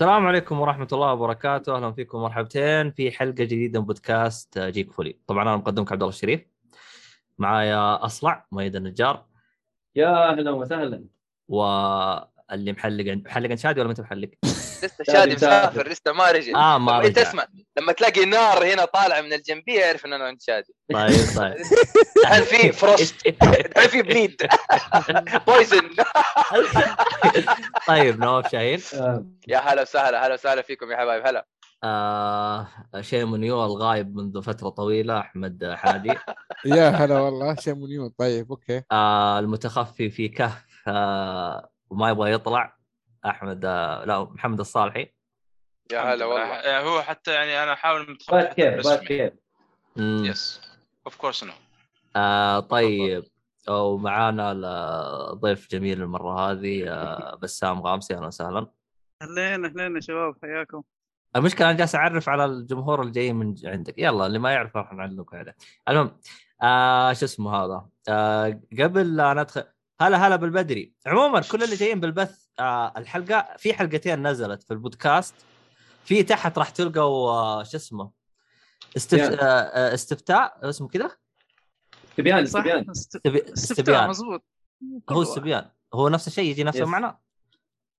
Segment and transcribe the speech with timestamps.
[0.00, 5.18] السلام عليكم ورحمة الله وبركاته، أهلا فيكم مرحبتين في حلقة جديدة من بودكاست جيك فولي،
[5.26, 6.46] طبعا أنا مقدمك عبد الله الشريف.
[7.38, 9.26] معايا أصلع ميد النجار.
[9.96, 11.04] يا أهلا وسهلا.
[11.48, 14.30] واللي محلق محلق عند شادي ولا ما أنت محلق؟
[14.84, 16.56] لسه شادي مسافر لسه ما رجع.
[16.74, 17.28] آه ما أنت رجع.
[17.28, 17.46] اسمع
[17.78, 20.74] لما تلاقي نار هنا طالعه من الجنبية اعرف ان أنا عند شادي.
[20.92, 21.56] طيب طيب.
[22.26, 23.14] هل في فروست
[23.78, 24.42] هل في بليد
[25.46, 25.90] بويزن
[27.88, 28.80] طيب نواف شاهين.
[29.48, 31.46] يا هلا وسهلا هلا وسهلا فيكم يا حبايب هلا.
[31.84, 32.66] آه
[33.00, 36.14] شيء منيو الغايب منذ فترة طويلة أحمد حادي.
[36.64, 38.82] يا هلا والله شيء منيون طيب أوكي.
[38.92, 42.79] آه المتخفي في كهف آه وما يبغى يطلع.
[43.26, 45.12] أحمد آه لا محمد الصالحي.
[45.92, 46.80] يا هلا والله.
[46.80, 49.32] هو حتى يعني أنا أحاول بعد كيف كيف.
[49.96, 50.60] يس
[51.06, 53.24] of course no طيب.
[53.68, 54.52] ومعانا
[55.32, 58.14] ضيف جميل المرة هذه آه بسام غامسي.
[58.14, 58.66] أهلا وسهلا.
[59.22, 60.34] أهلين أهلين يا شباب.
[60.42, 60.82] حياكم.
[61.36, 63.98] المشكلة أنا جالس أعرف على الجمهور اللي جاي من عندك.
[63.98, 65.56] يلا اللي ما يعرف راح نعلمكم عليه.
[65.88, 66.20] المهم
[66.62, 69.64] آه شو اسمه هذا؟ آه قبل لا ندخل
[70.00, 70.92] هلا هلا بالبدري.
[71.06, 75.34] عموما كل اللي جايين بالبث آه الحلقة في حلقتين نزلت في البودكاست.
[76.04, 78.10] في تحت راح تلقوا آه شو اسمه؟
[78.96, 79.20] استف...
[79.20, 81.10] آه آه استفتاء اسمه كذا
[82.12, 82.86] استبيان صح؟ استبيان.
[83.52, 84.08] استبيان.
[84.08, 84.44] مزبوط
[85.10, 85.70] هو استبيان.
[85.94, 86.80] هو نفس الشيء يجي نفس.
[86.80, 87.18] المعنى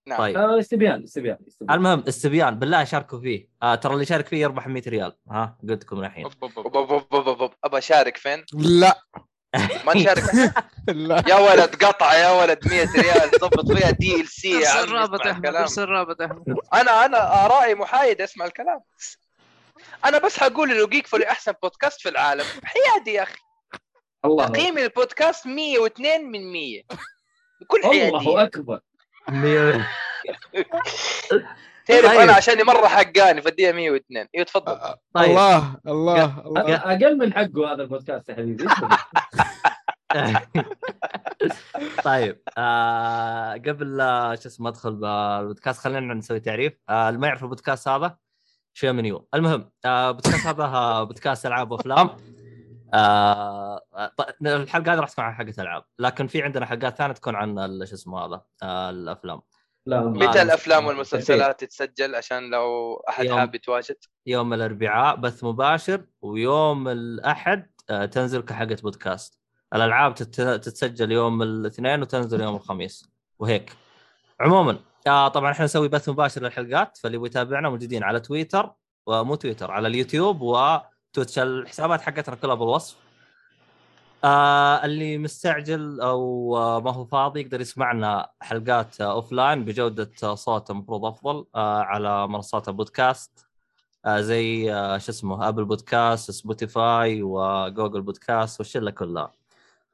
[0.07, 0.17] نعم.
[0.17, 0.37] طيب.
[0.37, 1.37] آه، استبيان استبيان.
[1.69, 2.59] المهم استبيان.
[2.59, 3.49] بالله شاركوا فيه.
[3.63, 5.17] آه ترى اللي يشارك فيه يربح 100 ريال.
[5.29, 6.25] ها قلت لكم من الحين.
[7.63, 9.01] ابى أشارك فين؟ لا.
[9.85, 10.23] ما تشارك
[10.87, 11.23] لا.
[11.27, 15.03] يا ولد قطع يا ولد 100 ريال ضبط فيها دي ال سي يا ارسل اسمع
[15.05, 15.61] أحمد الكلام.
[15.61, 16.43] ارسل الرابط أحمد.
[16.73, 18.79] أنا أنا آرائي محايد اسمع الكلام.
[20.05, 22.45] أنا بس حقول انه جيك فولي أحسن بودكاست في العالم.
[22.63, 23.37] حيادي يا أخي.
[24.25, 24.47] الله.
[24.47, 26.81] تقييم البودكاست 102 من 100
[27.61, 28.79] بكل حياديه الله أكبر.
[31.91, 32.19] تعرف طيب.
[32.19, 34.77] أنا عشاني مره حقاني فاديها 102 أيوه تفضل.
[35.13, 35.29] طيب.
[35.29, 36.75] الله الله الله.
[36.75, 38.65] أقل من حقه هذا البودكاست يا حبيبي.
[42.03, 43.97] طيب آه قبل
[44.41, 46.73] شو اسمه أدخل بالبودكاست خلينا نسوي تعريف.
[46.89, 48.17] آه اللي ما يعرف البودكاست هذا
[48.73, 52.09] شيء منيو المهم آه بودكاست هذا آه، بودكاست ألعاب وأفلام.
[52.93, 53.81] آه
[54.17, 57.55] ط- الحلقة هذه راح تكون عن حلقه ألعاب لكن في عندنا حلقات ثانية تكون عن
[57.85, 59.41] شو اسمه هذا آه الأفلام.
[59.85, 63.37] لا متى الأفلام والمسلسلات تتسجل عشان لو أحد يوم.
[63.39, 63.95] حاب يتواجد؟
[64.27, 69.39] يوم الأربعاء بث مباشر ويوم الأحد آه، تنزل كحلقه بودكاست.
[69.75, 73.09] الألعاب تت- تتسجل يوم الاثنين وتنزل يوم الخميس.
[73.39, 73.73] وهيك.
[74.39, 78.71] عموما آه طبعا إحنا نسوي بث مباشر للحلقات فاللي يبغى يتابعنا موجودين على تويتر
[79.07, 82.95] ومو تويتر على اليوتيوب وتويتش الحسابات حقتنا كلها بالوصف
[84.23, 90.35] آه اللي مستعجل أو آه ما هو فاضي يقدر يسمعنا حلقات آه offline بجودة آه
[90.35, 93.47] صوت المفروض أفضل آه على منصات البودكاست
[94.05, 99.31] آه زي آه شو اسمه Apple Podcasts Spotify و Google Podcasts والشلة كلها.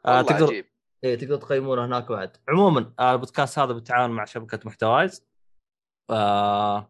[0.05, 0.65] آه تقدر عجيب.
[1.03, 2.38] إيه تقدر تقيمونه هناك بعد.
[2.49, 5.23] عموما آه البودكاست هذا بالتعاون مع شبكة محتوايز.
[6.09, 6.89] آه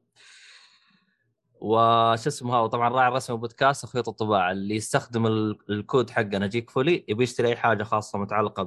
[1.62, 7.06] وش اسمه هذا طبعا الراعي الرسمي للبودكاست خيوط الطباعه اللي يستخدم ال- الكود حقنا Geekfully
[7.08, 8.64] يبي يشتري أي حاجة خاصة متعلقة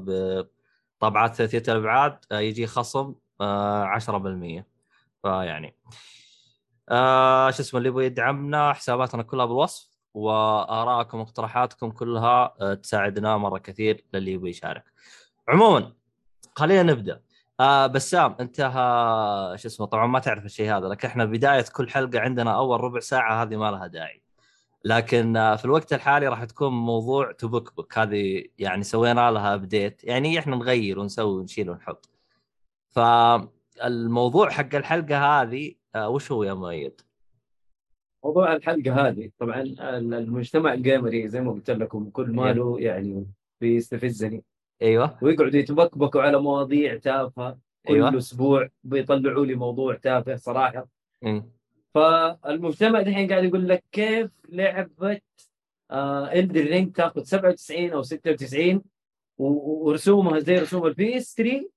[1.01, 4.65] بطبعات ثلاثية الأبعاد آه يجي خصم آه 10%
[5.23, 5.77] فيعني
[6.89, 13.59] آه شو اسمه اللي يبغى يدعمنا حساباتنا كلها بالوصف وآرائكم واقتراحاتكم كلها آه تساعدنا مرة
[13.59, 14.85] كثير للي يبغى يشارك.
[15.49, 15.93] عموما
[16.57, 17.21] خلينا نبدأ.
[17.61, 21.91] آه بسام انت ها شو اسمه طبعا ما تعرف الشيء هذا لكن إحنا بداية كل
[21.91, 24.23] حلقة عندنا أول ربع ساعة هذه ما لها داعي.
[24.85, 30.39] لكن آه في الوقت الحالي راح تكون موضوع topic هذه يعني سوينا لها update يعني
[30.39, 32.09] إحنا نغير ونسوي ونشيل ونحط.
[32.89, 37.01] فالموضوع حق الحلقة هذه آه وش هو يا مؤيد؟
[38.25, 43.27] موضوع الحلقة هذه طبعا ال- المجتمع ال gamery زي ما قلت لكم كل ماله يعني
[43.61, 44.45] بيستفزني
[44.83, 45.19] أيوه.
[45.23, 47.59] ويقعدوا يتبكبكوا على مواضيع تافهة.
[47.87, 48.19] كل أيوة.
[48.19, 50.89] أسبوع بيطلعوا لي موضوع تافه صراحة.
[51.23, 51.51] مم.
[51.95, 55.21] فالمجتمع دحين قاعد يقول لك كيف لعبة
[55.91, 58.83] آه Elden Ring تاخذ 97 أو 96
[59.39, 61.71] و- ورسومها زي رسوم ال PS3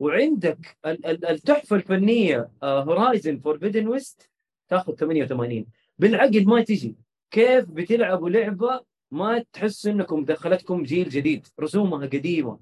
[0.00, 4.30] وعندك ال- ال- التحفة الفنية Horizon Forbidden West
[4.68, 5.66] تاخذ 88
[5.98, 6.96] بالعقل ما تجي.
[7.30, 8.80] كيف بتلعبوا لعبة
[9.10, 12.58] ما تحس إنكم دخلتكم جيل جديد رسومها قديمة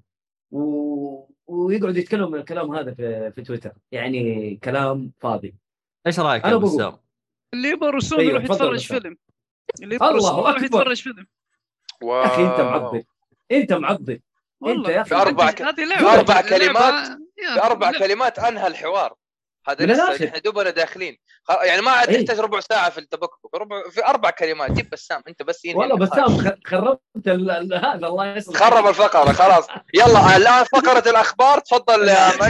[0.50, 1.24] و...
[1.46, 5.54] ويقعدوا يتكلموا من الكلام هذا في, في تويتر يعني كلام فاضي
[6.06, 6.62] إيش رأيك يا بقول.
[6.62, 6.96] بسام؟
[7.54, 8.86] اللي يبغى رسوم أيوة، يروح يتفرج.
[8.86, 9.16] فيلم
[9.82, 10.62] اللي يبغى رسوم يروح.
[10.62, 11.26] يتفرج فيلم
[12.02, 12.20] واو.
[12.22, 13.04] يا أخي أنت معضل
[13.52, 14.20] أنت معضل
[14.60, 15.02] والله يا.
[15.02, 17.18] بأربع أنت- ك- لعبة- كلمات-
[17.56, 17.98] لعبة.
[17.98, 19.14] كلمات أنهى الحوار
[19.68, 20.26] هذا من لسه.
[20.26, 21.16] إحنا دوبنا داخلين.
[21.44, 22.26] خ- يعني ما عاد إيه.
[22.26, 24.70] تحتاج ربع ساعة في التبكبك ربع في أربع كلمات.
[24.72, 25.22] جيب بسام.
[25.28, 25.96] أنت بس ينهي والله.
[25.96, 28.06] بسام خ- خربت هذا.
[28.06, 29.32] الله يصلح خرب الفقرة.
[29.32, 29.66] خلاص.
[29.94, 31.58] يلا الآن فقرة الأخبار.
[31.58, 32.48] تفضل يا والله.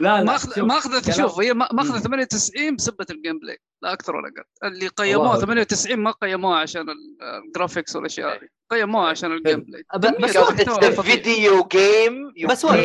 [0.00, 0.22] لا لا
[0.62, 2.00] ماخذ كلام- شوف هي ما- ماخذه مم.
[2.02, 4.68] 98 بسبة ال gameplay لا أكثر ولا أقل.
[4.72, 5.40] اللي أكبر.
[5.40, 7.16] 98 ما قيموها عشان ال-
[7.46, 8.48] ال graphics والأشياء هذه.
[8.70, 9.84] قيموها عشان ال gameplay.
[10.20, 11.00] بس وقف-.
[11.00, 12.76] video game بس وقف.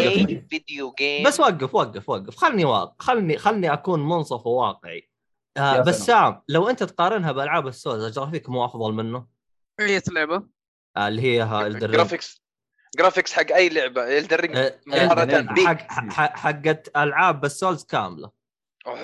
[0.50, 5.09] video game بس وقف وقف وقف خلني واقع خلني خلني أكون منصف وواقعي.
[5.57, 5.81] آه.
[5.81, 9.27] بسام لو أنت تقارنها بألعاب ال Souls ال graphic مو أفضل منه؟
[9.80, 10.44] اي لعبة.
[10.97, 12.44] آه اللي هي ها Elden Ring graphics
[12.97, 14.18] graphics حق أي لعبة.
[14.18, 18.31] Elden Ring آه، مقارنة آه، حق حق- حقت ألعاب ال Souls كاملة.
[18.88, 19.00] أوه.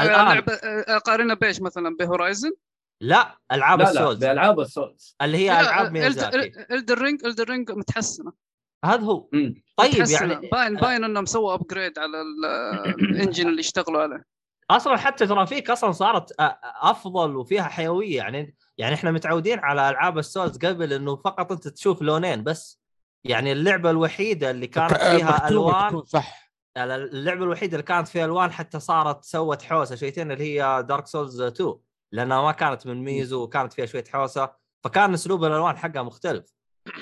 [0.00, 0.26] الآن.
[0.26, 2.52] لعبة آه، قارنها بإيش مثلا؟ ب Horizon؟
[3.00, 4.18] لا ألعاب لا لا ال Souls.
[4.24, 5.16] بألعاب ال Souls.
[5.22, 8.32] اللي هي ألعاب ميازاكي Elden Ring Elden Ring متحسنة.
[8.84, 9.28] هذا هو.
[9.32, 9.62] مم.
[9.76, 10.32] طيب متحسنة.
[10.32, 12.44] يعني باين باين إنهم سووا upgrade على ال-
[13.10, 14.24] ال engine اللي اشتغلوا عليه.
[14.70, 16.32] أصلا حتى جرافيك أصلا صارت
[16.80, 18.16] أفضل وفيها حيوية.
[18.16, 22.80] يعني يعني إحنا متعودين على ألعاب ال Souls قبل إنه فقط أنت تشوف لونين بس.
[23.24, 26.52] يعني اللعبة الوحيدة اللي كانت فيها الوان صح.
[26.76, 31.40] اللعبة الوحيدة اللي كانت فيها ألوان حتى صارت سوت حوسة شويتين اللي هي Dark Souls
[31.40, 31.74] 2
[32.12, 34.50] لأنها ما كانت من ميزو وكانت فيها شوية حوسة
[34.84, 36.54] فكان أسلوب الألوان حقها مختلف.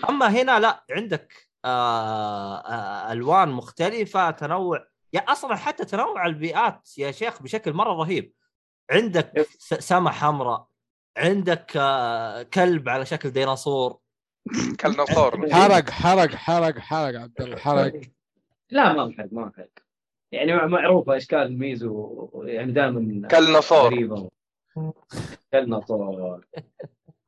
[0.09, 7.11] أما هنا لا عندك آه آه ألوان مختلفة تنوع يا أصلا حتى تنوع البيئات يا
[7.11, 8.33] شيخ بشكل مرة رهيب.
[8.91, 10.67] عندك سما حمراء
[11.17, 13.99] عندك آه كلب على شكل ديناصور.
[14.79, 18.01] كالنصور حرق حرق حرق حرق عبد الله حرق.
[18.71, 19.69] لا ما محق ما محق
[20.33, 24.29] يعني معروفة إشكال ميزو يعني دائما كالنصور
[24.79, 24.95] غريبه
[25.53, 26.47] كالنصور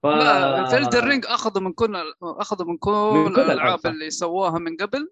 [0.03, 0.06] ف...
[0.06, 3.87] لا في الدر رينج اخذوا من كل اخذوا من كل, من كل الألعاب، الألعاب.
[3.87, 5.11] اللي سووها من قبل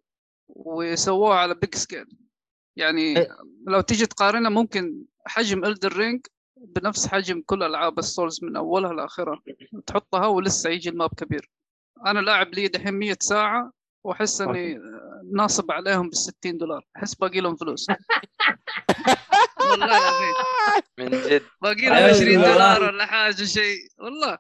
[0.48, 2.06] وسووها على بيج سكيل
[2.76, 3.36] يعني إيه.
[3.66, 9.42] لو تيجي تقارنها ممكن حجم الدر رينج بنفس حجم كل ألعاب السولز من أولها لأخرها
[9.86, 11.50] تحطها ولسه يجي الماب كبير
[12.06, 13.72] أنا لاعب لي دحين 100 ساعة
[14.06, 14.78] وأحس إني
[15.34, 16.84] ناصب عليهم بال 60 دولار.
[16.96, 17.86] أحس باقي لهم فلوس.
[19.70, 20.34] والله العظيم.
[20.98, 21.42] من جد.
[21.62, 22.08] باقي لهم أيوة.
[22.16, 23.78] 20 دولار ولا حاجة شيء.
[23.98, 24.38] والله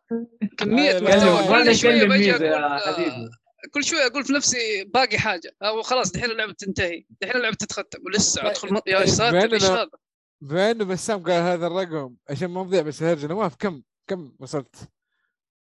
[0.58, 1.00] كمية أيوة.
[1.00, 1.64] محتوى.
[1.64, 3.28] كل شوية ميزو أقول حبيبي.
[3.74, 5.56] كل شوية أقول في نفسي باقي حاجة.
[5.62, 7.04] أو خلاص دحين اللعبة تنتهي.
[7.20, 7.98] دحين اللعبة تتختم.
[8.06, 8.80] ولسه أدخل.
[8.86, 9.88] يا إيش بيننا- هذا؟
[10.40, 12.14] بما انه بسام قال هذا الرقم.
[12.30, 14.76] عشان ما نضيع بس هرجه نواف كم كم وصلت؟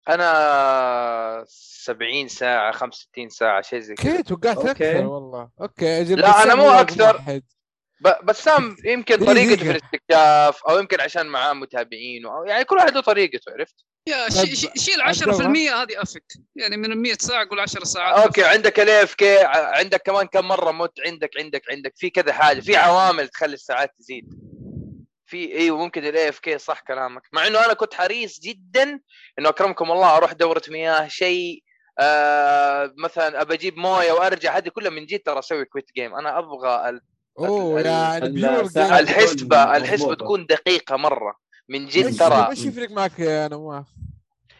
[0.09, 4.69] أنا 70 ساعة 65 ساعة شيء زي كذا okay توقعت okay.
[4.71, 7.15] أكثر والله okay لا، أنا مو أكثر.
[7.15, 7.43] واحد.
[8.23, 9.25] بسام يمكن.
[9.25, 13.75] طريقته في الاستكشاف أو يمكن عشان معاه متابعين أو يعني كل واحد له طريقته عرفت؟
[14.07, 16.23] يا طيب، شي- شي- شيل عبد 10% هذه AFK
[16.55, 20.47] يعني من ال 100 ساعة قول 10 ساعات okay عندك ال AFK عندك كمان كم
[20.47, 24.54] مرة مت عندك عندك عندك في كذا حاجة في عوامل تخلي الساعات تزيد
[25.35, 28.99] في أيوه ممكن ال AFK صح كلامك مع إنه أنا كنت حريص جدا
[29.39, 31.63] إنه أكرمكم الله أروح دورة مياه شيء
[31.99, 36.39] آه مثلا أبى أجيب موية وأرجع هذه كلها من جد ترى أسوي quit game أنا
[36.39, 37.01] أبغى ال-
[37.39, 38.61] أوه ال- يعني.
[38.99, 40.15] الحسبة تكون الحسبة.
[40.15, 41.35] تكون دقيقة مرة
[41.69, 43.85] من جد ترى إيش يفرق معك يا نواف؟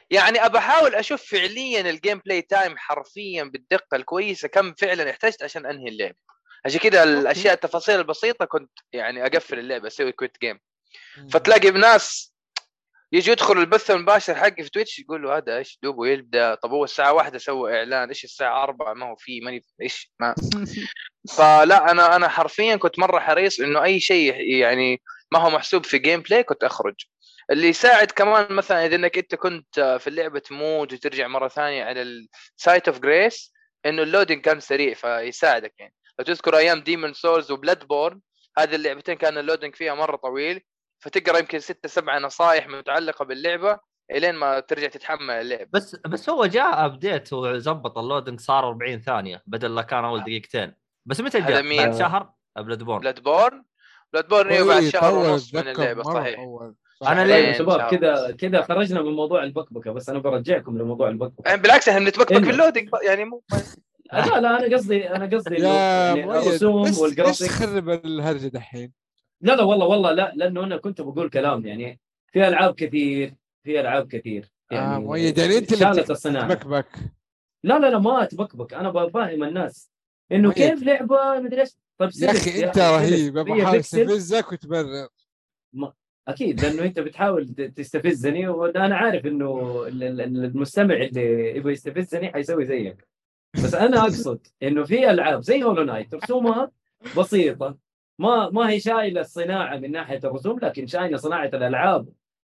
[0.09, 5.65] يعني أبى أحاول أشوف فعليا ال gameplay time حرفيا بالدقة الكويسة كم فعلا احتجت عشان
[5.65, 6.15] أنهي اللعب
[6.65, 10.59] عشان كذا الاشياء التفاصيل البسيطة كنت يعني أقفل اللعبة أسوي quit game
[11.31, 12.35] فتلاقي بناس
[13.11, 16.83] يجي يدخل البث المباشر حقي في Twitch يقول له هذا إيش دوبه يبدأ؟ طب هو
[16.83, 20.35] الساعة واحدة سوى إعلان إيش الساعة أربعة؟ ما هو في ماني إيش؟ ما.
[21.37, 25.97] فلا أنا أنا حرفيا كنت مرة حريص إنه أي شيء يعني ما هو محسوب في
[25.97, 26.95] gameplay كنت أخرج.
[27.51, 32.01] اللي يساعد كمان مثلا إذا إنك أنت كنت في اللعبه تموت وترجع مرة ثانية على
[32.01, 33.53] ال Site of Grace
[33.85, 35.93] إنه ال loading كان سريع فيساعدك يعني.
[36.19, 38.19] لو تذكر أيام Demon's Souls و Bloodborne
[38.57, 40.61] هذه اللعبتين كان ال loading فيها مرة طويل
[40.99, 43.79] فتقرأ يمكن ستة سبعة نصائح متعلقة باللعبة
[44.11, 48.99] إلين ما ترجع تتحمل اللعبه بس بس هو جاء update وزبط ال loading صار 40
[48.99, 50.73] ثانية بدل لا كان أول دقيقتين
[51.05, 53.63] بس متى جاء؟ مين؟ بعد شهر بلاد بورن بلاد بورن
[54.13, 56.75] بلاد بورن أيوه بعد إيه، شهر ونص من اللعبة صحيح طول.
[57.03, 57.27] أنا صح.
[57.27, 58.31] ليه- إيه، شباب كذا.
[58.39, 62.45] كذا خرجنا من موضوع البكبكة بس أنا برجعكم لموضوع البكبكة يعني بالعكس إحنا بنتبكبك إنه.
[62.45, 63.43] في اللودينج يعني مو
[64.13, 68.91] لا لا أنا قصدي أنا قصدي الرسوم ليش ليش والجرافيك تخرب الهرجة دحين؟
[69.41, 71.99] لا لا والله والله لا لأنه أنا كنت بقول كلام يعني
[72.31, 73.33] في ألعاب كثير
[73.63, 76.87] في ألعاب كثير يعني آه مؤيد يعني أنت اللي شالت بت- الصناعة بكبك
[77.63, 79.89] لا لا لا ما أتبكبك أنا بفهم الناس
[80.31, 80.51] إنه.
[80.53, 82.77] كيف لعبة مدري إيش طيب يا أخي أنت.
[82.77, 84.01] رهيب هي بحاول بيكسل.
[84.01, 85.07] استفزك وتبرر
[86.27, 92.31] أكيد لأنه أنت بتحاول تستفزني وأنا عارف إنه ال- ال- ال- المستمع اللي يبغى يستفزني
[92.33, 93.07] حيسوي زيك
[93.63, 96.71] بس أنا أقصد إنه في ألعاب زي Hollow Knight رسومها
[97.17, 97.77] بسيطة.
[98.19, 102.07] ما ما هي شايلة الصناعة من ناحية الرسوم لكن شايلة صناعة الألعاب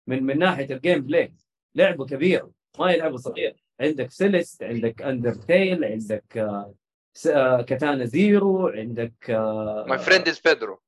[0.07, 1.33] من من ناحية ال gameplay
[1.75, 3.55] لعبة كبيرة ما هي لعبة صغيرة.
[3.81, 6.75] عندك Celeste عندك Undertale عندك آه،
[7.17, 10.81] س- آه، Katana Zero عندك آه، My Friend Pedro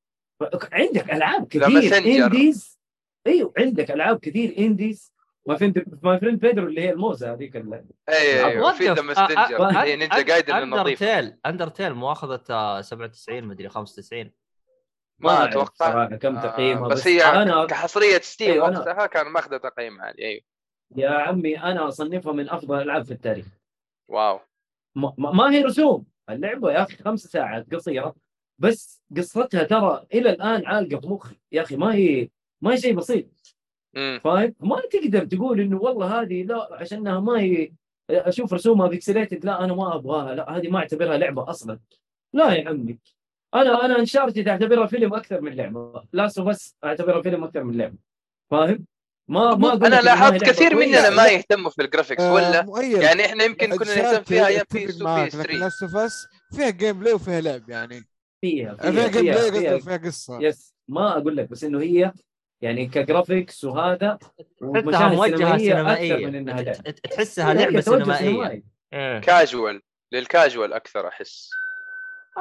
[0.73, 1.97] عندك ألعاب كثير.
[2.27, 2.79] انديز
[3.27, 5.12] إيوه عندك ألعاب كثير انديز
[5.49, 8.73] ما فهمت ماي فريند بيدرو اللي هي الموزة هذيك ال- اي أيوه.
[8.73, 8.99] في وقف.
[8.99, 9.63] ذا مستنجر.
[9.63, 14.33] آه، هي نينجا جايدن النظيف اندرتيل اندرتيل مؤاخذة آه، 97 مدري 95
[15.19, 15.73] ما أعرف أتوقع.
[15.93, 20.01] صراحة كم آه، تقييمها بس هي أنا كحصرية ستيم أيوة، أنا- وقتها كان ماخذة تقييم
[20.01, 20.23] عالي.
[20.25, 20.43] أيوه.
[20.97, 23.47] يا عمي أنا أصنفها من أفضل الالعاب في التاريخ.
[24.09, 24.41] واو.
[24.97, 26.07] ما, ما- هي رسوم.
[26.31, 28.15] اللعبة يا أخي خمس ساعات قصيرة
[28.59, 32.29] بس قصتها ترى إلى الآن عالقة في مخي يا أخي ما هي
[32.61, 33.27] ما هي شيء بسيط.
[33.95, 37.73] فاهم؟ ما تقدر تقول إنه والله هذه لا عشانها ما هي
[38.11, 41.79] أشوف رسومها pixelated لا أنا ما أبغاها لا هذه ما أعتبرها لعبة أصلا.
[42.33, 42.99] لا يا عمي.
[43.55, 46.05] أنا أنا Uncharted تعتبرها فيلم أكثر من لعبة.
[46.13, 47.97] Last of Us أعتبرها فيلم أكثر من لعبة.
[48.51, 48.87] فاهم؟
[49.29, 50.75] ما ما أنا لاحظت كثير.
[50.77, 52.99] مننا ما يهتموا في ال graphics آه، ولا؟ مؤيد.
[53.03, 56.27] يعني إحنا يمكن كنا نهتم فيها أيام P S 2 PS 3 Last of Us
[56.57, 58.05] فيها gameplay وفيها لعب يعني.
[58.41, 60.39] فيها فيها فيها gameplay فيها, فيها, قصدي فيها قصة.
[60.43, 62.13] يس ما أقول لك بس إنه هي
[62.63, 66.91] يعني ك graphics وهذا تحسها أكثر سينمائية من إنها لعبة.
[66.91, 68.19] تحسها هي لعبة توجه سينمائية.
[68.31, 68.63] سينمائي.
[68.93, 69.19] إيه.
[69.19, 71.51] casual لل casual أكثر أحس.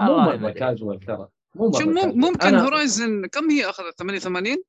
[0.02, 0.54] مو.
[0.54, 1.28] كاجوال ترى.
[1.56, 2.16] مو مرة شو مم- casual.
[2.16, 4.64] ممكن Horizon كم هي أخذت؟ 88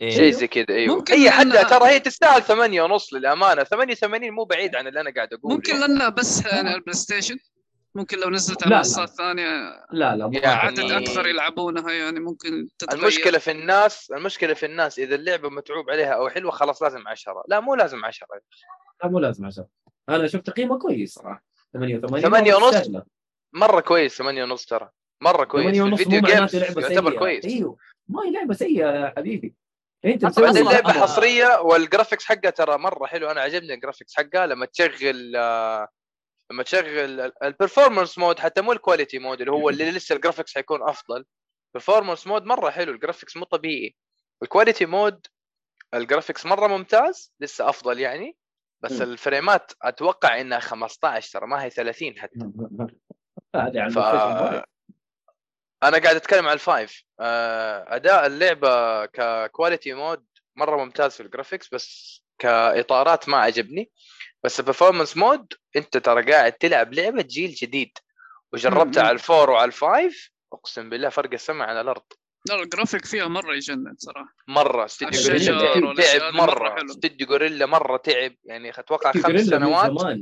[0.00, 0.10] إيه.
[0.10, 0.96] شيء زي كذا إيوه.
[0.96, 3.62] ممكن اي حد لأن- ترى هي تستاهل ثمانية ونص للأمانة.
[3.64, 7.36] 88 مو بعيد عن اللي أنا قاعد أقوله ممكن لأنها بس يعني على البلاي ستيشن
[7.96, 8.76] ممكن لو نزلت على لا.
[8.76, 9.44] منصات ثانية
[9.92, 10.80] لا لا يعني- عدد.
[10.90, 13.00] أكثر يلعبونها يعني ممكن تتغير.
[13.02, 17.44] المشكلة في الناس المشكلة في الناس إذا اللعبة متعوب عليها أو حلوة خلاص لازم عشرة.
[17.48, 18.28] لا مو لازم عشرة.
[19.02, 19.64] لا مو لازم عشان
[20.08, 21.44] أنا شفت تقييمه كويس صراحة.
[21.72, 23.02] 88 ثمانية مرة ونص؟ تستاهله.
[23.52, 24.90] مرة كويس 8 ونص ترى.
[25.22, 25.64] مرة كويس.
[25.66, 27.44] 8 في ونص ال video games يعتبر كويس.
[27.44, 27.76] أيوه.
[28.08, 29.54] ما هي لعبة سيئة يا حبيبي.
[30.04, 33.30] أنت بعدين اللعبة حصرية وال graphics حقها ترى مرة حلو.
[33.30, 35.88] أنا عجبني ال graphics حقها لما تشغل آه،
[36.50, 40.18] لما تشغل ال performance mode حتى مو ال quality mode اللي هو اللي لسه ال
[40.18, 41.24] graphics حيكون أفضل.
[41.78, 43.94] performance mode مرة حلو ال graphics مو طبيعي.
[44.42, 45.26] ال quality mode
[45.94, 48.36] ال graphics مرة ممتاز لسه أفضل يعني.
[48.80, 48.92] بس.
[49.02, 52.38] الفريمات أتوقع إنها 15 ترى ما هي 30 حتى.
[53.56, 53.98] هذه ف.
[55.82, 57.04] أنا قاعد أتكلم على ال five.
[57.20, 63.90] آه، أداء اللعبة ك quality mode مرة ممتاز في ال graphics بس كإطارات ما عجبني.
[64.46, 67.98] بس ال performance mode انت ترى قاعد تلعب لعبة جيل جديد.
[68.52, 69.02] وجربتها.
[69.02, 72.02] على ال four وعلى ال five اقسم بالله فرق السماء على الأرض.
[72.48, 74.34] لا الجرافيك فيها مرة يجنن صراحة.
[74.48, 76.84] مرة استديو غوريلا تعب, مرة.
[76.84, 78.34] استديو غوريلا مرة تعب.
[78.44, 80.18] يعني أتوقع خمس سنوات.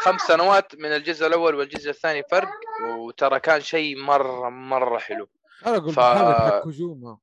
[0.00, 2.50] خمس سنوات من الجزء الأول والجزء الثاني فرق
[2.98, 5.28] وترى كان شيء مرة مرة حلو.
[5.66, 7.18] أنا أقول ف- حق كوجيما.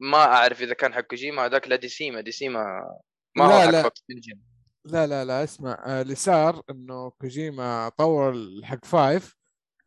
[0.00, 2.20] ما أعرف إذا كان حق كوجيما هذاك لا Decima.
[2.20, 2.62] Decima
[3.36, 3.90] ما لا، هو حق لا.
[4.10, 4.38] engine
[4.90, 9.36] لا لا لا اسمع آه، اللي صار إنه كوجيما طور حق five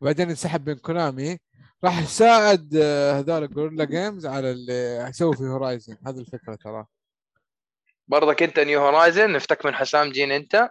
[0.02, 1.38] وبعدين انسحب من كونامي
[1.84, 5.98] راح ساعد آه، هذول Guerrilla Games على اللي يسوي في Horizon.
[6.08, 6.86] هذه الفكرة ترى.
[8.08, 10.70] برضك أنت نيو Horizon نفتك من حسام جين أنت.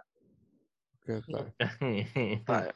[1.09, 1.51] أوكي، طيب.
[2.47, 2.71] طيب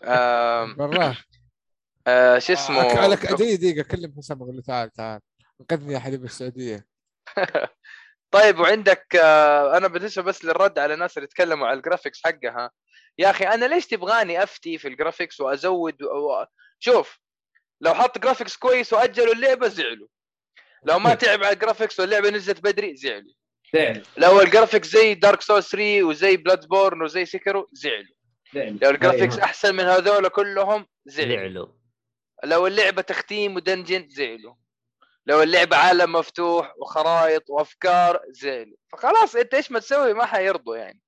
[2.07, 2.83] آه، شو اسمه؟
[3.15, 5.21] دقيقة دقيقة اكلم حسام أقول له تعال تعال.
[5.61, 6.85] انقذني يا حبيب السعودية.
[8.35, 12.71] طيب وعندك آه، أنا بالنسبة بس للرد على الناس اللي تكلموا على ال graphics حقها.
[13.17, 16.43] يا أخي أنا ليش تبغاني أفتي في ال graphics وأزود؟ و...
[16.79, 17.19] شوف
[17.81, 20.07] لو حط graphics كويس وأجلوا اللعبة زعلوا.
[20.83, 23.33] لو ما تعب على ال graphics واللعبة نزلت بدري زعلوا
[24.17, 28.15] لو ال graphics زي Dark Souls 3 وزي Bloodborne وزي Sekiro زعلوا
[28.53, 29.45] لو ال graphics أيوة.
[29.45, 31.67] أحسن من هذول كلهم زعلوا زعلوا.
[32.43, 34.53] لو اللعبة تختيم و dungeon زعلوا.
[35.27, 41.01] لو اللعبه عالم مفتوح وخرائط وأفكار زعلوا فخلاص أنت إيش ما تسوي ما حيرضوا يعني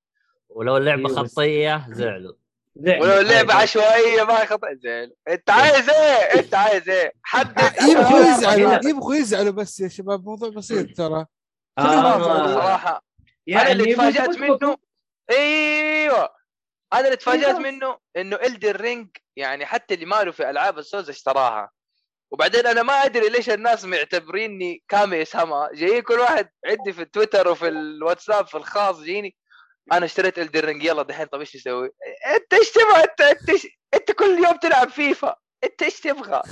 [0.49, 2.33] ولو اللعبة بس- خطية زعلوا
[2.75, 3.01] زعل.
[3.01, 3.63] ولو اللعبة عادي.
[3.63, 8.79] عشوائية ما يخطئ زين أنت عايز إيه؟ أنت عايز إيه؟ حدد يبغوا يزعلوا.
[8.89, 11.25] يبغوا يزعلوا بس يا شباب موضوع بسيط ترى
[11.77, 13.03] آه، صراحة
[13.49, 14.77] أنا اللي يعني تفاجأت منه
[15.31, 16.29] إيوه
[16.93, 17.55] أنا اللي تفاجأت.
[17.55, 21.69] منه إنه Elden Ring يعني حتى اللي ماله في ألعاب السوز اشتراها
[22.31, 27.47] وبعدين أنا ما أدري ليش الناس معتبريني kami sama جايين كل واحد عندي في التويتر
[27.47, 29.35] وفي الواتساب في الخاص جيني
[29.91, 31.89] أنا اشتريت Elden Ring يلا دحين طب إيش تسوي؟
[32.35, 33.49] أنت إيش تبغى أنت انت
[33.93, 36.43] أنت كل يوم تلعب فيفا أنت إيش تبغى؟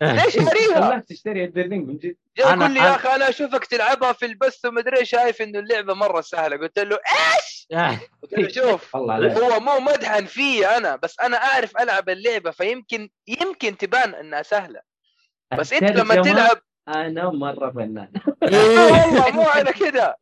[0.02, 3.64] ليش شاريها؟ خلاك تشتري Elden Ring من جد يقول لي يا أنا- أخي أنا أشوفك
[3.64, 7.66] تلعبها في البث ومدري إيه، شايف إنه اللعبة مرة سهلة قلت له إيش؟
[8.22, 13.08] قلت له شوف والله هو مو مدحا في أنا بس أنا أعرف ألعب اللعبة فيمكن
[13.26, 14.80] يمكن تبان إنها سهلة
[15.56, 16.58] بس انت لما تلعب
[16.88, 18.12] أنا مرة فنان.
[18.42, 20.18] والله مو على كده.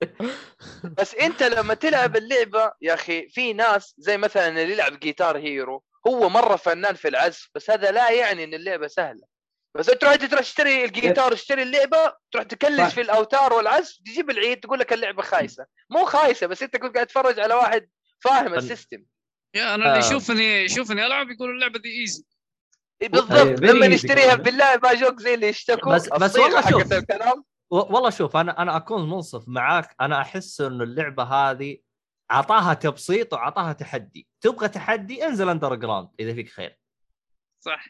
[0.98, 5.84] بس انت لما تلعب اللعبة يا أخي في ناس زي مثلا اللي يلعب Guitar Hero
[6.08, 9.32] هو مرة فنان في العزف بس هذا لا يعني إن اللعبة سهلة.
[9.74, 12.94] بس أنت تروح تشتري الجيتار تشتري اللعبة تروح تكلش.
[12.94, 15.66] في الأوتار والعزف تجيب العيد تقول لك اللعبة خايسة.
[15.90, 17.88] مو خايسة بس أنت كنت قاعد تتفرج على واحد
[18.20, 19.04] فاهم ال system.
[19.54, 20.08] يا أنا اللي آه.
[20.08, 22.31] يشوفني يشوفني ألعب يقول اللعبة دي easy إيه
[23.08, 24.34] بالضبط أيوة، very لما نشتريها.
[24.34, 26.92] بالله ما جوك زي اللي يشتكوا بس- بس والله شوف.
[26.92, 27.44] الكلام.
[27.70, 29.94] والله شوف أنا أنا أكون منصف معاك.
[30.00, 31.76] أنا أحس إنه اللعبة هذه
[32.30, 34.28] أعطاها تبسيط وأعطاها تحدي.
[34.40, 36.78] تبغى تحدي انزل underground إذا فيك خير.
[37.60, 37.86] صح.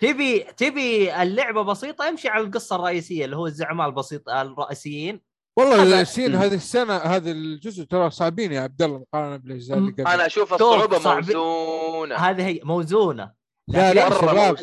[0.00, 5.20] تبي تبي اللعبة بسيطة امشي على القصة الرئيسية اللي هو الزعماء البسيط الرئيسيين.
[5.58, 6.34] والله هذا- السين.
[6.34, 10.06] هذه السنة هذا الجزء ترى صعبين يا عبد الله مقارنه بالاجزاء اللي قبل.
[10.06, 12.14] أنا أشوف شوف، الصعوبة موزونة.
[12.16, 13.43] هذه هي موزونة.
[13.68, 14.56] لا لا شباب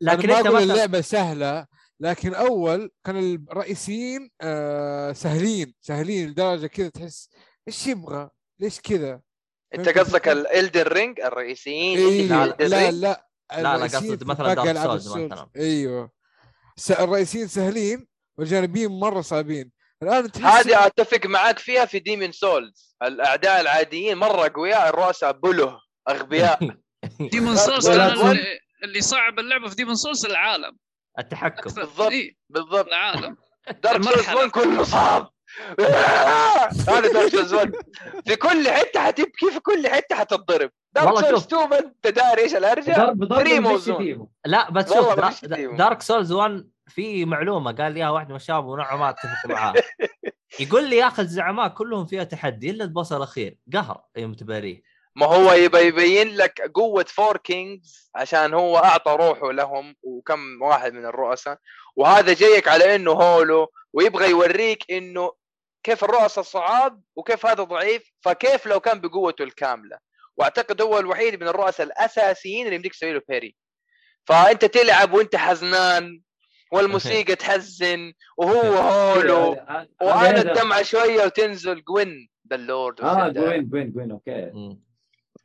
[0.00, 1.66] لكن أنا ما أنت أقول مثلا اللعبة سهلة
[2.00, 7.28] لكن أول كان الرئيسيين آه سهلين سهلين لدرجة كذا تحس
[7.68, 9.20] إيش يبغى؟ ليش كذا؟
[9.74, 14.66] أنت قصدك؟ ال Elden Ring الرئيسيين إيه لا Elden لا لا، الرئيسيين قصد مثلاً Souls
[14.68, 15.08] ال Souls.
[15.08, 15.48] مثلاً.
[15.56, 16.10] أيوه
[16.76, 18.06] س- الرئيسيين سهلين
[18.38, 19.70] والجانبيين مرة صعبين
[20.02, 25.80] الآن تحس هذه أتفق معاك فيها في Demon's Souls الأعداء العاديين مرة اقوياء الرؤساء بله
[26.08, 26.58] أغبياء
[27.20, 28.38] Demon's Souls كان تظن-
[28.84, 30.76] اللي, صعب اللعبة في Demon's Souls العالم.
[31.18, 31.70] التحكم.
[31.74, 32.10] بالضبط.
[32.10, 32.86] إيه بالضبط.
[32.86, 33.36] العالم.
[33.84, 34.36] Dark Souls المرحلة.
[34.38, 35.32] 1 كله صعب.
[36.88, 37.72] هذا دارك سولز 1
[38.26, 41.46] في كل حتة حتبكي في كل حتة حتتضرب دارك سولز شوف.
[41.46, 43.98] 2 ما انت داري إيش الهرجه ضرب ضرب very مشي موزون.
[43.98, 44.26] فيه.
[44.46, 45.20] لا بس شوف.
[45.54, 47.72] دارك سولز 1 في معلومة.
[47.72, 49.74] قال لي اياها واحد من الشباب ونوعا ما أتفق معاه.
[50.60, 53.58] يقول لي يا أخي الزعماء كلهم فيها تحدي إلا ال boss الأخير.
[53.72, 54.82] قهر يوم تباريه
[55.16, 60.92] ما هو يبى يبين لك قوة فور كينجز عشان هو أعطى روحه لهم وكم واحد
[60.92, 61.58] من الرؤساء.
[61.96, 65.32] وهذا جايك على إنه hollow ويبغى يوريك إنه
[65.82, 69.98] كيف الرؤساء صعاب وكيف هذا ضعيف فكيف لو كان بقوته الكاملة.
[70.36, 73.56] وأعتقد هو الوحيد من الرؤساء الأساسيين اللي يمديك تسوي له parry
[74.24, 76.20] فأنت تلعب وأنت حزنان
[76.72, 79.52] والموسيقى تحزن وهو hollow.
[80.02, 81.84] هذا- الدمعة شوية وتنزل.
[81.84, 84.76] جوين ذا اللورد آه جوين جوين جوين okay.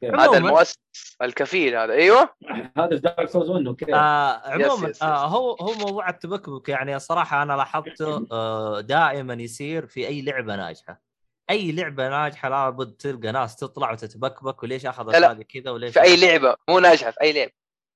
[0.03, 0.37] هذا.
[0.37, 0.75] المؤسس
[1.21, 2.29] الكفيل هذا أيوه
[2.77, 5.03] هذا في دارك سولز 1 okay آه عموما yes، yes.
[5.03, 10.55] آه هو هو موضوع التبكبك يعني صراحة أنا لاحظته آه دائما يصير في أي لعبة
[10.55, 11.01] ناجحة
[11.49, 15.31] أي لعبة ناجحة لابد تلقى ناس تطلع وتتبكبك وليش لا.
[15.31, 17.51] هذه كذا وليش في أي لعبة مو ناجحة في أي لعبة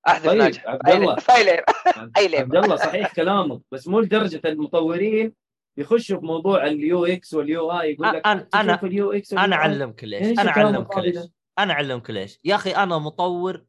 [0.08, 1.06] احدث طيب، ناجحة عبد في أي الله.
[1.08, 1.64] لعبة في أي لعبة
[2.18, 2.44] أي لعبة.
[2.44, 5.34] عبد الله صحيح كلامك بس مو لدرجة المطورين
[5.78, 9.56] يخشوا في موضوع ال UX وال UI يقول لك أنا- أنا- تشوف ال UX أنا.
[9.56, 11.16] أعلمك ليش أنا أعلمك ليش؟
[11.60, 13.66] أنا أعلمك ليش يا أخي أنا مطور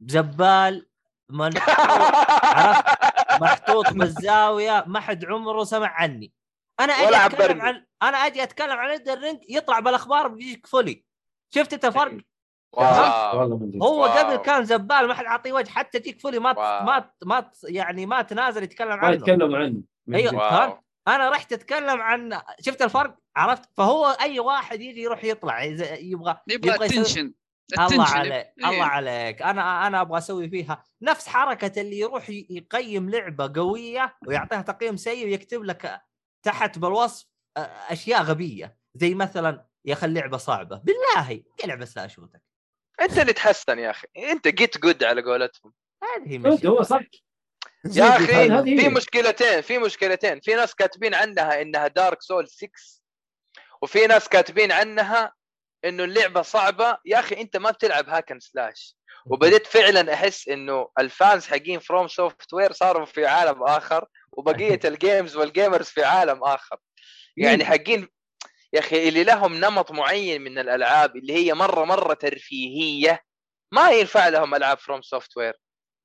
[0.00, 0.88] زبال
[1.28, 1.50] من
[2.42, 6.32] عرفت محطوط بالزاويه ما حد عمره سمع عني
[6.80, 7.60] أنا أجي أتكلم.
[7.60, 11.04] عن أنا أجي أتكلم عن الرينج يطلع بالأخبار بيجيك فولي
[11.50, 12.18] شفت أنت الفرق
[12.72, 13.38] واو.
[13.40, 13.82] والله من جد.
[13.82, 14.12] هو واو.
[14.12, 16.52] قبل كان زبال ما حد عاطيه وجه حتى تجيك فولي ما.
[16.82, 20.32] ما ما يعني ما تنازل يتكلم ما عنه عنه من أيوة.
[20.32, 20.38] جد.
[20.38, 20.78] واو.
[21.08, 26.40] أنا رحت أتكلم عن شفت الفرق عرفت؟ فهو أي واحد يجي يروح يطلع إذا يبغى
[26.48, 27.34] يبغى يسوي- اتنشن
[27.78, 28.68] الله عليك إيه.
[28.70, 29.42] الله عليك.
[29.42, 30.84] أنا أنا أبغى أسوي فيها.
[31.02, 36.00] نفس حركة اللي يروح يقيم لعبة قوية ويعطيها تقييم سيء ويكتب لك
[36.42, 37.26] تحت بالوصف
[37.88, 38.76] أشياء غبية.
[38.94, 40.76] زي مثلا يا أخي اللعبة صعبة.
[40.84, 42.42] بالله لعبة سلاش شوتك
[43.00, 44.06] أنت اللي تحسن يا أخي.
[44.16, 45.72] أنت جيت جود على قولتهم.
[46.02, 46.70] هذه شفت مشكلة.
[46.70, 47.00] هو صح.
[47.94, 48.26] يا أخي.
[48.80, 50.40] في مشكلتين في مشكلتين.
[50.40, 52.68] في ناس كاتبين عنها إنها دارك سول 6
[53.86, 55.32] وفي ناس كاتبين عنها
[55.84, 56.98] إنه اللعبة صعبة.
[57.04, 58.96] يا أخي أنت ما بتلعب hack and slash
[59.26, 64.80] وبديت فعلا أحس إنه ال fans حقين فروم سوفت وير صاروا في عالم آخر وبقية
[64.84, 66.76] ال games وال gamers في عالم آخر.
[67.36, 68.08] يعني حقين
[68.72, 73.22] يا أخي اللي لهم نمط معين من الألعاب اللي هي مرة مرة ترفيهية
[73.72, 75.54] ما ينفع لهم ألعاب فروم سوفت وير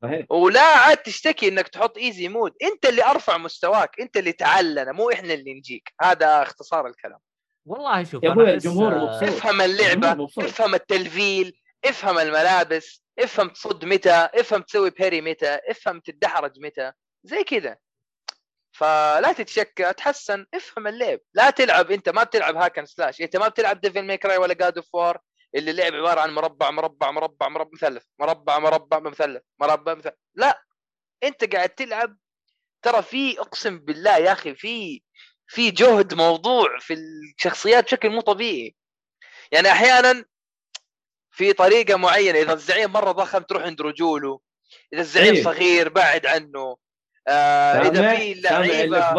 [0.03, 0.25] صحيح.
[0.29, 5.11] ولا عاد تشتكي إنك تحط easy mode أنت اللي أرفع مستواك أنت اللي تعلنا مو
[5.11, 5.93] إحنا اللي نجيك.
[6.01, 7.19] هذا اختصار الكلام.
[7.65, 9.23] والله شوف يا أنا أبوي الجمهور آه، مبسوط.
[9.23, 10.43] افهم اللعبة مبسوط.
[10.43, 11.53] افهم ال level
[11.85, 16.91] افهم الملابس افهم تصد متى افهم تسوي parry متى افهم تدحرج متى
[17.23, 17.77] زي كذا.
[18.71, 21.19] فلا تتشكى تحسن افهم اللعب.
[21.33, 24.77] لا تلعب أنت ما بتلعب hack and slash أنت ما بتلعب ديفل ميكراي ولا جاد
[24.77, 25.19] اوف وار
[25.55, 28.03] اللي اللعب عبارة عن مربع مربع مربع مربع مثلث.
[28.19, 29.41] مربع مربع مثلث.
[29.59, 30.13] مربع مثلث.
[30.35, 30.61] لا
[31.23, 32.17] أنت قاعد تلعب.
[32.81, 35.01] ترى في أقسم بالله يا أخي في
[35.51, 38.75] في جهد موضوع في الشخصيات بشكل مو طبيعي
[39.51, 40.25] يعني أحيانا
[41.31, 44.39] في طريقة معينة إذا الزعيم مرة ضخم تروح عند رجوله
[44.93, 45.43] إذا الزعيم أيوه.
[45.43, 46.77] صغير بعد عنه
[47.27, 49.13] آه إذا؟ في لعيبة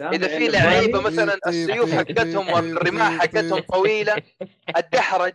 [0.00, 4.22] إذا في لعيبة؟ مثلا السيوف حقتهم والرماح حقتهم طويلة
[4.76, 5.34] الدحرج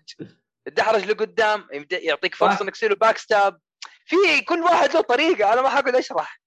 [0.68, 2.64] الدحرج لقدام يعطيك فرصة.
[2.64, 3.60] إنك تصير باك ستاب
[4.06, 6.42] في كل واحد له طريقة أنا ما حقعد أشرح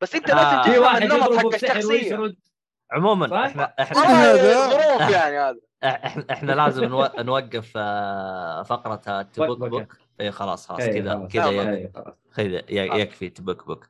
[0.00, 0.34] بس أنت آه.
[0.34, 2.36] لازم تفهم النمط حق الشخصية
[2.92, 8.62] عموما صح؟ إحنا إحنا هذا؟ آه، ظروف يعني هذا إحنا إحنا لازم نو- نوقف آه،
[8.62, 11.28] فقرة تبوك بوك اي خلاص خلاص إيه، كذا.
[11.32, 12.14] كذا إيه، خلاص.
[12.36, 13.88] كذا يكفي تبوك بوك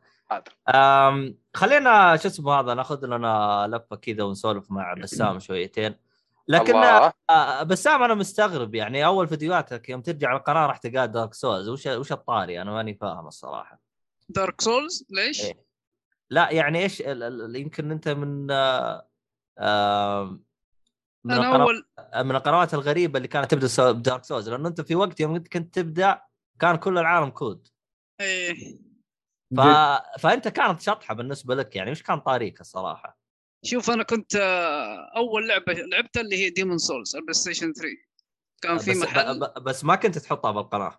[1.54, 5.94] خلينا شو اسمه هذا ناخذ لنا لفة كذا ونسولف مع بسام شويتين
[6.48, 11.34] لكن الله آه، بسام أنا مستغرب يعني أول فيديوهاتك يوم ترجع القناه راح تلقى دارك
[11.34, 13.80] سولز وش وش الطاري أنا ماني فاهم الصراحة
[14.28, 15.65] دارك سولز ليش؟ إيه.
[16.30, 20.40] لا يعني إيش ال- ال- يمكن أنت من آه،
[21.24, 21.84] من أول
[22.24, 26.22] من القنوات الغريبة اللي كانت تبدأ بدارك سولز لأنه أنت في وقت يوم كنت تبدأ
[26.60, 27.68] كان كل العالم كود
[28.20, 28.78] إيه.
[29.56, 29.60] ف...
[30.20, 33.18] فأنت كانت شطحة بالنسبة لك يعني وش كان طاريك الصراحة؟
[33.64, 37.88] شوف أنا كنت آه، أول لعبة لعبتها اللي هي ديمون سولز البلاي ستيشن 3
[38.62, 39.44] كان في بس محل ب...
[39.44, 39.62] ب...
[39.64, 40.98] بس ما كنت تحطها بالقناة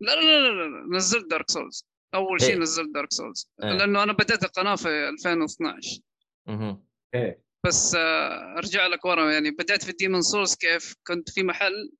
[0.00, 0.96] لا لا لا, لا, لا.
[0.96, 2.58] نزلت دارك سولز أول شيء إيه.
[2.58, 3.70] نزلت دارك سولز إيه.
[3.72, 6.00] لأنه أنا بديت القناة في 2012
[6.46, 6.84] مهم.
[7.14, 7.42] إيه.
[7.66, 11.92] بس آه، أرجع لك ورا يعني بدأت في ديمون سولز كيف كنت في محل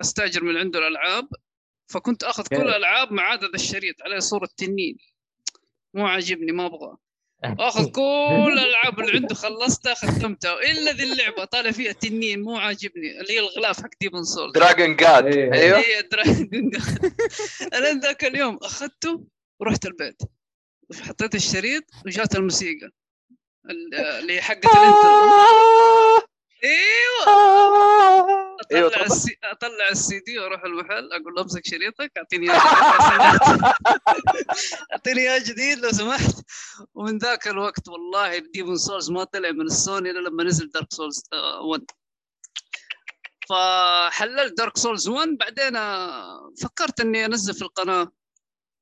[0.00, 1.28] أستأجر من عنده الألعاب
[1.92, 2.62] فكنت أخذ كل إيه.
[2.62, 4.96] الألعاب ما عدا ذا الشريط عليه صورة تنين
[5.94, 6.96] مو عاجبني ما أبغى
[7.44, 13.20] آخذ كل الألعاب اللي عنده خلصتها ختمتها إلا ذي اللعبة طالع فيها تنين مو عاجبني.
[13.20, 15.26] اللي هي الغلاف حق ديمون سولز دراجون جاد.
[15.26, 15.78] أيوه.
[15.78, 16.70] هي دراجون
[17.74, 19.24] أنا ذاك اليوم أخذته
[19.60, 20.22] ورحت البيت.
[21.02, 22.90] حطيت الشريط وجات الموسيقى.
[23.70, 25.12] ال- اللي هي حقت ال intro.
[26.64, 28.51] إيوه.
[28.72, 29.02] أيوه أطلع.
[29.06, 29.36] السي...
[29.44, 32.60] أطلع السي دي وأروح المحل أقول له أمسك شريطك أعطيني اياه
[34.92, 36.34] أعطيني اياه جديد لو سمحت.
[36.94, 41.22] ومن ذاك الوقت والله ديمون سولز ما طلع من السوني إلا لما نزل دارك سولز
[41.62, 41.84] 1
[43.48, 48.12] فحللت دارك سولز 1 بعدين آه، فكرت إني أنزل في القناة.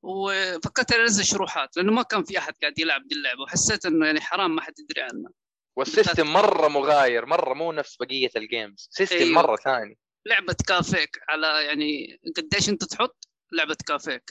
[0.02, 4.06] وفكرت إني أنزل شروحات لأنه ما كان في أحد قاعد يلعب دي اللعبه وحسيت إنه
[4.06, 5.30] يعني حرام ما حد يدري عنها
[5.80, 9.34] وال system مرة مغاير مرة مو نفس بقية ال games system أيوه.
[9.34, 9.98] مرة ثاني.
[10.26, 14.30] لعبة كافيك على يعني قديش انت تحط لعبة كافيك.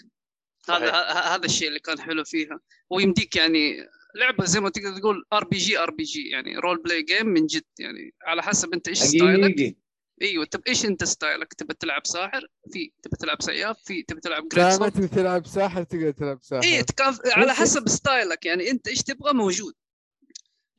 [0.70, 2.60] هذا هذا الشيء اللي كان حلو فيها.
[2.90, 6.82] ويمديك يعني لعبة زي ما تقدر تقول ار بي جي ار بي جي يعني رول
[6.82, 9.76] بلاي جيم من جد يعني على حسب انت إيش style ك.
[10.22, 12.94] إيوه طب إيش انت style ك؟ تبى تلعب ساحر؟ في.
[13.04, 14.04] تبى تلعب سياف؟ في.
[14.04, 16.64] تبى تلعب ماجيشن تبي تلعب ساحر تقدر تلعب ساحر.
[16.64, 17.20] اي تكاف...
[17.26, 19.74] على حسب style ك يعني انت إيش تبغى موجود.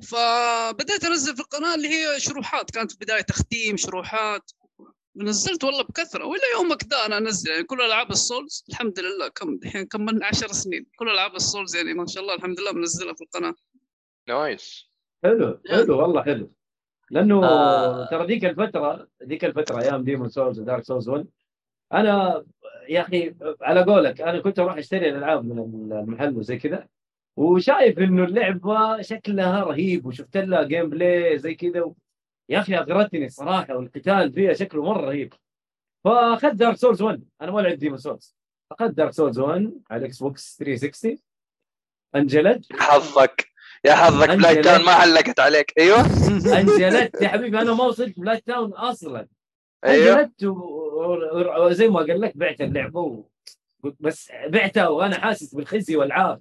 [0.02, 4.50] فبدأت أنزل في القناة اللي هي شروحات كانت في بدايه تختيم شروحات.
[5.16, 9.58] نزلت والله بكثرة وإلى يومك ذا أنا انزل يعني كل ألعاب السولز الحمد لله كم
[9.64, 10.86] الحين كملنا 10 سنين.
[10.98, 13.54] كل ألعاب السولز يعني ما شاء الله الحمد لله منزلها في القناة.
[14.28, 14.90] nice.
[15.24, 16.52] حلو حلو والله حلو.
[17.10, 18.08] لأنه آه.
[18.10, 21.26] ترى ذيك الفترة ذيك الفترة أيام ديمون سولز ودارك سولز 1
[21.92, 22.44] أنا
[22.88, 25.58] يا أخي على قولك أنا كنت أروح أشتري الألعاب من
[25.92, 26.88] المحل وزي كذا.
[27.36, 31.82] وشايف إنه اللعبة شكلها رهيب وشفت لها gameplay زي كذا.
[31.82, 31.94] و...
[32.48, 35.34] يا أخي أغرتني الصراحة والقتال فيها شكله مرة رهيب.
[36.04, 38.36] فأخذت دارك سولز 1 أنا ما لعبت ديمون سولز
[38.72, 41.18] أخذت دارك سولز 1 على ال Xbox 360
[42.14, 42.66] أنجلت.
[42.72, 43.46] حظك.
[43.84, 44.84] يا حظك Blighttown.
[44.84, 45.72] ما علقت عليك.
[45.78, 46.00] أيوه.
[46.60, 49.28] أنجلت يا حبيبي أنا ما وصلت Blighttown أصلا.
[49.84, 50.20] أيوه.
[50.20, 50.44] أنجلت
[51.60, 53.24] وزي ما قال لك بعت اللعبة و...
[54.00, 56.40] بس بعتها وأنا حاسس بالخزي والعار.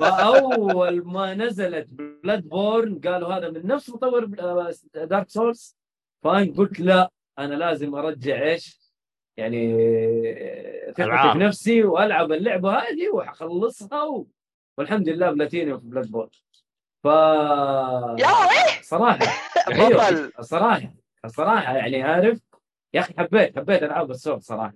[0.00, 4.24] فأول ما نزلت Bloodborne قالوا هذا من نفس مطور
[4.94, 5.76] دارك سولز
[6.24, 8.82] فأنا قلت لا أنا لازم أرجع إيش؟
[9.36, 9.72] يعني
[10.88, 11.32] ثقتي ألعاب.
[11.32, 14.26] في نفسي وألعب اللعبة هذه وأخلصها و...
[14.78, 16.28] والحمد لله بلاتينيوم في Bloodborne
[17.02, 17.06] ف
[18.18, 18.28] يا
[18.82, 19.18] صراحة.
[19.72, 19.88] أيوه.
[19.88, 20.32] بطل.
[20.38, 20.94] الصراحه
[21.24, 22.40] الصراحه يعني عارف؟
[22.94, 24.74] يا أخي حبيت حبيت ألعاب السولز صراحة.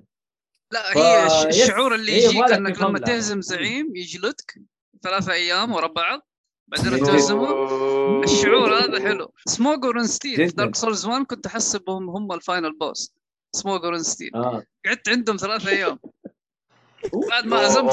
[0.73, 4.55] لا هي الشعور اللي هي يجيك أنك لما تهزم زعيم يجلدك
[5.03, 6.21] ثلاثة أيام ورا بعض
[6.69, 7.05] بعدين.
[7.07, 7.49] تهزمه.
[8.25, 9.33] الشعور هذا حلو.
[9.47, 10.57] سموجر ستيل في.
[10.57, 13.13] دارك سولز 1 كنت احسبهم هم ال final boss
[13.53, 14.63] سموجر ستيل آه.
[14.87, 15.99] قعدت عندهم ثلاثة أيام.
[17.31, 17.93] بعد ما هزمت.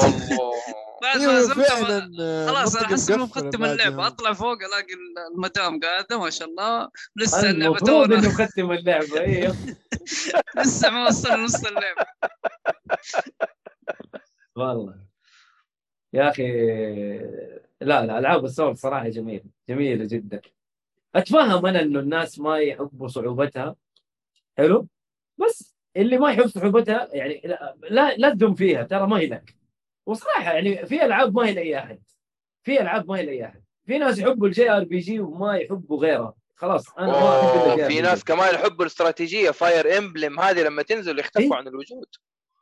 [1.04, 4.06] بعد ما أيوه هزمت فعلا آه، خلاص أنا أحس إنه مختم اللعبة.
[4.06, 4.94] أطلع فوق ألاقي
[5.34, 6.88] المدام قاعدة ما شاء الله.
[7.16, 8.18] لسه اللعبة المفروض تونا.
[8.18, 9.20] إنه مختم اللعبة.
[9.20, 9.56] أيوه
[10.58, 12.06] لسه ما وصلنا نص اللعبة.
[14.56, 15.04] والله.
[16.12, 16.52] يا أخي
[17.80, 20.40] لا لا ألعاب السولز صراحة جميله جميلة جدا.
[21.14, 23.76] أتفهم أنا إنه الناس ما يحبوا صعوبتها.
[24.58, 24.88] حلو؟
[25.38, 29.63] بس اللي ما يحب صعوبتها يعني لا لا, لا تذم فيها ترى ما هي لك.
[30.06, 32.02] وصراحة يعني في ألعاب ما هي لأي أحد.
[32.62, 33.62] في ألعاب ما هي لأي أحد.
[33.86, 38.54] في ناس يحبوا ال JRPG وما يحبوا غيرها خلاص أنا ما أحب في ناس كمان
[38.54, 41.20] يحبوا الاستراتيجية Fire Emblem هذه لما تنزل إيه.
[41.20, 42.06] يختفوا عن الوجود.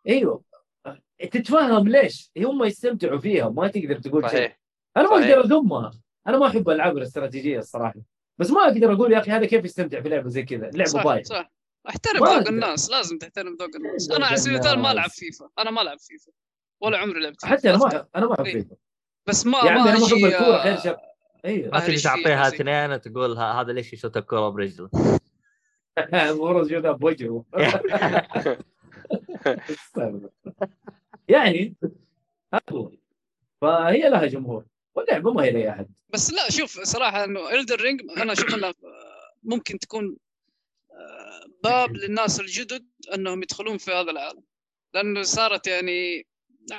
[0.08, 0.42] أيوه.
[1.30, 4.52] تتفهم ليش؟ هم يستمتعوا فيها ما تقدر تقول شيء.
[4.96, 5.14] أنا ما.
[5.14, 5.90] أقدر أذمها.
[6.26, 7.94] أنا ما أحب ألعاب الاستراتيجية الصراحة.
[8.38, 11.04] بس ما أقدر أقول يا أخي هذا كيف يستمتع في لعبة زي كذا؟ لعبة صح
[11.04, 11.52] بايظه صح.
[11.88, 12.48] أحترم ذوق.
[12.48, 14.08] الناس لازم تحترم ذوق الناس.
[14.08, 14.92] ذوق أنا على سبيل المثال ما.
[14.92, 15.48] ألعب فيفا.
[15.58, 16.32] أنا ما ألعب فيفا.
[16.82, 18.52] ولا عمري لعبت حتى أنا ما أنا ما أحب إيه.
[18.52, 18.76] فيفا
[19.26, 20.96] بس ما ما أنا ما أحب الكورة آه، غير شر
[21.44, 24.90] أيوه ما تجي تعطيها اثنين تقول ه- هذا ليش يشوت الكره برجله.
[26.42, 27.44] مرة جوده بوجهه.
[31.28, 31.74] يعني
[32.72, 32.90] هو.
[33.60, 34.64] فهي لها جمهور.
[34.94, 35.88] واللعبة ما هي لأي أحد.
[36.10, 38.74] بس لا شوف صراحة إنه الدر رينج أنا أشوف انها
[39.42, 40.16] ممكن تكون
[40.92, 44.42] آه، باب للناس الجدد إنهم يدخلون في هذا العالم.
[44.94, 46.26] لأنه صارت يعني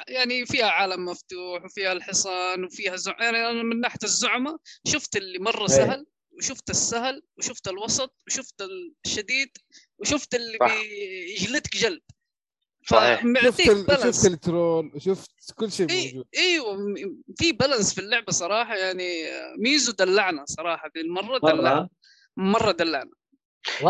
[0.08, 3.16] يعني فيها عالم مفتوح وفيها الحصان وفيها زع...
[3.20, 5.68] يعني أنا من ناحية الزعماء شفت اللي مرة إيه.
[5.68, 6.06] سهل
[6.38, 8.68] وشفت السهل وشفت الوسط وشفت
[9.06, 9.50] الشديد
[10.00, 10.58] وشفت اللي.
[10.62, 12.02] بيجلدك جلد
[12.90, 13.24] صحيح.
[13.44, 14.14] شفت ال...
[14.14, 16.78] شفت ال troll وشفت كل شيء إي موجود أيوه
[17.40, 19.26] في balance في اللعبة صراحة يعني
[19.58, 21.90] ميزاكي دلعنا صراحة ذي المرة دلعنا
[22.38, 23.12] مرة دلعنا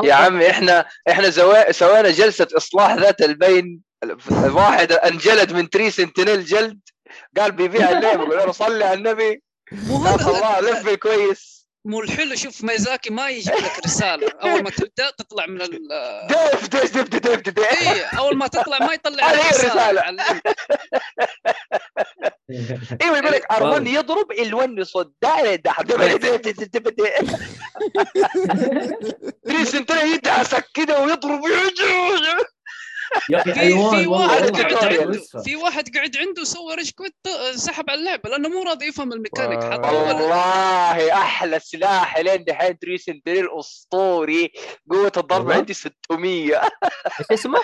[0.03, 1.31] يا عمي إحنا إحنا.
[1.71, 3.81] سوينا جلسة إصلاح ذات البين
[4.31, 6.79] واحد انجلد من Tree Sentinel جلد
[7.37, 9.43] قال بيبيع اللعبه قول له صلي على النبي.
[9.89, 11.53] قال الله لف كويس.
[11.85, 14.27] مو الحلو شوف ميزاكي ما يجيب لك رسالة.
[14.43, 15.79] أول ما تبدأ تطلع من ال
[16.27, 17.87] ديف ديف ديف ديف ديف ديف.
[17.87, 20.01] اي أول ما تطلع ما يطلع لك رسالة.
[23.01, 23.91] أيوه يقول لك R1 والله.
[23.91, 25.85] يضرب L1 يصد داير يدحر
[29.45, 31.41] Tree Sentinel يدعسك كده ويضرب
[33.29, 34.97] يا أخي في حيوان في والله واحد قاعد.
[34.99, 35.19] عنده.
[35.45, 37.15] في واحد قاعد عنده سوى rage quit
[37.55, 42.97] سحب على اللعبة لأنه مو راضي يفهم الميكانيك حتى والله أحلى سلاح لين دحين Tree
[42.97, 44.51] Sentinel أسطوري
[44.91, 46.71] قوة الضرب؟ عندي 600 إيش
[47.31, 47.59] اسمه؟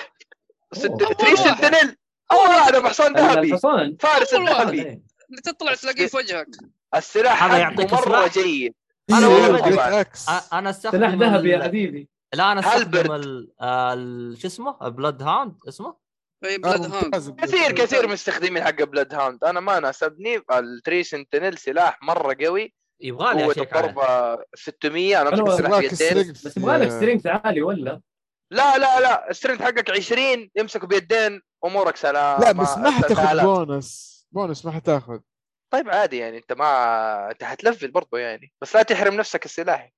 [0.74, 1.14] ست- أوه.
[1.14, 1.96] Tree Sentinel
[2.32, 4.34] اول واحد بحصان ذهبي الحصان فارس.
[4.34, 5.02] الذهبي إيه.
[5.30, 6.48] اللي تطلع تلاقيه في وجهك
[6.96, 8.74] السلاح هذا يعطيك مرة؟ جيد.
[9.12, 13.12] إكس أ- أنا أستخدم سلاح ذهبي يا حبيبي لا أنا استخدم.
[13.12, 14.38] ال...
[14.42, 15.96] شو اسمه؟ Bloodhound اسمه؟
[16.46, 17.30] اي Bloodhound ممتاز.
[17.30, 22.74] كثير كثير مستخدمين حق Bloodhound أنا ما ناسبني ال Tree Sentinel سلاح مرة قوي.
[23.02, 23.90] يبغى لي قوة أشيك عليه.
[23.90, 25.90] الضربه 600 أنا أنا امسك بيدين.
[25.90, 28.02] strength بس يبغى لك آه، strength عالي ولا؟
[28.52, 29.30] لا لا لا.
[29.30, 32.42] ال strength حقك 20 يمسكه بيدين أمورك سلام.
[32.42, 33.42] لا بس ما حتاخذ.
[33.44, 34.20] bonus.
[34.32, 35.20] bonus ما حتاخذ.
[35.74, 36.38] طيب عادي يعني.
[36.38, 38.54] أنت ما أنت حت level برضه يعني.
[38.62, 39.92] بس لا تحرم نفسك السلاح.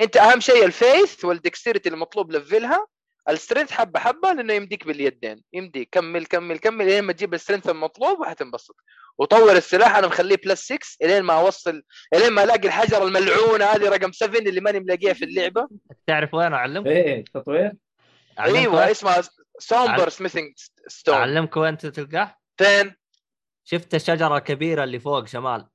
[0.00, 2.86] انت اهم شيء ال faith وال dexterity المطلوب level ها
[3.28, 5.42] ال strength حبة حبة لأنه يمديك باليدين.
[5.52, 5.88] يمديك.
[5.92, 6.86] كمل كمل كمل.
[6.86, 8.76] لين ما تجيب ال strength المطلوب وحتنبسط
[9.18, 11.82] وطور السلاح أنا مخليه plus 6 إلين ما أوصل
[12.14, 15.68] إلين ما ألاقي الحجره الملعونة هذه رقم 7 اللي ماني ملاقيها في اللعبة.
[16.06, 17.72] تعرف وين أعلمك؟ إيه تطوير.
[18.40, 19.22] أيوه؟ اسمها
[19.58, 20.52] somber smithing
[20.86, 22.94] stone أعلمك وين تلقاه؟ فين؟
[23.64, 25.68] شفت الشجرة الكبيرة اللي فوق شمال.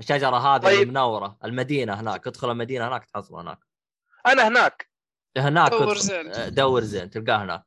[0.00, 0.82] الشجرة هذه طيب.
[0.82, 2.26] المنورة المدينة هناك.
[2.26, 3.67] ادخل المدينة هناك تحصل هناك.
[4.26, 4.88] أنا هناك
[5.38, 5.96] هناك دور.
[5.98, 6.32] زين.
[6.54, 7.62] دور زين تلقاه هناك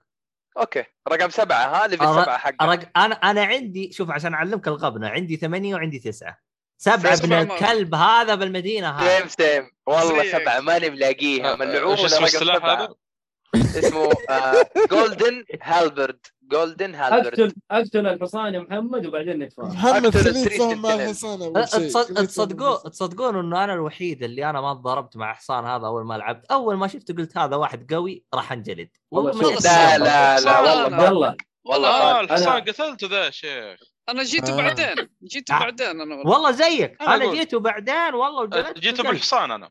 [0.58, 2.90] okay رقم سبعة ها level أرى- سبعه حق أرق...
[2.98, 6.38] أنا أنا عندي شوف عشان أعلمك الغبنة عندي ثمانية وعندي تسعة
[6.78, 7.52] سبعة سبعة ابن.
[7.52, 10.38] الكلب هذا بالمدينة سيم هذا سيم والله زيك.
[10.42, 11.56] سبعة ماني ملاقيها آه،
[11.94, 12.66] اسم رقم.
[12.66, 12.96] هذا؟
[13.56, 20.30] اسمه آه، Golden Halberd Golden Halberd اقتل أقتل الحصان يا محمد وبعدين نتفاهم محمد خليه
[20.32, 20.94] ال Tree يتفاهم مع.
[20.94, 26.14] الحصان تصدقون تصدقون إنه أنا الوحيد اللي أنا ما ضربت مع حصان هذا أول ما
[26.18, 29.56] لعبت أول ما شفته قلت هذا واحد قوي راح أنجلد والله.
[29.64, 31.38] لا لا لا والله أنا.
[31.66, 32.24] والله طال.
[32.26, 34.58] الحصان أنا- قتلته ذا يا شيخ أنا جيته آه.
[34.58, 35.60] بعدين جيته آه.
[35.60, 37.36] بعدين أنا والله والله زيك أنا أنا أقول.
[37.38, 39.08] جيته بعدين والله وجلدت جيت وجلدت.
[39.12, 39.70] بالحصان أنا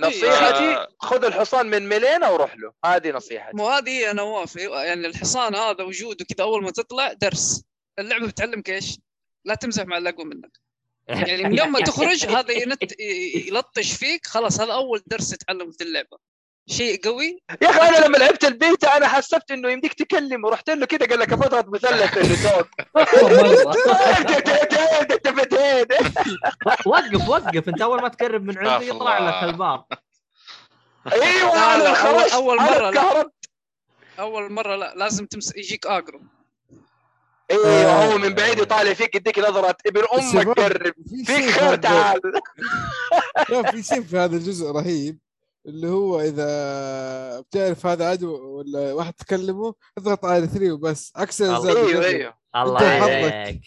[0.00, 0.88] نصيحتي آه.
[0.98, 2.72] خذ الحصان من ميلينا وروح له.
[2.84, 3.56] هذه نصيحتي.
[3.56, 7.64] مو هذه هي نواف يعني الحصان هذا وجوده كذا أول ما تطلع درس.
[7.98, 8.98] اللعبة بتعلمك إيش؟
[9.44, 10.60] لا تمزح مع اللي اقوى منك.
[11.08, 13.00] يعني من يوم ما تخرج هذا ينت...
[13.48, 14.26] يلطش فيك.
[14.26, 16.18] خلاص هذا أول درس تتعلمه في اللعبة.
[16.68, 20.86] شيء قوي؟ يا أخي أنا لما لعبت البيتا أنا حسبت إنه يمديك تكلم ورحت له
[20.86, 22.68] كذا قال لك بضغط مثلث اللي توك.
[25.60, 25.86] مرة.
[26.86, 27.68] وقف وقف.
[27.68, 29.18] انت أول ما تقرب من عندي يطلع.
[29.18, 29.84] لك الباب
[31.12, 33.30] أيوه أنا خرجت أنا مرة لا.
[34.18, 36.20] أول مرة لا لازم تمس يجيك اجرو
[37.50, 39.76] أيوه هو من بعيد يطالع فيك يديك نظرة.
[39.86, 40.92] ابن أمك قرب.
[41.08, 42.20] في فيك خير تعال.
[43.70, 45.18] في شيء في هذا الجزء رهيب
[45.66, 51.12] اللي هو إذا بتعرف هذا عدو ولا واحد تكلمه اضغط على 3 وبس.
[51.16, 52.34] عكس أيوه أيوه.
[52.56, 52.80] الله.
[52.80, 53.62] عليك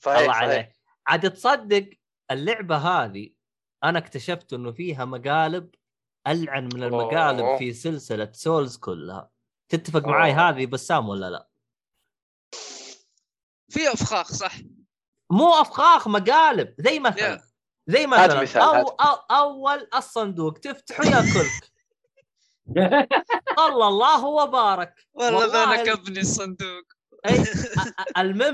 [0.00, 0.77] صحيح الله عليك.
[1.08, 1.90] عاد تصدق
[2.30, 3.30] اللعبة هذه
[3.84, 5.74] أنا اكتشفت إنه فيها مقالب
[6.26, 7.58] ألعن من المقالب أوه.
[7.58, 9.30] في سلسلة سولز كلها
[9.68, 10.48] تتفق معاي أوه.
[10.48, 11.48] هذه بسام ولا لا؟
[13.68, 14.56] في أفخاخ صح
[15.30, 17.42] مو أفخاخ مقالب زي مثلا يا.
[17.86, 18.88] زي مثلا مثال، أو.
[18.88, 21.72] أو أول الصندوق تفتحه ياكلك
[23.68, 26.97] الله الله وبارك والله ذا نكبني الصندوق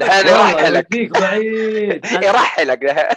[0.03, 1.11] والله يرحلك.
[1.21, 2.05] بعيد.
[2.29, 3.09] يرحلك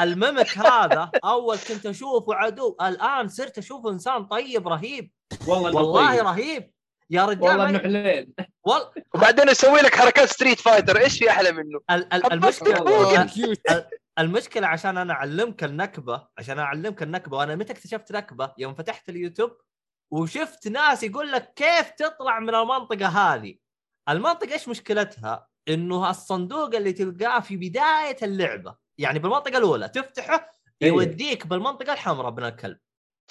[0.00, 2.76] الميمك هذا أول كنت أشوفه عدو.
[2.82, 5.10] الآن صرت أشوفه إنسان طيب رهيب.
[5.46, 6.26] والله والله طيب.
[6.26, 6.70] رهيب.
[7.10, 8.32] يا رجال والله إنه حليل.
[8.64, 8.80] وال...
[9.14, 13.86] وبعدين يسوي لك حركات Street Fighter إيش في أحلى منه؟ ال- ال- حبست المشكلة
[14.18, 19.50] المشكلة عشان أنا أعلمك النكبة عشان أعلمك النكبة وأنا متى اكتشفت نكبة؟ يوم فتحت اليوتيوب
[20.10, 23.54] وشفت ناس يقول لك كيف تطلع من المنطقة هذه.
[24.08, 30.88] المنطقة إيش مشكلتها؟ إنه الصندوق اللي تلقاه في بداية اللعبة يعني بالمنطقة الأولى تفتحه إيه.
[30.88, 32.78] يوديك بالمنطقة الحمراء ابن الكلب.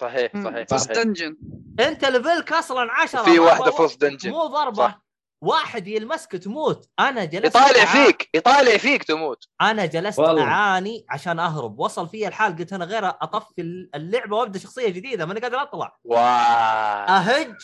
[0.02, 1.04] صحيح صحيح fast صحيح.
[1.04, 1.38] dungeon
[1.80, 4.76] أنت level ك أصلا 10 في واحدة فوز dungeon مو ضربة.
[4.88, 5.02] صح.
[5.44, 6.90] واحد يلمسك تموت.
[7.00, 9.44] أنا جلست يطالع أعا- فيك يطالع فيك تموت.
[9.62, 10.44] أنا جلست والله.
[10.44, 11.80] أعاني عشان أهرب.
[11.80, 13.62] وصل في الحال قلت أنا غير أطفي
[13.96, 15.98] اللعبة وأبدأ شخصية جديدة ماني قادر أطلع.
[16.04, 16.20] واو.
[17.08, 17.56] أهج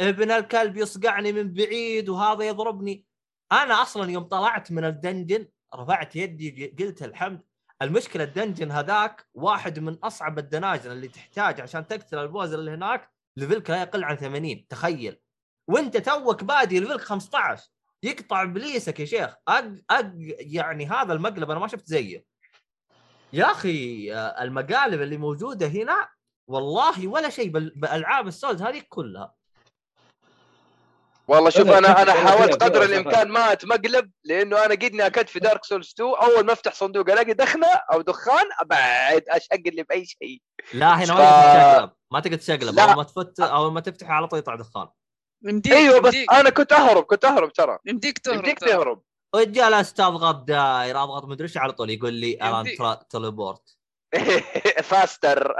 [0.00, 3.04] ابن الكلب يصقعني من بعيد وهذا يضربني.
[3.52, 7.42] أنا أصلا يوم طلعت من ال dungeon رفعت يدي قلت الحمد.
[7.82, 12.70] المشكلة ال dungeon هذاك واحد من أصعب الدناجن اللي تحتاج عشان تقتل ال boss اللي
[12.70, 15.20] هناك level ك لا يقل عن 80 تخيل.
[15.68, 17.68] وأنت توك بادي level ك 15
[18.02, 19.34] يقطع إبليسك يا شيخ.
[19.48, 22.24] أق أق يعني هذا المقلب أنا ما شفت زيه.
[23.32, 26.08] يا أخي المقالب اللي موجودة هنا
[26.48, 29.34] والله ولا شيء بال- بالالعاب ال Souls هذه كلها.
[31.28, 35.38] والله شوف أنا أنا أنا حاولت قدر الإمكان ما أتمقلب لأنه أنا قدني أكد في
[35.40, 40.42] Dark Souls 2 أول ما أفتح صندوق ألاقي دخنة أو دخان أبعد اشقلب باي شيء.
[40.74, 41.90] لا هنا ما ف- تقدر تشقلب.
[42.12, 42.78] ما تقدر تشقلب.
[42.78, 44.88] أول ما تفت أول ما تفتح على طول يطلع دخان.
[45.44, 47.78] يمديك أيوه بس يمديك, أنا كنت أهرب كنت أهرب ترى.
[47.86, 48.58] يمديك تهرب يمديك.
[48.58, 49.02] تهرب.
[49.36, 52.76] جلست اضغط داير اضغط مدري إيش على طول؟ يقول لي الان
[53.10, 53.76] teleport.
[54.90, 55.56] faster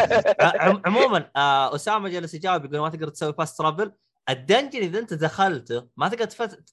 [0.86, 3.92] عموما آه أسامة جالس يجاوب يقول ما تقدر تسوي fast travel
[4.28, 6.26] ال dungeon إذا أنت دخلته ما تقدر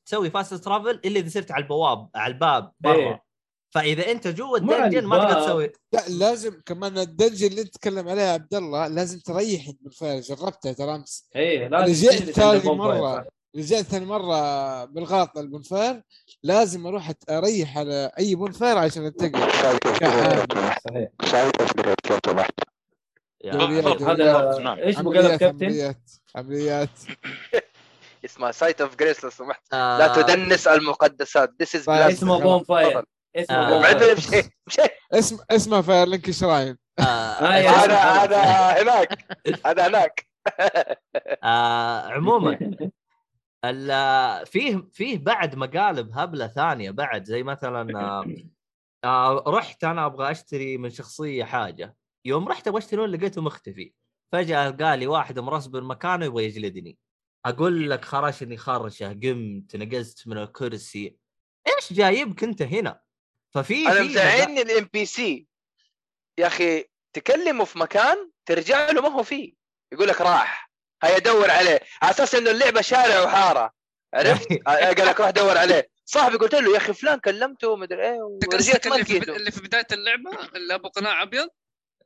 [0.05, 2.95] تسوي fast travel إلا إذا صرت على البواب على الباب برا.
[2.95, 3.25] إيه.
[3.73, 5.41] فإذا أنت جوا ال dungeon ما تقدر.
[5.41, 5.71] تسوي.
[5.93, 10.21] لا لازم كمان ال dungeon اللي انت تتكلم عليها يا عبد الله لازم تريح بالفعل
[10.21, 11.29] جربتها ترى أمس.
[11.35, 13.27] إيه لازم رجعت ثاني مرة.
[13.55, 16.01] رجعت ثاني مرة بالغلط ال bonfire
[16.43, 19.39] لازم أروح أريح على أي bonfire عشان انتقل
[20.79, 21.09] صحيح.
[23.53, 24.77] هذا نعم.
[24.79, 26.89] إيش مقالب عمليات كابتن؟ عمليات عمليات.
[28.25, 29.73] اسمها Site of Grace لو سمحت.
[29.73, 31.51] آه، لا تدنس المقدسات.
[31.60, 31.89] this is.
[31.89, 33.03] اسمه bonfire
[33.36, 33.81] اسمه آه.
[33.81, 34.15] بعدين
[35.13, 36.77] اسم اسمه Firelink Shrine.
[36.99, 37.95] آه، يا هذا.
[37.97, 38.41] هذا
[38.81, 39.25] هناك.
[39.65, 40.27] هذا هناك.
[42.15, 42.60] عموما
[43.65, 48.25] ال- فيه فيه بعد مقالب هبلة ثانية بعد زي مثلا
[49.47, 51.95] رحت أنا أبغى أشتري من شخصية حاجة.
[52.25, 53.93] يوم رحت أبغى أشتري لقيته مختفي
[54.31, 56.97] فجأة قال لي واحد مرسب مكانه يبغى يجلدني.
[57.45, 61.15] أقول لك خرشني خرشه قمت نقزت من الكرسي.
[61.67, 63.02] إيش جايبك انت هنا؟
[63.50, 65.48] ففي أنا في مزعلني ال NPC
[66.37, 69.54] يا أخي تكلمه في مكان ترجع له ما هو فيه.
[69.91, 70.71] يقول لك راح.
[71.04, 71.79] هيا دور عليه.
[72.02, 73.73] على أساس إنه اللعبة شارع وحارة.
[74.13, 75.89] عرفت؟ قال لك روح دور عليه.
[76.06, 79.52] صاحبي قلت له يا أخي فلان كلمته مدري إيه ورجعت ما اللي في, لقيته اللي
[79.52, 81.64] في بداية اللعبة اللي أبو قناع أبيض؟ آه،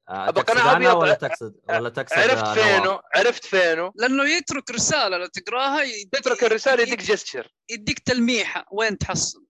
[0.09, 0.95] تقصد قناع أنا أبيض.
[0.95, 6.09] ولا تقصد ولا تقصد عرفت آه،؟ فينه عرفت فينه لأنه يترك رسالة لو تقراها يديك
[6.11, 7.51] تترك الرسالة يديك gesture.
[7.69, 9.45] يديك تلميحة وين تحصل؟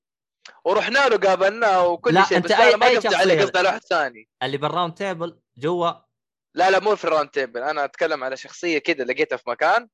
[0.66, 3.68] ورحنا له قابلناه وكل لا، شيء بس أي- أنا ما أي قصدي عليه؟ قصدي على
[3.68, 4.30] واحد ثاني.
[4.44, 5.92] اللي بالراوند تيبل جوا.
[6.56, 7.62] لا لا مو في الراوند تيبل.
[7.64, 9.88] أنا أتكلم على شخصية كذا لقيتها في مكان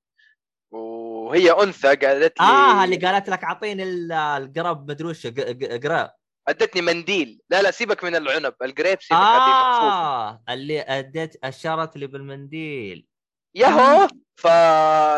[0.72, 5.80] وهي أنثى قالت لي آه اللي قالت لك اعطيني ال- القرب مدري وش ق- ق-
[5.88, 6.13] قراب
[6.48, 7.39] أدتني منديل.
[7.50, 8.54] لا لا سيبك من العنب.
[8.62, 13.06] الجريب سيبك هذه مخصوص آه اللي أديت أشارت لي بالمنديل.
[13.56, 14.08] ياهو.
[14.36, 14.48] ف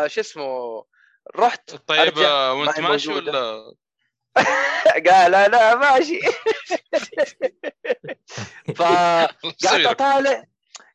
[0.06, 0.84] شو اسمه
[1.36, 3.12] رحت طيب آه، وأنت ماشي.
[3.12, 3.72] ولا؟
[5.08, 6.20] قال لا لا ماشي.
[8.76, 9.64] فقعدت.
[9.64, 10.44] أطالع.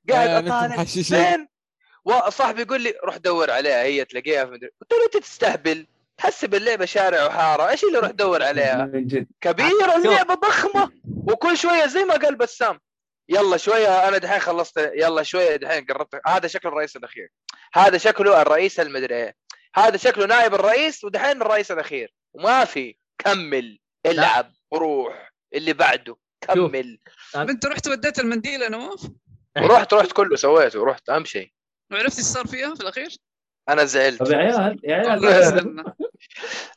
[0.09, 0.83] قاعد آه، أطالع.
[0.83, 1.47] فين؟
[2.05, 5.87] وصاحبي يقول لي روح دور عليها هي تلاقيها في مدري قلت له أنت تستهبل.
[6.17, 7.69] تحسب اللعبه شارع وحارة.
[7.69, 9.27] إيش اللي روح دور عليها؟ من جد.
[9.41, 12.79] كبيرة اللعبة ضخمة وكل شوية زي ما قال بسام
[13.29, 16.21] يلا شوية أنا دحين خلصت يلا شوية دحين قربت.
[16.27, 17.29] هذا شكله الرئيس الأخير.
[17.73, 19.35] هذا شكله الرئيس المدري إيه.
[19.75, 22.13] هذا شكله نائب الرئيس ودحين الرئيس الأخير.
[22.33, 26.99] وما في كمل العب وروح اللي بعده كمل.
[27.35, 29.01] انت رحت وديت المنديل أنا نواف
[29.57, 31.51] ورحت رحت كله سويته ورحت أهم شيء.
[31.91, 33.17] وعرفت إيش صار فيها في الأخير؟
[33.69, 35.83] أنا طب زعلت يا عيال يا عيال.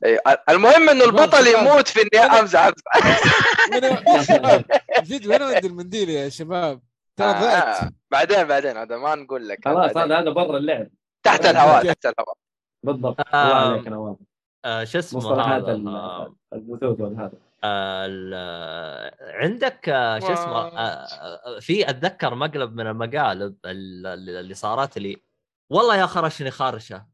[0.05, 2.67] إيه، المهم إنه البطل يموت في النهايه أمزح.
[2.67, 4.63] امزح
[5.03, 6.81] جد وين ودي المنديل يا شباب؟
[7.17, 7.83] ترى ضعت.
[7.83, 9.59] آه، بعدين بعدين هذا ما نقول لك.
[9.65, 9.97] خلاص.
[9.97, 10.89] هذا هذا برا اللعب.
[11.23, 12.37] تحت الهواء تحت الهواء.
[12.83, 13.21] بالضبط.
[13.35, 14.17] آه، الله عليك نواف.
[14.65, 17.33] آه شو اسمه مصطلحات آه، البثوث وهذا
[17.65, 24.07] آه، ال- آه، عندك آه، شو اسمه؟ آه، آه، في أتذكر مقلب من المقالب ال-
[24.07, 25.26] ال- اللي صارت لي.
[25.71, 27.07] والله يا خرشني خرشه.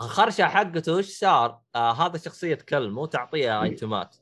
[0.00, 4.16] الخرشه حقته إيش صار؟ آه هذا شخصية كلب مو تعطيها ايتمات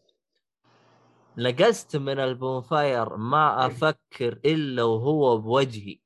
[1.39, 6.01] نقزت من ال bonfire ما أفكر إلا وهو بوجهي.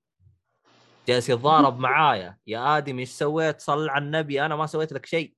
[1.08, 2.38] جالس يتضارب معايا.
[2.46, 5.34] يا آدم إيش سويت؟ صل على النبي أنا ما سويت لك شيء.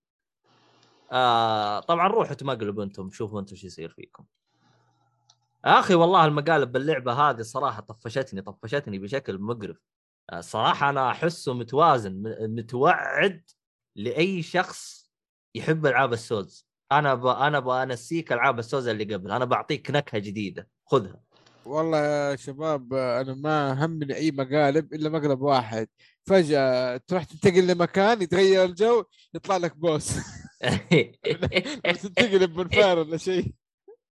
[1.12, 4.24] آه طبعا روحوا تمقلبوا أنتم شوفوا أنتم شو يصير فيكم.
[5.64, 9.76] أخي والله المقالب باللعبة هذه صراحة طفشتني طفشتني بشكل مقرف.
[10.40, 13.42] صراحة أنا أحسه متوازن متوعد
[13.96, 15.10] لأي شخص
[15.54, 16.66] يحب ألعاب ال Souls.
[16.92, 17.26] أنا ب...
[17.26, 20.68] أنا بنسيك ألعاب ال Souls اللي قبل أنا بعطيك نكهة جديدة.
[20.86, 21.20] خذها.
[21.66, 25.88] والله يا شباب أنا ما همني أي مقالب إلا مقلب واحد.
[26.24, 29.04] فجأة تروح تنتقل لمكان يتغير الجو
[29.34, 30.11] يطلع لك boss.
[32.02, 33.52] تنتقل bonfire ولا شيء.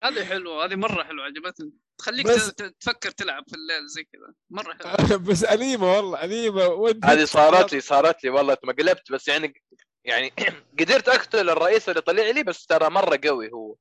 [0.04, 1.72] هذه حلوة هذه مرة حلوة عجبتني.
[1.98, 4.34] تخليك بس- تفكر تلعب في الليل زي كذا.
[4.50, 5.18] مرة حلوة.
[5.18, 9.62] بس أليمة والله ودي هذه صارت لي صارت لي والله اتمقلبت بس يعني
[10.04, 10.32] يعني
[10.80, 13.72] قدرت أقتل الرئيس اللي طلع لي بس ترى مرة قوي هو.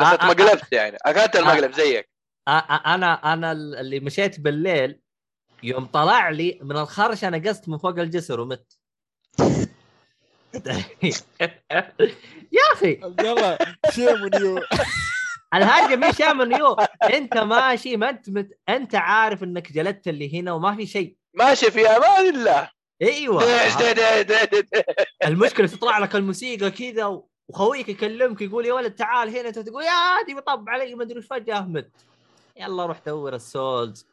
[0.00, 0.96] بس آه، آه، اتمقلبت يعني.
[1.02, 2.04] اكلت المقلب زيك.
[2.50, 5.00] آ- آ- أنا أنا اللي مشيت بالليل
[5.62, 8.78] يوم طلع لي من الخرش أنا قست من فوق الجسر ومت.
[12.52, 13.00] يا أخي.
[13.02, 13.58] عبد الله
[13.90, 14.58] شيء منيو
[15.54, 16.76] الهرجة مش من يو.
[17.02, 18.58] أنت ماشي ما أنت مت...
[18.68, 21.16] أنت عارف إنك جلدت اللي هنا وما في شيء.
[21.34, 22.70] ماشي في أمان الله.
[23.02, 23.42] أيوه.
[25.24, 29.90] المشكلة تطلع لك الموسيقى كذا وخويك يكلمك يقول يا ولد تعال هنا أنت تقول يا
[29.90, 31.90] عادي بطب علي ما أدري فجأة مت
[32.56, 34.06] يلا روح دور ال souls.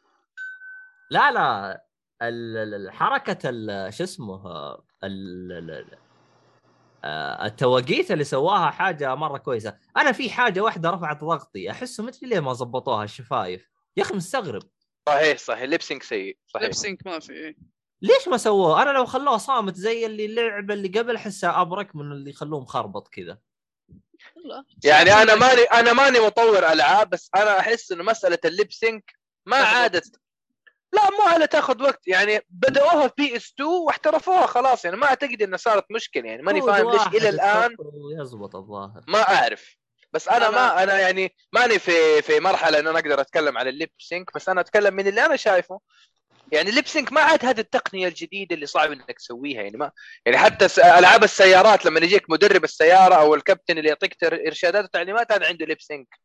[1.10, 1.84] لا لا.
[2.22, 4.42] ال- ال- ال- حركة ال- شو اسمه
[7.04, 12.28] آه، التوقيت اللي سواها حاجة مرة كويسة أنا في حاجة واحدة رفعت ضغطي أحسه مدري
[12.28, 14.62] ليه ما زبطوها الشفايف يا أخي مستغرب
[15.08, 17.54] صحيح صحيح lip sync سيء صحيح lip sync ما في.
[18.02, 22.12] ليش ما سووه؟ أنا لو خلوه صامت زي اللي اللعبه اللي قبل أحسها أبرك من
[22.12, 23.38] اللي يخلوه مخربط كذا.
[24.44, 24.64] لا.
[24.84, 29.14] يعني أنا ماني أنا ماني مطور ألعاب بس أنا أحس انه مسألة ال lip sync
[29.46, 30.20] ما عادت
[30.92, 32.08] لا مو على تاخذ وقت.
[32.08, 34.84] يعني بدأوها في PS 2 واحترفوها خلاص.
[34.84, 36.28] يعني ما أعتقد انها صارت مشكلة.
[36.28, 39.00] يعني ماني فاهم ليش إلى الآن ويزبط الظاهر.
[39.08, 39.76] ما أعرف.
[40.12, 40.50] بس أنا.
[40.50, 44.34] ما أنا يعني ماني في في مرحلة إن أنا أقدر أتكلم على ال lip sync.
[44.34, 45.80] بس أنا أتكلم من اللي أنا شايفه.
[46.52, 49.62] يعني ال lip sync ما عاد هذه التقنية الجديدة اللي صعب إنك تسويها.
[49.62, 49.90] يعني ما
[50.26, 50.66] يعني حتى
[50.98, 55.80] ألعاب السيارات لما يجيك مدرب السيارة أو الكابتن اللي يعطيك إرشادات وتعليمات هذا عنده lip
[55.80, 56.18] sync.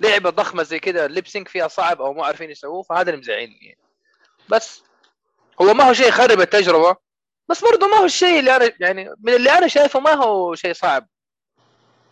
[0.00, 3.20] لعبة ضخمة زي كذا ال lip sync فيها صعب أو مو عارفين يسووه فهذا اللي
[3.20, 3.78] مزعلني يعني.
[4.50, 4.82] بس.
[5.62, 6.96] هو ما هو شيء يخرب التجربة
[7.48, 10.72] بس برضه ما هو الشيء اللي أنا يعني من اللي أنا شايفه ما هو شيء
[10.72, 11.08] صعب.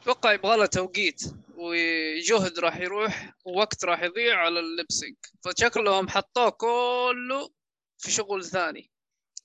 [0.02, 1.22] أتوقع يبغى له توقيت
[1.56, 5.14] وجهد راح يروح ووقت راح يضيع على اللبسنج
[5.44, 7.50] فشكلهم حطوه كله
[7.98, 8.90] في شغل ثاني.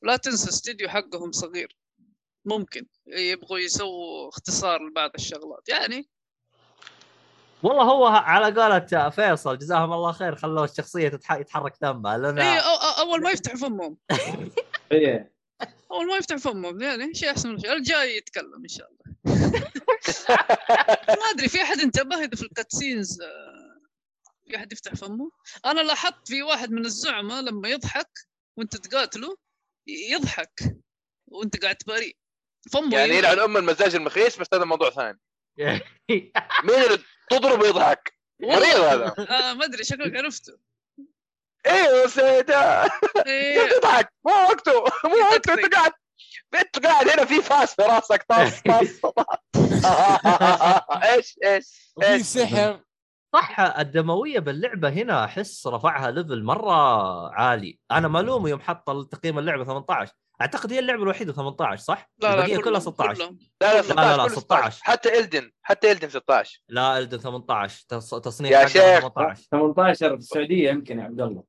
[0.01, 1.75] لا تنسى استديو حقهم صغير.
[2.45, 5.69] ممكن يبغوا يسووا اختصار لبعض الشغلات.
[5.69, 6.09] يعني
[7.63, 11.31] والله هو على قولة فيصل جزاهم الله خير خلوا الشخصية تتح...
[11.31, 13.97] يتحرك دمها لأن إيه أو أو- أول ما يفتح فمهم.
[14.91, 15.31] إيه.
[15.91, 19.15] أول ما يفتح فمهم يعني شيء أحسن من شيء الجاي يتكلم إن شاء الله.
[21.09, 23.81] ما أدري في أحد انتبه إذا في الكاتسينز آه،
[24.47, 25.31] في أحد يفتح فمه؟
[25.65, 28.09] أنا لاحظت في واحد من الزعماء لما يضحك
[28.57, 29.37] وأنت تقاتله
[29.87, 30.61] يضحك
[31.27, 32.15] وأنت قاعد تباري.
[32.73, 33.13] فمه يعني.
[33.13, 35.19] يلعن أم المزاج المخيس بس هذا موضوع ثاني.
[36.63, 36.99] مين اللي
[37.31, 38.13] تضرب ويضحك.
[38.41, 39.13] مريض هذا.
[39.29, 40.53] آه ما أدري شكلك عرفته.
[41.67, 42.83] أيوه سيدة
[43.27, 43.69] إيه.
[43.79, 44.13] تضحك.
[44.25, 44.83] مو وقته.
[45.05, 45.53] مو وقته.
[45.53, 45.91] أنت قاعد
[46.55, 48.23] أنت قاعد هنا في فاس في راسك.
[48.29, 49.01] طاس طاس
[51.03, 52.79] إيش إيش إيش؟ سحر.
[53.33, 56.73] صح الدموية باللعبة هنا أحس رفعها ليفل مرة
[57.33, 57.79] عالي.
[57.91, 62.33] أنا ملوم يوم حط تقييم اللعبة 18 أعتقد هي اللعبة الوحيدة 18 صح؟ لا لا
[62.33, 63.39] البقية كلها كلهم- 16 كلهم.
[63.61, 64.83] لا لا لا، لا، 16 16.
[64.83, 68.99] حتى إلدن حتى إلدن 16 لا إلدن 18 تص- تصنيف يا شيخ.
[68.99, 71.41] 18 18 في السعودية يمكن يا عبد الله.
[71.41, 71.47] في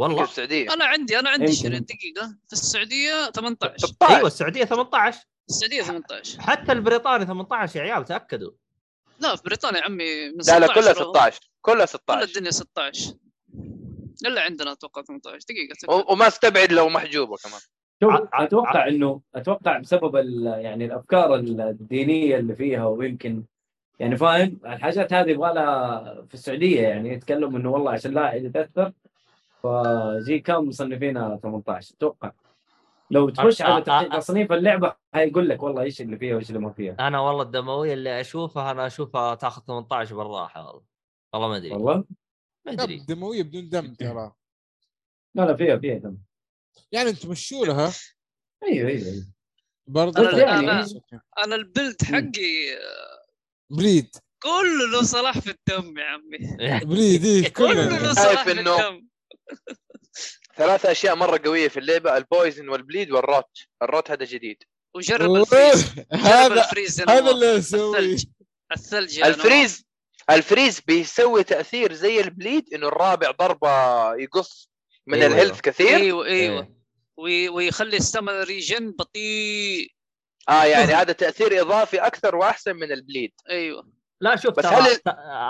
[0.00, 0.72] والله السعودية.
[0.72, 1.52] أنا عندي أنا عندي.
[1.52, 2.36] شريط دقيقة.
[2.46, 8.50] في السعودية 18 16 أيوه السعودية 18 السعودية 18 حتى البريطاني 18 يا عيال تأكدوا.
[9.20, 11.12] لا في بريطانيا يا عمي من لا لا 16 كلها هو.
[11.12, 13.14] 16 كلها كل 16 الدنيا 16
[14.26, 15.94] إلا عندنا أتوقع 18 دقيقة.
[15.94, 17.60] و- وما استبعد لو محجوبة كمان.
[18.32, 23.44] أتوقع انه أتوقع بسبب ال- يعني الأفكار الدينية اللي فيها ويمكن
[23.98, 28.92] يعني فاهم؟ الحاجات هذه يبغى لها في السعودية يعني يتكلم إنه والله عشان لا يتأثر
[29.62, 32.32] فزي كم مصنفينها 18 أتوقع.
[33.10, 36.96] لو تخش على تصنيف اللعبة حيقول لك والله إيش اللي فيها وإيش اللي ما فيها.
[37.00, 40.82] أنا والله الدموية اللي أشوفها أنا أشوفها تاخذ 18 بالراحة والله.
[41.32, 41.70] والله ما أدري.
[41.72, 42.04] والله؟
[42.66, 42.98] ما أدري.
[43.08, 44.32] دموية بدون دم ترى.
[45.34, 46.16] لا لا فيها فيها دم.
[46.92, 47.92] يعني أنتم مشوا لها
[48.62, 49.26] أيوه أيوه أيوه.
[49.86, 52.78] برضه أنا- يعني أنا- أنا ال build حقي
[53.70, 56.38] bleed كله له سلاح في الدم يا عمي.
[56.94, 57.98] bleed إيه كله.
[57.98, 59.06] له سلاح في الدم.
[60.56, 63.58] ثلاث أشياء مرة قوية في اللعبة البويزن والبليد والروت.
[63.82, 64.62] الروت هذا جديد.
[64.94, 65.84] وجرب ال freeze.
[66.12, 67.30] هذا ال freeze هذا.
[67.30, 68.16] اللي أسويه.
[68.72, 69.22] الثلج.
[69.22, 69.84] ال freeze
[70.30, 73.68] ال freeze بيسوي تأثير زي ال bleed إنه الرابع ضربة
[74.14, 74.70] يقص
[75.06, 75.60] من أيوة، ال health أيوة.
[75.62, 76.62] كثير؟ أيوه أيوه.
[76.62, 76.72] إيه.
[77.16, 79.88] وي- ويخلي ال stamina regen بطيء.
[80.48, 83.32] آه يعني هذا تأثير إضافي أكثر وأحسن من ال bleed.
[83.50, 83.88] أيوه.
[84.20, 85.00] لا شوف بس هل-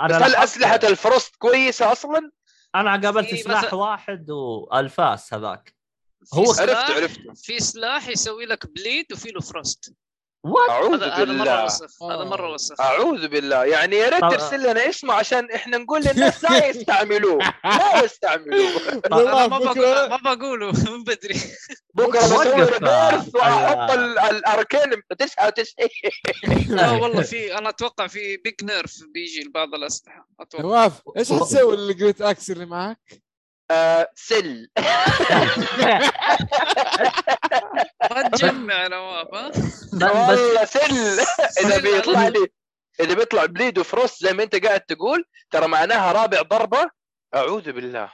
[0.09, 2.31] بس هل أسلحة ال frost كويسة أصلا؟
[2.75, 5.75] أنا قابلت في سلاح واحد والفاس هذاك.
[6.33, 9.93] هو- سلاح عرفت عرفت في سلاح يسوي لك bleed وفي له frost.
[10.69, 11.65] أعوذ هذا هذا مرة بالله.
[11.65, 12.53] وسخ هذا مرة آه.
[12.53, 13.65] وسخ أعوذ بالله.
[13.65, 17.39] يعني يا ريت ترسل لنا اسمه عشان إحنا نقول للناس لا يستعملوه.
[17.65, 18.69] لا يستعملوه.
[19.11, 21.41] ما والله بقول بكره ما بقوله من بدري.
[21.93, 23.93] بكرة بسوي ريفيرس وأحط آه.
[23.93, 24.81] ال- الاركين
[25.19, 25.87] 99
[26.69, 30.27] لا والله في أنا أتوقع في بيج نيرف بيجي لبعض الأسلحة.
[30.39, 30.63] أتوقع.
[30.63, 33.22] نواف إيش حتسوي اللي قلت إكس اللي معك؟
[33.71, 34.69] آه، سل
[38.11, 40.79] ما تجمع نواف والله سل.
[40.79, 42.47] إذا سل بيطلع لي
[42.99, 46.89] إذا بيطلع bleed و frost زي ما أنت قاعد تقول ترى معناها رابع ضربة.
[47.35, 48.11] أعوذ بالله.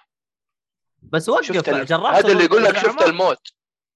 [1.02, 3.48] بس وقف شفت جربت هذا اللي يقول لك شفت؟ الموت.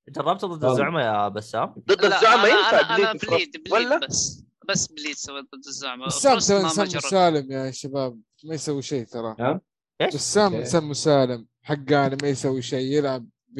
[0.09, 0.71] جربت ضد آه.
[0.71, 5.67] الزعماء يا بسام؟ ضد أنا ينفع أنا bleed bleed ولا؟ بس بس bleed سويت ضد
[5.67, 6.07] الزعماء.
[6.07, 6.37] بسام.
[6.37, 9.59] مسالم يا شباب ما يسوي شيء ترى.
[10.01, 10.53] إيش؟ بسام.
[10.53, 13.59] انسان مسالم حقاني ما يسوي شيء يلعب ب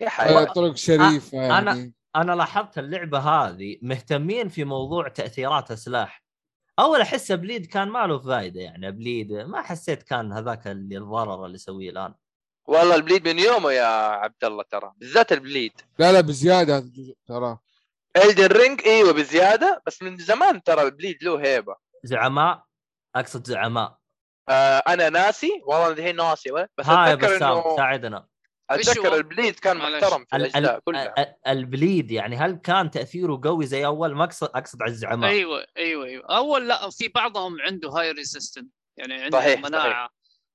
[0.00, 1.94] يا حيوان طرق شريفة أنا- يعني.
[2.16, 6.22] أنا لاحظت اللعبة هذه مهتمين في موضوع تأثيرات السلاح
[6.78, 11.44] أول أحس bleed كان ما له فائده يعني bleed ما حسيت كان هذاك اللي الضرر
[11.46, 12.14] اللي يسويه الآن.
[12.66, 15.72] والله ال bleed من يومه يا عبد الله ترى بالذات ال bleed.
[15.98, 17.58] لا لا بزيادة هذا الجزء ترى.
[18.16, 21.76] Elden Ring إيوه بزيادة بس من زمان ترى ال bleed له هيبة.
[22.04, 22.62] زعماء؟
[23.16, 23.98] أقصد زعماء.
[24.48, 28.26] آه أنا ناسي والله الحين ناسي ولا بس ها يا اتذكر بسام إنه ساعدنا.
[28.70, 29.76] أتذكر؟ ال bleed كان.
[29.76, 31.14] محترم في ال- الأجزاء ال- كلها.
[31.22, 35.30] ال- ال bleed يعني هل كان تأثيره قوي زي أول؟ ما اقصد أقصد على الزعماء
[35.30, 36.24] أيوه أيوه أيوه.
[36.36, 40.10] أول لا في بعضهم عنده high resistant يعني عنده صحيح، مناعة.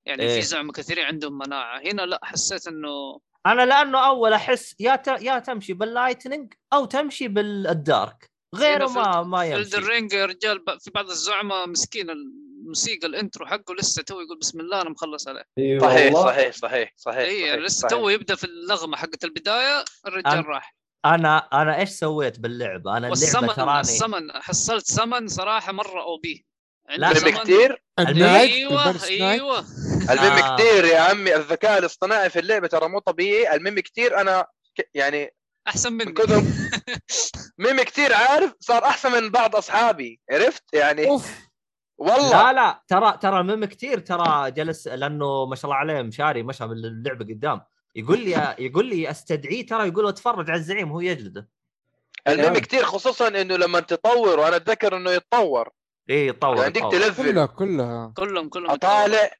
[0.05, 0.35] يعني إيه.
[0.35, 1.79] في زعماء كثيرين عندهم مناعة.
[1.79, 5.07] هنا لا حسيت إنه أنا لأنه أول أحس يا ت...
[5.07, 9.77] يا تمشي بال lightning أو تمشي بال dark غيره ما ما يمشي.
[9.77, 12.07] ال Ring يا رجال ب- في بعض الزعماء مسكين
[12.61, 15.43] الموسيقى ال intro حقه لسه تو يقول بسم الله أنا مخلص عليه.
[15.57, 16.13] أيوه صحيح.
[16.13, 17.87] صحيح صحيح صحيح إي صحيح، يعني لسه.
[17.87, 20.75] تو يبدأ في النغمة حقت البداية الرجال أنا- راح.
[21.05, 25.71] أنا أنا إيش سويت باللعبة؟ أنا اللعبة وال summon تراني ال summon حصلت سمن صراحة
[25.71, 26.45] مرة OP.
[26.89, 29.59] لا، ال mimic tear إيوه إيوه.
[30.09, 30.55] ال mimic آه.
[30.57, 33.55] tear يا عمي الذكاء الاصطناعي في اللعبة ترى مو طبيعي.
[33.55, 34.45] ال mimic tear أنا
[34.77, 35.33] ك- يعني
[35.67, 36.13] أحسن من مني.
[36.13, 36.43] كثر
[37.57, 41.31] mimic tear عارف صار أحسن من بعض أصحابي عرفت؟ يعني أوف.
[42.01, 46.43] والله لا لا ترى ترى mimic tear ترى جلس لأنه ما شاء الله عليه مشاري
[46.43, 47.61] مشى باللعبه قدام
[47.95, 51.49] يقول لي يقول لي أستدعيه ترى يقول له أتفرج على الزعيم وهو يجلده
[52.27, 52.57] ال mimic نعم.
[52.57, 55.69] tear خصوصا إنه لما تطور وأنا أتذكر إنه يتطور
[56.09, 56.91] إي يطور يعني عندك.
[56.91, 59.31] تلفل كلها كلها كلهم كلهم أطالع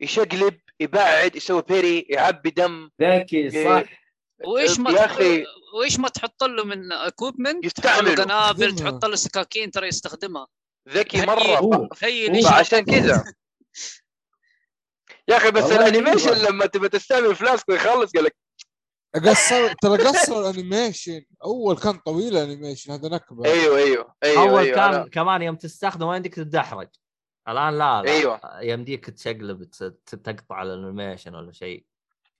[0.00, 3.82] يشقلب يبعد يسوي parry يعبي دم ذكي صح
[4.44, 5.44] وإيش ما يا أخي.
[5.74, 8.24] وإيش ما تحط له من equipment يستعمله.
[8.24, 8.74] قنابل.
[8.74, 10.46] تحط له سكاكين ترى يستخدمها
[10.88, 11.88] ذكي مرة.
[12.44, 13.24] فعشان كذا.
[15.28, 16.32] يا أخي بس ال animation.
[16.32, 18.36] لما تبى تستعمل flask ويخلص قال لك
[19.14, 21.24] قصر ترى قصر ال animation.
[21.44, 23.44] أول كان طويل ال animation هذا نكبة.
[23.44, 26.88] أيوه أيوه أيوه أول أيوة كان أنا- كمان يوم تستخدم ما يمديك تدحرج؟
[27.48, 28.10] الآن لا لا.
[28.10, 28.40] أيوة.
[28.62, 29.70] يمديك تشقلب
[30.06, 31.84] تقطع ال animation ولا شيء.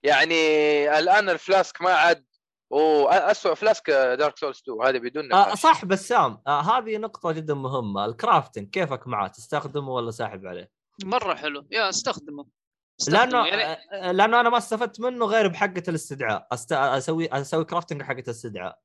[0.03, 2.25] يعني الآن ال flask ما عاد
[2.69, 5.59] واسوء flask Dark Souls 2 هذه بدون آه نقاش.
[5.59, 8.05] صح بسام آه هذه نقطة جدا مهمة.
[8.05, 10.71] الكرافتنج كيفك معاه تستخدمه ولا ساحب عليه؟
[11.03, 11.67] مرة حلو.
[11.71, 12.45] يا استخدمه.
[13.01, 13.19] استخدمه.
[13.25, 16.47] لأنه يعني آه، لأنه أنا ما استفدت منه غير بحقة الاستدعاء.
[16.51, 16.71] أست...
[16.71, 18.79] أسوي أسوي كرافتنج حقة الاستدعاء.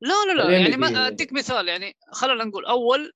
[0.00, 3.12] لا لا لا يعني ما أديك مثال يعني خلينا نقول أول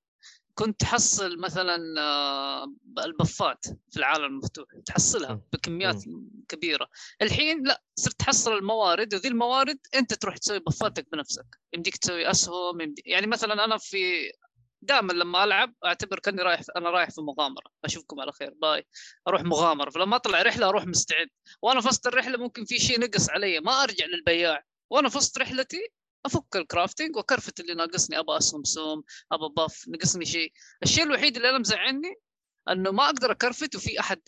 [0.54, 2.74] كنت تحصل مثلا آه،
[3.04, 5.40] البفات في العالم المفتوح تحصلها.
[5.52, 6.04] بكميات
[6.48, 6.88] كبيرة.
[7.22, 11.46] الحين لا صرت تحصل الموارد وذي الموارد أنت تروح تسوي بفاتك بنفسك.
[11.72, 13.02] يمديك تسوي أسهم يمدي...
[13.06, 14.32] يعني مثلا أنا في
[14.82, 17.70] دائما لما ألعب أعتبر كأني رايح أنا رايح في مغامرة.
[17.84, 18.54] أشوفكم على خير.
[18.62, 18.86] باي.
[19.28, 19.90] أروح مغامرة.
[19.90, 21.28] فلما أطلع رحلة أروح مستعد.
[21.62, 24.64] وأنا في وسط الرحلة ممكن في شيء نقص علي ما أرجع للبياع.
[24.90, 25.88] وأنا في وسط رحلتي
[26.26, 29.02] أفك ال crafting واكرفت اللي ناقصني ابى سوم
[29.32, 30.52] ابى buff نقصني شيء
[30.82, 32.14] الشيء الوحيد اللي أنا مزعلني
[32.68, 34.20] إنه ما أقدر أكرفت وفي أحد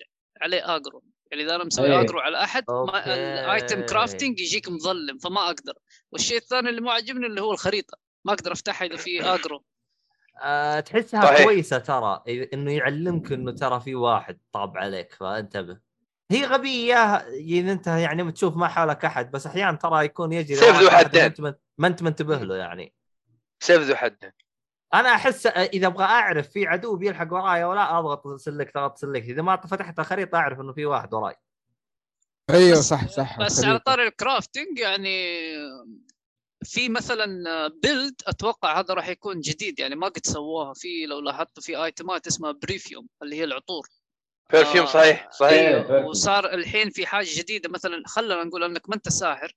[0.42, 2.00] عليه aggro يعني إذا أنا مسوي إيه.
[2.00, 3.14] aggro على أحد ما.
[3.14, 5.74] ال item crafting يجيك مظلم فما أقدر
[6.12, 9.64] والشيء الثاني اللي ما عجبني اللي هو الخريطة ما أقدر أفتحها إذا في اجرو
[10.42, 11.44] أه تحسها صحيح.
[11.44, 15.78] كويسة ترى إنه يعلمك إنه ترى في واحد طاب عليك فانتبه
[16.30, 20.80] هي غبية إذا أنت يعني بتشوف ما حولك أحد بس أحيانا ترى يكون يجري سيف
[20.80, 21.54] ذو حدين.
[21.78, 22.94] ما انت منتبه له يعني.
[23.60, 24.32] سيف ذو حد.
[24.94, 29.42] أنا احس اذا أبغى اعرف في عدو بيلحق وراي ولا اضغط سلكت اضغط سلكت اذا
[29.42, 31.34] ما فتحت الخريطة اعرف انه في واحد وراي.
[32.50, 33.38] أيوه صح صح.
[33.40, 33.68] بس الخريطة.
[33.70, 35.38] على طاري ال crafting يعني
[36.64, 37.26] في مثلا
[37.68, 40.74] build أتوقع هذا راح يكون جديد يعني ما قد سووها.
[40.74, 43.88] في لو لاحظتوا في ايتمات اسمها perfume اللي هي العطور.
[44.52, 44.90] perfume آه.
[44.90, 45.52] صحيح صحيح.
[45.52, 45.76] إيه.
[45.76, 47.68] أيوه وصار الحين في حاجة جديدة.
[47.68, 49.56] مثلا خلينا نقول أنك ما أنت ساحر.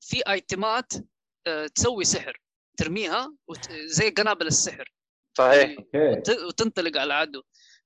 [0.00, 0.92] في ايتمات
[1.74, 2.40] تسوي سحر
[2.78, 3.72] ترميها وت...
[3.72, 4.92] زي قنابل السحر.
[5.38, 5.78] صحيح.
[5.94, 6.30] وت...
[6.30, 7.42] وتنطلق على العدو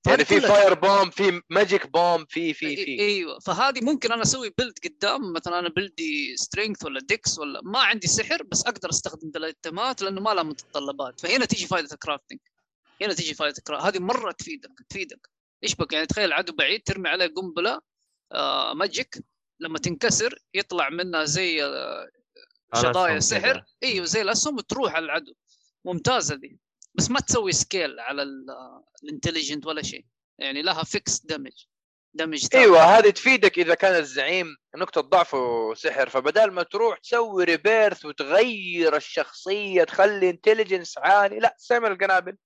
[0.07, 2.99] يعني في fire bomb في magic bomb في في في.
[2.99, 3.39] إيوه.
[3.39, 7.79] فهذه ممكن أنا أسوي build قدام مثلا أنا build ي strength ولا dex ولا ما
[7.79, 11.19] عندي سحر بس أقدر أستخدم الايتمات لأنه ما لها متطلبات.
[11.19, 12.39] فهنا تيجي فائده ال crafting
[13.01, 15.29] هنا تيجي فائده ال crafting هذه مرة تفيدك تفيدك.
[15.63, 17.79] إيش بك يعني تخيل عدو بعيد ترمي عليه قنبلة
[18.31, 19.23] آه magic
[19.59, 22.09] لما تنكسر يطلع منها زي آه
[22.75, 23.63] شظايا سحر.
[23.83, 25.33] إيوه زي الاسهم وتروح على العدو.
[25.85, 26.59] ممتازة دي
[26.93, 28.27] بس ما تسوي scale على
[29.03, 30.05] ال intelligent ولا شيء.
[30.39, 31.65] يعني لها fixed damage
[32.13, 38.05] damage إيوه هذه تفيدك إذا كان الزعيم نقطة ضعفه سحر فبدال ما تروح تسوي rebirth
[38.05, 42.37] وتغير الشخصية تخلي intelligence عالي لا استعمل القنابل.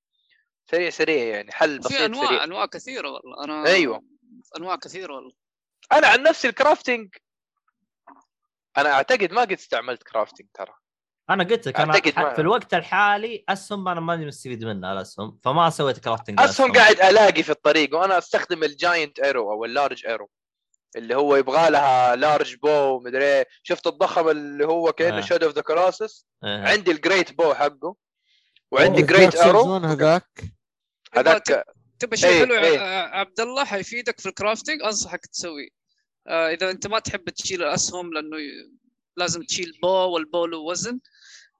[0.71, 2.43] سريع سريع يعني حل بسيط في انواع سريع.
[2.43, 3.43] أنواع كثيرة والله.
[3.43, 4.03] أنا أيوة.
[4.57, 5.33] أنواع كثيرة والله.
[5.91, 7.15] أنا عن نفسي ال crafting
[8.77, 10.73] أنا أعتقد ما قد استعملت crafting ترى.
[11.29, 15.69] أنا قلت لك أنا ما- في الوقت الحالي أسهم أنا ماني مستفيد منها الاسهم فما
[15.69, 20.05] سويت crafting أسهم قاعد ألاقي في الطريق وأنا أستخدم ال giant arrow أو ال large
[20.05, 20.29] arrow
[20.95, 23.47] اللي هو يبغى لها large bow مدري إيه.
[23.63, 25.21] شفت الضخم اللي هو كأنه آه.
[25.21, 27.95] Shadow of the Colossus عندي عندي ال great bow حقه
[28.71, 30.43] وعندي great arrow 1 هذاك؟
[31.13, 31.65] هذاك
[31.99, 32.79] تبى شيء إيه، حلو إيه.
[32.79, 35.84] آه، عبد الله حيفيدك في ال crafting أنصحك تسوي آه،
[36.27, 38.37] إذا أنت ما تحب تشيل الاسهم لأنه
[39.17, 40.99] لازم تشيل bow و ال bow له وزن.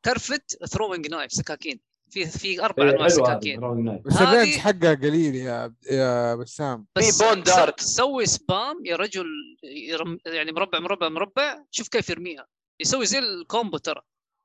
[0.06, 1.80] كرفت throwing knife سكاكين.
[2.10, 3.60] في في أربع إيه، أنواع سكاكين.
[4.06, 6.88] بس ال range حقها قليل يا يا بسام.
[6.96, 7.80] بس في bone dart.
[7.80, 9.26] سوي spam يا رجل
[9.64, 11.64] يرم يعني مربع مربع مربع.
[11.72, 12.48] شوف كيف يرميها.
[12.80, 14.02] يسوي زي ال combo ترى.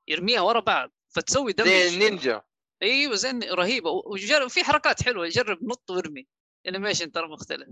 [0.07, 2.41] يرميها ورا بعض فتسوي damage زي النينجا.
[2.83, 3.89] إيوه زي رهيبة.
[3.89, 5.27] وجرب في حركات حلوة.
[5.27, 6.27] جرب نط وارمي.
[6.67, 7.67] animation ترى مختلف.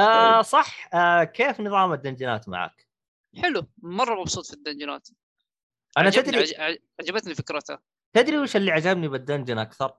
[0.00, 0.88] آه صح.
[0.94, 2.86] آه كيف نظام الدنجنات معك؟
[3.42, 3.66] حلو.
[3.78, 5.08] مرة مبسوط في الدنجنات
[5.98, 7.82] أنا عجبني تدري عج- عج- عجبتني فكرتها
[8.12, 9.92] تدري وش اللي عجبني بال dungeon أكثر؟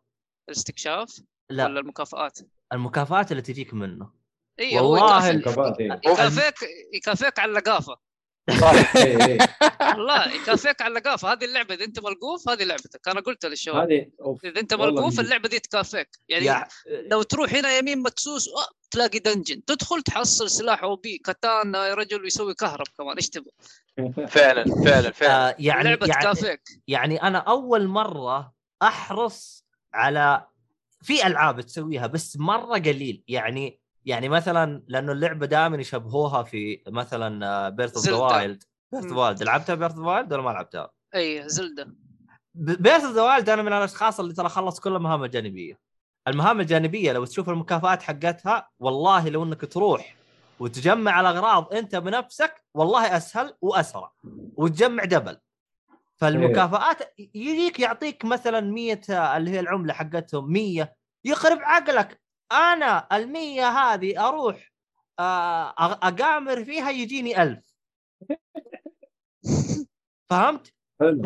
[0.49, 1.65] الاستكشاف لا.
[1.65, 2.39] ولا المكافآت؟
[2.73, 4.13] المكافآت اللي تجيك منه.
[4.59, 6.55] إي والله يكافئك.
[6.93, 7.97] يكافئك على اللقافة.
[8.61, 8.95] صح.
[9.81, 11.31] والله يكافئك على اللقافة.
[11.31, 13.07] هذه اللعبة إذا أنت ملقوف هذه لعبتك.
[13.07, 13.91] أنا قلت للشباب.
[13.91, 14.11] هذه.
[14.43, 15.19] إذا أنت ملقوف.
[15.19, 16.09] اللعبة دي تكافئك.
[16.29, 21.87] يعني يا لو تروح هنا يمين مدسوس أه تلاقي dungeon تدخل تحصل سلاح OP كاتانا
[21.87, 23.15] يا رجل ويسوي كهرب كمان.
[23.15, 23.51] إيش تبغى؟
[24.27, 25.49] فعلا فعلا فعلا.
[25.49, 30.47] آه يعني لعبة يعني تكافئك يعني أنا أول مرة أحرص على
[31.01, 33.23] في ألعاب تسويها بس مرة قليل.
[33.27, 38.15] يعني يعني مثلا لأنه اللعبة دائما يشبهوها في مثلا Breath of the.
[38.15, 39.17] Wild Breath مم.
[39.17, 41.95] Wild لعبتها Breath of Wild ولا ما لعبتها؟ اي Zelda.
[42.53, 45.79] Breath of the Wild أنا من الأشخاص اللي ترى خلص كل المهام الجانبيه
[46.27, 50.15] المهام الجانبية لو تشوف المكافآت حقتها والله لو إنك تروح
[50.59, 54.11] وتجمع الأغراض أنت بنفسك والله أسهل وأسرع
[54.57, 55.37] وتجمع double.
[56.17, 60.95] فالمكافآت يجيك يعطيك مثلا 100 اللي هي العملة حقتهم 100
[61.25, 62.21] يخرب عقلك.
[62.51, 64.71] أنا ال100 هذه أروح
[65.19, 67.63] آه، أقامر فيها يجيني ألف.
[70.29, 71.21] فهمت؟ حلو.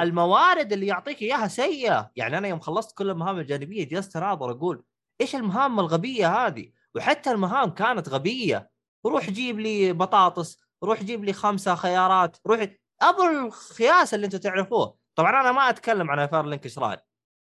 [0.00, 2.10] الموارد اللي يعطيك إياها سيئة.
[2.16, 4.84] يعني أنا يوم خلصت كل المهام الجانبية جلست أناظر أقول
[5.20, 8.70] إيش المهام الغبية هذه؟ وحتى المهام كانت غبية.
[9.06, 12.66] روح جيب لي بطاطس روح جيب لي خمسة خيارات روح
[13.02, 14.96] أبو الخياس اللي أنتم تعرفوه.
[15.14, 16.98] طبعا أنا ما أتكلم عن Firelink Shrine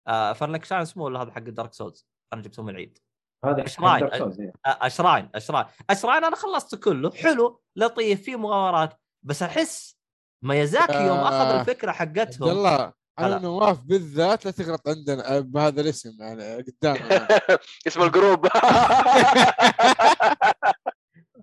[0.08, 2.98] آه Firelink Shrine اسمه؟ ولا هذا حق ال Dark Souls أنا جبته من العيد.
[3.44, 4.08] هذا shrine.
[4.08, 4.52] Dark Souls، إيه.
[4.66, 7.10] آه، shrine shrine shrine أنا خلصت كله.
[7.10, 9.00] حلو لطيف في مغامرات.
[9.22, 9.99] بس أحس
[10.42, 13.26] ميازاكي يوم أخذ آه، الفكرة عبد حقتهم الله هلا.
[13.36, 17.28] أنا نواف بالذات لا تغلط عندنا بهذا الاسم يعني قدامنا.
[17.86, 18.46] اسم ال group.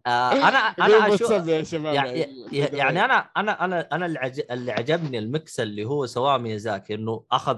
[0.08, 1.16] آه أنا أنا
[1.64, 1.94] شباب.
[1.94, 2.20] يعني,
[2.52, 4.42] يعني أنا أنا أنا أنا اللي, عج...
[4.52, 7.58] اللي عجبني ال mix اللي هو سواه ميازاكي إنه اخذ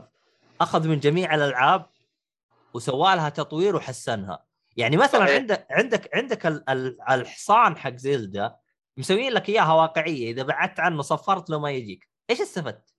[0.62, 1.86] أخذ من جميع الألعاب
[2.74, 4.44] وسوى لها تطوير وحسنها.
[4.78, 5.24] يعني مثلا.
[5.24, 8.56] عندك عندك عندك ال- ال- الحصان حق Zelda.
[8.98, 10.32] مسويين لك إياها واقعية.
[10.32, 12.08] إذا بعدت عنه صفرت له ما يجيك.
[12.30, 12.94] إيش استفدت؟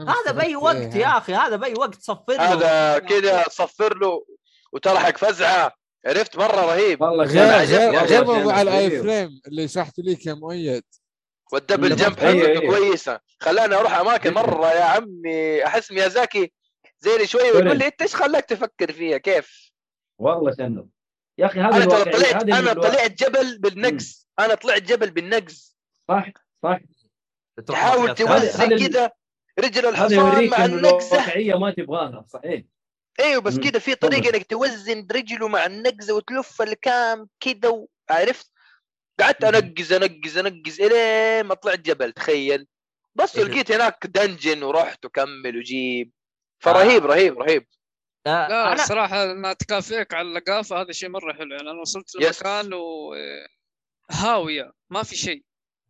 [0.00, 2.52] هذا بأي وقت إيه، يا أخي هذا بأي وقت صفر له.
[2.52, 4.24] هذا كذا صفر له
[4.72, 5.72] وتلحق فزعة.
[6.06, 7.02] عرفت؟ مرة رهيب.
[7.02, 7.64] والله غير.
[7.66, 9.02] غير غير موضوع الاي.
[9.02, 10.84] فريم اللي شرحته لك يا مؤيد.
[11.52, 12.60] وال double jump حقته أيوة.
[12.60, 13.20] كويسة.
[13.40, 15.66] خلاني أروح أماكن مرة يا عمي.
[15.66, 16.52] أحس ميازاكي
[16.98, 17.42] زيني شوي.
[17.42, 19.72] ويقول لي انت إيش خلاك تفكر فيها؟ كيف؟
[20.18, 20.88] والله شنو؟
[21.38, 25.76] يا أخي هذا أنا ترى طلعت أنا طلعت جبل بالنقز أنا طلعت جبل بالنقز.
[26.08, 26.30] صح
[26.62, 26.80] صح.
[27.66, 29.10] تحاول توزن كذا
[29.58, 31.16] رجل الحصان مع النقزة.
[31.16, 32.62] الواقعيه ما تبغاها صحيح.
[33.20, 33.58] أيوه بس.
[33.58, 38.50] كذا في طريقة إنك توزن رجله مع النقزة وتلف الكام كذا عرفت؟
[39.20, 39.44] قعدت.
[39.44, 42.66] أنقز أنقز أنقز إلين ما طلعت جبل تخيل.
[43.14, 43.44] بس إيه.
[43.44, 46.12] لقيت هناك دنجن ورحت وكمل وجيب.
[46.62, 47.66] فرهيب رهيب رهيب.
[48.26, 51.56] آه لا أنا الصراحه انها تكافئك على اللقافة هذا شيء مرة حلو.
[51.56, 52.42] يعني أنا وصلت yes.
[52.42, 53.14] لمكان و
[54.10, 55.44] هاوية ما في شيء.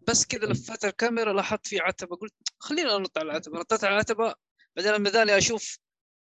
[0.09, 3.59] بس كذا لفت الكاميرا لاحظت في عتبة قلت خليني انط على العتبة.
[3.59, 4.35] نطيت على العتبة
[4.77, 5.79] بعدين لما ذاني أشوف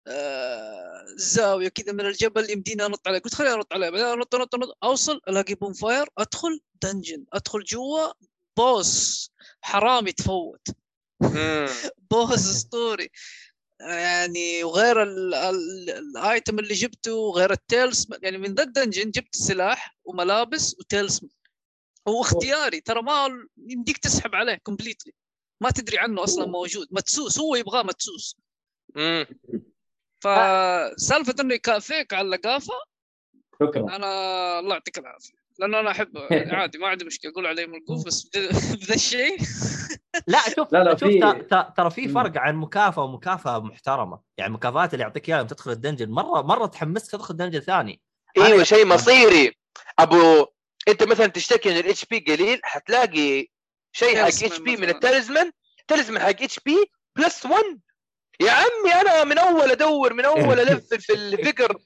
[0.08, 4.56] آه زاوية كذا من الجبل يمديني أنط عليه قلت خليني انط عليه بعدين انط انط
[4.56, 7.26] انط أوصل ألاقي bonfire أدخل dungeon.
[7.34, 8.14] أدخل جوا
[8.58, 9.32] boss.
[9.62, 10.68] حرامي تفوت.
[12.12, 13.10] boss أسطوري.
[13.80, 19.12] يعني وغير ال- ال- ال item اللي جبته وغير التيلز يعني من ذا ال dungeon
[19.12, 21.22] جبت سلاح وملابس وتيلز.
[22.08, 22.82] هو اختياري.
[22.82, 25.14] ترى ما يمديك تسحب عليه completely
[25.62, 26.88] ما تدري عنه أصلا موجود.
[26.91, 27.39] مدسوس.
[27.39, 28.36] هو يبغاه مدسوس.
[28.95, 29.26] مم.
[30.20, 32.74] فسالفه إنه يكافئك على اللقافة
[33.62, 33.95] شكرا.
[33.95, 35.34] أنا الله يعطيك العافية.
[35.60, 36.18] لأنه أنا أحب
[36.58, 37.32] عادي ما عندي مشكلة.
[37.32, 39.38] أقول عليه ملقوف بس بذا- الشيء.
[40.28, 41.10] لا شوف لا، لا، شوف
[41.78, 42.08] ترى في.
[42.08, 44.20] فرق عن مكافأة ومكافأة محترمة.
[44.38, 48.01] يعني المكافآت اللي يعطيك إياها لما تدخل ال dungeon مره مرة تحمسك تدخل dungeon ثاني.
[48.38, 49.53] إيوه شيء مصيري.
[49.99, 50.45] أبو
[50.88, 53.48] انت مثلا تشتكي إن ال HP قليل حتلاقي
[53.92, 54.90] شيء حق HP من.
[54.89, 55.52] ال talisman
[55.88, 57.64] talisman حق HP plus 1
[58.40, 61.78] يا عمي أنا من أول أدور من أول ألف في الفكر.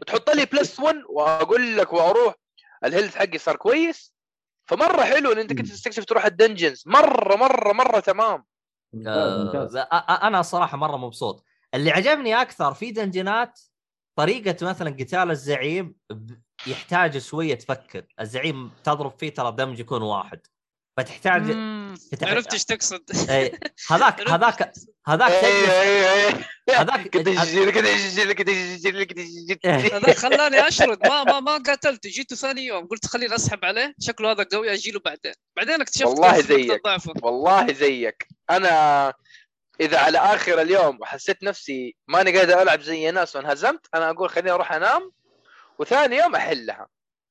[0.00, 2.34] وتحط لي plus 1 وأقول لك وأروح.
[2.84, 4.14] ال health حقي صار كويس.
[4.68, 6.82] فمرة حلو إن أنت كنت تستكشف تروح ال dungeons.
[6.86, 8.44] مرة مرة مرة تمام.
[9.06, 11.44] آه، أنا الصراحه مرة مبسوط.
[11.74, 13.60] اللي عجبني أكثر في dungeon ات
[14.18, 18.02] طريقة مثلا قتال الزعيم ب- يحتاج شوية تفكر.
[18.20, 20.40] الزعيم تضرب فيه ترى damage يكون واحد.
[20.96, 23.30] فتحتاج مم، تتع- عرفت إيش تقصد.
[23.30, 23.58] إيه،
[23.90, 24.88] هذاك هذاك إيش تقصد.
[25.06, 25.32] هذاك
[26.70, 29.02] هذاك كنت أجي- كنت أجي- كنت أجي-
[29.48, 31.06] كنت أجي- هذا خلاني أشرد.
[31.06, 32.86] ما ما ما قاتلته جيته ثاني يوم.
[32.86, 33.94] قلت خليني أسحب عليه.
[34.00, 34.72] شكله هذا قوي.
[34.74, 35.32] أجي له بعدين.
[35.56, 36.80] بعدين اكتشفت والله زيك.
[37.22, 38.26] والله زيك.
[38.50, 39.12] أنا
[39.80, 44.50] إذا على آخر اليوم وحسيت نفسي ماني قادر ألعب زي الناس وانهزمت أنا أقول خليني
[44.50, 45.10] أروح أنام.
[45.78, 46.88] وثاني يوم أحلها.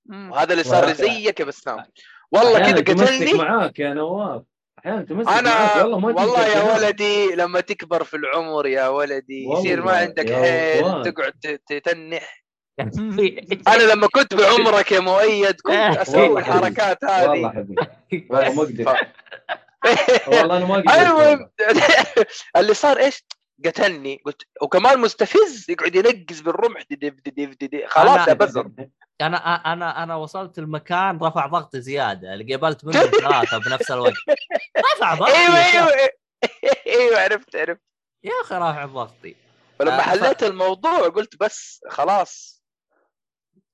[0.10, 1.86] وهذا اللي صار لي زيك يا بسام
[2.32, 3.34] والله كذا قتلني.
[3.34, 4.42] معاك يا نواف.
[4.80, 5.76] أحيانا تمسك أنا معاك.
[5.86, 6.74] والله ما والله يا.
[6.76, 11.02] ولدي لما تكبر في العمر يا ولدي يصير ما والله عندك حيل.
[11.14, 12.44] تقعد تتنح.
[13.68, 17.54] أنا لما كنت بعمرك يا مؤيد كنت أسوي والله الحركات والله هذه.
[17.56, 18.28] حبيبي.
[18.30, 18.98] والله ما أقدر
[20.28, 21.50] والله أنا ما أقدر المهم
[22.58, 23.24] اللي صار إيش؟
[23.66, 24.22] قتلني.
[24.26, 26.82] قلت وكمان مستفز يقعد ينقز بالرمح.
[26.90, 27.88] دي دي دي دي دي دي.
[27.88, 28.72] خلاص بزر
[29.22, 29.38] أنا
[29.74, 32.34] أنا أنا وصلت المكان رفع ضغطي زيادة.
[32.34, 34.14] اللي قبلت منه ثلاثة بنفس الوقت.
[34.96, 35.88] رفع ضغطي أيوه يا شيخ.
[35.88, 36.10] أيوه.
[37.00, 37.82] أيوه عرفت عرفت.
[38.24, 39.36] يا أخي رافع ضغطي.
[39.80, 42.64] فلما آه، حليت الموضوع قلت بس خلاص.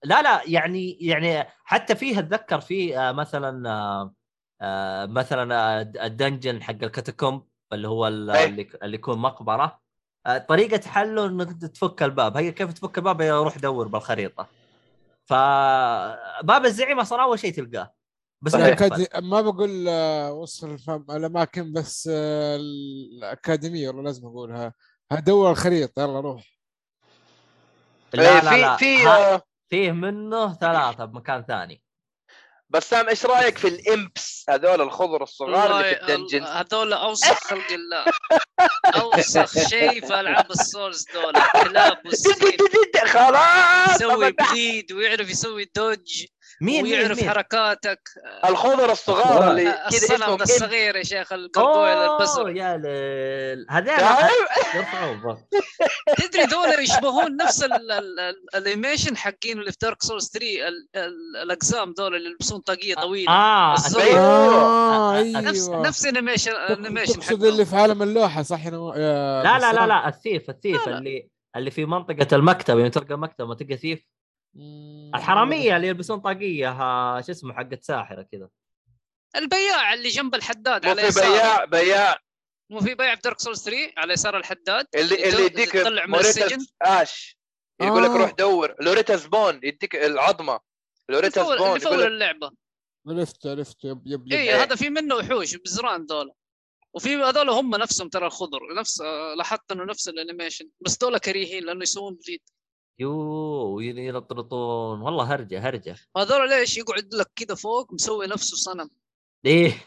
[0.04, 3.70] لا لا يعني يعني حتى فيه أتذكر فيه آه، مثلا
[4.62, 7.44] آه، مثلا ال dungeon حق ال catacomb.
[7.74, 8.46] اللي هو ال- إيه.
[8.46, 9.80] اللي اللي يكون مقبرة.
[10.26, 12.38] آه، طريقة حله انك تفك الباب.
[12.38, 14.48] هي كيف تفك الباب؟ هي روح دور بالخريطة.
[15.26, 17.94] فباب الزعيم أصلا أول شيء تلقاه.
[18.42, 18.54] بس.
[18.54, 18.76] يقفل.
[19.06, 24.74] الأكادي- ما بقول آه، وصل الفم- الأماكن بس آه، الأكاديمية والله لازم أقولها.
[25.12, 26.02] هدور الخريطة.
[26.02, 26.54] يلا روح.
[28.14, 28.76] لا إيه، لا في لا.
[28.78, 31.83] في ها- فيه منه ثلاثة بمكان ثاني.
[32.74, 36.94] بسام إيش رأيك في ال imps هذول الخضر الصغار اللي في والله ال dungeon؟ هذول
[36.94, 38.06] أوسخ خلق الله.
[39.02, 41.98] أوسخ شيء في ألعاب ال Souls دول كلاب
[43.14, 46.26] خلاص يسوي bleed ويعرف يسوي dodge.
[46.62, 48.10] مين ويعرف مين حركاتك
[48.50, 50.42] الخضر الصغار اللي كذا الصنم ده imp.
[50.42, 53.66] الصغير يا شيخ القرقوع اوه البزر يا ليل
[55.12, 55.40] الضغط.
[56.18, 60.46] تدري دول يشبهون نفس ال- ال- ال- ال animation حقين اللي في Dark Souls 3
[60.68, 63.76] ال- ال- الأقزام دول اللي يلبسون طاقية طويلة آه.
[63.98, 64.20] أيوه.
[64.20, 65.42] آه أيوه.
[65.42, 68.66] نفس نفس animation animation تقصد اللي في عالم اللوحة صح.
[68.66, 70.88] يا لا لا لا؟ لا الثيف الثيف.
[70.88, 74.06] اللي اللي في منطقة المكتب يوم تلقى مكتب ما تلقى ثيف.
[75.16, 78.50] الحرامية اللي يلبسون طاقية ها شو اسمه حقه ساحره كذا.
[79.36, 82.20] البياع اللي جنب الحداد على في يسار بياع بياع.
[82.70, 86.16] مو في بياع في دارك سولز 3 على يسار الحداد؟ اللي اللي يديك تطلع من
[86.16, 87.38] السجن؟ اش
[87.82, 88.18] يقول لك آه.
[88.18, 88.76] روح دور.
[88.80, 90.60] لوريتا سبون يديك العظمة.
[91.10, 92.52] لوريتا سبون اللي فول يقول لك اللعبة.
[93.08, 94.34] عرفت عرفت يب يب يب.
[94.34, 94.64] اي إيه.
[94.64, 96.32] هذا في منه وحوش بزران دول.
[96.94, 99.02] وفي هذول هم نفسهم ترى الخضر نفس
[99.38, 102.42] لاحظت إنه نفس ال animation بس دول كريهين لأنه يسوون bleed
[103.00, 105.96] يو يلطرطون والله هرجة هرجة.
[106.18, 108.90] هذول ليش يقعد لك كذا فوق مسوي نفسه صنم؟
[109.46, 109.86] إيه.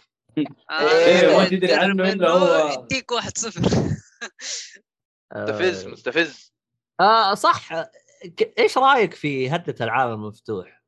[0.71, 2.69] إيه، ما تدري عنه إلا هو.
[2.83, 3.61] يديك واحد صفر.
[5.37, 6.53] مستفز آه, مستفز
[7.01, 7.75] آه صح.
[8.37, 10.85] ك- إيش رأيك في هدة العالم المفتوح؟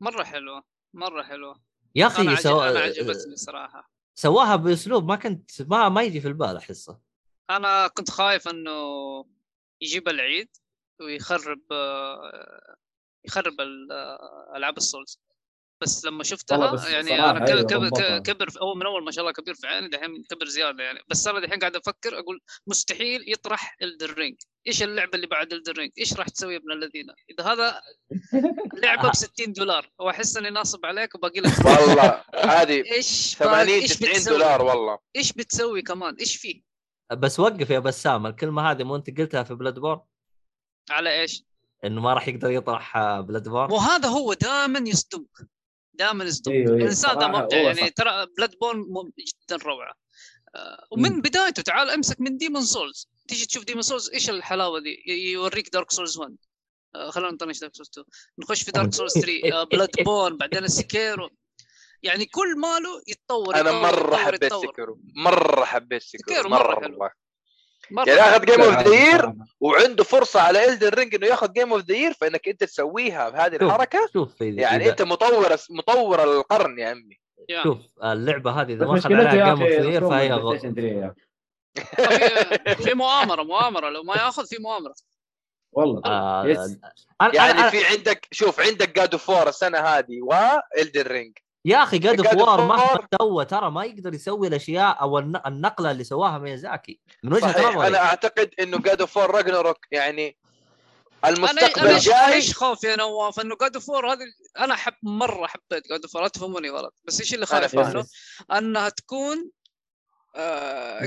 [0.00, 0.62] مرة حلوة
[0.94, 1.62] مرة حلوة.
[1.94, 2.40] يا أنا أخي عجب...
[2.40, 2.60] سو...
[2.60, 3.90] أنا عجبتني صراحة.
[4.14, 6.98] سواها بأسلوب ما كنت ما ما يجي في البال أحسه.
[7.50, 8.70] أنا كنت خايف إنه
[9.80, 10.48] يجيب العيد.
[11.00, 11.60] ويخرب
[13.26, 13.92] يخرب ال-
[14.56, 15.20] ألعاب ال Souls.
[15.82, 18.18] بس لما شفتها بس يعني أنا ك- أيوة، كبر.
[18.18, 20.98] كبر في أول من أول ما شاء الله كبير في عيني دحين كبر زيادة يعني.
[21.08, 24.36] بس أنا دحين قاعد أفكر أقول مستحيل يطرح Elden Ring
[24.66, 27.80] إيش اللعبة اللي بعد Elden Ring إيش راح تسوي يا ابن الذين؟ إذا هذا
[28.82, 33.68] لعبة ب 60 دولار وأحس إني ناصب عليك وباقي لك والله هذه إيش باقي- 80
[33.80, 34.98] إيش 90 بتسوي؟ دولار والله.
[35.16, 36.62] إيش بتسوي كمان؟ إيش فيه؟
[37.12, 40.00] بس وقف يا بسام الكلمة هذه مو أنت قلتها في Bloodborne
[40.90, 41.44] على إيش؟
[41.84, 45.48] إنه ما راح يقدر يطرح Bloodborne وهذا هو دائما يصدمك.
[45.94, 46.54] دائما يصدمك.
[46.54, 47.88] أيوه، أيوه، الإنسان ده مبدع يعني صح.
[47.88, 49.92] ترى Bloodborne جدا روعة.
[50.54, 51.20] آه، ومن مم.
[51.20, 55.90] بدايته تعال أمسك من Demon's Souls تيجي تشوف Demon's Souls إيش الحلاوة دي؟ يوريك Dark
[55.90, 56.36] Souls 1
[56.94, 58.06] آه، خلينا نطنش Dark Souls 2
[58.38, 61.30] نخش في Dark Souls 3 Bloodborne بعدين ال Sekiro
[62.02, 64.66] يعني كل ماله يتطور أنا يتطور، مرة يتطور، حبيت يتطور.
[64.66, 67.08] Sekiro مرة حبيت Sekiro مرة مرة حلو.
[68.06, 69.32] يعني أخذ game of the year.
[69.60, 73.52] وعنده فرصة على Elden Ring إنه ياخذ game of the year فإنك أنت تسويها بهذه
[73.52, 73.62] شوف.
[73.62, 77.18] الحركة شوف يعني إذا- أنت مطور مطور القرن يا عمي.
[77.62, 80.88] شوف اللعبة هذه إذا ما اخذ عليها game of the year فهي ال PlayStation 3
[80.88, 81.14] يا
[82.66, 82.84] أخي.
[82.84, 84.94] في- مؤامرة مؤامرة لو ما ياخذ في مؤامرة
[85.72, 86.46] والله آه...
[87.34, 87.70] يعني.
[87.70, 92.34] في عندك شوف عندك God of War السنة هذه و Elden Ring يا أخي اوف
[92.34, 93.04] وور مهما War.
[93.20, 97.00] سوى ترى ما يقدر يسوي الأشياء أو الن- النقلة اللي سواها ميازاكي.
[97.22, 97.86] من وجهة نظري.
[97.86, 100.36] أنا أعتقد إنه God of War Ragnarok يعني
[101.24, 104.18] المستقبل أنا إيش جاي إيش خوفي يا نواف؟ إنه God of War هذه
[104.58, 106.94] أنا حب مرة حبيت God of War لا تفهموني غلط.
[107.04, 107.88] بس إيش اللي خايف فاهم.
[107.90, 108.06] منه؟
[108.52, 109.50] أنها تكون
[110.36, 111.04] آه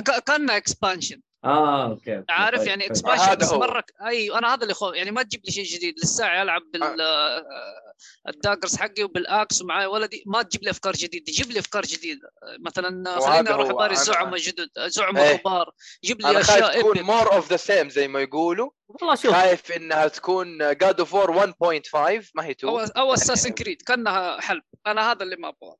[0.00, 2.90] كا- كأنها expansion آه أوكي عارف؟ طيب، يعني طيب.
[2.90, 3.52] expansion هذا بس.
[3.52, 5.94] مرة أيوه أنا هذا اللي خوف يعني ما تجيب لي شيء جديد.
[6.02, 7.44] لسه العب بال آه،
[8.28, 11.82] ال daggers حقي وبال axe ومعاي ولدي ما تجيب لي أفكار جديدة جيب لي أفكار
[11.82, 12.30] جديدة.
[12.66, 13.70] مثلا خليني أروح.
[13.70, 15.36] اباري زعماء جدد زعماء إيه.
[15.36, 15.70] كبار
[16.04, 17.02] جيب لي أنا خايف أشياء تكون.
[17.02, 18.70] more of the same زي ما يقولوا.
[18.88, 19.32] والله شوف.
[19.32, 24.40] خايف إنها تكون God of War 1.5 ما هي 2 أو أو Assassin's Creed كأنها
[24.40, 24.62] حلب.
[24.86, 25.76] أنا هذا اللي ما أبغاه.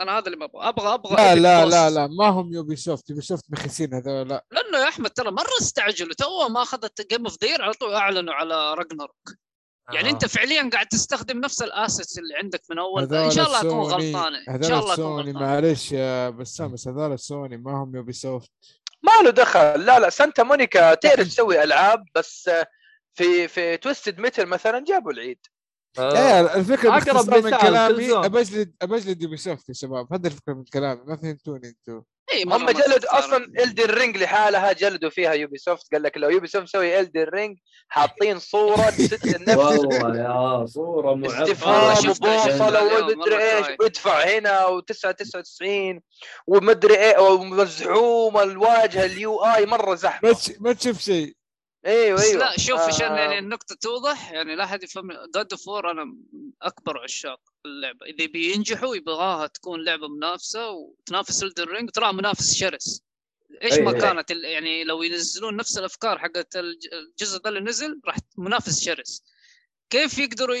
[0.00, 0.68] أنا هذا اللي ما أبغاه.
[0.68, 1.66] أبغى أبغى لا لا.
[1.66, 4.46] لا لا ما هم Ubisoft Ubisoft مخيسين هذول لا.
[4.50, 7.94] لأنه يا أحمد ترى مرة استعجلوا تو ما اخذت game of the year على طول
[7.94, 9.34] أعلنوا على Ragnarok
[9.90, 10.12] يعني آه.
[10.12, 13.80] انت فعليا قاعد تستخدم نفس ال assets اللي عندك من أول إن شاء الله اكون
[13.80, 14.34] غلطان.
[14.34, 15.42] إن شاء الله اكون سوني غلطان.
[15.42, 18.50] معلش يا بسام بس هذول سوني ما هم Ubisoft
[19.02, 19.84] ما له دخل.
[19.84, 22.50] لا لا سانتا مونيكا تعرف تسوي ألعاب بس
[23.14, 25.38] في في Twisted Metal مثلا جابوا العيد.
[25.98, 28.12] آه، إيه الفكرة باختصار من كلامي.
[28.12, 30.12] ابجلد أبجلد Ubisoft يا شباب.
[30.12, 32.02] هذا الفكرة من كلامي ما فهمتوني أنتم
[32.32, 33.18] اي مرة هم جلدوا.
[33.18, 37.58] أصلا Elden Ring لحالها جلدوا فيها Ubisoft قال لك لو Ubisoft مسوي Elden Ring
[37.88, 39.56] حاطين صورة ست النفس.
[39.58, 41.42] والله يا صورة معقدة.
[41.42, 41.98] استفهام.
[42.10, 43.66] وبوصله ومدري إيش.
[43.80, 46.00] وادفع هنا و999
[46.46, 51.34] ومدري إيه ومزحوم الواجهة ال UI مرة ما زحمه تش- ما تشوف شيء.
[51.86, 53.16] إيوه بس إيوه لا شوف عشان آه.
[53.18, 56.16] يعني النقطة توضح يعني لا أحد يفهم God of War أنا
[56.62, 63.02] أكبر عشاق اللعبة إذا بينجحوا يبغاها تكون لعبة منافسة وتنافس Elden Ring ترى منافس شرس
[63.62, 64.00] إيش أي ما أي.
[64.00, 69.22] كانت يعني لو ينزلون نفس الأفكار حقت الج- الجزء ده اللي نزل راح منافس شرس
[69.90, 70.56] كيف يقدروا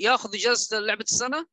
[0.00, 1.46] ياخذوا جائزة لعبة السنة؟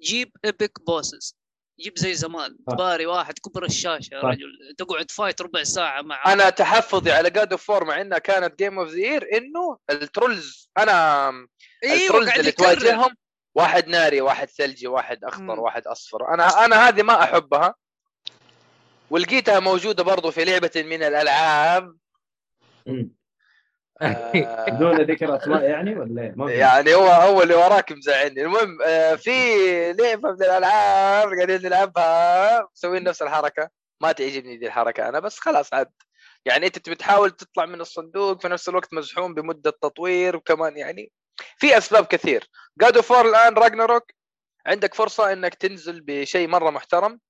[0.00, 1.36] جيب epic bosses
[1.80, 2.56] جيب زي زمان.
[2.70, 4.20] تباري واحد كبر الشاشة يا.
[4.20, 8.58] رجل تقعد فايت ربع ساعة مع أنا تحفظي على God of War مع إنها كانت
[8.58, 11.28] game of the year إنه ال trolls أنا
[11.84, 13.16] إيوه ال trolls اللي تواجههم
[13.54, 15.58] واحد ناري واحد ثلجي واحد أخضر مم.
[15.58, 17.74] واحد أصفر أنا أنا هذه ما أحبها
[19.10, 21.96] ولقيتها موجودة برضو في لعبة من الألعاب
[22.86, 23.14] مم.
[24.04, 28.42] آه، بدون ذكر أسماء يعني ولا إيه؟ يعني هو هو اللي وراك مزعلني.
[28.42, 29.32] المهم آه، في
[29.92, 32.68] لعبة من الألعاب قاعدين نلعبها.
[32.72, 33.68] مسوين نفس الحركة.
[34.00, 35.90] ما تعجبني دي الحركة أنا بس خلاص عاد.
[36.44, 41.12] يعني أنت تبي تحاول تطلع من الصندوق في نفس الوقت مزحوم بمدة تطوير وكمان يعني
[41.58, 42.44] في أسباب كثير.
[42.80, 44.12] جاد فور الآن راجناروك
[44.66, 47.20] عندك فرصة إنك تنزل بشيء مرة محترم.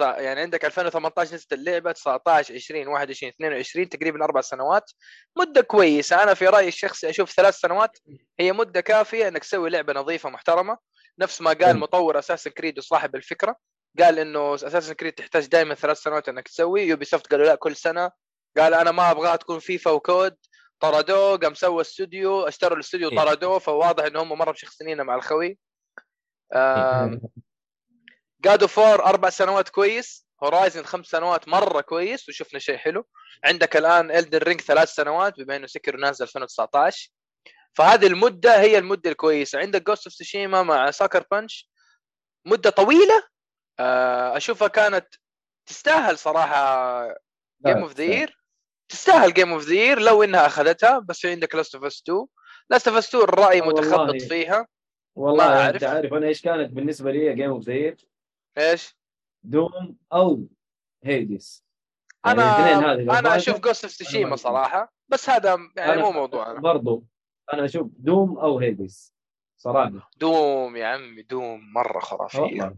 [0.00, 4.90] يعني عندك 2018 نزلت اللعبة 19 20 21 22 تقريبا أربع سنوات.
[5.38, 6.22] مدة كويسة.
[6.22, 7.98] أنا في رأيي الشخصي أشوف ثلاث سنوات
[8.40, 10.78] هي مدة كافية إنك تسوي لعبة نظيفة محترمة.
[11.18, 11.78] نفس ما قال.
[11.78, 13.56] مطور Assassin's Creed وصاحب الفكرة
[13.98, 16.82] قال إنه Assassin's Creed تحتاج دائما ثلاث سنوات إنك تسوي.
[16.82, 18.10] Ubisoft قالوا لا كل سنة.
[18.58, 20.36] قال أنا ما ابغاها تكون FIFA و COD
[20.80, 23.16] طردوه قام سوى استوديو اشتروا الاستوديو إيه.
[23.16, 25.58] طردوه فواضح ان هم مرة مشخصنين مع الخوي.
[28.44, 33.06] God of War أربع سنوات كويس Horizon خمس سنوات مرة كويس وشفنا شيء حلو.
[33.44, 37.10] عندك الآن Elden Ring ثلاث سنوات بما إنه Sekiro نازل 2019
[37.72, 39.58] فهذه المدة هي المدة الكويسة.
[39.58, 41.70] عندك Ghost of Tsushima مع Sucker Punch
[42.46, 43.22] مدة طويلة.
[43.80, 45.06] آه، أشوفها كانت
[45.66, 47.04] تستاهل صراحة
[47.66, 48.38] game of the year
[48.88, 50.98] تستاهل game of the year لو إنها أخذتها.
[50.98, 52.26] بس في عندك Last of Us 2
[52.70, 53.60] Last of Us 2 الرأي.
[53.60, 54.66] متخبط فيها.
[55.16, 55.68] والله.
[55.68, 58.13] أنت عارف أنا إيش كانت بالنسبة لي game of the year
[58.58, 58.96] إيش؟
[59.44, 60.46] Doom أو
[62.26, 62.42] أنا
[62.92, 66.02] هذه لو أنا فاتت، أشوف Ghost of أنا تسوشيما ما صراحة بس هذا يعني أنا
[66.02, 66.60] مو موضوعنا.
[66.60, 67.04] برضو
[67.52, 69.14] أنا أشوف Doom أو Hades
[69.56, 70.10] صراحة.
[70.16, 72.76] Doom يا عمي Doom مرة خرافية.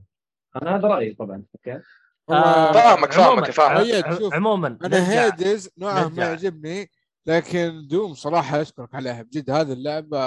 [0.62, 1.82] أنا هذا رأيي طبعا أوكي؟
[2.28, 4.34] فاهمك- فاهمك- فاهمك.
[4.34, 6.24] عموما أنا Hades نوعا ما.
[6.24, 6.90] يعجبني
[7.26, 9.22] لكن Doom صراحة أشكرك عليها.
[9.22, 10.18] بجد هذه اللعبة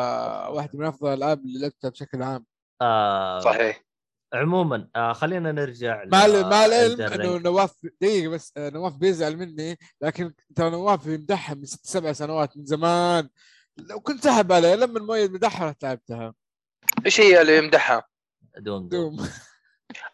[0.49, 2.45] واحدة من أفضل الالعاب اللي لعبتها بشكل عام.
[2.81, 3.83] آه صحيح.
[4.33, 7.37] عموما آه خلينا نرجع مع مع العلم إنه.
[7.37, 7.71] نواف
[8.01, 12.65] دقيقة بس آه، نواف بيزعل مني لكن ترى نواف يمدحها من ست سبع سنوات من
[12.65, 13.29] زمان.
[13.77, 16.33] لو كنت سحب عليه لما المؤيد مدحها رحت لعبتها.
[17.05, 18.03] إيش هي اللي يمدحها؟
[18.57, 19.15] Doom Doom.
[19.15, 19.29] Doom.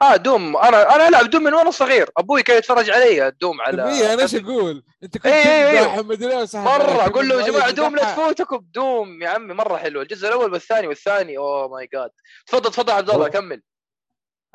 [0.01, 0.58] آه Doom.
[0.57, 2.09] أنا أنا ألعب Doom من وأنا صغير.
[2.18, 5.99] أبوي كان يتفرج علي ال Doom على طبيعي أنا إيش أقول؟ أنت كنت إيه إيه
[5.99, 7.05] ومدري إيه وسحب مرة.
[7.05, 8.13] أقول له يا جماعة Doom لا.
[8.13, 8.66] تفوتكم.
[8.74, 11.38] Doom يا عمي مرة حلو الجزء الأول والثاني والثاني.
[11.38, 12.10] oh my God.
[12.47, 13.28] تفضل تفضل عبد الله.
[13.28, 13.61] كمل.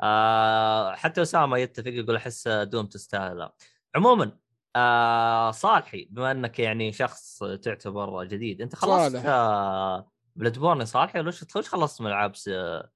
[0.01, 3.49] آه حتى اسامه يتفق يقول أحس دوم تستاهل.
[3.95, 4.37] عموما
[4.75, 9.25] آه صالحي بما أنك يعني شخص تعتبر جديد أنت خلصت صالح.
[9.25, 12.49] آه بلاد بورن صالحي؟ ولا وش خلصت من العاب س-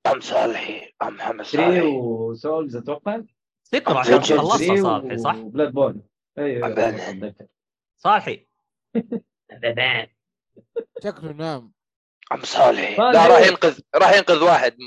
[0.07, 1.81] أم صالحي أم محمد 3 صالحي.
[1.81, 3.21] وسولز أتوقع؟
[3.63, 6.01] سكر عشان خلصتها صالحي صح؟ بلاد بورن
[6.37, 6.67] أيوه.
[6.77, 7.35] أيوة.
[7.97, 8.47] صالحي.
[11.03, 11.71] شكله نام.
[12.31, 12.95] أم صالحي.
[12.95, 14.77] لا راح ينقذ راح ينقذ واحد.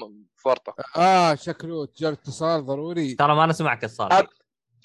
[0.47, 3.15] ورطه آه شكله تجار اتصال ضروري.
[3.15, 4.27] ترى ما نسمعك الصالحي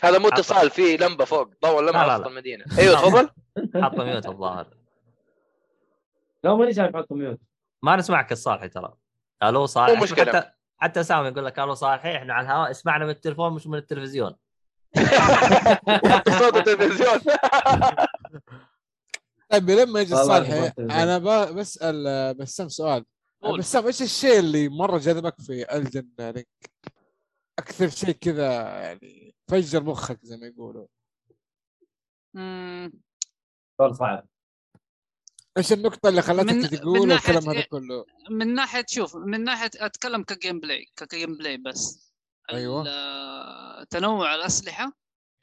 [0.03, 1.49] هذا مو اتصال في لمبة فوق.
[1.65, 2.27] ضوء لا، لمبة لا، وسط لا.
[2.27, 2.65] المدينة.
[2.79, 3.29] أيوه تفضل.
[3.83, 4.67] حط ميوت الظاهر.
[6.43, 7.39] لا ماني شايف حط ميوت.
[7.83, 8.93] ما نسمعك الصالحي ترى.
[9.43, 10.31] ألو صالحي مو مشكلة.
[10.31, 12.71] حتى حتى سامي يقول لك ألو صالحي إحنا على الهواء.
[12.71, 14.35] اسمعنا من التليفون مش من التلفزيون.
[16.39, 17.19] صوت التلفزيون.
[19.49, 21.17] طيب لما يجي الصالحي أنا
[21.51, 23.05] بسأل بسام سؤال.
[23.51, 26.45] بسام إيش الشيء اللي مرة جذبك في Elden Ring؟
[27.59, 30.87] أكثر شيء كذا يعني فجر مخك زي ما يقولوا
[32.33, 32.91] مم،
[33.77, 34.27] سؤال صعب
[35.57, 39.69] إيش النقطة اللي خلتك تقول ناحية الكلام هذا إيه؟ كله؟ من ناحية شوف من ناحية
[39.75, 42.13] أتكلم ك gameplay ك gameplay بس.
[42.51, 44.91] ال- تنوع الأسلحة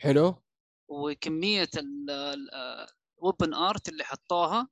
[0.01, 0.43] حلو
[0.89, 4.69] وكمية ال weapon art اللي حطوها.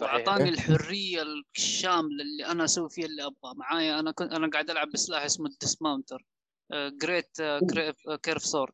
[0.00, 1.22] واعطاني الحرية
[1.56, 3.54] الشاملة اللي أنا أسوي فيها اللي أبغاه.
[3.54, 6.24] معايا أنا كنت أنا قاعد ألعب بسلاح اسمه ال Dismounter
[6.72, 7.36] great
[8.22, 8.72] curved sword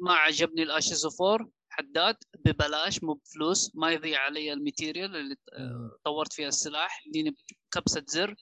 [0.00, 5.16] ما عجبني ال Ashes of War حداد ببلاش مو بفلوس ما يضيع علي ال material
[5.16, 7.06] اللي آه، طورت فيها السلاح.
[7.06, 7.36] يديني
[7.74, 8.34] كبسه زر.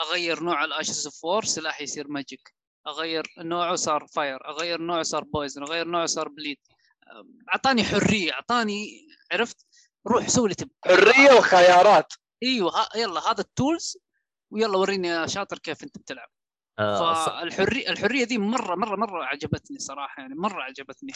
[0.00, 2.54] أغير نوع ال Ashes of War سلاحي يصير magic
[2.86, 6.56] أغير نوعه صار fire أغير نوعه صار poison أغير نوعه صار bleed
[7.52, 8.32] أعطاني حرية.
[8.32, 9.65] اعطاني عرفت؟
[10.06, 10.72] روح سوي اللي تبغى.
[10.86, 12.12] حرية وخيارات.
[12.42, 13.96] إيوه ها- يلا هذا ال tools
[14.50, 16.28] ويلا وريني يا شاطر كيف أنت بتلعب.
[16.78, 21.12] آه، فالحرية الحرية دي مرة مرة مرة عجبتني صراحة يعني مرة عجبتني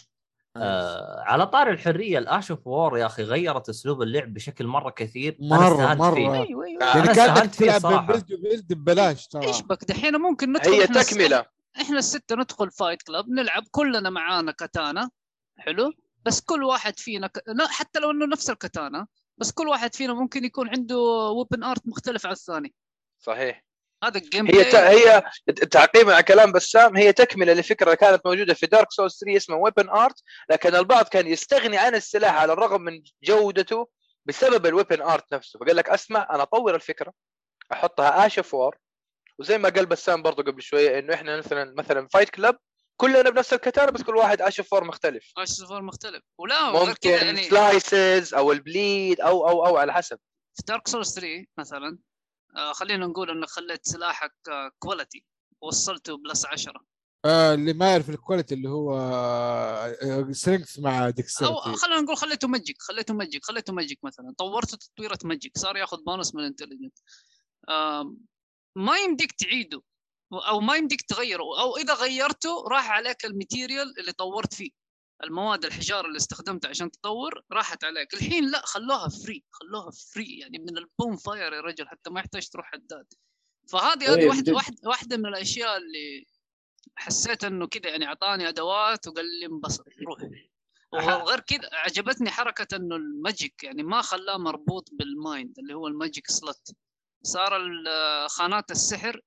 [0.56, 4.90] آه على طار الحرية ال Ash of War يا أخي غيرت أسلوب اللعب بشكل مرة
[4.90, 5.32] كثير.
[5.42, 6.14] استهنت مرة.
[6.14, 6.32] فيه.
[6.32, 8.06] أيوه أيوه آه، يعني كانك تلعب.
[8.06, 9.46] بيلد وبيلد ببلاش ترى.
[9.46, 11.46] إيش بك؟ دحين ممكن ندخل هي تكملة.
[11.80, 15.10] إحنا الستة ندخل fight club نلعب كلنا معانا كاتانا.
[15.58, 15.92] حلو؟
[16.24, 17.42] بس كل واحد فينا ك...
[17.70, 19.06] حتى لو إنه نفس الكاتانا
[19.38, 20.98] بس كل واحد فينا ممكن يكون عنده
[21.36, 22.74] weapon art مختلف عن الثاني.
[23.18, 23.64] صحيح.
[24.04, 24.74] هذا ال game هي ت...
[24.74, 25.22] هي
[25.70, 29.88] تعقيبا على كلام بسام هي تكملة لفكرة كانت موجودة في Dark Souls 3 اسمها weapon
[29.88, 33.88] art لكن البعض كان يستغني عن السلاح على الرغم من جودته
[34.26, 35.58] بسبب ال weapon art نفسه.
[35.58, 37.12] فقال لك أسمع أنا أطور الفكرة
[37.72, 38.56] أحطها Ash of
[39.38, 42.58] وزي ما قال بسام برضو قبل شوية إنه إحنا مثلا مثلا fight club
[43.00, 45.32] كلنا بنفس الكتانه بس كل واحد Ash of War مختلف.
[45.38, 46.22] Ash of War مختلف.
[46.38, 47.42] ولا ممكن يعني.
[47.42, 50.18] slices أو ال bleed أو أو أو على حسب.
[50.54, 51.98] في Dark Souls 3 مثلا
[52.56, 55.24] آه خلينا نقول إنك خليت سلاحك آه quality
[55.62, 56.84] وصلته plus 10
[57.24, 62.48] آه اللي ما يعرف ال quality اللي هو strength مع أو dexterity خلينا نقول خليته
[62.48, 64.34] magic خليته magic خليته magic مثلا.
[64.38, 66.98] طورته تطويرة magic صار ياخذ بونص من ال intelligence
[68.76, 69.82] ما يمديك تعيده.
[70.32, 74.70] أو ما يمديك تغيره أو إذا غيرته راح عليك ال material اللي طورت فيه.
[75.24, 78.14] المواد الحجارة اللي استخدمتها عشان تطور راحت عليك.
[78.14, 82.48] الحين لا خلوها free خلوها free يعني من ال bonfire يا رجل حتى ما يحتاج
[82.48, 83.06] تروح حداد
[83.68, 84.50] فهذه هذه طيب، واحدة جد.
[84.50, 86.26] واحدة واحدة من الأشياء اللي
[86.96, 90.30] حسيت إنه كذا يعني أعطاني أدوات وقال لي انبسط روح.
[90.92, 95.86] وغير كذا عجبتني حركة إنه ال magic يعني ما خلاه مربوط بال mind اللي هو
[95.86, 96.70] ال magic slot
[97.22, 97.60] صار
[98.28, 99.20] خانات السحر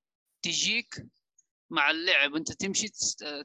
[0.44, 1.06] تجيك
[1.72, 2.88] مع اللعب انت تمشي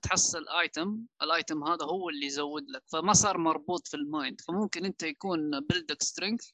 [0.03, 4.41] تحصل item ال item هذا هو اللي يزود لك فما صار مربوط في ال mind
[4.41, 6.45] فممكن انت يكون build ك strength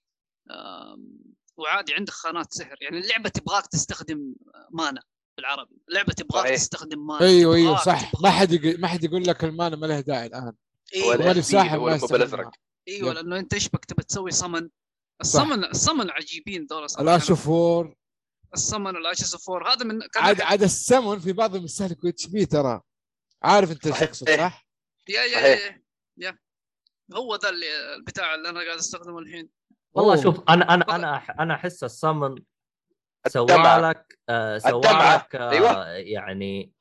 [1.57, 4.35] وعادي عندك خانات سحر يعني اللعبة تبغاك تستخدم
[4.71, 5.03] mana
[5.37, 6.57] بالعربي اللعبة تبغاك صحيح.
[6.57, 8.23] تستخدم mana أيوه أيوه تبغاك- صح تبغاك.
[8.25, 8.79] ما حد يق...
[8.79, 10.53] ما حد يقول لك ال mana ما له داعي الآن
[10.97, 11.95] أيوه ال ساحر.
[11.95, 12.51] الازرق
[12.89, 13.13] أيوه.
[13.13, 14.69] لأنه أنت إيش بك تبى تسوي summon
[15.21, 17.95] ال summon ال summon عجيبين دول صراحة الاش اوف وور
[18.55, 22.81] الصمن الاشز فور هذا من عاد عاد السمن في بعضهم يستهلكوا HP ترى
[23.43, 24.03] عارف انت إيش.
[24.03, 24.67] اقصد صح؟
[25.09, 25.39] yeah yeah.
[25.49, 25.83] yeah,
[26.19, 26.39] yeah.
[27.15, 29.49] هو ذا اللي البتاع اللي أنا قاعد أستخدمه الحين
[29.95, 30.23] والله أوه.
[30.23, 31.85] شوف أنا أنا أنا أح- أنا أحس.
[33.29, 35.19] سوالك آه الدمعة.
[35.19, 35.87] سوالك آه أيوة.
[35.89, 36.73] يعني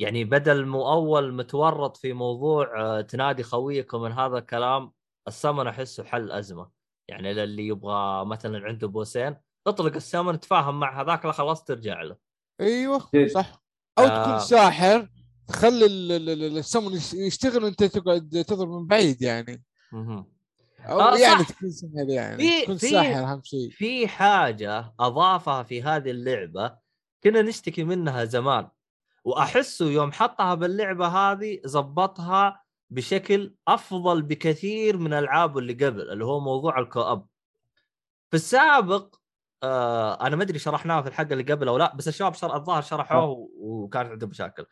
[0.00, 4.92] يعني بدل مو اول متورط في موضوع آه تنادي خويك ومن هذا الكلام
[5.28, 6.70] السمن أحسه حل أزمة
[7.08, 9.36] يعني للي يبغى مثلا عنده بوسين
[9.66, 12.16] اطلق السمن تفاهم مع هذاك لا خلاص ترجع له
[12.60, 13.08] أيوه.
[13.34, 13.62] صح
[13.98, 14.24] أو آه.
[14.24, 15.08] تكون ساحر
[15.48, 19.62] تخلي ال- ال- ال- السمن يش- يشتغل وانت تقعد تضرب من بعيد يعني.
[20.80, 21.48] أو آه، يعني صح.
[21.48, 26.76] تكون سهل يعني في- تكون في- ساحر أهم شيء في حاجة أضافها في هذه اللعبة
[27.24, 28.68] كنا نشتكي منها زمان
[29.24, 36.40] واحسه يوم حطها باللعبة هذه زبطها بشكل أفضل بكثير من العابه اللي قبل اللي هو
[36.40, 37.26] موضوع الكواب
[38.30, 39.14] في السابق
[39.64, 42.56] آه أنا ما أدري شرحناها في الحلقة اللي قبل أو لا بس الشباب شر...
[42.56, 44.66] الظاهر شرحوه و- وكانت عندهم مشاكل.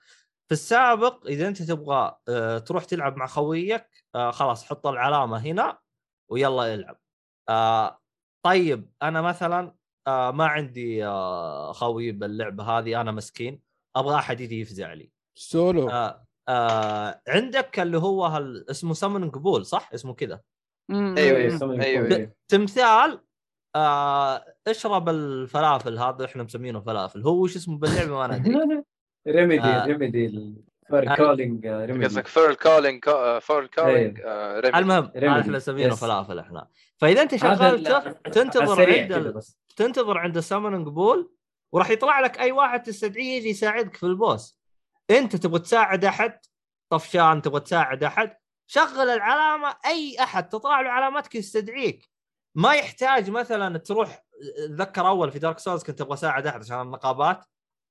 [0.49, 5.79] في السابق إذا أنت تبغى آه تروح تلعب مع خويك آه خلاص حط العلامة هنا
[6.31, 6.99] ويلا العب.
[7.49, 8.01] آه
[8.45, 9.75] طيب أنا مثلا
[10.07, 13.63] آه ما عندي آه خوي باللعبة هذه أنا مسكين
[13.97, 15.13] أبغى أحد يجي يفزع لي.
[15.39, 15.91] سولو.
[15.91, 18.71] آه آه عندك اللي هو هال...
[18.71, 20.41] اسمه سمن قبول صح؟ اسمه كذا.
[20.91, 21.83] أيوه.
[21.83, 23.25] أيوه تمثال
[23.77, 27.23] آه اشرب الفلافل هذا إحنا مسمينه فلافل.
[27.23, 28.83] هو وش اسمه باللعبة ما ندري.
[29.29, 29.87] remedy آه.
[29.87, 30.55] remedy
[30.91, 33.05] furlcalling remedy قصدك فيرل كولينج
[33.41, 34.21] فيرل كولينج
[34.75, 35.41] المهم remedy.
[35.41, 36.01] إحنا نسمينه yes.
[36.01, 36.69] فلافل إحنا.
[36.97, 39.43] فإذا أنت شغلته تنتظر عند
[39.77, 41.33] تنتظر عند السمن قبول
[41.73, 44.59] وراح يطلع لك أي واحد تستدعيه يجي يساعدك في ال boss.
[45.11, 46.39] أنت تبغى تساعد أحد
[46.91, 48.37] طفشان تبغى تساعد أحد
[48.67, 52.11] شغل العلامة أي أحد تطلع له علامتك يستدعيك.
[52.55, 54.25] ما يحتاج مثلا تروح
[54.65, 57.45] اتذكر اول في Dark Souls كنت أبغى اساعد احد عشان النقابات.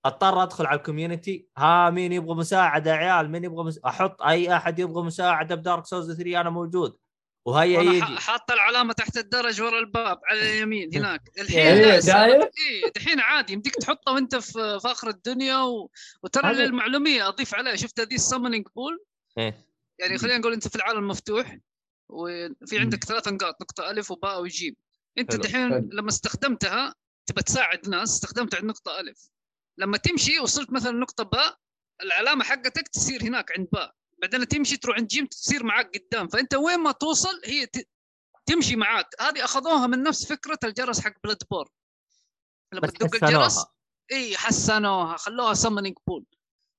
[0.06, 3.80] اضطر ادخل على ال community ها مين يبغى مساعدة يا عيال؟ مين يبغى مس...
[3.86, 6.98] أحط اي احد يبغى مساعدة ب Dark Souls 3 أنا موجود.
[7.46, 8.02] وهيا وأنا يجي.
[8.02, 11.22] ح- حاطه العلامة تحت الدرج ورا الباب على اليمين هناك.
[11.40, 13.54] الحين إيه، لا، شايف؟ إيه الحين عادي.
[13.54, 15.90] يمديك تحطه وأنت في آخر الدنيا و...
[16.24, 19.04] وترى للمعلومية أضيف عليه شفت هذه ال summoning pool
[19.38, 19.66] إيه.
[20.00, 21.58] يعني خلينا نقول أنت في العالم المفتوح
[22.10, 24.76] وفي عندك ثلاث نقاط نقطة ألف وباء وجيم.
[25.18, 25.36] انت.
[25.36, 25.90] دحين.
[25.94, 26.96] لما استخدمتها
[27.30, 29.30] تبى تساعد ناس استخدمت عند نقطه الف
[29.78, 31.58] لما تمشي وصلت مثلا نقطة باء
[32.04, 36.56] العلامة حقتك تصير هناك عند باء بعدين تمشي تروح عند جيم تصير معاك قدام فأنت
[36.56, 37.88] وين ما توصل هي ت...
[38.46, 39.08] تمشي معاك.
[39.20, 41.70] هذه أخذوها من نفس فكرة الجرس حق Bloodborne
[42.74, 43.66] لما تدق الجرس
[44.12, 46.26] إي حسنوها خلوها summoning pool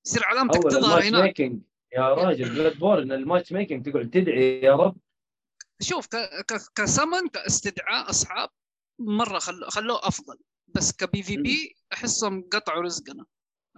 [0.07, 1.23] يصير علامتك تظهر الماتش هناك.
[1.23, 4.97] making يا راجل Bloodborne ال matchmaking تقعد تدعي يا رب.
[5.83, 6.07] شوف.
[6.75, 8.49] كسمن كاستدعاء أصحاب
[8.99, 9.67] مرة خلو...
[9.71, 10.39] خلوه أفضل
[10.69, 13.27] بس ك PvP أحسهم قطعوا رزقنا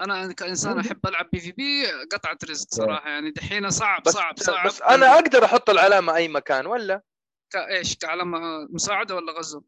[0.00, 0.78] أنا كإنسان.
[0.78, 5.44] أحب ألعب PvP قطعت رزق صراحة يعني دحين صعب بس صعب صعب بس أنا أقدر
[5.44, 7.02] أحط العلامة أي مكان ولا
[7.52, 8.38] كايش كعلامة
[8.70, 9.62] مساعدة ولا غزو؟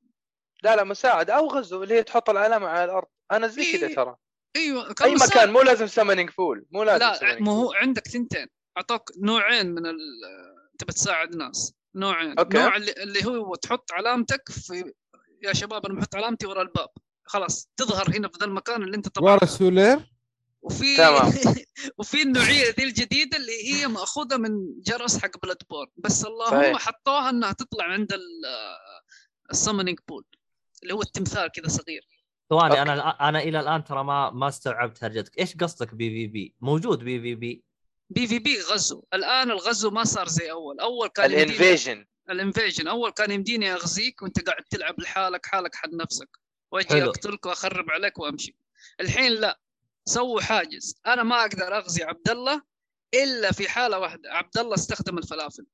[0.63, 3.95] لا لا مساعد أو غزو اللي هي تحط العلامة على الأرض أنا زي كذا إيه،
[3.95, 4.17] ترى
[4.57, 5.15] إيوه أي.
[5.15, 7.73] مكان مو لازم سمنينج فول مو لازم لا ما هو.
[7.73, 8.47] عندك ثنتين
[8.77, 9.97] أعطوك نوعين من ال...
[10.79, 12.59] تبى تساعد ناس نوعين أوكي.
[12.59, 14.93] نوع اللي, اللي هو تحط علامتك في
[15.43, 16.89] يا شباب أنا بحط علامتي ورا الباب
[17.25, 19.99] خلاص تظهر هنا في ذا المكان اللي أنت طبعا ورا سولير
[20.63, 21.33] وفي تمام.
[21.99, 26.77] وفي النوعية ذي الجديدة اللي هي مأخوذة من جرس حق Bloodborne بس اللهم.
[26.77, 28.13] حطوها إنها تطلع عند
[29.51, 30.25] ال summoning pool
[30.83, 32.03] اللي هو التمثال كذا صغير
[32.51, 32.83] ثواني.
[32.83, 36.55] أنا الآن- أنا إلى الآن ترى ما ما استوعبت هرجتك إيش قصدك بي في بي
[36.61, 37.65] موجود بي في بي
[38.11, 39.05] بي في بي غزو.
[39.15, 40.81] الآن الغزو ما صار زي أول.
[40.81, 42.07] أول كان ال invasion.
[42.31, 42.89] ال invasion.
[42.89, 46.29] أول كان يمديني أغزيك وأنت قاعد تلعب لحالك حالك حد نفسك.
[46.73, 47.11] وأجي حلو.
[47.11, 48.57] أقتلك وأخرب عليك وأمشي.
[49.01, 49.61] الحين لا.
[50.05, 51.01] سووا حاجز.
[51.07, 52.63] أنا ما أقدر أغزي عبد الله
[53.15, 54.33] إلا في حالة واحدة.
[54.33, 55.67] عبد الله استخدم الفلافل.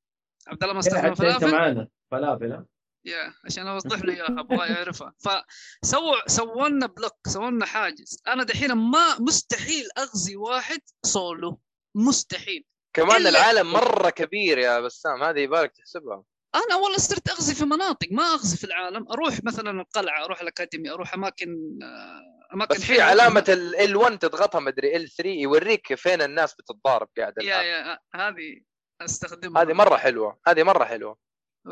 [0.46, 1.88] عبد الله ما استخدم أنت الفلافل؟ معانا.
[2.10, 2.66] فلافل ها؟
[3.04, 5.14] يا عشان اوضح له إياها ابغاه يعرفها.
[5.18, 8.22] فسووا سووا لنا block سووا لنا حاجز.
[8.26, 11.60] أنا دحين ما مستحيل أغزي واحد سولو.
[11.94, 12.64] مستحيل.
[12.96, 16.24] كمان العالم مرة كبير يا بسام هذه يبالك تحسبها.
[16.54, 19.08] أنا والله صرت أغزي في مناطق ما أغزي في العالم.
[19.12, 23.00] أروح مثلا القلعة أروح ال academy أروح أماكن آه، أماكن بس في.
[23.00, 27.62] علامة ال 1 تضغطها مدري L3 يوريك فين الناس بتتضارب قاعدة يا.
[27.62, 28.60] يا هذه
[29.00, 29.62] أستخدمها.
[29.62, 31.16] هذه مرة حلوة هذه مرة حلوة.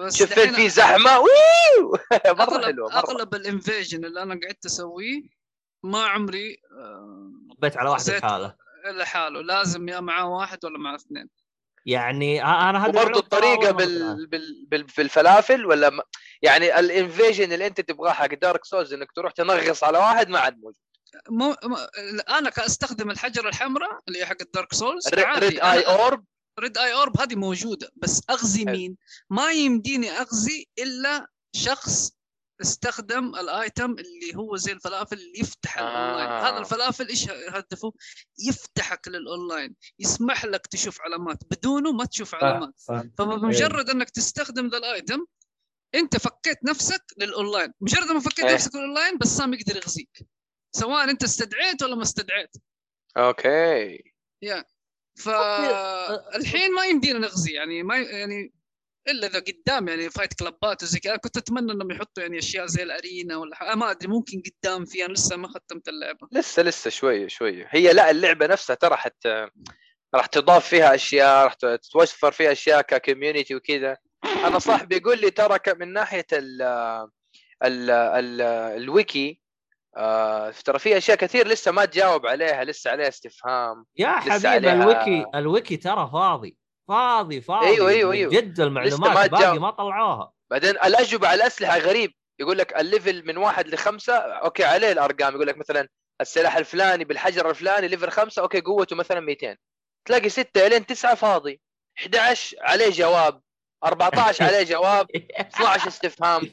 [0.09, 1.93] شوف فين في زحمة ويو
[2.39, 2.99] مرة اغلب حلوة مرة.
[2.99, 5.23] أغلب ال invasion اللي أنا قعدت أسويه
[5.83, 8.25] ما عمري آه، طبيت على واحد زيت.
[8.81, 11.29] الحاله الا حاله لازم يا معاه واحد ولا معاه اثنين
[11.87, 13.71] يعني أنا هذه وبرضه الطريقة.
[13.71, 14.27] بال...
[14.27, 14.27] بال...
[14.67, 14.83] بال...
[14.97, 16.01] بالفلافل ولا م...
[16.43, 20.39] يعني ال invasion اللي أنت تبغاه حق Dark Souls إنك تروح تنغص على واحد ما
[20.39, 20.83] عاد موجود
[21.29, 21.77] مو مو
[22.29, 26.25] أنا كأستخدم الحجرة الحمراء اللي هي حق ال Dark Souls Red Eye Orb
[26.59, 28.65] Red Eye Orb هذه موجودة بس أغزي.
[28.65, 28.97] مين؟
[29.31, 31.27] ما يمديني أغزي إلا
[31.57, 32.13] شخص
[32.61, 35.83] استخدم ال item اللي هو زي الفلافل اللي يفتح آه.
[35.83, 36.31] الأونلاين.
[36.31, 37.93] هذا الفلافل إيش هدفه؟
[38.39, 41.39] يفتحك للأونلاين يسمح لك تشوف علامات.
[41.51, 42.75] بدونه ما تشوف علامات.
[42.77, 42.95] صح.
[42.95, 45.27] صح فبمجرد إنك تستخدم ذا ال item
[45.95, 47.73] أنت فكيت نفسك للأونلاين.
[47.81, 48.55] مجرد ما فكيت إيه.
[48.55, 50.27] نفسك للأونلاين بسام يقدر يغزيك.
[50.73, 52.57] سواء أنت استدعيت ولا ما استدعيت.
[53.17, 54.03] أوكي.
[55.19, 58.53] فالحين ما يمدينا نغزي يعني ما يعني
[59.09, 61.17] إلا إذا قدام يعني fight club ات وزي كذا.
[61.17, 63.63] كنت أتمنى إنهم يحطوا يعني أشياء زي ال arena ولا ح...
[63.77, 66.29] ما أدري ممكن قدام في أنا لسه ما ختمت اللعبة.
[66.33, 69.49] لسه لسه شوية شوية هي لا اللعبة نفسها ترى حتى
[70.15, 73.97] راح تضاف فيها أشياء راح تتوفر فيها أشياء ك community وكذا.
[74.45, 76.63] أنا صاحبي يقول لي ترى ك- من ناحية ال
[77.65, 78.41] ال ال
[78.83, 79.41] الويكي
[79.97, 84.73] آه ترى في أشياء كثير لسه ما تجاوب عليها لسه عليها استفهام يا حبيبي عليها-
[84.73, 86.57] ال wiki ال wiki ترى فاضي.
[86.91, 87.67] فاضي فاضي.
[87.67, 88.33] أيوة، أيوة، أيوة.
[88.33, 89.61] جد ما المعلومات باقي تجاوب.
[89.61, 90.33] ما طلعوها.
[90.51, 92.13] بعدين الأجوبة على الأسلحة غريب.
[92.41, 95.35] يقول لك ال level من واحد لخمسة أوكي عليه الأرقام.
[95.35, 95.89] يقول لك مثلا
[96.21, 99.57] السلاح الفلاني بالحجر الفلاني level خمسة أوكي قوته مثلا 200
[100.09, 101.61] تلاقي 6 إلين 9 فاضي.
[101.99, 103.41] 11 عليه جواب.
[103.85, 105.07] 14 عليه جواب.
[105.41, 106.51] 12 استفهام.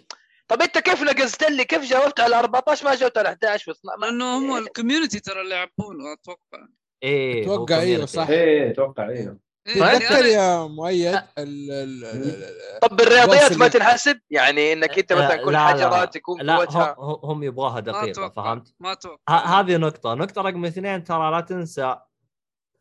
[0.48, 4.00] طب أنت كيف نقصت لي؟ كيف جاوبت على 14 ما جاوبت على 11 و 12
[4.02, 6.68] لأنه هم الكوميونتي ترى اللي يعبونه أتوقع.
[7.04, 8.10] إيه أتوقع أيوه community.
[8.10, 8.28] صح.
[8.30, 9.18] إيه أتوقع إيوه.
[9.18, 15.00] إيه تذكر أنا يا مؤيد ال- ال- ال- طب بالرياضيات البوس ما تنحسب؟ يعني إنك
[15.00, 15.58] أنت مثلا آه، كل.
[15.58, 16.96] حجرات يكون لا قوتها.
[17.00, 19.60] هم, هم يبغاها دقيقة فهمت؟ ما أتوقع.
[19.60, 21.98] هذه نقطة، نقطة رقم اثنين ترى لا تنسى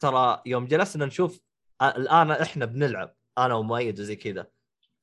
[0.00, 1.40] ترى يوم جلسنا نشوف
[1.82, 4.46] الآن إحنا بنلعب أنا ومؤيد وزي كذا.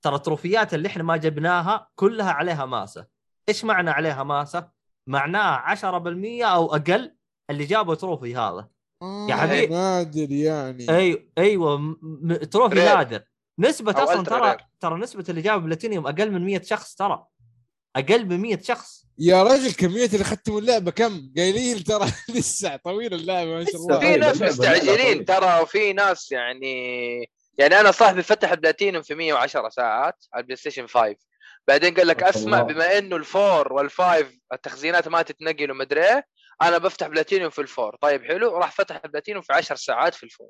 [0.01, 3.07] ترى ال trophy ات اللي إحنا ما جبناها كلها عليها ماسة،
[3.49, 4.69] إيش معنى عليها ماسة؟
[5.07, 7.15] معناها 10% أو أقل
[7.49, 8.67] اللي جابوا trophy هذا.
[9.03, 9.73] آه، يا حبيبي.
[9.73, 12.85] نادر يعني أيوه أيوه م- trophy rare.
[12.85, 13.21] نادر
[13.59, 14.57] نسبة أصلا ترى rare.
[14.79, 17.25] ترى نسبة اللي جابوا بلاتينيوم أقل من 100 شخص ترى
[17.95, 22.05] أقل من 100 شخص يا رجل كمية اللي ختموا اللعبة كم؟ قايلين ترى
[22.35, 26.73] لسه طويلة اللعبة ما شاء الله في طيب، ناس مستعجلين ترى وفي ناس يعني
[27.57, 31.15] يعني أنا صاحبي فتح البلاتينوم في 110 ساعات على البلاي ستيشن 5
[31.67, 32.61] بعدين قال لك أسمع.
[32.61, 36.25] بما إنه ال four وال five التخزينات ما تتنقل ومدري إيه
[36.61, 37.95] أنا بفتح بلاتينيوم في ال four.
[38.01, 40.49] طيب حلو راح فتح البلاتينيوم في 10 ساعات في ال four.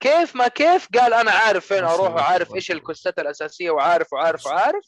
[0.00, 2.70] كيف ما كيف؟ قال أنا عارف فين ما أروح وعارف إيش.
[2.70, 4.84] ال quest ات الأساسية وعارف وعارف وعارف.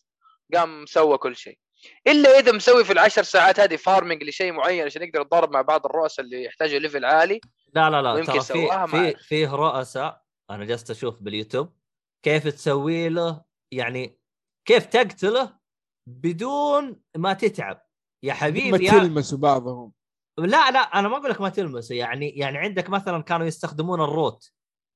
[0.55, 1.59] قام سوى كل شيء.
[2.07, 5.87] إلا إذا مسوي في العشر ساعات هذه farming لشيء معين عشان يقدر يتضارب مع بعض
[5.87, 7.41] الرؤساء اللي يحتاجوا level عالي.
[7.75, 9.15] لا لا لا ترى في ما في.
[9.17, 11.77] فيه رؤساء أنا جلست أشوف باليوتيوب
[12.23, 14.19] كيف تسوي له يعني
[14.65, 15.59] كيف تقتله
[16.07, 17.87] بدون ما تتعب.
[18.23, 19.93] يا ما حبيبي يا تلمسوا بعضهم.
[20.39, 24.11] لا لا أنا ما أقول لك ما تلمسه يعني يعني عندك مثلا كانوا يستخدمون ال
[24.11, 24.51] rot.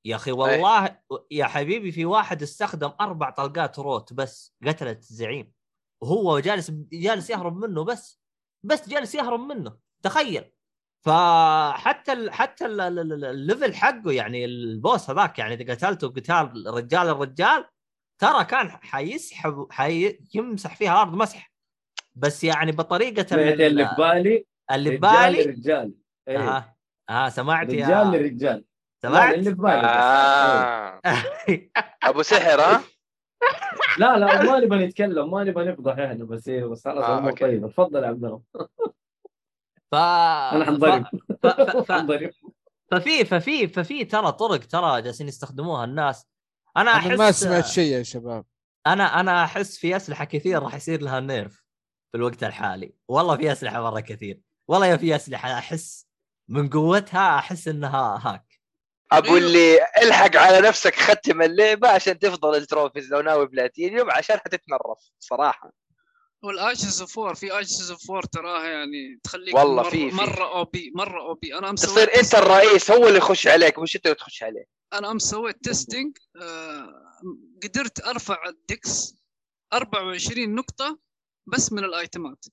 [0.05, 0.99] يا أخي والله
[1.31, 5.51] يا حبيبي في واحد استخدم أربع طلقات rot بس قتلت الزعيم
[6.03, 8.21] وهو جالس جالس يهرب منه بس
[8.65, 9.77] بس جالس يهرب منه.
[10.03, 10.51] تخيل.
[11.05, 16.63] فحتى ال حتى ال- ال- ال- الليفل حقه يعني البوس هذاك يعني إذا قتلته قتال
[16.67, 17.65] رجال الرجال
[18.21, 21.53] ترى كان حيسحب حيمسح فيها الأرض مسح.
[22.15, 25.93] بس يعني بطريقة اللي في بالي اللي رجال ببالي لرجال
[26.27, 26.37] إيه.
[26.37, 26.75] ها
[27.09, 28.65] ها سمعت رجال يا لرجال
[29.03, 29.85] لا، سمعت؟ اللي في بالي بس.
[29.85, 31.01] آه.
[32.09, 32.83] أبو سحر ها؟
[33.99, 37.31] لا لا ما نبغى نتكلم ما نبغى نفضح إحنا بس إيه، بس خلاص آه،.
[37.31, 37.67] طيبة.
[37.67, 38.41] تفضل يا عبد الله.
[39.91, 41.03] ف أنا حنضرب.
[41.43, 41.47] ف...
[41.47, 41.47] ف...
[41.47, 41.91] ف...
[41.91, 42.31] حنضرب.
[42.91, 46.27] ففي ففي ففي ترى طرق ترى جالسين يستخدموها الناس.
[46.77, 48.45] أنا احس أنا ما سمعت شيء يا شباب.
[48.87, 51.65] أنا أنا أحس في أسلحة كثير راح يصير لها نيرف
[52.11, 52.93] في الوقت الحالي.
[53.07, 54.41] والله في أسلحة مرة كثير.
[54.69, 56.05] والله يا في أسلحة أحس
[56.47, 58.59] من قوتها أحس إنها هاك.
[59.11, 64.37] ابو اللي الحق على نفسك ختم اللعبة عشان تفضل ال trophies لو ناوي بلاتينيوم عشان
[64.37, 65.71] حتتنرفز صراحة.
[66.43, 67.51] وال Ashes of War في
[67.91, 70.11] of War تراها يعني تخليك والله في-.
[70.11, 74.05] مرة OP مرة OP أنا امس تصير أنت الرئيس هو اللي يخش عليك مش أنت
[74.05, 74.65] اللي تخش عليه.
[74.93, 77.19] أنا امس سويت testing آه
[77.63, 79.15] قدرت أرفع ال dex
[79.73, 80.99] 24 نقطة
[81.47, 82.45] بس من ال item ات.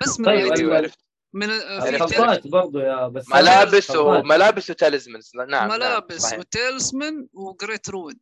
[0.00, 0.76] بس من طيب، ال item ات أيوه.
[0.76, 0.98] عرفت.
[1.34, 1.48] من
[1.80, 4.24] في الخلطات برضو يا بس ملابس خلطات.
[4.24, 6.38] وملابس و talismans نعم نعم ملابس صحيح.
[6.38, 8.18] و talisman و great rune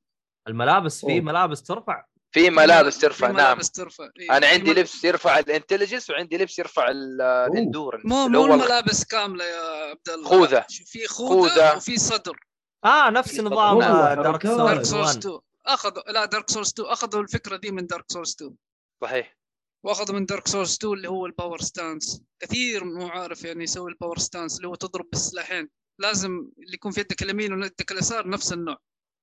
[0.49, 1.21] الملابس في.
[1.21, 2.05] ملابس ترفع.
[2.33, 3.35] في ملابس في ترفع نعم.
[3.37, 4.09] ملابس ترفع.
[4.21, 4.37] إيه.
[4.37, 8.45] أنا في عندي لبس يرفع ال intelligence وعندي لبس يرفع ال endurance مو اللي مو
[8.45, 10.29] الملابس كاملة يا عبد الله.
[10.29, 10.65] خوذة.
[10.69, 11.77] في خوذة, خوذة.
[11.77, 12.37] وفي صدر.
[12.85, 13.79] آه نفس في نظام
[14.23, 18.35] Dark Souls 1 2 اخذوا لا Dark Souls 2 أخذوا الفكرة دي من Dark Souls
[18.35, 18.55] 2
[19.03, 19.40] صحيح.
[19.85, 23.91] واخذوا من Dark Souls 2 اللي هو ال power stance كثير مو عارف يعني يسوي
[23.91, 25.69] ال power stance اللي هو تضرب بالسلاحين
[26.01, 28.79] لازم اللي يكون في يدك اليمين ويدك اليسار نفس النوع.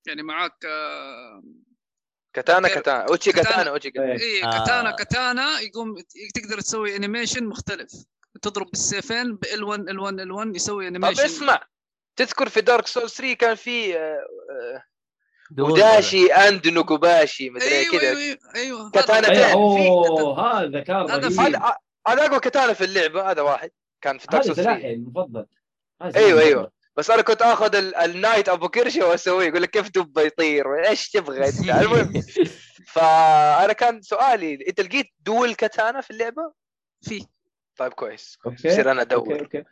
[0.07, 1.43] يعني معاك آه
[2.35, 3.49] كاتانا كتير- كاتانا أوتشي كاتانا.
[3.55, 4.19] كاتانا أوتشي كاتانا إيه.
[4.19, 4.59] إيه آه.
[4.59, 5.95] كاتانا كاتانا يقوم
[6.35, 7.91] تقدر تسوي animation مختلف.
[8.41, 11.67] تضرب بالسيفين ب L1 L1 L1 يسوي طب animation اسمع.
[12.15, 13.99] تذكر في Dark Souls 3 كان في آه،
[14.51, 14.84] آه،
[15.59, 18.01] وداشي اند نوكوباشي مدري أيوه كذا.
[18.01, 18.91] أيوه أيوه, أيوة.
[18.91, 19.29] كاتانا.
[19.29, 21.75] أيوة، أوه هذا كان هذا هذا
[22.07, 23.71] هذا اقوى كاتانا في اللعبة هذا واحد.
[24.01, 25.45] كان في دارك هذا سول 3 سلاحي المفضل
[26.01, 26.41] أيوة، أيوة.
[26.51, 26.71] المفضل.
[26.97, 31.09] بس أنا كنت آخذ ال- النايت ابو كرشه وأسويه يقول لك كيف دب يطير؟ إيش
[31.09, 32.13] تبغى أنت؟ المهم.
[32.87, 36.53] فأنا كان سؤالي أنت لقيت دول كاتانا في اللعبة؟
[37.01, 37.25] في.
[37.77, 38.67] طيب كويس أوكي.
[38.67, 39.39] يصير أنا أدور.
[39.39, 39.63] أوكي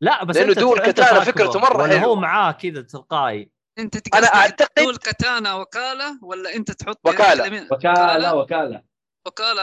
[0.00, 2.14] لا بس لأنه أنت دول كاتانا تركبه، فكرته مرة ولا هو.
[2.16, 3.50] معاه كذا تلقائي.
[3.78, 7.32] انت أنا تقصد أعتقد- تقول كاتانا وكالة ولا انت تحط وكالة.
[7.32, 8.82] يدك اليمين؟ وكالة وكالة
[9.26, 9.62] وكالة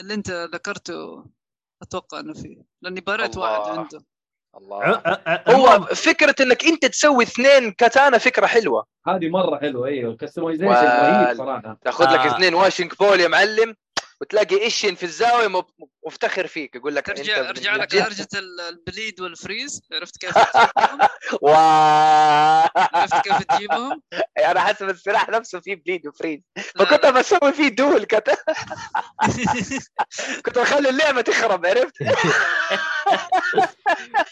[0.00, 1.26] اللي انت ذكرته
[1.82, 3.00] أتوقع إنه فيه لأني
[3.36, 3.58] الله.
[3.60, 4.04] واحد عنده
[4.56, 9.58] الله ع- ع- ع- هو فكرة إنك أنت تسوي اثنين كاتانا فكرة حلوة هذه مرة
[9.58, 12.20] حلوة أيوه الكستمايزيشن رهيب صراحة تاخذ لك.
[12.20, 13.76] اثنين واشنج بول يا معلم
[14.22, 15.62] وتلاقي ايشن في الزاوية
[16.06, 19.82] مفتخر فيك يقول لك أنت أرجع لك درجه ال- البليد والفريز.
[19.92, 20.38] عرفت كيف
[22.76, 24.02] عرفت كيف تجيبهم؟
[24.50, 26.40] أنا حسب السلاح نفسه فيه bleed و freeze.
[26.78, 27.06] فكنت.
[27.06, 28.30] بسوي فيه dual كت...
[30.46, 31.92] كنت بخلي اللعبة تخرب عرفت؟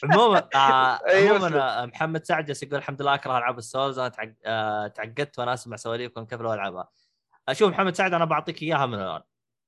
[0.05, 3.99] عموما آه أيوة، عموما محمد سعد جالس يقول الحمد لله أكره ألعاب ال Souls.
[3.99, 4.13] أنا.
[4.47, 6.89] آه تعقدت وأنا أسمع سواليفكم كيف لو العبها
[7.49, 9.21] أشوف محمد سعد أنا بعطيك إياها من الآن.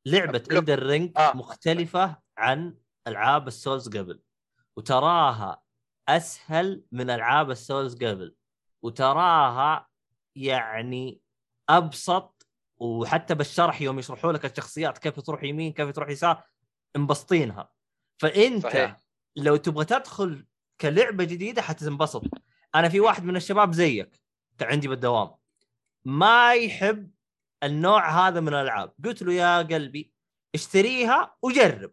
[0.06, 1.36] لعبة Elden Ring آه.
[1.36, 2.76] مختلفة عن
[3.06, 4.22] ألعاب ال Souls قبل
[4.76, 5.62] وتراها
[6.08, 8.34] أسهل من ألعاب السولز قبل
[8.82, 9.88] وتراها
[10.36, 11.20] يعني
[11.68, 12.46] أبسط
[12.76, 16.42] وحتى بالشرح يوم يشرحوا لك الشخصيات كيف تروح يمين كيف تروح يسار
[16.96, 17.72] انبسطينها
[18.18, 18.96] فأنت صحيح.
[19.36, 20.46] لو تبغى تدخل
[20.80, 22.24] كلعبة جديدة حتنبسط
[22.74, 24.20] أنا في واحد من الشباب زيك
[24.62, 25.34] عندي بالدوام
[26.04, 27.10] ما يحب
[27.62, 28.92] النوع هذا من الألعاب.
[29.04, 30.12] قلت له يا قلبي
[30.54, 31.90] اشتريها وجرب.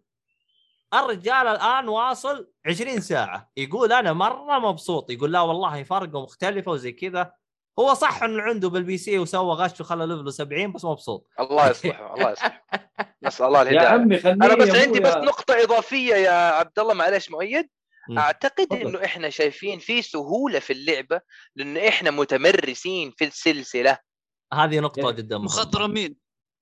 [0.94, 3.52] الرجال الآن واصل 20 ساعة.
[3.58, 5.12] يقول أنا مرة مبسوط.
[5.12, 7.32] يقول لا والله فرقه مختلفة وزي كذا.
[7.80, 11.28] هو صح انه عنده بال PC وسوى غش وخلى level ه 70 بس مبسوط.
[11.40, 12.64] الله يصلحه الله يصلحه.
[13.24, 13.88] نسأل الله يا الهداية.
[13.88, 15.14] عمي خليني أنا بس يا عندي بس.
[15.14, 17.70] نقطة إضافية يا عبد الله معلش مؤيد.
[18.18, 18.74] أعتقد.
[18.74, 21.22] إنه إحنا شايفين في سهولة في اللعبة
[21.56, 24.09] لأنه إحنا متمرسين في السلسلة.
[24.54, 25.38] هذه نقطة يعني جدا.
[25.38, 26.16] مخضرمين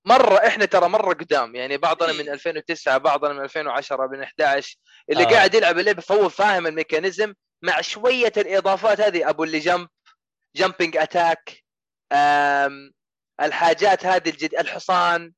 [0.04, 4.76] مرة إحنا ترى مرة قدام يعني بعضنا من 2009 بعضنا من 2010 من 11
[5.10, 5.26] اللي آه.
[5.26, 9.88] قاعد يلعب اللعبه فهو فاهم ال mechanism مع شوية الإضافات هذه أبو اللي jump
[10.56, 11.64] jumping attack
[13.40, 15.32] الحاجات هذه الجد الحصان.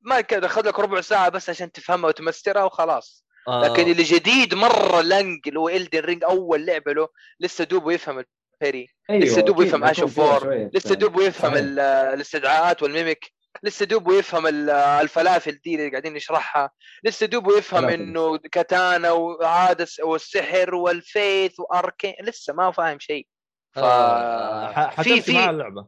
[0.00, 3.24] ما كان اخذ لك ربع ساعة بس عشان تفهمها وتمسترها وخلاص.
[3.48, 7.08] آه، لكن اللي جديد مرة لانج اللي هو Elden Ring أول لعبة له
[7.40, 12.82] لسه دوبه يفهم البيري أيوة، لسه دوب يفهم فيها وور، شوية، لسه دوبه يفهم الاستدعاءات
[12.82, 13.32] والميميك
[13.62, 16.70] لسه دوبه يفهم ال- الفلافل دي اللي قاعدين نشرحها
[17.04, 17.84] لسه دوبه يفهم.
[17.88, 23.26] إنه كاتانا وهذا الس- والسحر والفيث وأركين لسه ما هو فاهم شيء.
[23.74, 25.86] ف آه، في مع في اللعبة.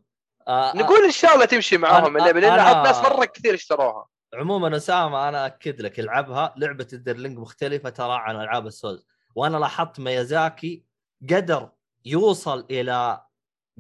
[0.49, 4.07] آه، آه، نقول إن شاء الله تمشي معاهم اللعبه لأن أنا- ناس مرة كثير اشتروها.
[4.35, 9.07] عموما اسامه أنا أكد لك العبها لعبة الدرلينج مختلفة ترى عن ألعاب السولز.
[9.35, 10.85] وأنا لاحظت ميازاكي
[11.31, 11.69] قدر
[12.05, 13.24] يوصل إلى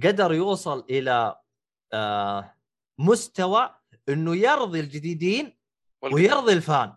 [0.02, 1.40] قدر يوصل إلى
[1.92, 2.54] آه
[2.98, 3.74] مستوى
[4.08, 5.58] إنه يرضي الجديدين
[6.02, 6.96] ويرضي الفان.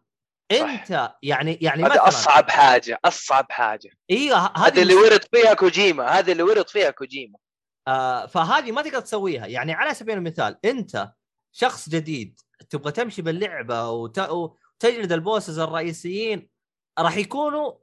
[0.51, 3.89] أنت يعني يعني هذا أصعب حاجة أصعب حاجة.
[4.11, 7.37] أيوه هذا اللي ورد فيها كوجيما هذا اللي ورد فيها كوجيما.
[7.87, 9.45] آه فهذه ما تقدر تسويها.
[9.45, 11.13] يعني على سبيل المثال أنت
[11.51, 12.39] شخص جديد
[12.69, 14.19] تبغى تمشي باللعبة وت...
[14.19, 16.49] وتجلد البوسز الرئيسيين
[16.99, 17.73] راح يكونوا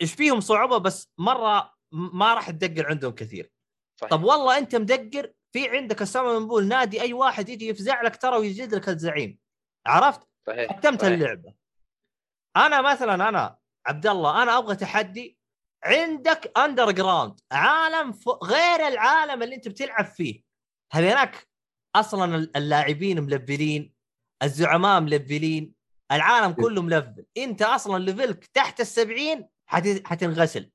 [0.00, 3.52] إيش فيهم صعوبة؟ بس مرة ما راح تدقر عندهم كثير.
[4.00, 4.10] صحيح.
[4.10, 8.36] طب والله أنت مدقر في عندك السمن بول نادي أي واحد يجي يفزع لك ترى
[8.36, 9.38] ويجلد لك الزعيم.
[9.86, 11.12] عرفت؟ صحيح ختمت صحيح.
[11.12, 11.54] اللعبة.
[12.56, 15.38] أنا مثلا أنا عبد الله أنا أبغى تحدي.
[15.84, 18.28] عندك underground عالم ف...
[18.28, 20.42] غير العالم اللي أنت بتلعب فيه.
[20.92, 21.48] هذيناك
[21.96, 23.92] أصلا اللاعبين ملفلين؟
[24.42, 25.74] الزعماء ملفلين؟
[26.12, 27.26] العالم كله ملفل.
[27.36, 30.02] أنت أصلا ليفلك تحت السبعين حت...
[30.06, 30.70] حتنغسل.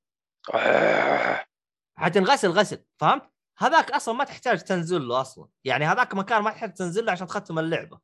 [1.98, 3.24] حتنغسل غسل فهمت؟
[3.58, 5.48] هذاك أصلا ما تحتاج تنزل له أصلا.
[5.64, 8.00] يعني هذاك مكان ما تحتاج تنزل له عشان تختم اللعبة.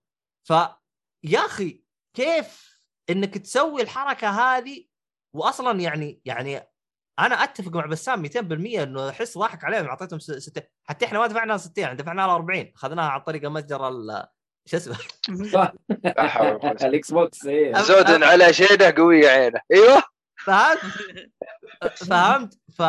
[0.48, 0.54] ف
[1.24, 1.84] يا أخي
[2.16, 2.80] كيف
[3.10, 4.86] إنك تسوي الحركة هذه؟
[5.36, 6.70] واصلا يعني يعني
[7.20, 8.40] أنا أتفق مع بسام 200%
[8.80, 12.72] إنه أحس ضاحك عليهم أعطيتهم س- ست حتى إحنا ما دفعنا 60 دفعنا له 40
[12.76, 14.26] أخذناها عن طريق المتجر ال-
[14.66, 14.98] شو اسمه؟
[16.04, 16.72] لا حول ولا قوة.
[16.72, 17.74] الإكس بوكس إيه.
[17.82, 20.04] زود على شيده قويه عينه أيوه.
[20.46, 20.82] فهمت؟
[22.10, 22.82] فهمت؟ ف...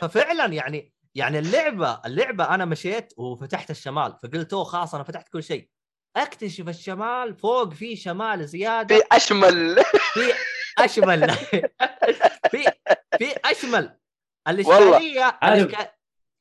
[0.00, 5.42] ففعلا يعني يعني اللعبة اللعبة أنا مشيت وفتحت الشمال فقلت أوه خلاص أنا فتحت كل
[5.42, 5.68] شيء.
[6.16, 8.96] أكتشف الشمال فوق في شمال زيادة.
[8.96, 9.82] في أشمل.
[10.14, 10.32] في
[10.78, 11.30] أشمل.
[12.50, 12.64] في
[13.18, 13.98] في أشمل.
[14.48, 15.38] الإشكالية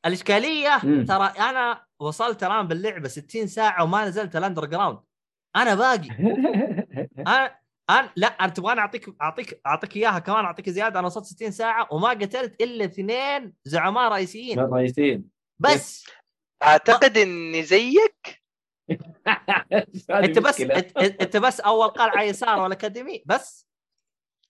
[0.05, 1.05] الإشكالية مم.
[1.05, 4.99] ترى أنا وصلت الان باللعبة 60 ساعة وما نزلت ال underground
[5.55, 6.09] أنا باقي.
[7.27, 7.55] أنا
[7.89, 10.99] أنا لا أنا تبغاني اعطيك اعطيك أعطيك إياها كمان أعطيك زيادة.
[10.99, 14.59] أنا وصلت 60 ساعة وما قتلت إلا اثنين زعماء رئيسيين.
[14.59, 15.29] رئيسين
[15.59, 16.05] بس.
[16.63, 18.43] أعتقد إني زيك.
[20.11, 20.61] أنت بس
[20.97, 23.67] انت, بس أول قلعه يسار والاكاديمي بس.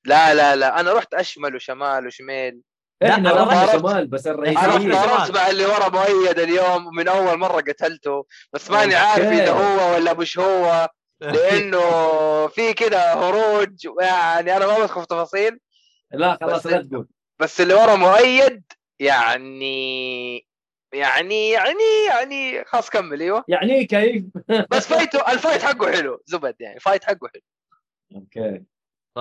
[0.05, 0.79] لا لا لا.
[0.79, 2.61] أنا رحت أشمل وشمال وشمال.
[3.01, 4.91] لا، إحنا أنا رحنا رحت- شمال بس أنا الرئيسيين.
[4.91, 4.99] إيه.
[4.99, 8.25] اختارت مع اللي ورا مؤيد اليوم ومن أول مرة قتلته.
[8.53, 9.25] بس ماني عارف.
[9.25, 10.89] إذا هو ولا مش هو.
[11.21, 15.59] لأنه في كده هروج يعني أنا ما بدخل في تفاصيل.
[16.11, 17.07] لا خلاص لا تقول.
[17.39, 18.63] بس اللي ورا مؤيد
[18.99, 20.47] يعني
[20.93, 23.43] يعني يعني يعني خلاص كمل أيوه.
[23.47, 24.23] يعني كيف؟
[24.71, 27.41] بس فايته الفايت حقه حلو زبد يعني فايت حقه حلو.
[28.15, 28.63] okay.
[29.15, 29.19] ف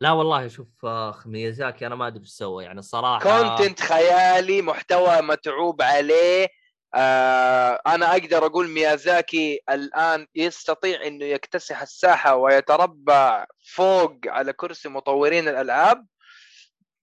[0.00, 5.20] لا والله شوف أخ ميازاكي أنا ما أدري إيش سوى يعني الصراحه content خيالي محتوى
[5.22, 6.48] متعوب عليه.
[6.94, 15.48] آه أنا أقدر أقول ميازاكي الآن يستطيع إنه يكتسح الساحة ويتربع فوق على كرسي مطورين
[15.48, 16.06] الألعاب.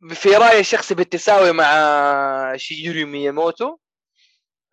[0.09, 3.77] في رأيي الشخصي بالتساوي مع شيجيرو مياموتو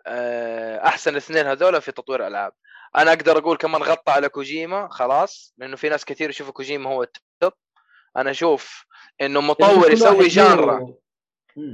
[0.06, 2.52] آه أحسن اثنين هذول في تطوير الألعاب.
[2.96, 7.02] أنا أقدر أقول كمان غطى على كوجيما خلاص لأنه في ناس كثير يشوفوا كوجيما هو
[7.02, 7.52] ال top.
[8.16, 8.84] أنا أشوف
[9.20, 10.94] إنه مطور يسوي genre.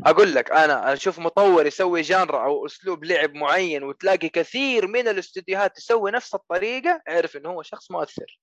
[0.07, 5.77] أقول لك أنا أشوف مطور يسوي genre أو أسلوب لعب معين وتلاقي كثير من الاستديوهات
[5.77, 8.39] تسوي نفس الطريقة اعرف انه هو شخص مؤثر.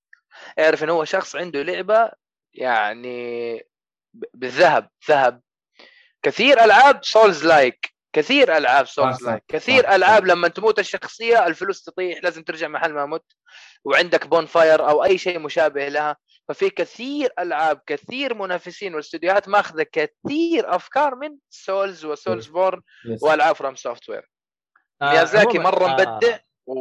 [0.59, 2.11] اعرف انه هو شخص عنده لعبة
[2.53, 3.61] يعني
[4.13, 5.41] بالذهب ذهب.
[6.23, 12.67] كثير ألعاب souls-like كثير ألعاب souls-like كثير ألعاب لما تموت الشخصية الفلوس تطيح لازم ترجع
[12.67, 13.25] محل ما مت.
[13.83, 16.17] وعندك bonfire أو أي شيء مشابه لها.
[16.53, 22.81] ففي كثير ألعاب كثير منافسين واستديوهات ماخذة كثير أفكار من Souls و Soulsborne.
[23.21, 24.31] وألعاب FromSoftware
[25.01, 26.73] ميازاكي مرة آه، مبدع و...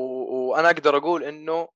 [0.50, 1.68] وأنا أقدر أقول إنه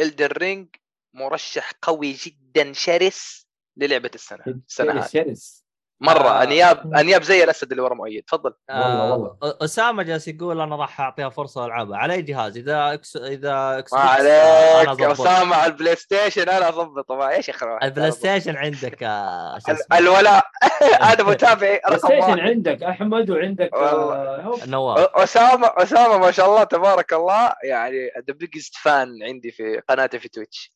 [0.00, 0.68] Elden Ring
[1.14, 5.08] مرشح قوي جدا شرس للعبة السنة السنة هذه.
[5.08, 5.67] شرس.
[6.00, 6.28] مرة.
[6.28, 6.42] آه.
[6.42, 8.24] انياب أنياب زي الأسد اللي ورا مؤيد.
[8.24, 8.54] تفضل.
[8.68, 9.36] والله، آه، والله.
[9.42, 11.98] أسامة جالس يقول أنا راح أعطيها فرصة ألعبها.
[11.98, 15.02] على أي جهاز؟ إذا Xbox إذا Xbox ما آه، عليك.
[15.02, 19.58] أسامة على البلاي ستيشن أنا اضبطه ما إيش اخر البلاي ستيشن عندك آه،؟
[19.92, 20.44] الولاء.
[21.12, 23.74] أنا متابعي بلاي رقم ستيشن عندك أحمد وعندك.
[23.74, 24.58] آه،.
[24.66, 30.18] نواف اسامه أسامة ما شاء الله تبارك الله يعني ذا بيجست فان عندي في قناتي
[30.18, 30.72] في تويتش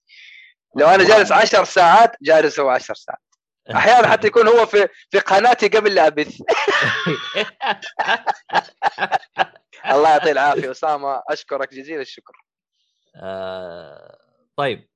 [0.77, 3.32] لو أنا جالس 10 ساعات جالس هو 10 ساعات.
[3.71, 6.41] أحيانا حتى يكون هو في في قناتي قبل لا أبث.
[9.91, 10.71] الله يعطيه العافية.
[10.71, 12.33] أسامة أشكرك جزيل الشكر.
[13.17, 14.19] آه،
[14.57, 14.89] طيب.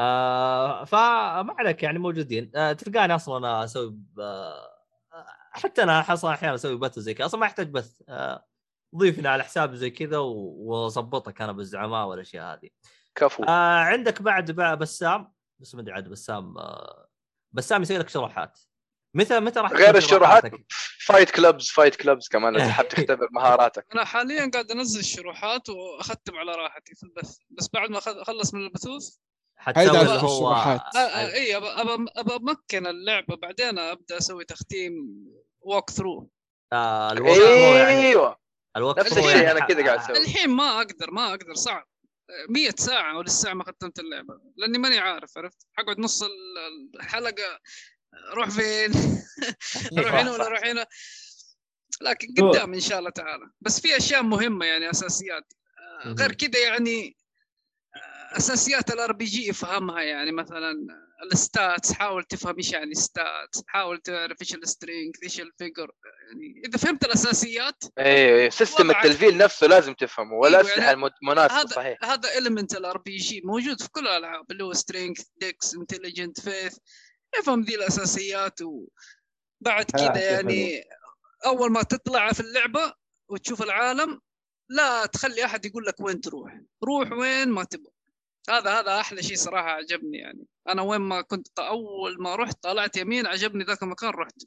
[0.00, 2.50] آه، فما عليك يعني موجودين.
[2.56, 4.68] آه، تلقاني أصلا أنا أسوي آه،
[5.52, 7.26] حتى أنا أصلا أحيانا أسوي بث زي كذا.
[7.26, 8.02] أصلا ما احتاج بث.
[8.08, 8.44] آه،
[8.96, 12.68] ضيفني على حساب زي كذا واظبطك أنا بالزعماء والأشياء هذه.
[13.14, 13.44] كفو.
[13.44, 17.05] آه عندك بعد بقى بسام؟ بس ما أدري عاد بسام آه
[17.56, 18.58] بسام يسوي لك شروحات.
[19.14, 20.42] متى متى راح غير الشروحات؟
[21.06, 23.86] فايت كلوبز فايت كلوبز كمان اذا حاب تختبر مهاراتك.
[23.94, 27.36] أنا حاليا قاعد أنزل الشروحات وأختم على راحتي في البث.
[27.50, 29.16] بس بعد ما أخلص من البثوث
[29.56, 30.96] حتسوي هيدا اللي على هو الشروحات.
[30.96, 31.56] أي.
[31.56, 31.66] ابى
[32.16, 34.92] ابى أمكن اللعبة بعدين أبدأ أسوي تختيم
[35.60, 36.30] ووك ثرو
[36.72, 38.36] آه الوقت يعني أيوه.
[38.76, 40.16] الوقت نفس الشيء يعني أنا ح- كذا قاعد أسوي.
[40.18, 41.86] الحين ما أقدر ما أقدر صعب.
[42.48, 47.60] 100 ساعة ولسه ما ختمت اللعبة لأني ماني عارف عرفت؟ حقعد نص ال- الحلقة
[48.32, 48.90] أروح فين؟
[49.98, 50.86] أروح هنا ولا أروح هنا؟
[52.00, 53.50] لكن قدام إن شاء الله تعالى.
[53.60, 55.52] بس في أشياء مهمة يعني أساسيات.
[56.04, 57.16] آه، غير كذا يعني
[57.96, 60.72] آه، أساسيات ال RPG افهمها يعني مثلا
[61.32, 65.90] ال stats حاول تفهم إيش يعني stats حاول تعرف إيش ال strength إيش ال vigor
[66.26, 68.90] يعني إذا فهمت الأساسيات أيوه أيوه system.
[68.90, 73.16] التلفيل نفسه لازم تفهمه أيوة، والاسلحه يعني المت- المناسبة هذا صحيح هذا ال element ال
[73.16, 76.76] RPG موجود في كل الألعاب اللي هو strength dex intelligence faith
[77.38, 80.84] افهم ذي الأساسيات وبعد حلو، كذا يعني
[81.46, 82.92] أول ما تطلع في اللعبة
[83.30, 84.20] وتشوف العالم
[84.70, 87.90] لا تخلي أحد يقول لك وين تروح روح وين ما تبغى
[88.50, 92.96] هذا هذا أحلى شيء صراحة عجبني يعني أنا وين ما كنت أول ما رحت طلعت
[92.96, 94.42] يمين عجبني ذاك المكان رحت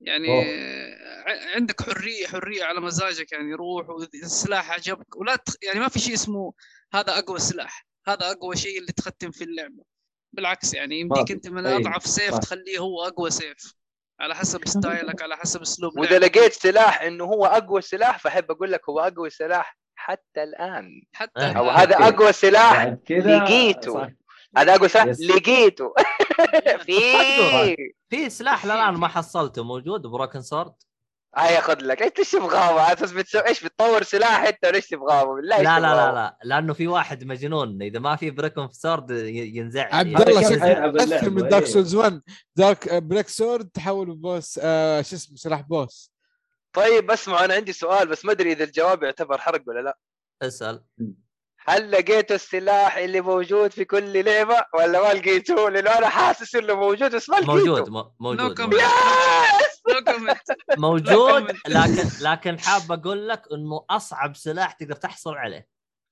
[0.00, 1.54] يعني أوه.
[1.54, 5.54] عندك حرية حرية على مزاجك يعني روح والسلاح عجبك ولا تخ...
[5.62, 6.52] يعني ما في شيء اسمه
[6.94, 9.84] هذا أقوى سلاح هذا أقوى شيء اللي تختم في اللعبة
[10.32, 11.30] بالعكس يعني يمديك.
[11.30, 12.38] أنت من أي، أضعف سيف صح.
[12.38, 13.74] تخليه هو أقوى سيف
[14.20, 16.18] على حسب style ك على حسب أسلوب وإذا.
[16.18, 21.02] لقيت سلاح إنه هو أقوى سلاح فأحب أقول لك هو أقوى سلاح حتى الآن.
[21.12, 21.76] حتى أو أو الآن.
[21.76, 22.08] هذا okay.
[22.08, 24.10] أقوى سلاح لقيته.
[24.56, 25.06] هذا أقوى سلاح.
[25.06, 25.94] لقيته
[26.86, 27.76] في
[28.08, 30.72] في سلاح للآن ما حصلته موجود؟ broken sword؟
[31.36, 32.02] هيا خذ لك.
[32.02, 35.94] انت إيش تبغاه أساس بتسوي إيش بتطور سلاح أنت ولا إيش تبغاه بالله لا لا؟
[35.94, 36.38] لا لا.
[36.44, 37.82] لأنه في واحد مجنون.
[37.82, 39.94] إذا ما في بروكن سورد ينزعج.
[39.94, 41.64] عبد الله أكثر اللعبة؟ من دارك.
[41.64, 42.20] سولز 1
[42.56, 46.12] دارك بريك سورد تحول بوس آه شو اسمه؟ سلاح بوس.
[46.72, 49.98] طيب اسمع أنا عندي سؤال بس ما أدري إذا الجواب يعتبر حرق ولا لا.
[50.42, 50.84] اسأل.
[51.68, 56.74] هل لقيتوا السلاح اللي موجود في كل لعبة؟ ولا ما لقيتوه؟ لأنه أنا حاسس إنه
[56.74, 57.52] موجود بس ما لقيته.
[57.54, 58.60] موجود م- موجود.
[58.60, 58.80] موجود.
[60.78, 65.66] موجود لكن لكن حاب أقول لك إنه أصعب سلاح تقدر تحصل عليه.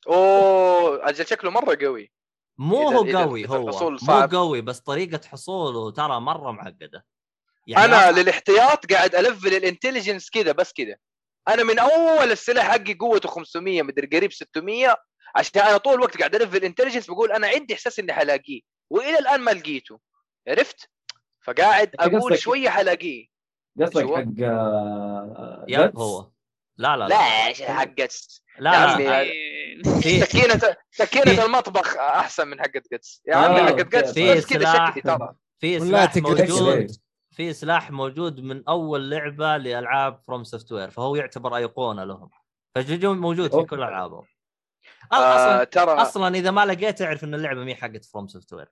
[0.09, 2.13] أوه أجل شكله مرة قوي.
[2.59, 3.91] مو إذا- هو إذا- قوي إذا هو.
[3.91, 4.27] مو.
[4.33, 7.05] قوي بس طريقة حصوله ترى مرة معقدة.
[7.69, 10.97] يعني أنا أصعب- للاحتياط قاعد الفل الانتليجنس كذا بس كذا
[11.49, 14.97] أنا من أول السلاح حقي قوته 500 مدري قريب 600
[15.37, 19.41] عشان أنا طول الوقت قاعد الفل الانتليجنس بقول أنا عندي إحساس إني حلاقيه وإلى الآن
[19.41, 20.01] ما لقيته
[20.49, 20.89] عرفت؟
[21.45, 23.27] فقاعد أقول شوية حلاقيه
[23.81, 26.31] قصدك؟ حق آه، يب؟ هو
[26.77, 27.17] لا لا لا
[27.73, 29.25] حقت لا, لا,
[30.91, 33.95] سكينة في- المطبخ أحسن من حقت قدس يا آه، عمي حقت.
[33.97, 34.73] قدس في بس كذا.
[34.91, 36.91] شكلي ترى في سلاح موجود.
[37.39, 42.31] في سلاح موجود من أول لعبة لألعاب فروم سوفت وير فهو يعتبر أيقونة لهم.
[42.75, 43.63] فجوجو موجود في.
[43.63, 44.25] كل ألعابهم.
[45.13, 48.67] آه أصلا ترى أصلا إذا ما لقيت اعرف إن اللعبة مي حقت فروم سوفت وير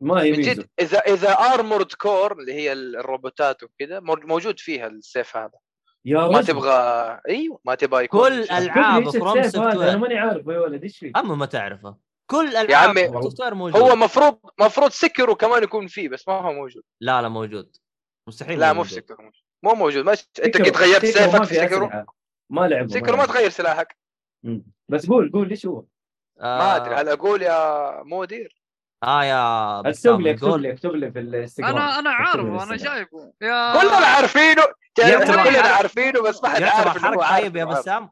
[0.00, 4.86] ما هي من جد إذا إذا ارمورد كور اللي هي الروبوتات وكذا مو- موجود فيها
[4.86, 5.58] السيف هذا.
[6.04, 8.42] يا ما رجل تبغى إيوه ما تبغى يكون كل.
[8.42, 11.46] ألعاب فروم السيف سوفت هذا؟ أنا وير ماني عارف يا ولد إيش فيه؟ اما ما
[11.46, 11.96] تعرفه.
[12.30, 13.82] كل يا ألعاب عمي، سوفت وير موجود.
[13.82, 16.82] هو مفروض مفروض سكروا كمان يكون فيه بس ما هو موجود.
[17.00, 17.76] لا لا موجود.
[18.30, 18.94] مستحيل لا مو في.
[18.94, 19.30] سكروا
[19.62, 20.04] مو موجود.
[20.04, 20.12] ما
[20.44, 22.06] أنت كنت غيرت سيفك في أسلحة.
[22.50, 23.26] ما لعبوا سكروا ما.
[23.26, 23.96] تغير سلاحك.
[24.88, 25.84] بس قول قول ليش هو؟
[26.40, 26.94] ما آه، أدري.
[26.94, 28.60] هل أقول يا مدير.
[29.04, 31.76] آه يا اكتب لي اكتب لي اكتب لي في الانستغرام.
[31.76, 32.76] أنا أنا عارفه أنا.
[32.76, 34.62] جايبه يا كلنا عارفينه.
[34.96, 35.68] كلنا.
[35.68, 37.64] عارفينه بس ما حد عارف إنه حرق طيب يا.
[37.64, 38.10] بسام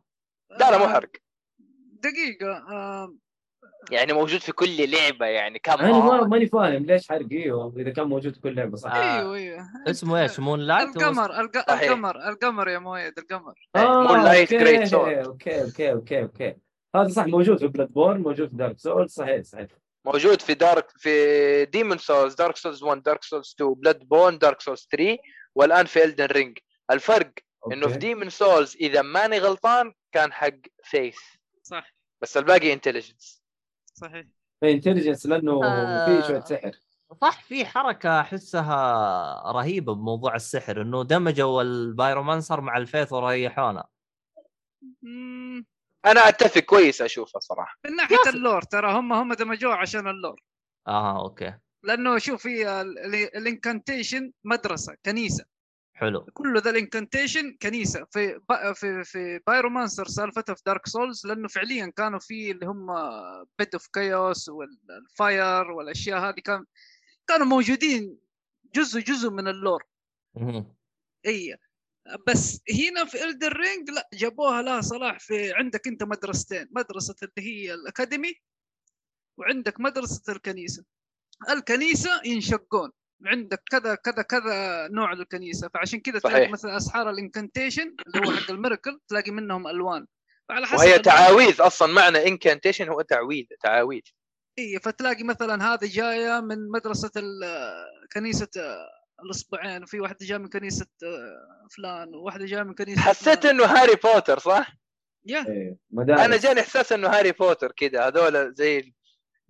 [0.50, 1.10] لا لا مو حرق
[1.92, 2.52] دقيقة.
[2.70, 3.14] آه
[3.90, 7.90] يعني موجود في كل لعبة يعني كم أنا ما ماني فاهم ليش حرق أيوه إذا
[7.90, 8.94] كان موجود في كل لعبة صح.
[8.94, 9.36] آه، أيوه.
[9.36, 11.70] أيوه اسمه إيش؟ مون لايت القمر الق-.
[11.70, 13.54] القمر القمر يا مويد القمر.
[13.76, 14.94] آه Moonlight أوكي Great Sword.
[15.26, 16.56] أوكي أوكي أوكي أوكي.
[16.96, 19.66] هذا صح موجود في بلاد بورن موجود في دارك سول صحيح صحيح.
[20.04, 24.88] موجود في Dark في Demon's Souls Dark Souls 1 Dark Souls 2 Bloodborne Dark Souls
[24.92, 25.18] 3
[25.54, 26.58] والآن في Elden Ring
[26.90, 27.30] الفرق
[27.72, 27.98] إنه في okay.
[27.98, 30.50] Demon's Souls إذا ماني غلطان كان حق
[30.84, 31.18] faith
[31.62, 31.94] صح.
[32.22, 33.37] بس الباقي intelligence
[33.98, 34.26] صحيح.
[34.62, 36.06] intelligence لأنه آه.
[36.22, 36.72] في شوية سحر.
[37.20, 43.84] صح في حركة أحسها رهيبة بموضوع السحر إنه دمجوا ال pyromancer مع ال faith وريحونا.
[46.06, 47.78] أنا أتفق كويس اشوفها صراحة.
[47.84, 50.40] من ناحية ال lore ترى هم هم دمجوه عشان ال lore.
[50.88, 51.54] آه okay.
[51.84, 55.44] لأنه شوف في ال- ال- ال incantation مدرسة كنيسة.
[55.98, 56.24] حلو.
[56.24, 58.06] كل ذا ال incantation كنيسة.
[58.10, 62.86] في با في في pyromancer سالفته في Dark Souls لأنه فعليا كانوا في اللي هم
[63.58, 66.64] Bed of Chaos وال fire والأشياء هذه كان
[67.26, 68.18] كانوا موجودين
[68.74, 69.84] جزء جزء من ال lore.
[71.26, 71.56] إي.
[72.26, 77.48] بس هنا في Elden Ring لا جابوها لها صلاح في عندك أنت مدرستين مدرسة اللي
[77.48, 78.34] هي الأكاديمي
[79.38, 80.84] وعندك مدرسة الكنيسة.
[81.50, 82.90] الكنيسة ينشقون.
[83.26, 86.48] عندك كذا كذا كذا نوع للكنيسة فعشان كذا تلاقي.
[86.48, 90.06] مثلا أسحار ال incantation اللي هو حق ال miracle تلاقي منهم ألوان
[90.48, 94.02] فعلى حسب وهي تعاويذ أصلا معنى incantation هو تعويذ تعاويذ
[94.58, 97.10] اي فتلاقي مثلا هذه جاية من مدرسة
[98.12, 98.86] كنيسة آه،
[99.24, 103.54] الأصبعين وفي واحدة جاية من كنيسة آه، فلان وواحدة جاية من كنيسة حسيت فلان.
[103.54, 104.72] إنه هاري بوتر صح؟
[105.24, 108.94] يا إيه، مدارس أنا جاني إحساس إنه هاري بوتر كذا هذول زي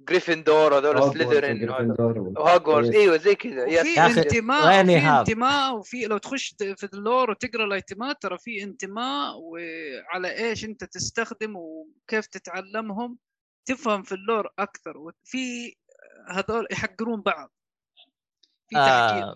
[0.01, 1.57] جريفندور هذول سليذرين.
[1.71, 3.01] وجريفندور و- وهوجورتس إيه.
[3.01, 3.67] إيوه زي كذا.
[4.07, 8.39] أخي، انتماء إيهاب؟ انتماء وفي لو تخش في ال lore وتقرأ ال item ات ترى
[8.39, 13.19] في انتماء وعلى إيش أنت تستخدم وكيف تتعلمهم
[13.69, 14.99] تفهم في اللور أكثر.
[14.99, 15.77] وفي
[16.29, 17.53] هذول يحقرون بعض.
[18.69, 19.35] في آه.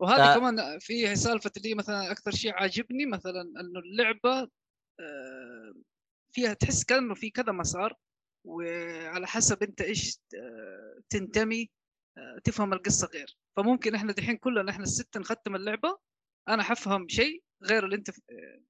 [0.00, 0.38] وهذه آه.
[0.38, 4.48] كمان في سالفة اللي مثلا أكثر شيء عاجبني مثلا إنه اللعبة
[5.00, 5.72] آه،
[6.32, 7.94] فيها تحس كأنه في كذا مسار.
[8.44, 11.70] وعلى حسب انت إيش آه، تنتمي
[12.18, 13.36] آه، تفهم القصة غير.
[13.56, 15.98] فممكن إحنا دحين كلنا إحنا السته نختم اللعبة
[16.48, 18.60] أنا حفهم شيء غير اللي انت ف- آه،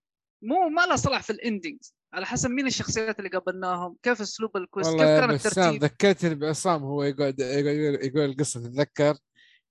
[0.43, 4.57] مو ما لها صلاح في ال endings على حسب مين الشخصيات اللي قابلناهم كيف اسلوب
[4.57, 5.85] ال quest كيف كان الترتيب.
[5.85, 9.17] ذكرتني بعصام هو يقعد يقعد يقول, يقول القصة تتذكر؟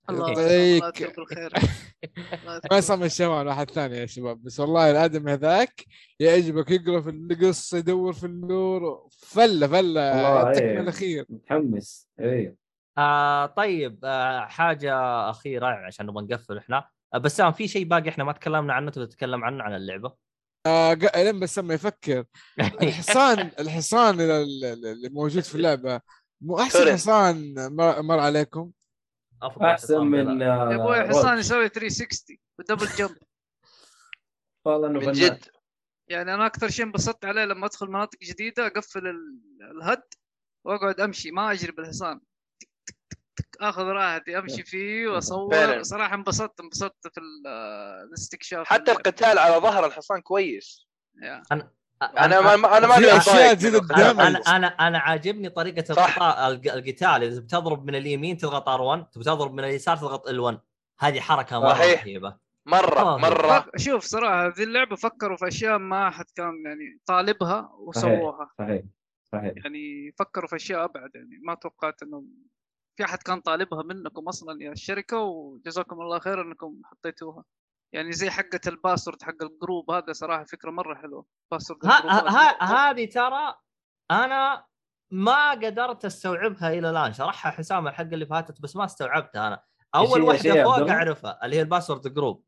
[0.10, 1.16] الله يعطيك.
[2.72, 5.86] ما يسمى الشمال واحد ثاني يا شباب بس والله الادم هذاك
[6.20, 12.08] يعجبك يقرأ في القصة يدور في ال lore فلة فلة والله الاخير متحمس.
[12.20, 12.56] إيه.
[12.98, 14.94] آه طيب آه حاجة
[15.30, 16.88] أخيرة عشان نبغى نقفل إحنا.
[17.14, 20.14] آه بسام في شيء باقي إحنا ما تكلمنا عنه؟ تبغى تتكلم عنه عن اللعبة؟
[20.66, 22.24] آه لين بس ما يفكر.
[22.60, 26.02] الحصان الحصان اللي موجود في اللعبة
[26.42, 26.94] مو أحسن.
[26.94, 28.72] حصان مر, مر عليكم؟
[29.44, 31.38] أفضل أحسن من بلا- يا أبوي آه، حصان.
[31.38, 33.18] يسوي 360 ودبل جمب
[34.66, 35.14] والله إنه من فنان.
[35.14, 35.46] جد
[36.08, 39.42] يعني أنا أكثر شيء انبسطت عليه لما أدخل مناطق جديدة أقفل ال-
[39.78, 40.04] الهد
[40.66, 42.22] وأقعد أمشي ما أجري بالحصان
[43.62, 45.82] آخذ راحتي أمشي فيه وأصور.
[45.84, 47.48] صراحة انبسطت انبسطت في ال-
[48.08, 50.88] الاستكشاف حتى القتال على ظهر الحصان كويس.
[51.52, 51.72] أنا
[52.02, 52.42] ما أنا
[52.88, 53.76] ما في أضايق تزيد.
[53.92, 55.94] أنا أنا أنا عاجبني طريقة
[56.74, 60.58] القتال إذا بتضرب من اليمين تضغط ار1 تبي تضرب من اليسار تضغط ال1
[61.00, 62.04] هذه حركة مرة صحيح.
[62.04, 62.38] رهيبة.
[62.66, 63.18] مرة آه.
[63.18, 63.66] مرة.
[63.78, 68.50] شوف صراحة ذي اللعبة فكروا في أشياء ما أحد كان يعني طالبها وسووها.
[68.60, 68.82] صحيح
[69.32, 69.54] صحيح.
[69.58, 72.24] يعني فكروا في أشياء أبعد يعني ما توقعت انه
[72.98, 77.44] في أحد كان طالبها منكم أصلا يا الشركة وجزاكم الله خير إنكم حطيتوها.
[77.94, 81.98] يعني زي حقة ال password حق ال group هذا صراحة فكرة مرة حلوة password ها
[82.00, 82.32] ال group ات.
[82.62, 83.56] ها هذه ترى
[84.12, 84.66] أنا
[85.12, 89.64] ما قدرت أستوعبها إلى الآن شرحها حسام الحلقة اللي فاتت بس ما استوعبتها أنا
[89.96, 92.44] أول واحدة فوق؟ أعرفها اللي هي ال password group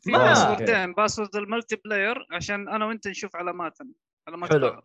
[0.00, 3.90] في ما- password ين password ال multiplayer عشان أنا وأنت نشوف علاماتنا
[4.28, 4.80] علامات حلو.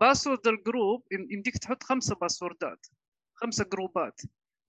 [0.00, 2.86] password ال group يم- يمديك تحط خمسة password ات
[3.34, 4.20] خمسة group ات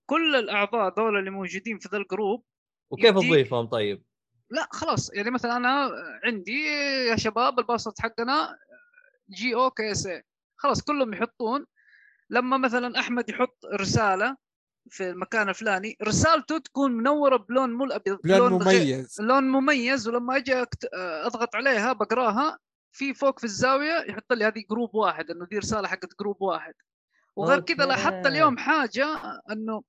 [0.06, 2.44] كل الأعضاء ذول اللي موجودين في ذا ال group
[2.91, 4.03] وكيف اضيفهم طيب؟
[4.52, 5.14] لا خلاص.
[5.14, 5.92] يعني مثلا أنا
[6.24, 6.66] عندي
[7.10, 8.58] يا شباب ال password حقنا
[9.30, 10.24] G O K S اي
[10.58, 11.66] خلاص كلهم يحطون.
[12.30, 14.38] لما مثلا أحمد يحط رسالة
[14.90, 19.22] في المكان الفلاني رسالته تكون منورة بلون مو الابيض لون مميز.
[19.22, 20.08] لون مميز.
[20.08, 20.90] ولما أجي أكت-
[21.26, 22.58] أضغط عليها بقراها
[22.92, 26.74] في فوق في الزاوية يحط لي هذه group واحد إنه دي رسالة حقت group واحد.
[27.36, 28.26] وغير كذا لاحظت.
[28.28, 29.82] اليوم حاجة إنه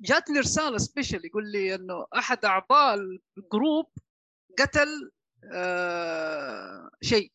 [0.00, 2.98] جاتني رسالة special يقول لي إنه أحد أعضاء
[3.38, 3.86] ال group
[4.58, 5.10] قتل
[5.54, 7.32] آه شيء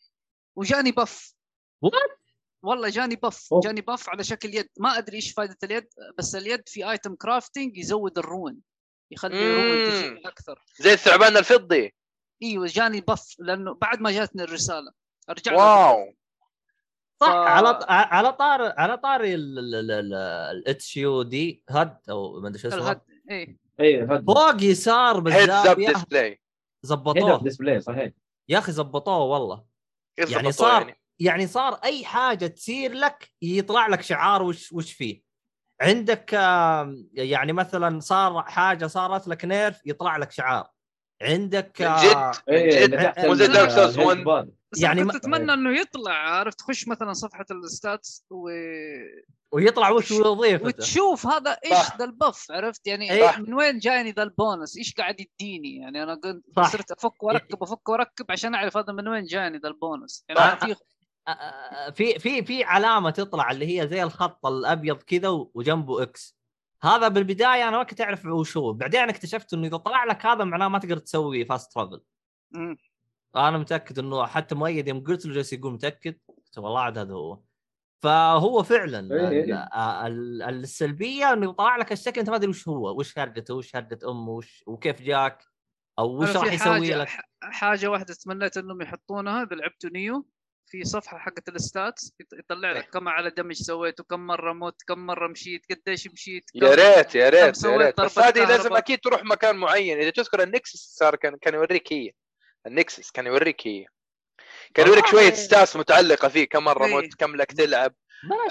[0.55, 1.35] وجاني buff.
[1.85, 2.17] What؟
[2.63, 3.49] والله جاني buff.
[3.63, 4.69] جاني buff على شكل يد.
[4.79, 5.87] ما أدري إيش فائده اليد
[6.17, 8.61] بس اليد في item crafting يزود ال rune
[9.11, 10.65] يخلي ال rune أكثر.
[10.79, 11.93] زي الثعبان الفضي.
[12.43, 14.91] إيوه جاني buff لأنه بعد ما جاتني الرسالة.
[15.47, 16.13] لها wow.
[17.25, 22.67] صح ف- على على طار على طاري الاتش يو دي هد أو ما أدري شو
[22.67, 22.79] اسمه.
[22.79, 23.57] ال HUD إيه.
[23.79, 25.93] أيوه هذا فوق يسار بالزاويه
[26.83, 27.43] زبطوه.
[27.43, 28.11] display صحيح.
[28.49, 29.63] يا أخي زبطوه والله.
[30.17, 30.99] يعني صار يعني.
[31.19, 35.21] يعني صار أي حاجة تصير لك يطلع لك شعار وش وش فيه.
[35.81, 36.33] عندك
[37.13, 40.67] يعني مثلا صار حاجة صارت لك nerf يطلع لك شعار.
[41.21, 44.49] عندك جد إيه جد مو زي Souls الهيد 1.
[44.73, 48.49] بس يعني يعني ما- كنت أتمنى إنه يطلع عارف تخش مثلا صفحة ال stats و...
[49.51, 51.97] ويطلع وش وظيفته وتشوف هذا إيش.
[51.97, 53.27] ذا ال buff عرفت يعني إيه.
[53.27, 53.39] صح.
[53.39, 56.71] من وين جايني ذا البونس إيش قاعد يديني يعني أنا قلت صح.
[56.71, 60.39] صرت أفك وأركب أفك وأركب عشان أعرف هذا من وين جاني ذا البونس يعني.
[60.41, 60.75] أنا في
[61.27, 66.37] آه، آه، في في في علامة تطلع اللي هي زي الخط الأبيض كذا وجنبه X
[66.83, 70.43] هذا بالبداية أنا ما كنت أعرف وش هو بعدين اكتشفت إنه إذا طلع لك هذا
[70.43, 72.01] معناه ما تقدر تسوي fast travel.
[73.35, 77.13] أنا متأكد إنه حتى مؤيد يوم قلت له جالس يقول متأكد قلت والله عاد هذا
[77.13, 77.39] هو
[78.03, 79.43] فهو فعلا إيه، إيه.
[79.43, 83.53] ال- آه، ال- السلبية إنه يطلع لك الشكل أنت ما ادري وش هو وش هرجته
[83.53, 85.43] وش هرجه أمه وش وكيف جاك
[85.99, 87.07] أو وش راح يسوي لك
[87.43, 90.27] حاجة واحدة تمنيت إنهم يحطونها إذا لعبتوا Nioh
[90.65, 92.77] في صفحة حقت ال stats يط- يطلع إيه.
[92.77, 97.15] لك كم على damage سويته كم مرة مت كم مرة مشيت قديش مشيت يا ريت
[97.15, 98.75] يا ريت يا سويت ريت بس هذه لازم.
[98.75, 102.11] أكيد تروح مكان معين إذا تذكر ال Nexus صار كان كان يوريك هي
[102.67, 103.85] ال Nexus كان يوريك هي.
[104.73, 105.05] كان يوريك.
[105.05, 106.97] شوية stats متعلقة فيه كم مرة إيه.
[106.97, 107.95] مت كم لك تلعب.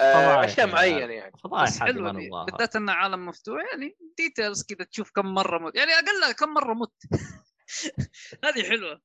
[0.01, 1.13] آه، أشياء يا معينة.
[1.13, 1.33] يعني.
[1.63, 2.11] بس حلوة
[2.45, 6.73] بالذات إنه عالم مفتوح يعني details كذا تشوف كم مرة مت يعني اقلها كم مرة
[6.73, 6.93] مت.
[8.45, 9.01] هذه حلوة.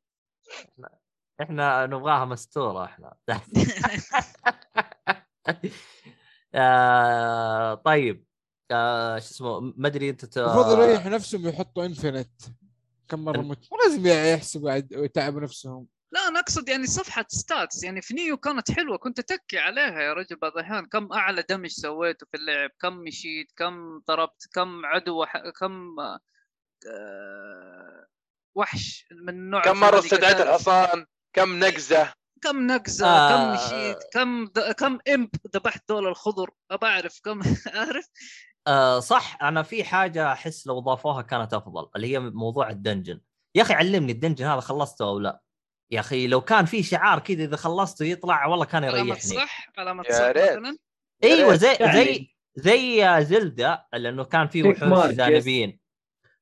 [1.43, 3.17] إحنا نبغاها مستورة إحنا.
[6.55, 8.25] آه طيب.
[8.71, 12.41] آه شو اسمه؟ ما أدري أنت المفروض يريح نفسهم يحطوا infinite
[13.09, 15.87] كم مرة مت مو لازم يحسبوا عد- ويتعبوا نفسهم.
[16.13, 20.13] لا أنا أقصد يعني صفحة stats يعني في Nioh كانت حلوة كنت أتكي عليها يا
[20.13, 25.23] رجل بعض الاحيان كم أعلى damage سويته في اللعب؟ كم مشيت كم ضربت؟ كم عدو
[25.23, 25.37] وح...
[25.61, 25.97] كم
[26.91, 28.07] آه،
[28.57, 30.41] وحش من النوع كم مرة استدعيت.
[30.41, 32.13] الحصان؟ كم نقزه
[32.43, 33.29] كم نقزه آه.
[33.31, 34.61] كم مشيت كم د...
[34.73, 37.41] كم imp ذبحت دول الخضر؟ ابى اعرف كم
[37.75, 38.07] عارف؟
[38.69, 43.21] آه صح أنا في حاجة أحس لو ضافوها كانت أفضل اللي هي موضوع ال dungeon
[43.55, 45.43] يا أخي علمني ال dungeon هذا خلصته أو لا
[45.91, 50.05] يا أخي لو كان في شعار كذا إذا خلصته يطلع والله كان يريحني صح علامه
[50.09, 50.29] يا صح.
[50.29, 50.77] مثلا
[51.25, 51.61] أيوه ريت.
[51.61, 52.05] زي يعني.
[52.05, 55.07] زي زي زيلدا لأنه كان في وحوش.
[55.07, 55.81] جانبيين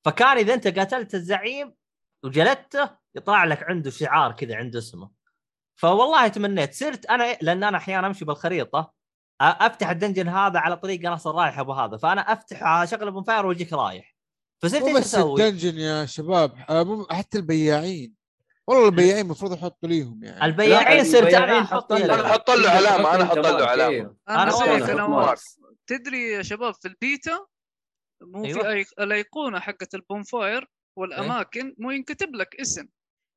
[0.05, 1.75] فكان إذا أنت قاتلت الزعيم
[2.25, 5.11] وجلدته يطلع لك عنده شعار كذا عنده اسمه
[5.75, 8.96] فوالله تمنيت صرت أنا لأن أنا أحيانا أمشي بالخريطة
[9.41, 13.47] أفتح ال dungeon هذا على طريق أنا أصلا رايح أبو هذا فأنا أفتح اشغل bonfire
[13.47, 14.17] وأجيك رايح
[14.63, 18.15] فصرت إيش بس أسوي؟ ال dungeon يا شباب مو- حتى البياعين
[18.67, 22.05] والله البياعين المفروض يحطوا ليهم يعني البياعين صرت أنا أحط حط يدي.
[22.05, 24.17] أنا أحط له علامة، أنا أحط له علامة.
[24.29, 25.35] أنا أنا زيك أنا
[25.87, 27.47] تدري يا شباب في البيتا
[28.23, 28.85] مو أيوة.
[28.85, 28.93] في.
[29.01, 30.69] الأيقونة حقت ال bonfire
[30.99, 32.89] والأماكن مو ينكتب لك اسم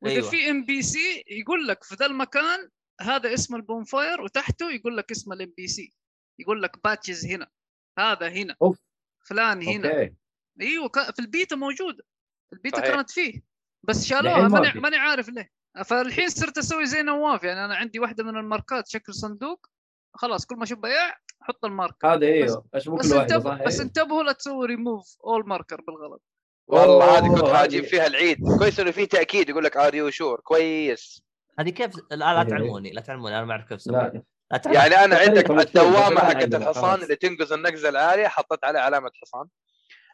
[0.03, 0.29] وإذا أيوة.
[0.29, 2.69] في NPC يقول لك في ذا المكان
[3.01, 5.93] هذا اسم ال bonfire وتحته يقول لك اسم ال NPC
[6.39, 7.47] يقول لك باتشز هنا
[7.99, 8.79] هذا هنا أوف.
[9.29, 9.89] فلان هنا.
[9.89, 10.15] أوكي.
[10.61, 12.03] إيوه في البيتا موجوده
[12.53, 12.89] البيتا صحيح.
[12.95, 13.41] كانت فيه.
[13.87, 14.79] بس شالوها الحين ما ماني.
[14.79, 15.49] ماني عارف ليه.
[15.85, 19.67] فالحين صرت أسوي زي نواف يعني أنا عندي واحدة من الماركرات شكل صندوق.
[20.13, 22.13] خلاص كل ما أشوف بياع حط ال marker.
[22.13, 23.25] هذا أيوه أشوف بس صح؟
[23.65, 23.85] بس إيه.
[23.85, 26.21] انتبهوا لا تسوي ريموف اول ماركر بالغلط.
[26.67, 28.37] والله هذه كنت حاجيب هذه- فيها العيد.
[28.59, 31.21] كويس إنه في تأكيد يقول لك are you sure كويس.
[31.59, 32.43] هذه كيف لا, لا.
[32.43, 34.23] تعلموني لا تعلموني أنا ما أعرف كيف لا.
[34.65, 37.01] يعني أنا عندك الدوامة حقت الحصان.
[37.03, 39.45] اللي تنقز النقزة العالية حطيت عليه علامة حصان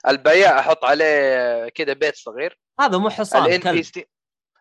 [0.07, 4.05] البياع أحط عليه كذا بيت صغير هذا مو حصان الان بي كلب.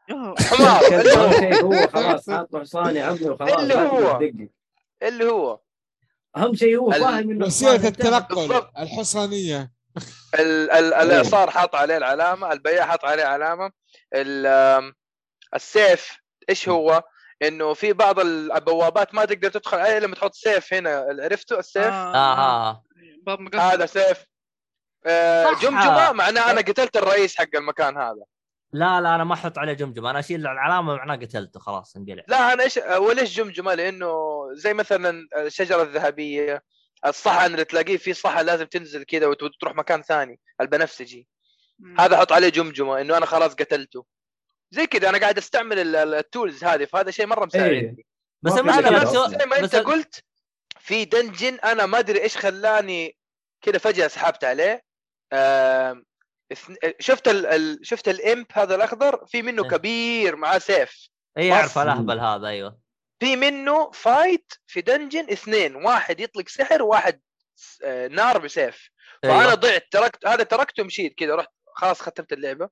[0.48, 0.84] حمار
[1.64, 4.20] هو خلاص حاط حصان يا عمي وخلاص اللي هو.
[5.02, 5.60] اللي هو
[6.36, 7.88] أهم شيء هو فاهم إنه وسيله.
[7.88, 8.62] التنقل.
[8.78, 9.72] الحصانية
[10.34, 10.94] ال- ال-.
[10.94, 13.72] الإعصار حاط عليه العلامة البياع حط عليه علامة
[15.54, 17.02] السيف إيش هو؟
[17.42, 21.06] إنه في بعض البوابات ما تقدر تدخل عليها إلا لما تحط سيف هنا.
[21.20, 22.14] عرفتوا السيف؟ آه.
[22.16, 22.84] آه.
[23.22, 24.24] باب مقفل هذا سيف.
[25.06, 25.54] آه.
[25.54, 28.24] جمجمة معناه أنا قتلت الرئيس حق المكان هذا.
[28.72, 30.10] لا لا أنا ما أحط عليه جمجمة.
[30.10, 32.22] أنا أشيل العلامة معناه قتلته خلاص انقلع.
[32.28, 34.14] لا أنا إيش وليش جمجمة؟ لأنه
[34.52, 36.62] زي مثلا الشجرة الذهبية
[37.06, 41.28] الصحن اللي تلاقيه في صحن لازم تنزل كذا وت- وتروح مكان ثاني البنفسجي.
[41.98, 44.04] هذا أحط عليه جمجمة إنه أنا خلاص قتلته.
[44.70, 47.96] زي كذا أنا قاعد أستعمل ال- ال- التولز هذه فهذا شيء مرة مساعدني إيه.
[48.42, 50.24] بس المشكلة زي ما بس انت قلت
[50.80, 53.16] في dungeon أنا ما أدري إيش خلاني
[53.62, 54.84] كذا فجأة سحبت عليه.
[56.52, 57.46] اثن- شفت ال...
[57.46, 57.78] ال...
[57.82, 59.68] شفت ال imp هذا الأخضر؟ في منه إيه.
[59.70, 61.08] كبير معاه سيف.
[61.38, 62.78] اي اعرف الأهبل هذا أيوه.
[63.20, 67.20] في منه fight في dungeon اثنين واحد يطلق سحر وواحد
[67.56, 68.90] س- آه، نار بسيف.
[69.22, 69.54] فانا أيوة.
[69.54, 72.68] ضعت تركت هذا تركته مشيت كذا رحت خلاص ختمت اللعبة.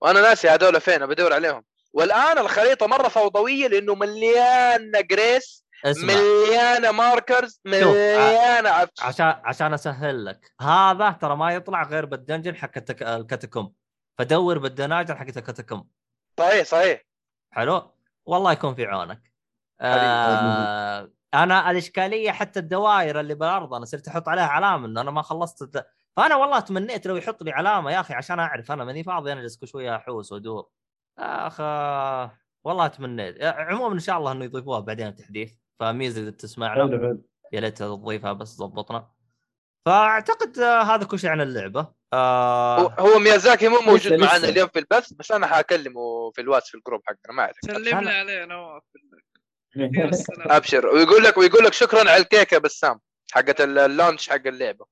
[0.00, 1.64] وأنا ناسي هذول فين بدور عليهم.
[1.92, 6.14] والآن الخريطة مرة فوضوية لأنه مليانه grace اسمع.
[6.14, 10.52] مليانه markers مليانه عفش عشان عشان أسهل لك.
[10.60, 12.70] هذا ترى ما يطلع غير بال dungeon حق.
[13.02, 13.72] ال catacomb.
[14.18, 15.88] فدور بالدناجن حقت ال catacomb.
[16.38, 17.02] صحيح صحيح.
[17.52, 17.94] حلو؟
[18.26, 19.32] والله يكون في عونك.
[19.80, 25.22] آه أنا الإشكالية حتى الدوائر اللي بالأرض أنا صرت أحط عليها علامة إنه أنا ما
[25.22, 25.86] خلصت.
[26.16, 29.40] فأنا والله تمنيت لو يحط لي علامة يا أخي عشان أعرف أنا ماني فاضي أنا
[29.40, 30.68] اجلس كل شوية احوس وأدور.
[31.18, 31.60] اخ
[32.64, 33.42] والله تمنيت.
[33.42, 35.54] عموما إن شاء الله إنه يضيفوها بعدين التحديث.
[35.80, 37.18] فميازاكي إذا تسمعنا.
[37.52, 39.10] يا ليت تضيفها بس ضبطنا
[39.86, 41.80] فأعتقد هذا كل شيء عن اللعبة.
[41.80, 44.48] هو- آه هو ميازاكي مو موجود لسه- معنا لسه.
[44.48, 47.56] اليوم في البث بس أنا حأكلمه في الواتس في الجروب حقنا ما عليك.
[47.64, 48.82] سلم لي عليه نواف
[50.56, 50.86] أبشر.
[50.86, 53.00] ويقول لك ويقول لك شكرا على الكيكة بسام
[53.32, 54.86] حقت ال- ال launch حق اللعبة.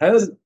[0.00, 0.38] حلو.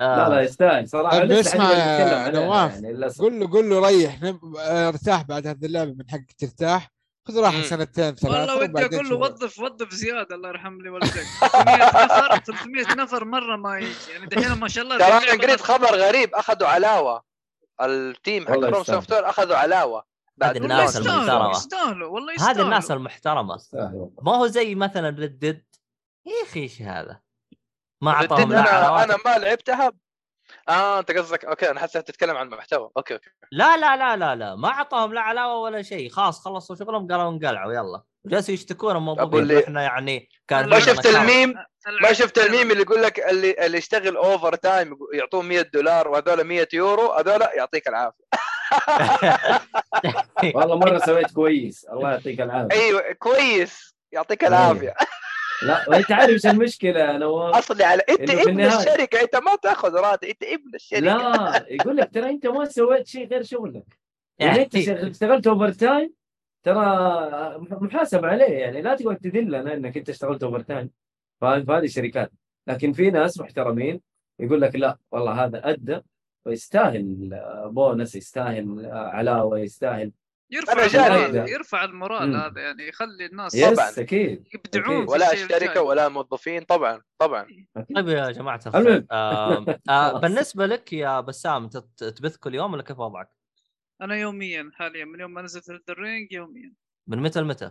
[0.00, 4.22] آه لا لا يستاهل صراحة طيب لسه اسمع نواف، يعني قول له قول له ريح
[4.22, 6.90] نب- ارتاح بعد هذه اللعبة من حقك ترتاح
[7.28, 7.62] خذ راحة.
[7.62, 9.16] سنتين ثلاثة والله ودي أقول له.
[9.16, 14.26] وظف وظف زيادة الله يرحم لي والديك 300 نفر 300 نفر مرة ما يجي يعني
[14.26, 17.22] دحين ما شاء الله ترى أنا قريت خبر غريب أخذوا علاوة
[17.82, 18.84] ال team حق يستاهل.
[18.84, 20.04] Software أخذوا علاوة
[20.36, 21.08] بعد هذه الناس ال launch.
[21.18, 21.50] المحترمة.
[21.50, 23.58] يستاهلوا يستاهلوا والله يستاهلوا هذه الناس المحترمة.
[24.22, 25.62] ما هو زي مثلا Red
[26.26, 27.20] يا أخي إيش هذا
[28.00, 29.92] ما أعطاهم لا أنا أنا ما لعبتها.
[30.68, 33.30] آه أنت قصدك أوكي أنا حسيت تتكلم عن محتوى أوكي أوكي.
[33.52, 34.54] لا لا لا لا لا.
[34.54, 36.10] ما أعطاهم لا علاوة ولا شيء.
[36.10, 37.72] خلاص خلصوا شغلهم قالوا انقلعوا.
[37.72, 38.02] يلا.
[38.26, 41.54] جالسوا يشتكون الموظفين إحنا يعني كان ما شفت الميم؟
[42.02, 46.68] ما شفت الميم اللي يقول لك اللي اللي يشتغل overtime يعطوه 100 دولار وهذول 100
[46.72, 48.24] يورو هذول يعطيك العافية.
[50.56, 51.86] والله مرة سويت كويس.
[51.92, 52.80] الله يعطيك العافية.
[52.80, 53.94] أيوه كويس.
[54.12, 54.94] يعطيك العافية.
[55.62, 60.28] لا وأنت عارف إيش المشكلة؟ نواف أصلي على أنت ابن الشركة أنت ما تأخذ راتب
[60.28, 61.00] أنت ابن الشركة.
[61.00, 63.98] لا يقول لك ترى أنت ما سويت شيء غير شغلك.
[64.38, 66.14] يعني أنت اشتغلت overtime
[66.62, 68.58] ترى محاسب عليه.
[68.58, 70.90] يعني لا تقعد تدلنا إنك أنت اشتغلت overtime
[71.40, 72.32] فاهم فهذه الشركات
[72.66, 74.00] لكن في ناس محترمين
[74.38, 76.00] يقول لك لا والله هذا أدى
[76.46, 80.12] ويستاهل بونس يستاهل علاوة يستاهل
[80.50, 80.72] يرفع.
[80.72, 82.36] ال morale يرفع ال morale.
[82.36, 83.90] هذا يعني يخلي الناس طبعاً.
[83.98, 85.32] أكيد يبدعون ولا.
[85.32, 87.66] الشركة ولا الموظفين طبعا طبعا.
[87.96, 88.60] طيب يا جماعة.
[88.66, 90.20] الخير آه آه.
[90.20, 93.28] بالنسبة لك يا بسام انت تبث كل يوم ولا كيف وضعك؟
[94.02, 96.72] أنا يوميا حاليا من يوم ما نزلت إلدن رينج يوميا
[97.06, 97.70] من متى لمتى؟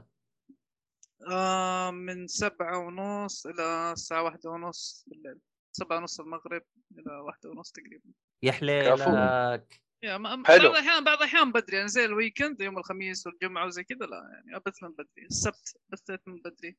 [1.31, 5.39] آه من سبعة ونص إلى الساعة واحدة ونص بالليل
[5.72, 6.61] سبعة ونص المغرب
[6.91, 8.11] إلى واحدة ونص تقريبا
[8.43, 10.43] يا حليلك حلو.
[10.43, 14.30] بعض الأحيان بعض الأحيان بدري يعني زي ال weekend يوم الخميس والجمعة وزي كذا لا
[14.34, 16.77] يعني أبث من بدري السبت بثيت من بدري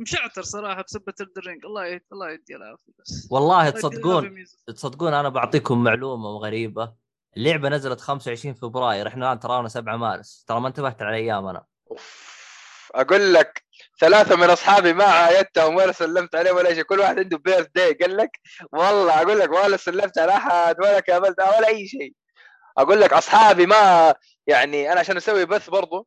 [0.00, 2.02] مشعتر صراحة بسبة إلدن رينج الله يد...
[2.12, 4.44] الله يدي العافية بس والله تصدقون.
[4.66, 6.94] تصدقون أنا بعطيكم معلومة غريبة
[7.36, 11.64] اللعبة نزلت 25 فبراير إحنا الآن ترانا 7 مارس ترى ما انتبهت على الأيام أنا.
[12.94, 13.63] أقول لك
[14.00, 16.82] ثلاثة من أصحابي ما عايدتهم ولا سلمت عليهم ولا شيء.
[16.82, 18.30] كل واحد عنده birthday قال لك
[18.72, 22.12] والله أقول لك ولا سلمت على أحد ولا كابلت ولا أي شيء.
[22.78, 24.14] أقول لك أصحابي ما
[24.46, 26.06] يعني أنا عشان أسوي بث برضو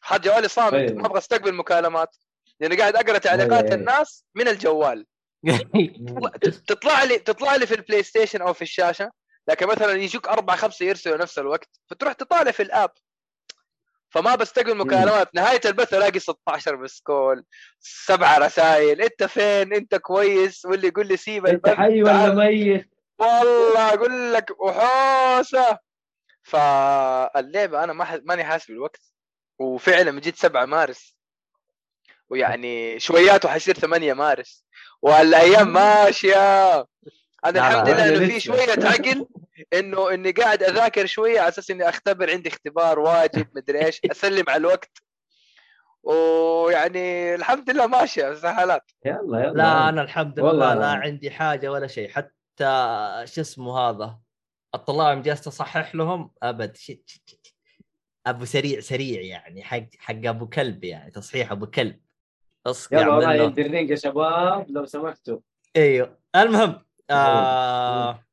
[0.00, 0.74] حد جوالي صامت.
[0.74, 0.92] أيوة.
[0.92, 2.16] ما أبغى أستقبل مكالمات.
[2.60, 3.74] لأني قاعد أقرأ تعليقات أيوة.
[3.74, 5.06] الناس من الجوال.
[6.68, 9.10] تطلع لي تطلع لي في ال PlayStation أو في الشاشة.
[9.48, 11.68] لكن مثلا يجوك أربع خمسة يرسلوا نفس الوقت.
[11.90, 12.90] فتروح تطالع في ال app
[14.16, 15.34] فما بستقبل مكالمات.
[15.34, 17.44] نهاية البث ألاقي 16 missed call
[17.80, 19.00] سبعه رسائل.
[19.00, 22.34] أنت فين؟ أنت كويس؟ واللي يقول لي سيب أنت البث حي ولا.
[22.34, 25.78] ميت؟ والله أقول لك وحوسة.
[26.42, 29.00] فاللعبة أنا ما ح- ماني حاسب الوقت
[29.58, 31.16] وفعلا من جد 7 مارس
[32.28, 34.64] ويعني شويات وحيصير 8 مارس.
[35.02, 36.74] والأيام ماشية.
[37.44, 38.40] أنا الحمد لله إنه في.
[38.40, 39.26] شوية عقل.
[39.72, 44.44] إنه إني قاعد أذاكر شوية على أساس إني أختبر عندي اختبار واجب مدري إيش أسلم
[44.48, 45.02] على الوقت.
[46.02, 49.52] ويعني الحمد لله ماشية سهالات يلا يلا.
[49.52, 52.08] لا أنا الحمد والله لله لا أنا- عندي حاجة ولا شيء.
[52.10, 52.30] حتى
[53.24, 54.18] شو اسمه هذا
[54.74, 57.56] الطلاب جالس أصحح لهم أبد شي شي شي.
[58.26, 62.00] أبو سريع سريع يعني حق حق أبو كلب يعني تصحيح أبو كلب.
[62.66, 65.38] أصقع يلا والله الدرينج يا شباب لو سمحتوا.
[65.76, 66.18] إيوه.
[66.36, 68.25] المهم آه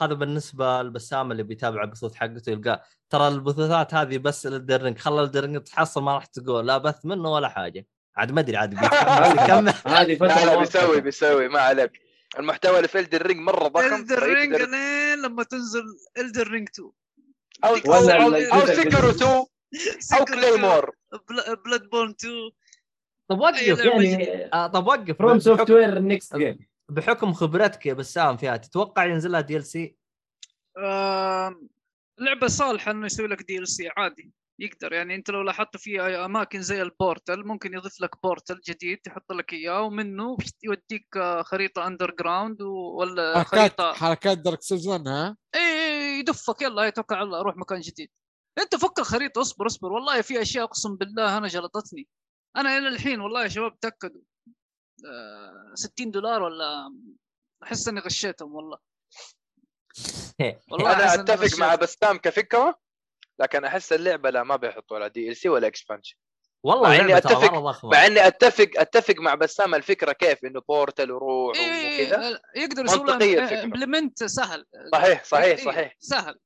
[0.00, 4.98] هذا بالنسبة لبسام اللي بيتابع البثوث حقته يلقى ترى البثوثات هذه بس ل Elden Ring
[4.98, 7.86] خلى Elden Ring تحصل ما راح تقول لا بث منه ولا حاجة.
[8.16, 8.72] عاد ما أدري عاد
[9.42, 9.72] يكمل.
[9.96, 10.58] هذه فترة لا لا مؤقتة.
[10.80, 12.00] بيسوي بيسوي ما عليك.
[12.38, 15.82] المحتوى اللي في Elden Ring مرة ضخم Elden Ring لين لما تنزل
[16.18, 16.90] Elden Ring 2
[17.64, 19.30] أو أو, أو Sekiro 2
[20.18, 20.90] أو كليمور
[21.64, 22.32] Bloodborne 2
[23.28, 25.18] طب وقف يعني آه طب وقف.
[25.18, 26.58] FromSoftware next game
[26.88, 29.96] بحكم خبرتك يا بسام فيها تتوقع ينزل لها DLC؟
[32.18, 34.92] لعبة صالحة إنه يسوي لك DLC عادي يقدر.
[34.92, 39.32] يعني أنت لو لاحظت في أماكن زي ال portal ممكن يضيف لك portal جديد يحط
[39.32, 46.18] لك إياه ومنه يوديك آه، خريطة underground ولا حركات خريطه حركات Dark 1 ها؟ إي
[46.18, 48.10] يدفك يلا يتوكل على الله روح مكان جديد.
[48.58, 49.92] أنت فك الخريطة اصبر اصبر.
[49.92, 52.08] والله في أشياء أقسم بالله أنا جلطتني.
[52.56, 54.20] أنا إلى الحين والله يا شباب تأكدوا.
[55.74, 56.92] 60 دولار ولا
[57.62, 58.78] أحس إني غشيتهم والله.
[60.70, 61.74] والله أنا أتفق مع.
[61.74, 62.78] بسام كفكرة
[63.40, 66.16] لكن أحس اللعبة لا ما بيحطوا لها DLC ولا expansion
[66.64, 67.90] والله مع مرة ضخمة.
[67.90, 72.40] مع إني اتفق أتفق مع بسام الفكرة كيف إنه portal وروح إيه وكذا.
[72.56, 73.62] يقدر يسوي منطقية الفكرة.
[73.62, 74.66] implement سهل.
[74.92, 75.96] صحيح صحيح إيه، صحيح.
[75.98, 76.38] سهل.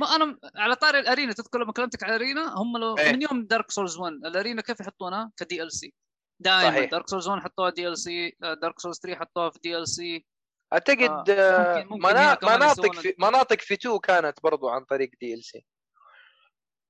[0.00, 3.12] ما أنا على طاري ال arena تذكر لما كلمتك على ال arena هم لو إيه.
[3.12, 5.94] من يوم Dark Souls 1 ال arena كيف يحطونها؟ ك DLC
[6.40, 6.70] دائما.
[6.70, 6.90] صحيح.
[6.90, 10.26] Dark Souls 1 حطوها DLC Dark Souls 3 حطوها في DLC
[10.72, 15.64] أعتقد آه، ممكن- ممكن منا- مناطق في مناطق في 2 كانت برضو عن طريق DLC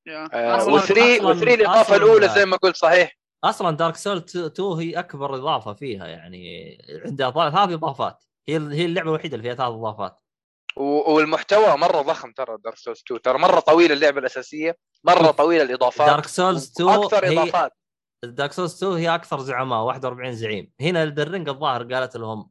[0.09, 3.19] أصلاً- و3 أصلاً- و3 الإضافة الأولى زي ما قلت صحيح.
[3.45, 9.11] أصلا Dark Souls 2 هي أكبر إضافة فيها يعني عندها ثلاث اضافات هي هي اللعبة
[9.11, 10.21] الوحيدة اللي فيها ثلاث إضافات.
[10.77, 16.07] والمحتوى مرة ضخم ترى Dark Souls 2 ترى مرة طويله اللعبة الأساسية مرة طويله الإضافات
[16.09, 17.73] Dark Souls 2 أكثر هي إضافات.
[18.25, 20.73] Dark Souls 2 هي أكثر زعماء 41 زعيم.
[20.81, 22.51] هنا Elden Ring الظاهر قالت لهم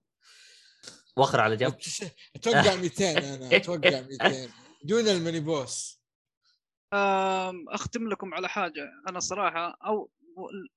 [1.17, 1.75] وخر على جنب.
[2.35, 4.49] أتوقع 200 أنا أتوقع 200
[4.83, 6.01] دون ال mini boss.
[6.93, 8.89] أختم لكم على حاجة.
[9.09, 10.11] أنا صراحة أو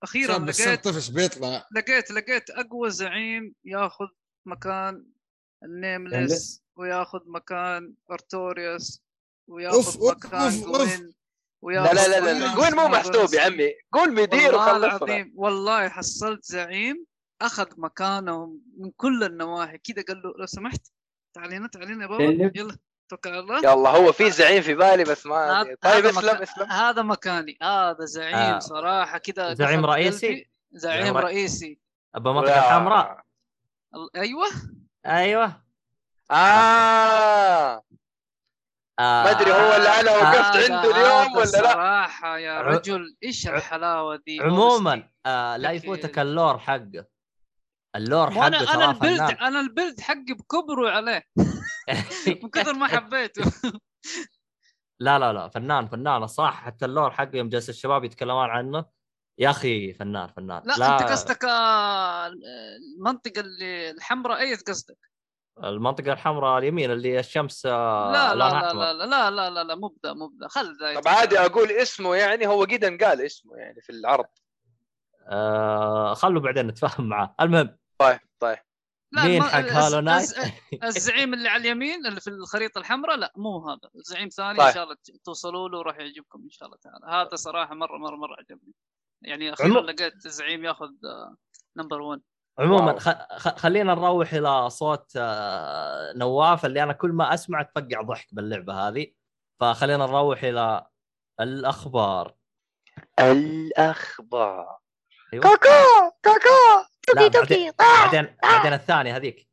[0.03, 1.69] أخيرا لقيت طفش بيطلع.
[1.77, 4.07] لقيت لقيت أقوى زعيم ياخذ
[4.47, 5.07] مكان
[5.65, 9.03] ال Nameless وياخذ مكان Artorias
[9.49, 11.01] وياخذ أوف، مكان أوف، أوف.
[11.63, 12.55] لا لا لا لا, لا.
[12.55, 13.73] قول مو محسوب يا عمي.
[13.93, 14.87] قول مدير والله وخلصنا.
[14.87, 17.05] العظيم والله حصلت زعيم
[17.43, 18.47] أخذ مكانه
[18.79, 19.79] من كل النواحي.
[19.79, 20.81] كذا قال له لو سمحت
[21.35, 22.27] تعالينا تعالينا يا بابا.
[22.27, 22.53] سلم.
[22.55, 22.77] يلا
[23.09, 23.59] توكل على الله.
[23.59, 26.67] يلا هو في زعيم في بالي بس ما هذا- طيب هذا اسلم اسلم.
[26.71, 27.59] هذا مكاني.
[27.63, 28.59] هذا زعيم آه.
[28.59, 30.27] صراحة كذا زعيم رئيسي؟
[30.73, 31.79] زعيم زعيم رئ- رئيسي.
[32.15, 33.21] ابى منطقه الحمراء.
[33.95, 34.47] ال- أيوه.
[35.07, 35.63] أيوه.
[36.31, 37.83] آه.
[38.99, 39.25] آه.
[39.25, 43.17] ما أدري هو اللي أنا وقفت هذا- عنده اليوم هذا ولا لا؟ صراحة يا رجل
[43.25, 47.07] إيش الحلاوة دي؟ عموما آه لا يفوتك ال lore حقه.
[47.97, 51.23] ال lore أنا حقه أنا ترى ال build أنا ال build حقي بكبره عليه.
[52.43, 53.53] من كثر ما حبيته.
[55.01, 58.85] لا لا لا فنان فنان الصراحه حتى ال lore حقه يوم جلس الشباب يتكلمون عنه.
[59.41, 60.63] يا أخي فنان فنان.
[60.65, 62.27] لا, أنت قصدك آه،
[62.97, 64.97] المنطقة اللي الحمراء اي قصدك؟
[65.65, 68.73] المنطقة الحمراء اليمين اللي الشمس آه، لا لا لا.
[68.73, 71.71] لا لا لا لا لا لا مو بدا مو بدا خل ذا طب عادي أقول
[71.71, 74.25] اسمه يعني هو قد انقال اسمه يعني في العرض.
[75.29, 77.35] آه خلوا بعدين نتفاهم معاه.
[77.41, 78.59] المهم طيب طيب.
[79.13, 80.53] لا مين حق Hollow Knight؟ الز-
[80.85, 83.91] الزعيم اللي على اليمين اللي في الخريطة الحمراء لا مو هذا.
[83.95, 84.67] زعيم ثاني طيب.
[84.67, 87.07] ان شاء الله توصلوا له وراح يعجبكم إن شاء الله تعالى.
[87.07, 88.73] هذا صراحة مرة مرة مرة عجبني.
[89.23, 90.91] يعني أخيرا لقيت زعيم ياخذ
[91.77, 92.21] نمبر 1
[92.59, 92.99] عموما.
[92.99, 93.09] خ...
[93.37, 93.49] خ...
[93.49, 99.07] خلينا نروح إلى صوت آه، نواف اللي أنا كل ما اسمع تفقع ضحك باللعبة هذه.
[99.61, 100.87] فخلينا نروح إلى
[101.41, 102.35] الأخبار.
[103.19, 104.79] الأخبار.
[105.33, 105.43] أيوه.
[105.43, 109.52] كاكا كاكا لا بعدين بعدين بعدين الثانية هذيك.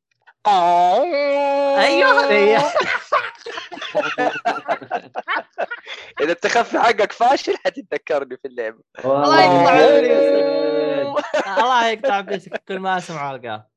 [1.80, 2.26] أيوه.
[2.26, 2.64] هذه
[6.22, 8.80] إذا التخفي حقك فاشل حتتذكرني في اللعبة.
[9.06, 9.72] الله يقطع.
[9.72, 10.16] عمري.
[11.64, 13.68] الله يقطع بيتك كل ما أسمع ألقاه.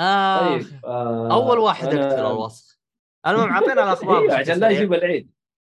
[0.00, 0.48] آه.
[0.48, 2.78] طيب آه، أول واحد أنا- اقتل الوصف.
[3.26, 4.26] المهم اعطينا الأخبار.
[4.26, 4.68] بشكل عشان لا.
[4.70, 5.30] يجيب العيد.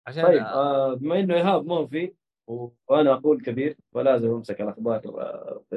[0.07, 2.14] عشان طيب آه، بما إنه إيهاب مو في
[2.88, 5.02] وأنا أقول كبير فلازم أمسك الأخبار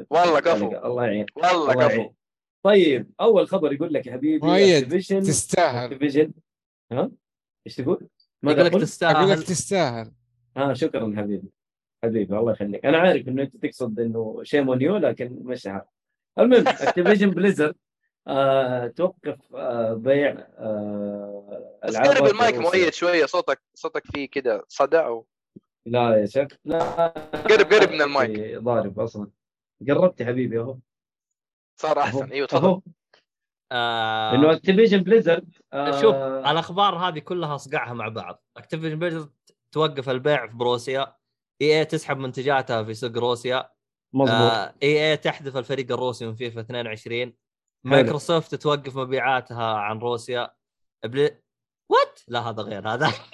[0.09, 0.39] والله.
[0.39, 0.71] كفو.
[0.71, 1.25] الله يعين.
[1.35, 2.13] والله الله كفو يعين.
[2.67, 5.89] طيب أول خبر يقول لك يا حبيبي مؤيد، تستاهل.
[5.99, 6.29] Activision
[6.91, 7.11] ها؟
[7.67, 8.07] إيش تقول؟
[8.43, 9.29] يقول لك؟ أقول تستاهل.
[9.29, 10.11] لك تستاهل.
[10.57, 11.49] آه شكرا حبيبي.
[12.03, 12.85] حبيبي الله يخليك.
[12.85, 15.85] أنا عارف إنه أنت تقصد إنه شيء مونيو لكن مش عارف.
[16.39, 17.73] المهم Activision Blizzard
[18.27, 22.55] آه توقف آه بيع آه بس ألعاب قرب المايك.
[22.57, 25.25] مؤيد شوية صوتك صوتك فيه كده صدى أو
[25.85, 27.07] لا يا شيخ لا.
[27.33, 28.57] قرب قرب من المايك.
[28.57, 29.27] ضارب أصلا.
[29.89, 30.77] قربت يا حبيبي أهو.
[31.77, 32.31] صار أحسن.
[32.31, 32.81] إيوه تفضل.
[33.71, 38.43] آه إنه Activision Blizzard شوف الأخبار هذه كلها أصقعها مع بعض.
[38.57, 39.31] Activision Blizzard
[39.71, 41.15] توقف البيع في بروسيا.
[41.61, 43.69] EA تسحب منتجاتها في سوق روسيا.
[44.13, 47.33] مضبوط آه EA تحذف الفريق الروسي من فيفا 22
[47.83, 50.51] مايكروسوفت توقف مبيعاتها عن روسيا.
[51.05, 51.29] بل...
[51.89, 52.89] what لا هذا غير.
[52.89, 53.13] هذا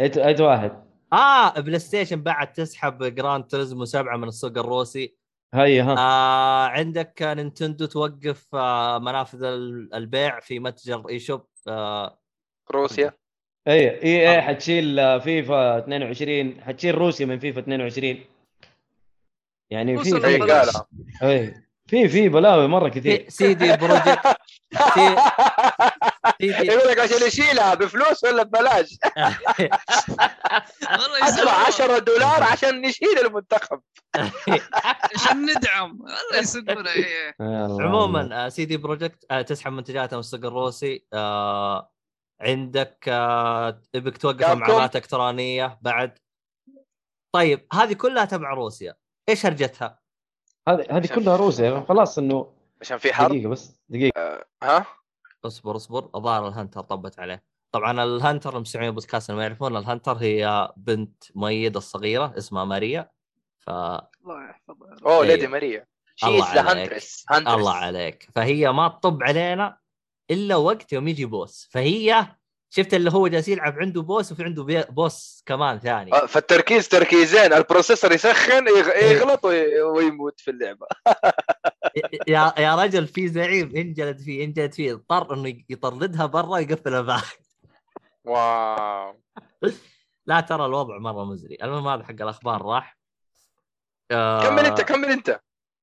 [0.00, 0.84] إيت إيت واحد.
[1.12, 5.21] آه PlayStation بعد تسحب Gran Turismo 7 من السوق الروسي.
[5.54, 5.94] هيا ها.
[5.98, 12.18] آه عندك Nintendo توقف آه منافذ ال- البيع في متجر eShop آه
[12.70, 13.12] روسيا.
[13.68, 14.32] EA آه.
[14.34, 18.20] اي حتشيل آه، فيفا 22 حتشيل روسيا من فيفا 22
[19.70, 20.26] يعني في
[21.22, 21.54] إي
[21.86, 23.24] في في بلاوي مرة كثير.
[23.24, 24.36] في CD Projekt
[26.40, 28.98] يقول لك عشان يشيلها بفلوس ولا ببلاش
[30.82, 33.80] والله ادفع يسووها 10 دولار عشان نشيل المنتخب
[35.14, 37.34] عشان ندعم والله يسوون إيه
[37.80, 41.92] عموما آه، CD Projekt آه، تسحب منتجاتها من السوق الروسي آه،
[42.40, 43.08] عندك
[43.94, 44.50] Epic توقف.
[44.50, 46.18] معاملات إلكترونية بعد.
[47.34, 48.94] طيب هذه كلها تبع روسيا.
[49.28, 49.98] إيش هرجتها؟
[50.68, 51.84] هذه هذه كلها روسيا.
[51.88, 54.44] خلاص إنه عشان في حرب؟ دقيقة بس دقيقة.
[54.62, 54.86] ها؟
[55.44, 56.10] اصبر اصبر.
[56.14, 57.42] الظاهر الهنتر طبت عليه.
[57.72, 62.64] طبعا ال Hunter المستمعين بودكاست اللي ما يعرفون ال Hunter هي بنت مؤيد الصغيرة اسمها
[62.64, 63.10] ماريا.
[63.58, 64.96] ف الله يحفظها.
[65.06, 65.24] أوه أيوه.
[65.24, 65.86] Lady Maria.
[66.24, 66.78] الله ذا عليك.
[66.92, 68.28] Hunters الله عليك.
[68.34, 69.78] فهي ما تطب علينا
[70.30, 71.68] إلا وقت يوم يجي boss.
[71.70, 72.26] فهي
[72.70, 76.12] شفت اللي هو جالس يلعب عنده boss وفي عنده boss كمان ثاني.
[76.14, 77.52] آه، فالتركيز تركيزين.
[77.52, 78.74] ال processor يسخن إيه.
[78.74, 80.86] يغ- يغلط وي- ويموت في اللعبة.
[82.28, 87.22] يا يا رجل في زعيم انجلد فيه انجلد فيه اضطر انه يطردها برا ويقفل الباب.
[88.24, 89.20] واو.
[90.26, 91.58] لا ترى الوضع مرة مزري.
[91.62, 92.98] المهم هذا حق الأخبار راح.
[94.10, 95.40] آه، كمل أنت كمل أنت.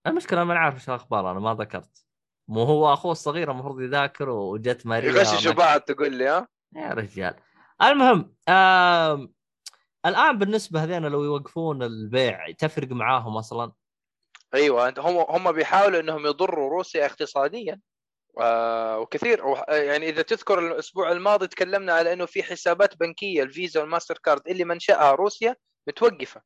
[0.08, 2.06] المشكلة ما نعرف إيش الأخبار أنا ما ذكرت.
[2.48, 6.90] مو هو أخوه الصغير المفروض يذاكر وجت ماريا يغششوا ما- بعض تقول لي ها؟ يا
[6.90, 7.36] رجال.
[7.82, 9.34] المهم آم...
[10.06, 13.72] الآن بالنسبة هذين لو يوقفون البيع تفرق معاهم أصلا؟
[14.54, 17.80] أيوه هم هم بيحاولوا إنهم يضروا روسيا اقتصاديا.
[18.40, 19.44] آه وكثير.
[19.70, 24.64] يعني إذا تذكر الأسبوع الماضي تكلمنا على إنه في حسابات بنكية الفيزا والماستر كارد اللي
[24.64, 25.56] منشأها روسيا
[25.88, 26.42] متوقفة.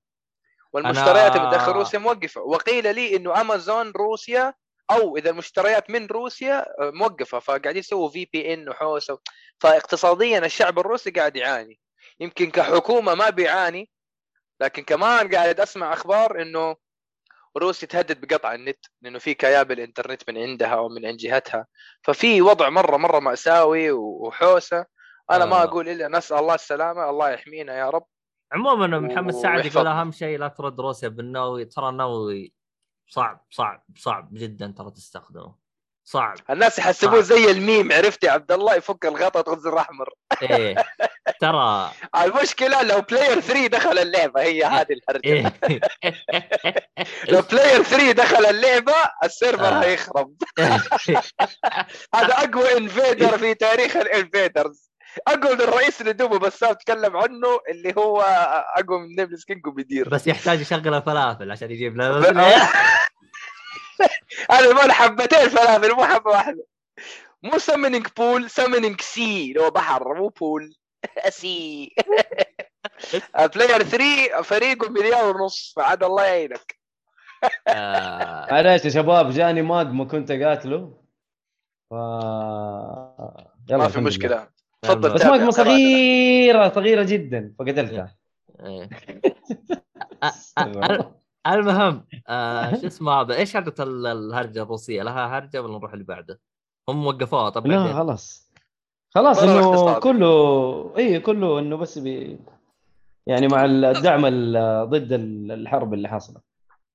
[0.74, 2.42] والمشتريات أنا- من داخل روسيا موقفة.
[2.42, 4.54] وقيل لي إنه امازون روسيا
[4.92, 7.40] أو إذا المشتريات من روسيا آه، موقفة.
[7.40, 9.20] فقاعدين يسووا VPN وحوسة
[9.60, 11.80] فاقتصاديا الشعب الروسي قاعد يعاني.
[12.20, 13.90] يمكن كحكومة ما بيعاني
[14.62, 16.76] لكن كمان قاعد أسمع أخبار إنه
[17.58, 21.68] روسيا تهدد بقطع النت لأنه في كيابل انترنت من عندها أو من عند جهتها.
[22.02, 24.86] ففي وضع مرة مرة مأساوي وحوسة.
[25.32, 25.64] أنا ما آه.
[25.64, 28.06] أقول إلا نسأل الله السلامة الله يحمينا يا رب.
[28.52, 29.88] عموما محمد سعد يقول.
[29.88, 32.54] أهم شيء لا ترد روسيا بالنووي ترى النووي
[33.08, 35.63] صعب صعب صعب جدا ترى تستخدمه.
[36.06, 36.36] صعب.
[36.50, 37.22] الناس يحسبوه.
[37.22, 40.10] زي الميم عرفت يا عبد الله يفك الغطاء تاخذ زر احمر
[40.42, 40.76] إيه.
[41.40, 41.92] ترى
[42.24, 45.26] المشكلة لو player 3 دخل اللعبة هي هذه الحرجة.
[45.26, 45.54] إيه.
[47.32, 49.84] لو player 3 دخل اللعبة ال server آه.
[49.84, 50.36] هيخرب.
[52.16, 54.94] هذا أقوى invader في تاريخ ال invaders
[55.28, 58.22] أقوى من الرئيس اللي دوبه بس تكلم عنه اللي هو
[58.78, 62.32] أقوى من Nameless King وبيدير بس يحتاج يشغل الفلافل عشان يجيب له
[64.52, 66.66] هذا ما حبتين فلافل مو حبة واحدة.
[67.44, 70.76] مو summoning pool summoning sea اللي هو بحر مو pool
[71.30, 71.96] sea
[73.36, 75.74] بلاير 3 فريقه مليار ونص.
[75.76, 76.84] فعاد الله يعينك.
[77.68, 81.04] آه، معليش يا شباب جاني ماج ما كنت اقاتله
[81.90, 81.94] ف
[83.70, 84.48] يلا ما في مشكلة.
[84.82, 85.50] تفضل بس قراءتك.
[85.50, 88.16] صغيرة صغيرة جدا فقتلتها.
[88.60, 88.90] إيه.
[91.48, 96.40] المهم آه شو اسمه هذا إيش ال- الهرجة الروسية لها هرجة ولا نروح اللي بعده؟
[96.90, 97.94] هم وقفوها طبعا لا.
[97.94, 98.50] خلاص
[99.16, 100.00] خلاص إنه.
[100.00, 102.40] كله إي كله إنه بس بي
[103.28, 106.42] يعني مع الدعم ال- ضد ال- الحرب اللي حاصلة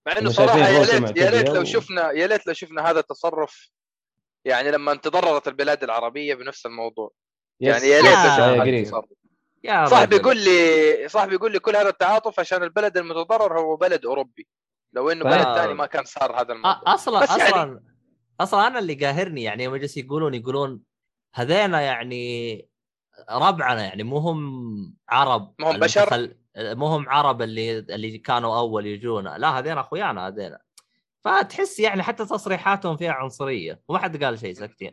[0.07, 3.01] مع إنه صراحة يا ليت يا ليت لو و- شفنا يا ليت لو شفنا هذا
[3.01, 3.71] التصرف
[4.45, 7.11] يعني لما تضررت البلاد العربية بنفس الموضوع.
[7.61, 9.05] يعني يا ليت لو آه،
[9.65, 10.17] يا صاحبي.
[10.17, 14.49] يقول لي صاحبي يقول لي كل هذا التعاطف عشان البلد المتضرر هو بلد أوروبي.
[14.93, 16.83] لو إنه ف- بلد ثاني ما كان صار هذا الموضوع.
[16.95, 17.81] أصلا بس يعني- أصلا
[18.41, 20.81] أصلا أنا اللي قاهرني يعني يوم جالس يقولون يقولون
[21.35, 22.69] هذينا يعني
[23.31, 28.59] ربعنا يعني مو هم عرب ما هم بشر؟ المتخل- مو هم عرب اللي اللي كانوا
[28.59, 29.39] أول يجونا.
[29.39, 30.57] لا هذين أخويانا هذين
[31.21, 33.81] فتحس يعني حتى تصريحاتهم فيها عنصرية.
[33.89, 34.93] وما حد قال شيء ساكتين.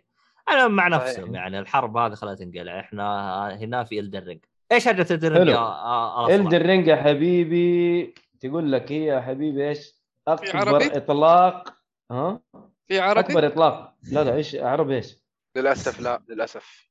[0.50, 0.88] أنا مع.
[0.88, 5.48] نفسهم يعني الحرب هذه خلها تنقلع إحنا هنا في Elden Ring إيش هرجه Elden Ring.
[5.48, 9.96] يا آ- آ- Elden Ring يا حبيبي تقول لك هي يا حبيبي إيش؟
[10.28, 11.74] اكبر عربي؟ إطلاق
[12.12, 12.40] ها؟
[12.88, 15.18] في عربي أكبر إطلاق لا لا إيش عربي إيش؟
[15.56, 16.85] للأسف لا للأسف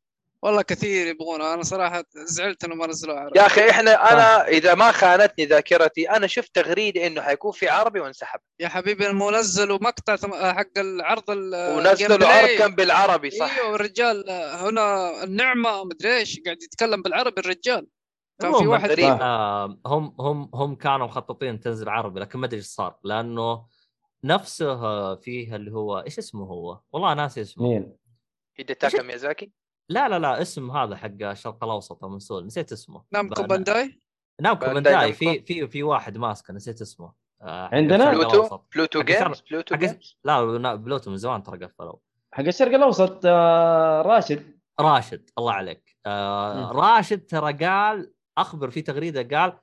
[0.45, 4.75] والله كثير يبغونه أنا صراحة زعلت انه ما نزلوا عربي يا أخي إحنا أنا إذا
[4.75, 9.79] ما خانتني ذاكرتي أنا شفت تغريدة إنه حيكون في عربي وانسحب يا حبيبي المو نزلوا
[9.83, 10.17] مقطع
[10.53, 12.59] حق العرض ال- ونزلوا بلاي.
[12.59, 17.87] كان بالعربي صح إيوه الرجال هنا النعمة مدري إيش قاعد يتكلم بالعربي الرجال
[18.41, 19.05] كان في واحد غريب.
[19.21, 23.67] آه هم هم هم كانوا مخططين تنزل عربي لكن ما أدري إيش صار لأنه
[24.25, 27.97] نفسه فيه اللي هو إيش اسمه هو؟ والله ناسي اسمه مين؟
[28.57, 29.53] هيديتاكا ميازاكي
[29.89, 33.05] لا لا لا اسم هذا حق الشرق الأوسط من سول نسيت اسمه.
[33.13, 34.01] Namco Bandai؟
[34.41, 35.13] Namco Bandai.
[35.13, 37.13] في في في واحد ماسكه نسيت اسمه.
[37.43, 38.59] آه، عندنا؟ Pluto.
[38.75, 41.97] Pluto Games؟ Pluto Games؟ لا بلوتو من زمان ترى قفلوا.
[42.33, 44.59] حق الشرق الأوسط آه راشد.
[44.81, 45.97] راشد الله عليك.
[46.07, 46.73] آه.
[46.73, 49.59] راشد ترى قال أخبر في تغريدة قال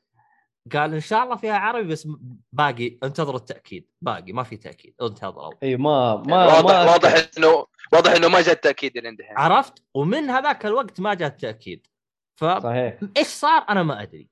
[0.74, 2.08] قال إن شاء الله فيها عربي بس
[2.52, 3.88] باقي انتظروا التأكيد.
[4.02, 4.96] باقي ما في تأكيد.
[5.02, 5.54] انتظروا.
[5.64, 9.84] أي ما ما واضح ما واضح إنه واضح إنه ما جاء التأكيد اللي عندها عرفت؟
[9.94, 11.88] ومن هذاك الوقت ما جاء التأكيد.
[12.36, 13.00] فايش صحيح.
[13.24, 14.30] صار؟ أنا ما أدري.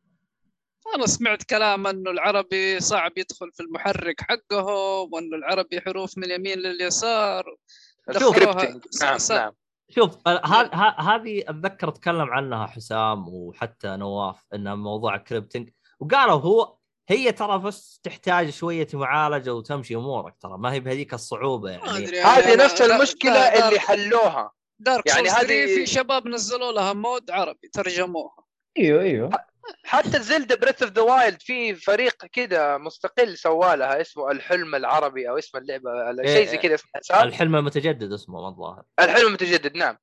[0.96, 6.58] أنا سمعت كلام إنه العربي صعب يدخل في المحرك حقهم وإنه العربي حروف من اليمين
[6.60, 7.56] لليسار.
[8.12, 9.52] س- نعم نعم.
[9.90, 10.28] شوف
[11.00, 15.70] هذه أتذكر تكلم عنها حسام وحتى نواف انها موضوع ال scripting
[16.00, 16.76] وقالوا هو
[17.10, 21.84] هي ترى بس تحتاج شوية معالجة وتمشي أمورك ترى ما هي بهذيك الصعوبة يعني.
[22.22, 24.52] هذه نفس دا- المشكلة دا- دا- اللي حلوها.
[24.80, 28.36] Dark يعني هذه- في شباب نزلوا لها mod عربي ترجموها.
[28.80, 29.30] أيوه أيوه.
[29.86, 35.30] حتى Zelda Breath of the Wild في فريق كذا مستقل سوى لها اسمه الحلم العربي
[35.30, 35.90] أو اسم اللعبة
[36.26, 38.84] شيء زي كذا اسمه الحلم المتجدد اسمه ما الظاهر.
[39.00, 39.98] الحلم المتجدد نعم.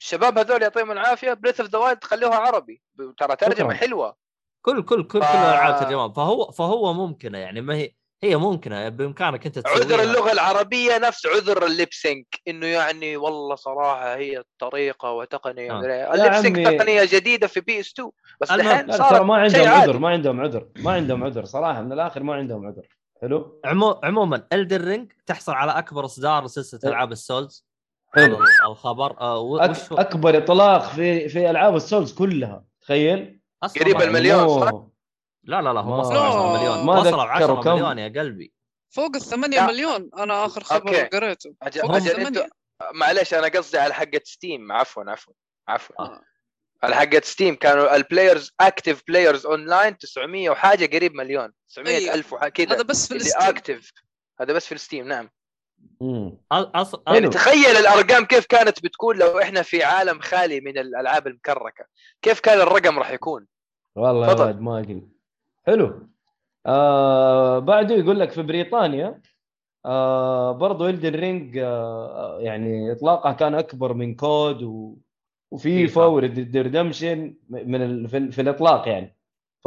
[0.00, 2.82] الشباب هذول يعطيهم العافية Breath of the Wild خلوها عربي.
[3.18, 3.74] ترى ترجمة.
[3.74, 4.21] حلوة.
[4.62, 7.90] كل كل كل كل ف- الالعاب ترجمه فهو فهو ممكنة يعني ما هي
[8.24, 13.16] هي ممكنة بإمكانك أنت تسويها عذر اللغة العربية نفس عذر ال lip sync إنه يعني
[13.16, 15.82] والله صراحة هي الطريقة وتقنية آه.
[15.84, 16.14] آه.
[16.14, 16.78] ال lip sync عمي.
[16.78, 18.10] تقنية جديدة في PS 2
[18.40, 19.68] بس الحين ترى ما عندهم.
[19.68, 22.86] عذر ما عندهم عذر ما عندهم عذر صراحة من الآخر ما عندهم عذر
[23.22, 24.00] حلو عمو...
[24.04, 26.90] عموما Elden Ring تحصل على أكبر إصدار لسلسلة.
[26.90, 27.66] ألعاب ال Souls
[28.14, 29.58] حلو ال- الخبر آه و...
[29.58, 29.76] أك...
[29.92, 34.70] أكبر إطلاق في في ألعاب ال Souls كلها تخيل أصلاً قريب المليون، صح؟
[35.44, 36.86] لا لا لا هم ما- وصلوا 10 مليون.
[36.86, 37.70] ما وصلوا أذكر 10 كم.
[37.72, 38.52] مليون يا قلبي.
[38.90, 39.66] فوق الثمانية لا.
[39.66, 41.02] مليون أنا آخر خبر أوكي.
[41.16, 41.54] قريته.
[41.62, 42.48] أجل,
[42.94, 45.34] معلش أنا قصدي على حقه Steam عفوا عفوا
[45.68, 46.00] عفوا.
[46.00, 46.20] آه.
[46.82, 51.52] على حقه Steam كانوا ال players active players online 900 وحاجة قريب مليون.
[51.68, 52.14] 900 أيوة.
[52.14, 52.74] ألف وحاجه كذا.
[52.74, 53.92] هذا بس في ال Steam active
[54.40, 55.30] هذا بس في ال Steam نعم.
[56.00, 56.38] مم.
[56.52, 56.94] أص...
[57.08, 61.84] يعني تخيل الأرقام كيف كانت بتكون لو إحنا في عالم خالي من الألعاب المكركة.
[62.22, 63.46] كيف كان الرقم راح يكون؟
[63.96, 64.34] والله يا.
[64.44, 65.08] ولد ما ادري
[65.66, 66.08] حلو
[66.66, 69.20] آه بعده يقول لك في بريطانيا
[69.86, 74.96] آه برضو Elden Ring آه يعني اطلاقها كان أكبر من COD و...
[75.50, 75.94] وفي فيفا.
[75.94, 78.08] و Red Dead Redemption من ال...
[78.08, 78.32] في, ال...
[78.32, 79.16] في الإطلاق يعني
[79.64, 79.66] ف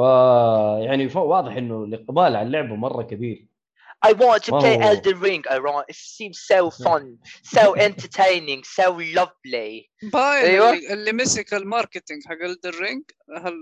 [0.80, 1.10] يعني.
[1.15, 3.47] واضح إنه الإقبال على اللعبة مرة كبير
[4.05, 7.03] I want to play هو- Elden Ring alright it seems so fun
[7.55, 8.85] so entertaining so
[9.19, 9.89] lovely.
[10.13, 10.73] باين أيوة.
[10.73, 13.03] اللي, مسك ال marketing حق Elden Ring
[13.38, 13.53] هل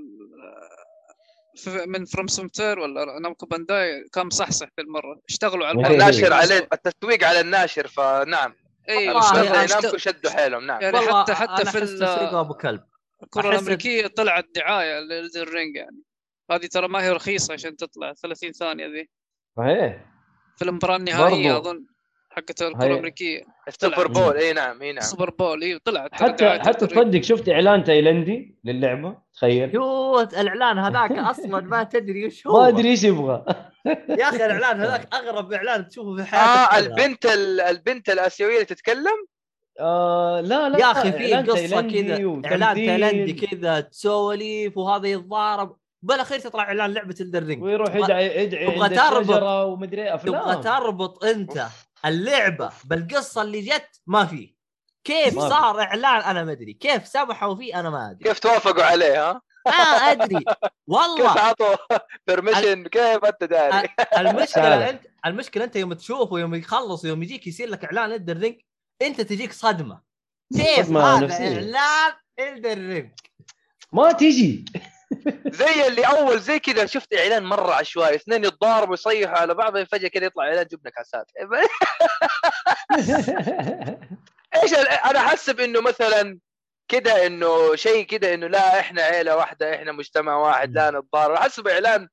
[1.58, 5.88] في- من FromSoftware ولا Namco Bandai كان مصحصح في المره اشتغلوا على.
[5.88, 8.54] الناشر عليه التسويق على الناشر فنعم.
[8.90, 10.82] أيوه يعني Namco شدوا حيلهم نعم.
[10.82, 12.04] يعني حتى حتى في
[12.34, 12.84] أبو كلب.
[13.24, 16.02] الكرة الأمريكية طلعت دعاية ل Elden Ring يعني.
[16.52, 19.10] هذه ترى ما هي رخيصة عشان تطلع 30 ثانية ذي.
[19.58, 20.13] صحيح.
[20.58, 21.58] في المباراه النهائيه.
[21.58, 21.86] أظن
[22.30, 24.12] حقت الكرة هي- الأمريكية السوبر طلعت.
[24.12, 26.88] Bowl إي نعم إي نعم Super Bowl أيوه طلعت حتى حتى.
[26.88, 32.68] تصدق شفت إعلان تايلندي للعبة تخيل يوت الإعلان هذاك أصلا ما تدري وش هو ما
[32.68, 33.46] أدري إيش يبغى
[34.20, 36.80] يا أخي الإعلان هذاك أغرب إعلان تشوفه في حياتك آه كلها.
[36.80, 39.26] البنت ال- البنت الآسيوية اللي تتكلم
[39.80, 42.42] آه لا لا يا أخي في قصة كذا.
[42.46, 48.76] إعلان تايلندي كذا سواليف وهذا يتضارب بالاخير تطلع اعلان لعبة Elden Ring ويروح يدعي يدعي
[48.76, 49.44] تبغى تربط.
[49.44, 50.42] ومدري أفلام.
[50.42, 51.68] تبغى تربط أنت
[52.06, 54.56] اللعبة بالقصة اللي جت؟ ما في.
[55.04, 55.50] كيف ما في.
[55.50, 56.74] صار إعلان؟ أنا ما أدري.
[56.74, 58.24] كيف سمحوا فيه؟ أنا ما أدري.
[58.30, 59.74] كيف توافقوا عليه ها؟ ما
[60.12, 60.40] أدري.
[60.44, 60.56] كيف
[60.88, 61.76] والله عطوا
[62.28, 64.90] permission كيف أنت داري؟ المشكلة.
[64.90, 68.56] انت المشكلة أنت يوم تشوفه يوم يخلص يوم يجيك يصير لك إعلان Elden Ring
[69.02, 70.02] أنت تجيك صدمة.
[70.54, 71.56] كيف صدمة هذا.
[71.56, 73.12] إعلان الدر رينج
[73.92, 74.66] ما تجي.
[75.46, 80.08] زي اللي أول زي كذا شفت إعلان مرة عشوائي اثنين يتضاربوا يصيحوا على بعض فجاه
[80.08, 81.32] كذا يطلع إعلان جبنا كاسات.
[84.64, 84.74] إيش
[85.06, 86.40] أنا أحسب إنه مثلا
[86.88, 91.36] كده إنه شيء كده إنه لا إحنا عيلة واحدة إحنا مجتمع واحد لا نتضارب.
[91.36, 92.08] أحسب إعلان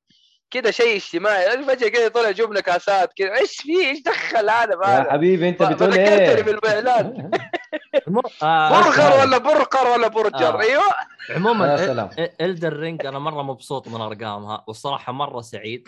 [0.51, 1.63] كده شيء اجتماعي.
[1.63, 3.37] فجأة كده طلع جبنا كاسات كده.
[3.37, 7.31] إيش في؟ إيش دخل هذا؟ يا حبيبي أنت بتقول إيه بالإعلان.
[8.43, 10.61] آه برغر ولا برقر ولا برجر؟ آه.
[10.61, 10.83] أيوه.
[11.29, 12.09] يا عموما
[12.41, 15.83] Elden Ring أنا مرة مبسوط من أرقامها والصراحة مرة سعيد.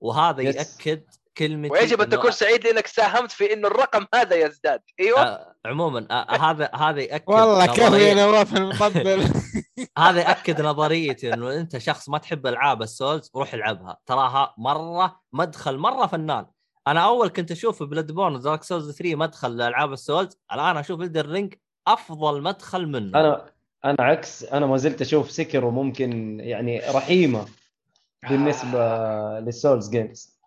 [0.00, 0.42] وهذا.
[0.42, 1.02] يأكد
[1.38, 4.80] كلمتي ويجب أن تكون سعيد لأنك ساهمت في إنه الرقم هذا يزداد.
[5.00, 5.20] أيوه.
[5.20, 9.24] آه عموما آه هذا هذا ياكد والله كيف يا نواف المطبل
[9.98, 13.98] هذا ياكد نظريتي إنه أنت شخص ما تحب ألعاب ال Souls روح العبها.
[14.06, 16.46] تراها مرة مدخل مرة فنان.
[16.86, 21.26] أنا أول كنت أشوف Bloodborne Dark Souls 3 مدخل لألعاب ال Souls الآن أشوف Elden
[21.26, 21.54] Ring
[21.88, 23.20] أفضل مدخل منه.
[23.20, 23.46] أنا
[23.84, 27.46] أنا عكس أنا ما زلت أشوف Sekiro ممكن يعني رحيمة
[28.30, 28.80] بالنسبة
[29.40, 30.37] لل Souls games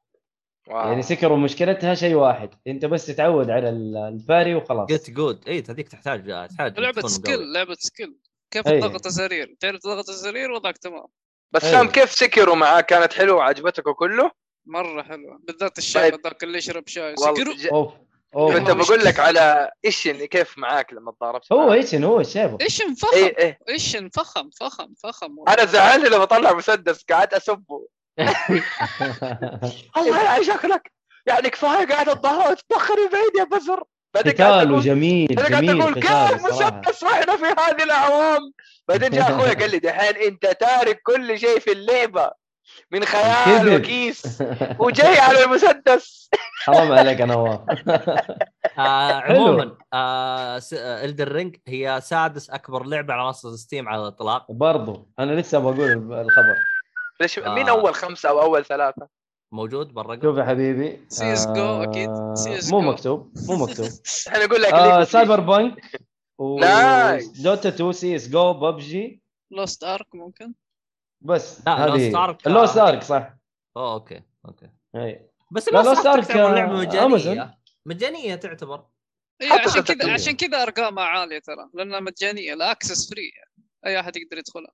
[0.72, 0.88] واو.
[0.88, 2.50] يعني Sekiro مشكلتها شيء واحد.
[2.68, 4.88] انت بس تتعود على ال- parry وخلاص.
[4.88, 7.54] get good اي هذيك تحتاج تحتاج لعبة skill.
[7.54, 8.16] لعبة skill
[8.52, 8.80] كيف أي.
[8.82, 11.06] تضغط الزرير؟ تعرف تضغط الزرير؟ وضعك تمام.
[11.52, 11.78] بس أيوه.
[11.78, 14.32] سام كيف سكروا معاك؟ كانت حلوة؟ وعجبتك وكله
[14.66, 15.40] مرة حلوة.
[15.44, 16.22] بالذات الشاب طيب.
[16.24, 17.16] ذاك اللي يشرب شاي.
[17.16, 17.68] سكروا؟ ج...
[17.68, 17.94] أوف
[18.36, 18.56] أوف.
[18.56, 21.74] كنت بقول لك على إيش اللي كيف معاك لما تضاربت هو معاه.
[21.74, 23.60] إيش هو شايفه إيش انفخم إيه إيه.
[23.70, 25.36] إيش انفخم فخم فخم.
[25.48, 27.88] أنا زعلني لما طلع مسدس قاعد أسبه.
[29.98, 30.92] الله يعيش شكلك
[31.26, 33.84] يعني كفاية قاعد تضارب تدخل بعيد يا بزر.
[34.16, 35.94] قتاله جميل جميل قتاله
[36.32, 38.40] كيف مسدس وإحنا في هذه الأعوام؟
[38.88, 42.32] بعدين جاء أخوي قال لي دحين أنت تارك كل شيء في اللعبه
[42.92, 43.82] من خيال كذب.
[43.82, 44.44] وكيس
[44.80, 46.30] وجاي على المسدس.
[46.66, 47.60] حرام عليك يا نواف.
[48.78, 54.02] آه عموما آه س- آه Elden Ring هي سادس أكبر لعبة على منصة Steam على
[54.02, 54.52] الإطلاق.
[54.52, 56.56] برضو أنا لسه بقول الخبر.
[57.22, 57.54] ليش آه.
[57.56, 59.08] مين أول خمسة أو أول ثلاثة؟
[59.54, 62.10] موجود بالرقم شوف يا حبيبي CS:GO آه، أكيد.
[62.36, 62.72] CS:GO.
[62.72, 63.90] مو مكتوب مو مكتوب
[64.28, 66.02] إحنا نقول لك آه سايبر بانك
[66.40, 67.42] و nice.
[67.42, 69.22] Dota 2 CS:GO PUBG
[69.52, 70.54] Lost Ark ممكن
[71.22, 72.78] بس لا، هذه Lost Ark، Lost.
[72.78, 73.34] Ark صح
[73.78, 77.52] أوه okay okay أي بس لا، لو Lost صارت Ark، تعتبر لعبة مجانية أمازون.
[77.86, 78.86] مجانية تعتبر
[79.42, 80.14] إيه، عشان كذا.
[80.14, 83.32] عشان كذا أرقامها عالية ترى لأنها مجانية ال access free
[83.86, 84.72] أي أحد يقدر يدخلها.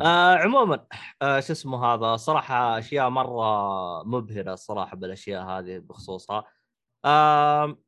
[0.00, 0.86] آه عموما
[1.22, 6.44] آه شو اسمه هذا صراحة أشياء مرة مبهرة الصراحه بالأشياء هذه بخصوصها
[7.04, 7.78] آه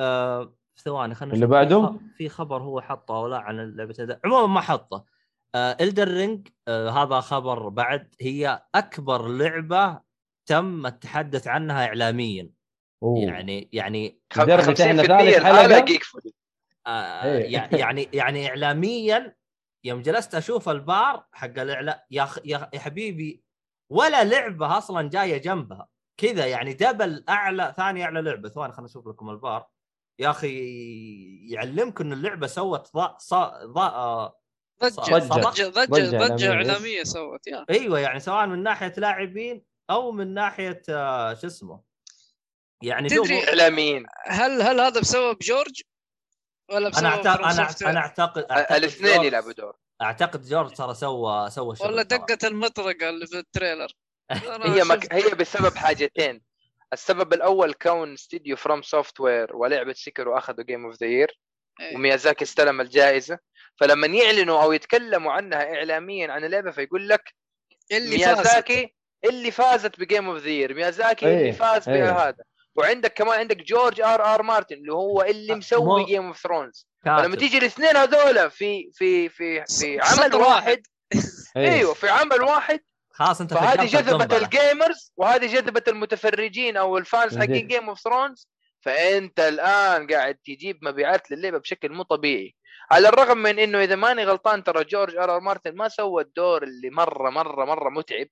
[0.00, 0.54] آه
[0.84, 1.46] ثواني خلينا اللي.
[1.46, 5.04] بعده؟ في في خبر هو حطه أو لا عن لعبه هذا عموما ما حطه
[5.54, 10.00] آه الدر رينج آه هذا خبر بعد هي أكبر لعبة
[10.46, 12.50] تم التحدث عنها اعلاميا
[13.02, 13.18] أوه.
[13.24, 16.32] يعني يعني لدرجة إحنا 50% ثالث الحالة حلقة؟ جيك فولي
[16.86, 17.52] آه إيه.
[17.52, 19.34] يع- يعني يعني اعلاميا
[19.84, 23.42] يوم جلست أشوف البار حق الاعلام يا يا حبيبي
[23.92, 25.88] ولا لعبة أصلا جاية جنبها.
[26.20, 28.48] كذا يعني دبل أعلى ثاني أعلى لعبة.
[28.48, 29.66] ثواني خليني أشوف لكم البار.
[30.18, 34.38] يا أخي يعلمكم إن اللعبة سوت ضاء صا ضاء آه،
[34.84, 35.18] ضجة.
[35.18, 37.64] ضجة ضجة ضجة ضجة إعلامية، إعلامية سوت يا.
[37.70, 41.80] أيوه يعني سواء من ناحية لاعبين أو من ناحية آه، شو اسمه؟
[42.82, 44.04] يعني تدري- إعلاميين.
[44.26, 45.82] هل هل هذا بسبب جورج؟
[46.70, 51.50] ولا أنا اعتقد أنا Software؟ أنا اعتقد أعتقد الاثنين يلعبوا دور أعتقد جورج ترى سوى
[51.50, 52.18] سوى شغل ترى.
[52.18, 53.92] دقة المطرقة اللي في ال trailer
[54.74, 55.14] هي مك...
[55.14, 56.42] هي بسبب حاجتين
[56.92, 61.38] السبب الأول كون استديو FromSoftware ولعبه Sekiro اخذوا Game of the Year.
[61.94, 63.38] وميازاكي استلم الجائزة
[63.80, 67.34] فلما يعلنوا أو يتكلموا عنها اعلاميا عن اللعبة فيقول لك
[67.92, 72.02] اللي ميازاكي اللي فازت ب Game of the Year ميازاكي إيه، اللي فاز إيه.
[72.02, 72.44] بهذا
[72.76, 76.86] وعندك كمان عندك جورج آر آر مارتن اللي هو اللي مو- مسوي Game of Thrones.
[77.04, 80.82] فلما تيجي الاثنين هذول في في في في عمل واحد.
[81.56, 81.72] إيه.
[81.72, 82.80] أيوه في عمل واحد
[83.10, 84.32] خلاص انت فهذه جذبت.
[84.32, 87.66] ال gamers وهذه جذبت المتفرجين أو ال fans حقين.
[87.66, 88.48] Game of Thrones
[88.80, 92.54] فأنت الآن قاعد تجيب مبيعات للعبة بشكل مو طبيعي
[92.90, 96.62] على الرغم من إنه إذا ماني غلطان ترى جورج آر آر مارتن ما سوى الدور
[96.62, 98.26] اللي مره مره مرة متعب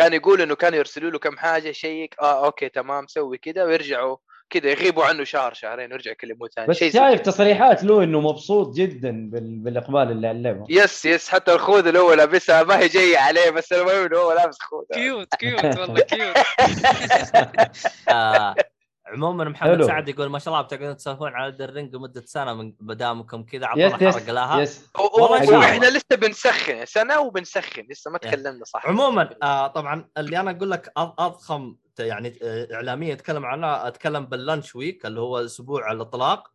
[0.00, 4.16] كان يقول إنه كانوا يرسلوا له كم حاجة check آه okay تمام سوي كذا ويرجعوا
[4.50, 6.68] كذا يغيبوا عنه شهر شهرين ويرجعوا يكلموه ثاني.
[6.68, 7.20] بس شايف.
[7.20, 9.58] تصريحات له إنه مبسوط جدا بال...
[9.58, 13.50] بالإقبال اللي على اللعبه yes yes حتى الخوذه اللي هو لابسها ما هي جاية عليه
[13.50, 14.86] بس المهم إنه هو لابس خوذه.
[14.94, 16.36] cute cute والله cute
[19.10, 19.86] عموما محمد حلو.
[19.86, 23.92] سعد يقول ما شاء الله بتقعدون تسولفون على الرينج لمدة سنة من بدامكم كذا yes
[23.92, 25.58] حرق لها yes والله.
[25.58, 28.18] وإحنا لسه بنسخن سنة وبنسخن لسه ما.
[28.18, 33.46] تكلمنا صح عموما آه طبعا اللي أنا أقول لك أض- أضخم يعني آه، إعلامية أتكلم
[33.46, 36.50] عنها أتكلم بال launch week اللي هو أسبوع الإطلاق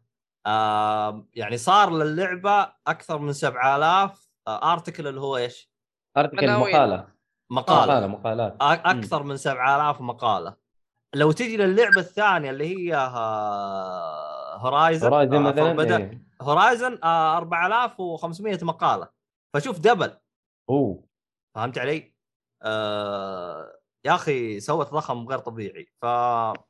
[0.46, 5.72] آه يعني صار للعبة أكثر من 7000 آه article اللي هو إيش؟
[6.18, 6.52] article.
[6.52, 7.08] مقالة
[7.50, 10.65] مقالة مقالة مقالات أكثر من 7000 مقالة
[11.16, 16.22] لو تجي للعبة الثانية اللي هي آه، Horizon Horizon آه، مثلا Forbidden إيه.
[16.42, 19.08] Horizon آه 4500 مقالة
[19.54, 20.12] فشوف double
[20.70, 21.04] أوه
[21.56, 22.14] فهمت علي؟
[22.64, 26.06] آه يا أخي سوت ضخم غير طبيعي ف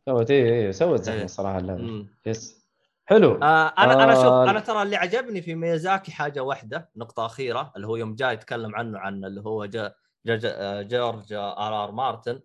[0.05, 1.25] سوت إيه إيه سوت زحمة إيه.
[1.25, 2.07] الصراحه اللعبة مم.
[2.25, 2.65] yes
[3.05, 4.49] حلو آه أنا أنا شوف آه.
[4.49, 8.75] أنا ترى اللي عجبني في ميازاكي حاجة واحدة نقطة أخيرة اللي هو يوم جاي يتكلم
[8.75, 9.93] عنه عن اللي هو جا
[10.25, 12.41] جا جا جورج آر آر مارتن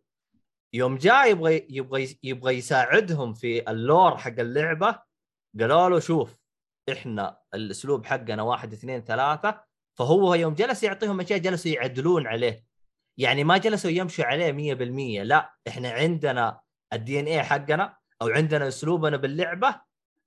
[0.74, 4.98] يوم جاي يبغى يبغى يبغى يساعدهم في ال lore حق اللعبة
[5.60, 6.36] قالوا له شوف
[6.92, 9.64] إحنا الأسلوب حقنا واحد اثنين ثلاثة.
[9.98, 12.64] فهو يوم جلس يعطيهم أشياء جلسوا يعدلون عليه.
[13.18, 16.60] يعني ما جلسوا يمشوا عليه 100% لا إحنا عندنا
[16.92, 19.80] ال DNA حقنا أو عندنا أسلوبنا باللعبة.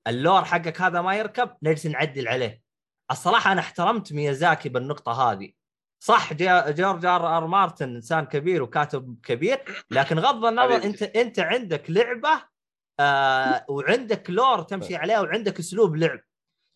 [0.08, 2.64] ال lore حقك هذا ما يركب نجلس نعدل عليه.
[3.12, 5.54] الصراحة أنا احترمت ميازاكي بالنقطة هذه.
[6.04, 10.84] صح جا- جورج ار آر مارتن إنسان كبير وكاتب كبير لكن غض النظر.
[10.84, 12.30] انت أنت عندك لعبة
[13.00, 16.20] آه وعندك lore تمشي عليها وعندك أسلوب لعب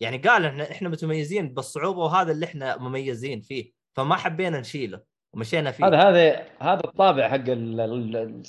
[0.00, 5.00] يعني قال إحنا إحنا متميزين بالصعوبة وهذا اللي إحنا مميزين فيه فما حبينا نشيله
[5.34, 7.44] ومشينا فيه هذا هذا هذا الطابع حق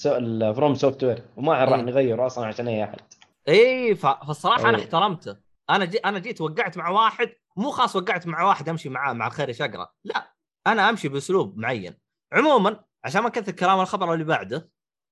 [0.06, 1.86] ال FromSoftware وما راح إيه.
[1.86, 3.00] نغيره أصلا عشان أي أحد
[3.48, 4.84] اي ف- فالصراحه أنا أي.
[4.84, 5.38] احترمته
[5.70, 9.28] أنا جي أنا جيت وقعت مع واحد مو خاص وقعت مع واحد أمشي معاه مع
[9.28, 10.34] الخير شقره لا
[10.72, 11.94] أنا أمشي بأسلوب معين.
[12.34, 14.70] عموما عشان ما كثر كلام الخبر اللي بعده.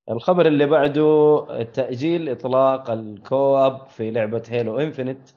[0.09, 5.29] الخبر اللي بعده تاجيل إطلاق ال co-op في لعبة Halo Infinite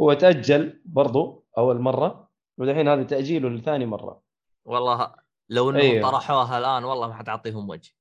[0.00, 2.28] هو تأجل برضو أول مرة
[2.58, 4.22] ودحين هذا تأجيله لثاني مرة.
[4.64, 5.14] والله
[5.48, 6.10] لو إنهم أيوه.
[6.10, 7.92] طرحوها الآن والله ما حتعطيهم وجه.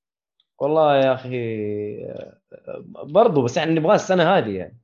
[0.60, 1.98] والله يا أخي
[3.04, 4.80] برضو بس يعني نبغى السنة هذه يعني.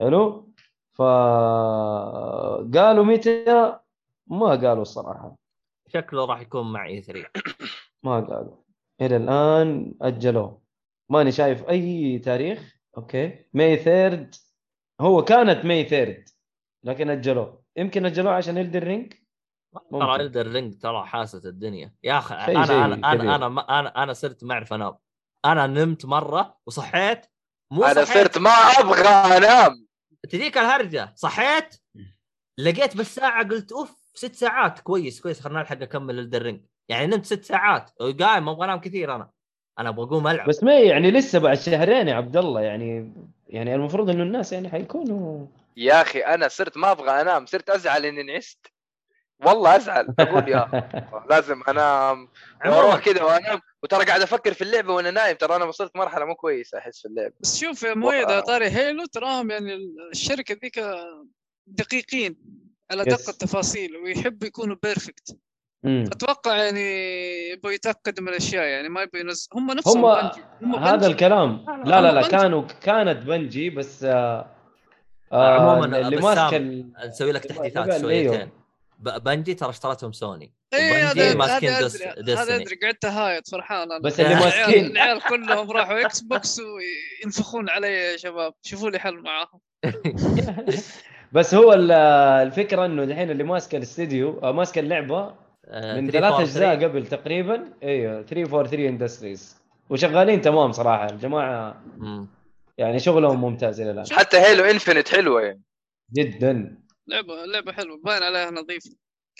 [0.00, 0.52] حلو؟
[0.92, 1.02] ف
[2.76, 3.76] قالوا متى
[4.26, 5.36] ما قالوا الصراحة.
[5.94, 7.28] شكله راح يكون مع E3
[8.04, 8.56] ما قالوا
[9.00, 10.62] إلى الآن أجلوه.
[11.10, 12.76] ماني شايف أي تاريخ.
[12.96, 13.44] أوكي.
[13.54, 14.34] May third
[15.00, 16.28] هو كانت May third
[16.84, 17.64] لكن أجلوه.
[17.76, 19.12] يمكن أجلوه عشان Elden Ring
[19.90, 20.16] ترى.
[20.22, 21.94] Elden Ring ترى حاسه الدنيا.
[22.02, 23.34] يا أخي أنا شيء أنا أنا كبير.
[23.34, 24.96] أنا ما- أنا أنا صرت ما أعرف أنام.
[25.44, 27.26] أنا نمت مرة وصحيت.
[27.72, 28.08] مو أنا صحيت.
[28.26, 29.86] صرت ما أبغى أنام.
[30.30, 31.12] تجيك الهرجة.
[31.16, 31.76] صحيت.
[32.58, 34.80] لقيت بس ساعه قلت أوف ست ساعات.
[34.80, 35.40] كويس كويس.
[35.40, 37.90] خلنا نلحق أكمل Elden Ring يعني نمت ست ساعات.
[38.00, 39.30] وقايم ما أبغى أنام كثير أنا.
[39.78, 40.48] أنا أبغى أقوم ألعب.
[40.48, 42.60] بس ما يعني لسه بعد شهرين يا عبد الله.
[42.60, 43.12] يعني
[43.48, 45.46] يعني المفروض إنه الناس يعني حيكونوا.
[45.76, 47.46] يا أخي أنا صرت ما أبغى أنام.
[47.46, 48.66] صرت أزعل إني نعست.
[49.46, 50.14] والله أزعل.
[50.18, 50.90] أقول يا
[51.30, 52.28] لازم أنام.
[52.66, 53.60] وأروح كذا وأنام.
[53.82, 55.36] وترى قاعد أفكر في اللعبة وأنا نايم.
[55.36, 57.34] ترى أنا وصلت مرحلة مو كويسة أحس في اللعبة.
[57.40, 57.94] بس شوف يا.
[58.12, 59.74] يا طاري هيلو تراهم يعني
[60.12, 60.80] الشركة ذيك
[61.66, 62.63] دقيقين.
[62.90, 63.04] على.
[63.04, 65.36] دقة التفاصيل ويحبوا يكونوا بيرفكت
[65.82, 66.04] مم.
[66.12, 66.80] أتوقع يعني
[67.50, 70.42] يبغوا يتاكدوا من الأشياء يعني ما يبغوا ينزل هم نفسهم هم بنجي.
[70.62, 71.06] هم هذا بنجي.
[71.06, 72.28] الكلام لا، لا، لا بنجي.
[72.30, 74.50] كانوا كانت بنجي بس آه
[75.32, 76.54] آه عموماً اللي ماسك
[77.08, 78.50] نسوي لك تحديثات اللي- شويتين
[78.98, 82.34] ب- بنجي ترى اشترتهم سوني إيه وبنجي هذا ماسكين هذا دس- ادري ديستني.
[82.54, 87.68] هذا أدري قعدت هايط فرحان أنا بس اللي ماسكين العيال كلهم راحوا إكس بوكس وينفخون
[87.70, 89.60] علي يا شباب شوفوا لي حل معاهم
[91.34, 91.90] بس هو ال-
[92.46, 95.34] الفكرة إنه الحين اللي ماسك الاستديو آه، ماسك اللعبة
[95.66, 96.12] آه، من 343.
[96.12, 97.72] ثلاث أجزاء قبل تقريبا.
[97.82, 101.10] إيوه 343 Industries وشغالين تمام صراحة.
[101.10, 101.82] الجماعة.
[102.78, 104.04] يعني شغلهم ممتاز إلى الآن.
[104.12, 105.62] حتى Halo Infinite حلوة يعني.
[106.12, 106.78] جدا.
[107.06, 108.00] لعبه لعبة حلوة.
[108.04, 108.90] باين عليها نظيفه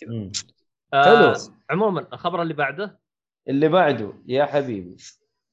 [0.09, 0.33] مم.
[0.95, 1.05] آه،
[1.35, 1.35] حلو.
[1.71, 3.01] عموما الخبر اللي بعده؟
[3.49, 4.97] اللي بعده يا حبيبي.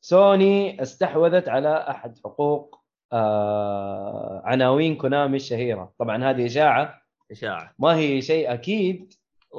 [0.01, 2.80] سوني استحوذت على أحد حقوق
[3.13, 7.01] آه عناوين كونامي الشهيره طبعا هذه إشاعة.
[7.31, 7.73] إشاعة.
[7.79, 9.13] ما هي شيء أكيد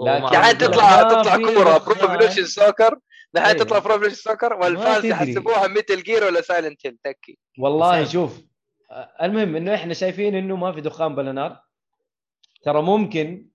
[0.06, 1.78] لكن- يعني تطلع تطلع كورة.
[1.78, 2.98] برو Evolution Soccer
[3.36, 3.52] أيوة.
[3.52, 5.08] تطلع Pro Evolution Soccer وال fans تدري.
[5.08, 6.98] يحسبوها Metal Gear ولا Silent Hill.
[7.04, 8.40] تكي والله شوف
[9.22, 11.60] المهم إنه إحنا شايفين إنه ما في دخان بلا نار
[12.62, 13.46] ترى ممكن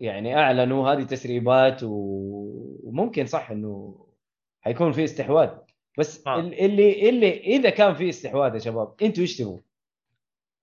[0.00, 4.06] يعني أعلنوا هذه تسريبات وممكن صح إنه
[4.60, 5.48] حيكون في استحواذ.
[5.96, 6.40] بس آه.
[6.40, 9.58] ال- اللي اللي إذا كان في استحواذ يا شباب أنتوا إيش تبغوا؟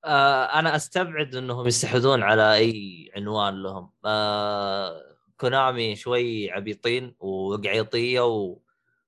[0.05, 5.01] آه أنا أستبعد إنهم يستحوذون على أي عنوان لهم آه
[5.37, 8.57] كونامي شوي عبيطين وقعيطية و...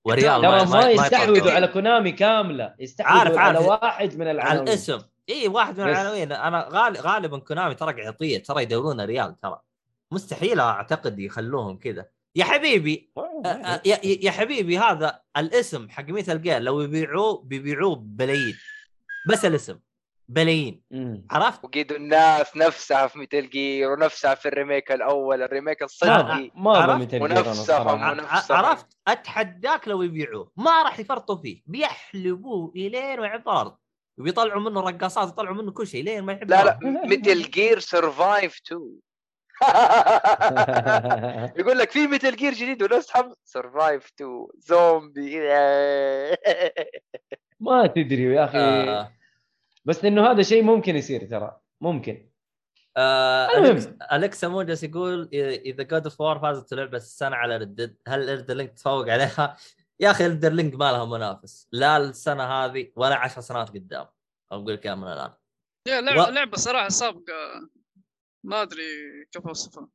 [0.06, 1.52] وريال ما ما يستحوذوا.
[1.52, 3.60] على كونامي كاملة يستحوذوا عارف- على.
[3.60, 5.00] واحد من على العناوين الاسم
[5.30, 5.88] إي واحد من.
[5.90, 9.60] العناوين أنا غالب غالبا كونامي ترى قعطيه ترى يدورون ريال ترى
[10.12, 12.06] مستحيل أعتقد يخلوهم كذا
[12.36, 18.56] يا حبيبي أ- يا, يا حبيبي هذا الاسم حق Metal Gear لو يبيعوه بيبيعوه بلايين
[19.30, 19.80] بس الاسم
[20.30, 20.82] بلايين.
[21.32, 26.52] عرفت؟ وقيدوا الناس نفسها في Metal Gear ونفسها في ال remake الأول ال remake الصدقي
[26.56, 26.94] ما أنا
[27.24, 27.88] ونفسهم.
[28.58, 33.76] عرفت؟ أتحداك لو يبيعوه ما راح يفرطوا فيه بيحلبوه إلين ما يعب الأرض
[34.20, 36.64] وبيطلعوا منه رقاصات يطلعوا منه كل شيء لين ما يحب لا.
[36.64, 38.82] لا Metal Gear Survive 2
[41.60, 45.40] يقول لك في Metal Gear جديد ونسحب Survive 2 زومبي
[47.60, 48.58] ما تدري يا أخي.
[48.58, 49.12] آه.
[49.86, 51.58] بس إنه هذا شيء ممكن يصير ترى.
[51.82, 52.30] ممكن.
[52.98, 53.48] آه
[54.14, 55.30] الكسا موجس يقول إ-
[55.66, 59.58] إذا God of War فازت لعبه السنة على Red Dead هل Elden Ring تفوق عليها؟
[60.00, 61.68] يا أخي Elden Ring ما لها منافس.
[61.72, 64.06] لا السنة هذه ولا عشر سنوات قدام.
[64.52, 65.32] أقول لك من الآن.
[65.88, 67.70] يا لعبة و- لعبة صراحة سابقة.
[68.46, 68.84] ما أدري
[69.32, 69.88] كيف اوصفها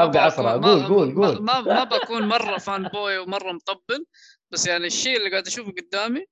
[0.00, 0.56] عصرها.
[0.56, 1.64] بكون- قول- ما- قول- ما- قول.
[1.66, 4.06] ما ما بكون مرة fanboy ومرة مطبل
[4.52, 6.24] بس يعني الشيء اللي قاعد أشوفه قدامي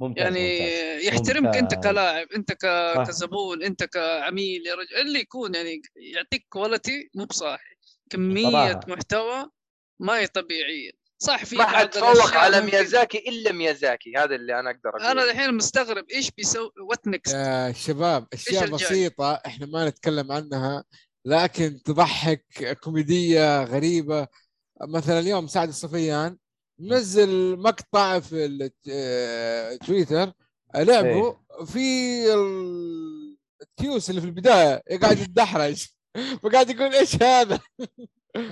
[0.00, 1.04] ممتاز يعني ممتاز.
[1.04, 1.90] يحترمك أنت ممتاز.
[1.92, 2.92] كلاعب أنت ك...
[2.96, 3.04] صح.
[3.08, 7.74] كزبون أنت كعميل يا رجل اللي يكون يعني يعطيك quality مو بصاحي
[8.10, 8.80] كمية صراحة.
[8.88, 9.46] محتوى
[10.00, 14.60] ما هي طبيعية صح في ما حد فوق الأشياء على ميازاكي إلا ميازاكي هذا اللي
[14.60, 19.66] أنا أقدر أنا أقوله الحين مستغرب إيش بيسوي what next يا شباب أشياء؟ بسيطة إحنا
[19.66, 20.84] ما نتكلم عنها
[21.24, 24.28] لكن تضحك كوميدية غريبة.
[24.82, 26.38] مثلا اليوم سعد الصفيان
[26.80, 30.32] نزل مقطع في آه، تويتر
[30.74, 31.36] لعبه
[31.66, 31.78] في
[32.34, 35.86] ال- التيوس اللي في البداية قاعد يتدحرج.
[36.42, 37.60] فقاعد يقول إيش هذا؟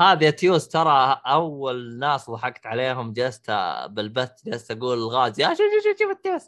[0.01, 3.51] هذه تيوس ترى أول ناس ضحكت عليهم جلست
[3.91, 6.43] بالبث جلست أقول الغاز يا شوف شوف, شوف التيوس؟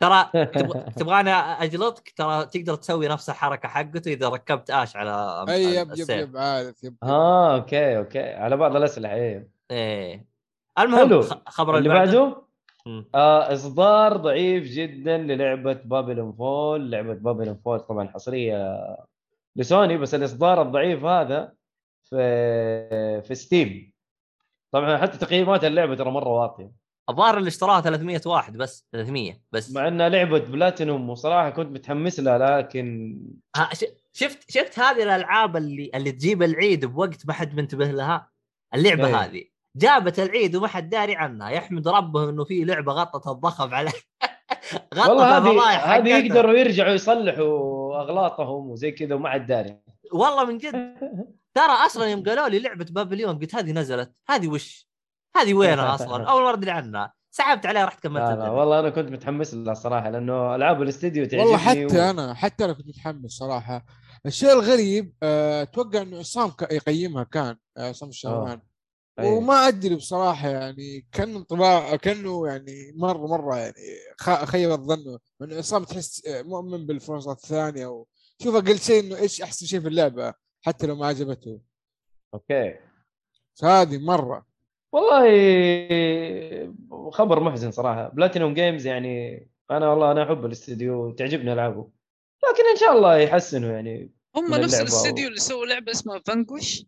[0.00, 5.64] ترى تبغى- تبغاني أجلطك ترى تقدر تسوي نفس الحركة حقته إذا ركبت آش على أي
[5.64, 6.10] يب يب.
[6.10, 8.32] يب عارف يب آه أوكي أوكي.
[8.34, 9.48] على بعض الأسلحة إيه.
[9.70, 10.26] إيه.
[10.78, 11.22] المهم حلو.
[11.46, 12.42] خبر اللي بعده.
[13.14, 16.90] آه إصدار ضعيف جدا للعبة بابلون فول.
[16.90, 18.78] لعبة بابلون فول طبعا حصرية
[19.56, 21.52] لسوني بس الإصدار الضعيف هذا
[22.04, 23.92] في في Steam
[24.72, 26.83] طبعا حتى تقييمات اللعبة ترى مرة واطية.
[27.10, 29.72] الظاهر اللي اشتراها 300 واحد بس 300 بس.
[29.72, 33.18] مع إنها لعبة بلاتينوم وصراحة كنت متحمس لها لكن
[34.12, 38.30] شفت شفت هذه الألعاب اللي اللي تجيب العيد بوقت ما حد منتبه لها؟
[38.74, 39.16] اللعبة إيه.
[39.16, 39.44] هذه.
[39.76, 41.50] جابت العيد وما حد داري عنها.
[41.50, 43.92] يحمد ربه إنه في لعبة غطت الضخم عليه
[44.94, 46.08] غطت والله هذه هذه.
[46.08, 49.78] يقدروا يرجعوا يصلحوا أغلاطهم وزي كذا وما حد داري.
[50.12, 50.74] والله من جد.
[51.54, 54.14] ترى أصلا يوم قالوا لي لعبة بابليون قلت هذه نزلت.
[54.28, 54.93] هذه وش؟
[55.36, 57.12] هذه وينها أصلا؟ أول مرة أدري عنها.
[57.30, 58.50] سحبت عليها رحت كملت لا لا.
[58.50, 62.10] والله أنا كنت متحمس لها الصراحه لأنه ألعاب الاستديو تعجبني والله حتى و...
[62.10, 63.84] أنا حتى أنا كنت متحمس صراحة.
[64.26, 68.60] الشيء الغريب آه، أتوقع إنه عصام يقيمها كان آه، عصام الشهوان
[69.18, 69.32] أيوة.
[69.38, 73.74] وما أدري بصراحة يعني كان انطباع كأنه يعني مرة مرة يعني
[74.20, 75.18] خ- خيب الظن.
[75.42, 79.88] إنه عصام تحس آه، مؤمن بالفرصة الثانية وشوف أقل شيء إنه إيش أحسن شيء في
[79.88, 80.34] اللعبة
[80.66, 81.60] حتى لو ما عجبته.
[82.34, 82.74] أوكي.
[83.60, 84.53] فهذه مرة.
[84.94, 85.24] والله
[87.10, 88.08] خبر محزن صراحة.
[88.08, 91.88] Platinum Games يعني أنا والله أنا أحب الاستديو تعجبني ألعابه.
[92.52, 96.84] لكن إن شاء الله يحسنوا يعني هم نفس الاستديو و- اللي سووا لعبة اسمها Vanquish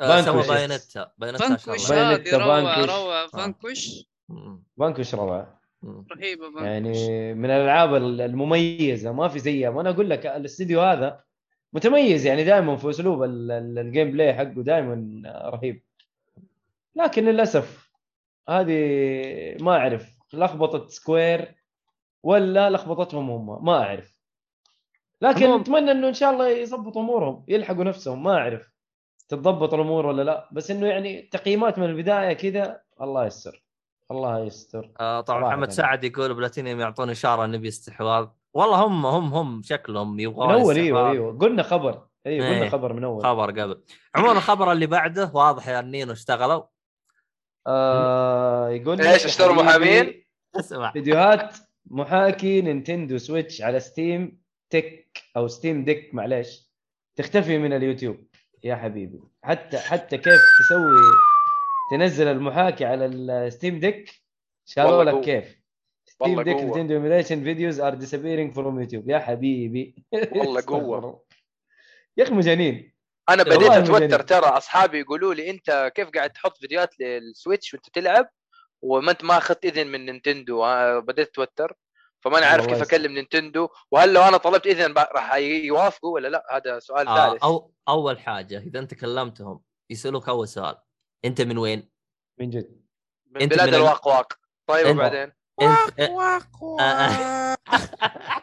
[0.00, 0.56] آه، سوى Vanquish.
[0.72, 2.90] ان شاء Vanquish هذه روعة Vanquish.
[2.90, 3.24] روعة.
[3.24, 3.26] آه.
[3.26, 4.62] Vanquish مم.
[4.76, 5.60] Vanquish روعة.
[6.12, 9.12] رهيبة Vanquish يعني من الألعاب المميزة.
[9.12, 9.68] ما في زيها.
[9.68, 11.20] وأنا أقول لك الاستديو هذا
[11.72, 15.82] متميز يعني دائما في أسلوب ال- ال- ال gameplay حقه دائما رهيب.
[16.98, 17.90] لكن للأسف
[18.48, 21.54] هذه ما أعرف لخبطة Square
[22.22, 24.18] ولا لخبطتهم هم ما أعرف.
[25.22, 28.72] لكن أتمنى إنه إن شاء الله يظبطوا أمورهم يلحقوا نفسهم ما أعرف
[29.28, 30.48] تتضبط الأمور ولا لا.
[30.52, 33.64] بس إنه يعني تقييمات من البداية كذا الله يستر
[34.10, 34.92] الله يستر.
[35.00, 35.70] آه طبعا محمد.
[35.70, 40.76] سعد يقول بلاتينيوم يعطون إشارة نبي استحواذ والله هم هم هم شكلهم من يبغون أول
[40.76, 41.10] أيوه.
[41.10, 41.38] أيوه.
[41.38, 42.58] قلنا خبر أيوه إيه.
[42.58, 43.22] قلنا خبر من أول.
[43.22, 43.82] خبر قبل.
[44.14, 46.62] عموما الخبر اللي بعده واضح يا النينو اشتغلوا.
[47.66, 50.24] آه يقول لك أشتروا حبيبي محامين؟
[50.56, 51.56] اسمع فيديوهات
[51.86, 56.68] محاكي Nintendo Switch على Steam Deck أو Steam Deck معليش
[57.16, 58.16] تختفي من اليوتيوب
[58.64, 61.00] يا حبيبي حتى حتى كيف تسوي
[61.90, 64.10] تنزل المحاكي على ال Steam Deck
[64.66, 65.24] شالوا لك.
[65.24, 65.58] كيف
[66.04, 66.56] Steam Deck.
[66.56, 70.60] Nintendo emulation videos are disappearing from YouTube يا حبيبي والله.
[70.78, 71.20] الله.
[72.16, 72.92] يا أخي مجانين
[73.28, 73.70] أنا بديت.
[73.70, 78.28] أتوتر ترى أصحابي يقولوا لي أنت كيف قاعد تحط فيديوهات لل Switch وأنت تلعب؟
[78.82, 80.64] وما أنت ما أخذت إذن من Nintendo.
[80.64, 81.72] آه، بديت أتوتر
[82.20, 82.88] فماني عارف والله كيف.
[82.88, 83.68] أكلم Nintendo.
[83.90, 87.42] وهل لو أنا طلبت إذن راح يوافقوا ولا لا؟ هذا سؤال آه ثالث.
[87.42, 89.60] أو أول حاجة إذا أنت كلمتهم
[89.90, 90.76] يسألوك أول سؤال.
[91.24, 91.90] أنت من وين؟
[92.40, 92.82] من جد.
[93.26, 94.32] من بلاد الواقواق.
[94.66, 97.58] طيب وبعدين؟ واق واق.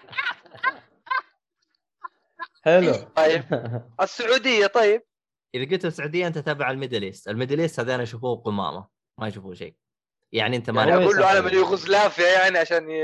[2.66, 2.94] حلو.
[3.16, 3.44] طيب؟
[4.02, 5.02] السعودية طيب.
[5.56, 8.88] إذا قلت السعودية أنت تبع ال Middle East، ال Middle East هذين يشوفوه قمامة
[9.20, 9.76] ما يشوفوه شيء.
[10.32, 11.42] يعني أنت ما يعني أقول له أنا.
[11.42, 13.00] من يوغوسلافيا يعني عشان ي...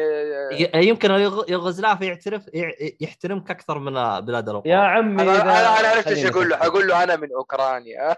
[0.52, 1.12] ي- يمكن
[1.50, 2.72] يوغوسلافيا يعترف يع-
[3.02, 3.92] يحترمك أكثر من
[4.26, 6.58] بلاد يا الاوروبا عمي أنا إذا- أنا أنا عرفت إيش أقول له.
[6.58, 8.10] حقول له أنا من أوكرانيا.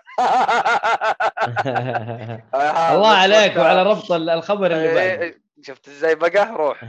[2.94, 6.84] الله عليك وعلى ربط ال- الخبر اللي بعده إيه، شفت إزاي بقى؟ روح.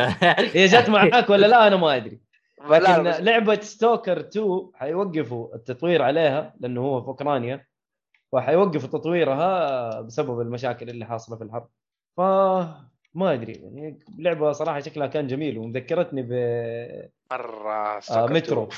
[0.56, 2.20] هي جت معاك ولا لا؟ أنا ما أدري.
[2.64, 7.66] لكن لعبة ستوكر 2 حيوقفوا التطوير عليها لأنه هو في أوكرانيا
[8.32, 11.68] وحيوقفوا تطويرها بسبب المشاكل اللي حاصلة في الحرب.
[12.16, 12.20] ف
[13.14, 16.32] ما أدري يعني لعبة صراحة شكلها كان جميل ومذكرتني ب
[17.32, 18.26] مرة آه.
[18.26, 18.68] مترو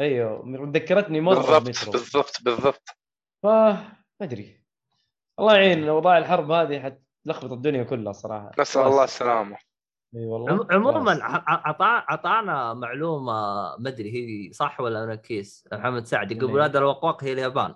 [0.00, 2.88] أيوه مذكرتني مرة بالضبط بمترو بالضبط بالضبط.
[3.42, 4.60] ف ما أدري.
[5.38, 6.80] الله يعين اوضاع الحرب هذه
[7.24, 8.50] حتلخبط الدنيا كلها صراحة.
[8.58, 9.56] نسأل الله السلامة.
[10.16, 10.52] إي والله.
[10.52, 11.20] عم- عموما.
[12.10, 13.32] أعطانا معلومة
[13.78, 15.64] ما أدري هي صح ولا أنا كيس.
[15.72, 17.74] محمد سعد يقول بلاد الوقواق هي اليابان.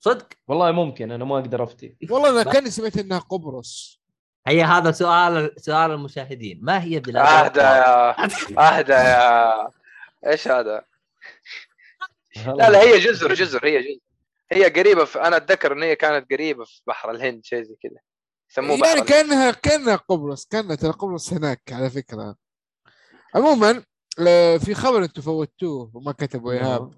[0.00, 1.96] صدق؟ والله ممكن أنا ما أقدر أفتي.
[2.10, 4.00] والله أنا كاني سمعت إنها قبرص.
[4.46, 6.58] هي هذا سؤال سؤال المشاهدين.
[6.62, 8.10] ما هي بلاد أهدى؟ يا
[8.78, 9.68] أهدى يا
[10.26, 10.84] إيش هذا؟
[12.46, 14.00] لا لا هي جزر جزر هي جزر.
[14.52, 18.00] هي قريبة في أنا أتذكر إن هي كانت قريبة في بحر الهند شيء زي كذا.
[18.50, 19.08] يسموه بحر يعني.
[19.08, 22.36] كانها كانها قبرص كانت ترى قبرص هناك على فكرة
[23.34, 23.82] عموما
[24.28, 26.94] آه، في خبر أنتم فوتوه وما كتبوا ايهاب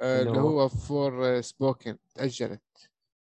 [0.00, 2.62] آه، اللي هو؟ Forspoken تأجلت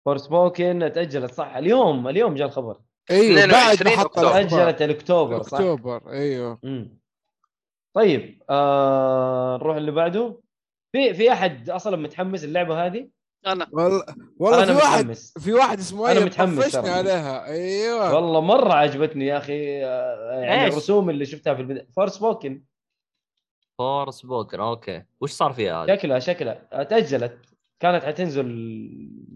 [0.04, 2.80] For spoken تأجلت صح اليوم اليوم جاء الخبر
[3.10, 4.14] أيوه بعد ما 22 حط.
[4.14, 6.98] تأجلت الأكتوبر صح؟ أكتوبر أيوه مم.
[7.94, 10.40] طيب آه نروح اللي بعده
[10.92, 13.08] في في أحد أصلا متحمس اللعبه هذه؟
[13.46, 13.66] أنا.
[13.72, 14.04] والله
[14.38, 15.34] والله أنا في واحد متحمس.
[15.38, 16.90] في واحد اسمه أنا ايمن متحمس ترى.
[16.90, 17.46] عليها.
[17.46, 18.14] أيوه.
[18.14, 21.86] والله مرة عجبتني يا أخي آه، يعني إيش؟ الرسوم اللي شفتها في البداية.
[21.96, 22.64] Forspoken.
[23.78, 25.02] Forspoken أوكي.
[25.20, 26.82] وش صار فيها هذه؟ شكلها شكلها.
[26.82, 27.38] تأجلت.
[27.80, 28.44] كانت حتنزل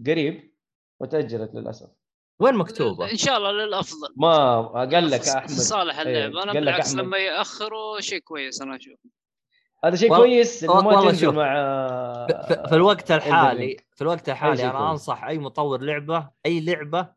[0.07, 0.53] قريب
[0.99, 1.87] وتأجلت للأسف.
[2.39, 4.13] وين مكتوبة؟ إن شاء الله للأفضل.
[4.15, 5.49] ما قال لك أحمد.
[5.49, 7.03] صالح إيه، اللعب أنا قال لك بالعكس أحمد.
[7.03, 8.99] لما يأخروا شيء كويس أنا أشوف.
[9.85, 11.31] هذا شيء كويس إنه ما تنزل.
[11.31, 11.53] مع
[12.67, 14.91] في, الوقت الحالي في الوقت الحالي أنا كويس.
[14.91, 17.09] أنصح أي مطور لعبة أي لعبة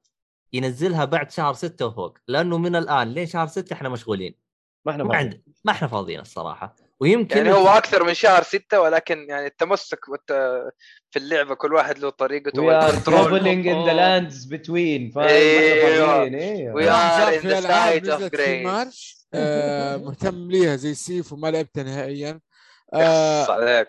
[0.52, 4.34] ينزلها بعد شهر ستة وفوق لأنه من الآن لين شهر ستة إحنا مشغولين
[4.86, 5.32] ما إحنا ما فاضيين.
[5.32, 10.08] عند ما إحنا فاضيين الصراحة ويمكن يعني هو أكثر من شهر ستة ولكن يعني التمسك
[10.08, 10.32] والت...
[11.10, 16.34] في اللعبة كل واحد له طريقته are والكنترول traveling in the lands between فاهم
[17.44, 18.66] العاب site of نزلت في grace.
[18.66, 19.26] مارش
[20.04, 22.40] مهتم ليها زي سيف وما لعبتها نهائيا
[22.94, 23.88] آه عليك.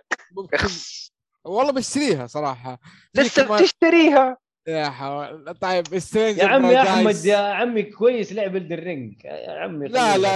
[1.45, 2.79] والله بشتريها صراحة.
[3.15, 8.55] لسه كمان- بتشتريها؟ يا حول طيب سترينجر يا عمي يا أحمد يا عمي كويس لعب
[8.55, 10.35] الدرينج يا عمي لا لا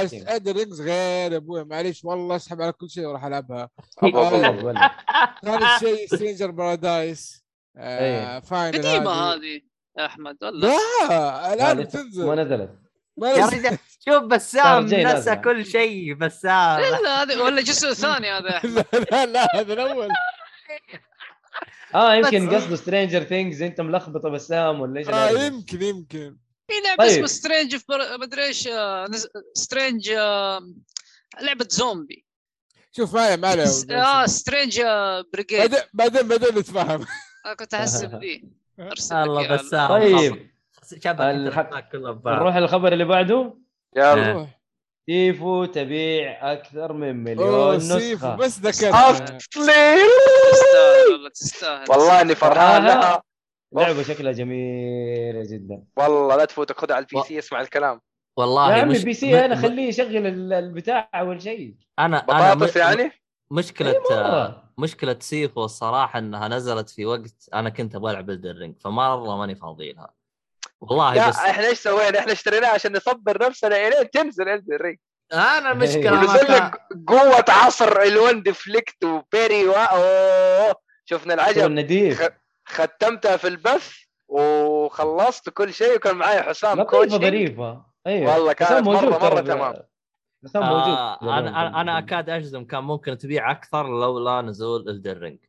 [0.52, 1.64] Ring غير يا أبوي.
[1.64, 3.70] معليش والله أسحب على كل شيء وراح ألعبها.
[4.04, 4.92] والله والله.
[5.44, 9.62] ثاني شيء Stranger Paradise Final قديمة هذه.
[9.98, 10.78] يا أحمد ولا لا
[11.10, 12.26] لا، الان بتنزل.
[12.26, 12.80] ما نزلت.
[13.18, 13.78] ما يا نزل رجال.
[14.10, 15.36] شوف بسام جاي نسى.
[15.36, 18.62] كل شيء بسام لا هذه ولا الجزء الثاني هذا.
[18.64, 20.08] لا لا لا هذا الأول.
[21.96, 26.38] آه يمكن قصده Stranger Things أنت ملخبطة بسام ولا إيش آه اللعبة؟ يمكن يمكن.
[26.68, 27.12] في لعبة طيب.
[27.12, 29.06] اسمها Strange في بر- مدري إيش آه،
[29.54, 30.60] Strange آه،
[31.42, 32.26] لعبة زومبي.
[32.92, 37.06] شوف ما عليه آه Strange آه، Brigade بعدين بعدين نتفاهم.
[37.60, 38.42] كنت احسب لك
[39.28, 39.56] الله.
[39.56, 39.88] بسام.
[39.90, 40.50] طيب.
[41.22, 42.36] الحق- ببعض.
[42.36, 43.58] نروح الخبر اللي بعده.
[43.96, 44.60] يلا روح.
[45.08, 48.36] Sifu تبيع أكثر من مليون نسخة.
[48.36, 49.30] بس ذكرت.
[49.32, 50.00] تستاهل.
[51.12, 51.86] والله تستاهل.
[51.90, 52.86] والله إني فرحان.
[52.86, 53.24] لها.
[53.74, 55.84] لعبة شكلها جميله جدا.
[55.98, 58.02] والله لا تفوتك خذها على ال PC اسمع الكلام.
[58.38, 59.00] والله يا عمي مش...
[59.00, 61.76] ال PC أنا خليه يشغل ال- البتاع أول شيء.
[62.00, 63.12] أنا أنا بطاطس م- يعني؟
[63.52, 64.64] مشكلة مرة.
[64.78, 69.56] مشكلة Sifu الصراحة إنها نزلت في وقت أنا كنت أبغى ألعب Elden Ring فمرة ماني
[69.56, 70.14] فاضي لها.
[70.90, 73.88] والله لا بس إحنا إيش سوينا؟ إحنا اشتريناها عشان نصبر نفسنا.
[73.88, 74.98] الين تنزل Elden Ring
[75.34, 76.44] أنا المشكلة إيه.
[76.46, 76.56] كان...
[76.56, 79.72] لك قوة عصر ال deflect و parry و...
[79.74, 80.76] أوه.
[81.06, 82.14] شفنا العجب.
[82.14, 82.30] خ-
[82.66, 83.94] ختمتها في البث
[84.28, 87.86] وخلصت كل شيء وكان معي حسام كوتشينج ظريفة.
[88.08, 88.34] أيوه.
[88.34, 89.74] والله كانت حسام موجود مرة- تمام.
[90.46, 90.94] حسام موجود.
[90.98, 95.40] آه أنا أنا أنا أكاد أجزم كان ممكن تبيع أكثر لولا نزول Elden Ring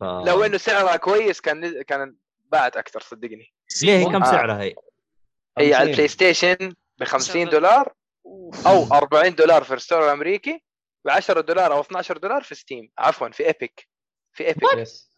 [0.00, 0.04] ف...
[0.04, 2.14] لو إنه سعرها كويس كان كان
[2.52, 3.52] باعت أكثر صدقني.
[3.82, 4.30] ليه هي كم آه.
[4.30, 4.74] سعرها هي؟
[5.58, 5.88] هي على 50.
[5.90, 7.92] البلاي ستيشن ب 50 سعر- دولار.
[8.66, 10.62] أو 40 دولار في ال store الأمريكي
[11.04, 12.90] ب 10 دولار أو 12 دولار في Steam.
[12.98, 13.88] عفوا في Epic.
[14.32, 14.76] في Epic.
[14.76, 15.16] yes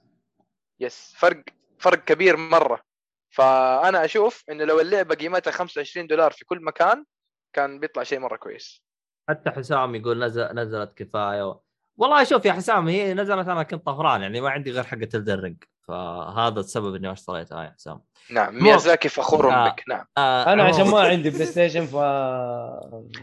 [0.80, 1.42] yes فرق
[1.78, 2.82] فرق كبير مرة.
[3.30, 7.04] فأنا أشوف إنه لو اللعبة قيمتها 25 دولار في كل مكان
[7.52, 8.82] كان بيطلع شيء مرة كويس.
[9.28, 11.48] حتى حسام يقول نزل نزلت كفاية.
[11.48, 11.60] و...
[11.96, 15.42] والله شوف يا حسام هي نزلت أنا كنت طفران يعني ما عندي غير حقه Elden
[15.42, 19.68] Ring فهذا السبب إني ما اشتريتها يا حسام نعم ميازاكي فخور آه.
[19.68, 20.04] بك نعم.
[20.18, 21.94] آه أنا عشان ما عندي PlayStation ف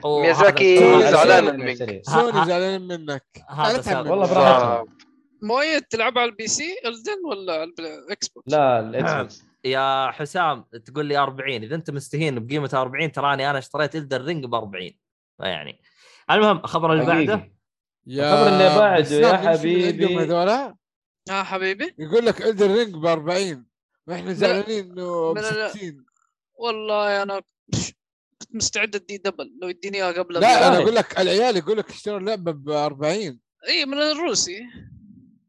[0.06, 0.80] ميازاكي
[1.12, 2.04] زعلان منك.
[2.10, 3.24] ها- زعلانين منك.
[4.12, 4.88] والله براحتهم.
[5.42, 10.66] مؤيد تلعبها على ال PC Elden ولا على ال Xbox؟ لا الاكس بوكس يا حسام
[10.86, 14.92] تقول لي 40 إذا أنت مستهين بقيمة 40 تراني أنا اشتريت Elden Ring ب 40
[15.38, 15.82] فيعني
[16.32, 17.52] المهم الخبر اللي بعده.
[18.08, 20.26] الخبر اللي بعده يا حبيبي.
[21.30, 23.66] ها حبيبي يقول لك Elden Ring ب 40
[24.08, 26.06] وإحنا زعلانين إنه ب من ال- 60
[26.56, 27.76] والله أنا كنت
[28.56, 30.84] مستعد ادي double لو يديني اياها قبل لا أنا يعني.
[30.84, 34.60] أقول لك العيال يقول لك اشتروا اللعبة ب 40 إي من الروسي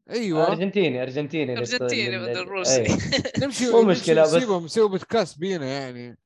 [0.09, 2.81] أيوه أرجنتيني أرجنتيني أرجنتيني لل- من الروسي.
[2.81, 2.97] أي.
[3.41, 6.17] نمشي مو مشكلة، بس- نسيبهم نسوي بودكاست بينا يعني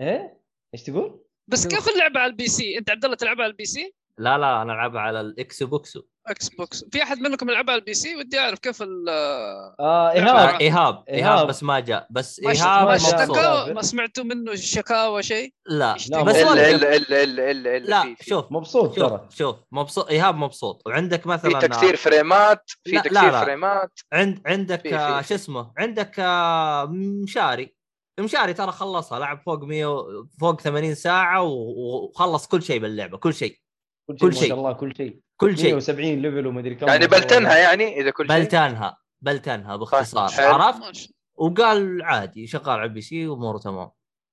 [0.00, 0.40] إيه
[0.74, 3.94] إيش تقول؟ بس كيف اللعبة على ال PC؟ أنت عبد الله تلعبها على ال PC؟
[4.18, 8.16] لا لا أنا ألعبها على ال Xbox Xbox في أحد منكم يلعبها على ال PC
[8.16, 11.46] ودي أعرف كيف ال آه لا، ايهاب إيهاب إيهاب إيهاب.
[11.46, 12.06] بس ما جاء.
[12.10, 13.72] بس إيهاب ما اشتكى.
[13.74, 15.96] ما سمعتوا منه شكاوى شيء؟ لا.
[16.10, 18.52] لا، بس الا الا الا الا الا لا في- في- شوف.
[18.52, 19.08] مبسوط ترى.
[19.30, 19.36] شوف.
[19.38, 20.82] شوف مبسوط إيهاب مبسوط.
[20.86, 23.44] وعندك في مثلا تكسير فريمات في لا، تكسير لا.
[23.44, 23.90] فريمات.
[24.12, 25.28] عند عندك في- في- آه، في.
[25.28, 26.84] شو اسمه؟ عندك آه،
[27.22, 27.74] مشاري.
[28.20, 33.34] مشاري ترى خلصها لعب فوق 100 و- فوق 80 ساعة وخلص كل شيء باللعبة كل
[33.34, 33.63] شيء.
[34.08, 34.42] كل كل شيء.
[34.42, 37.06] ما شاء الله كل شيء كل شيء 170 level ومدري كم يعني.
[37.06, 40.46] بلتنها يعني إذا كل شيء بلتنها بلتنها باختصار حلو.
[40.54, 43.90] عرفت وقال عادي شغال على ال PC وأموره تمام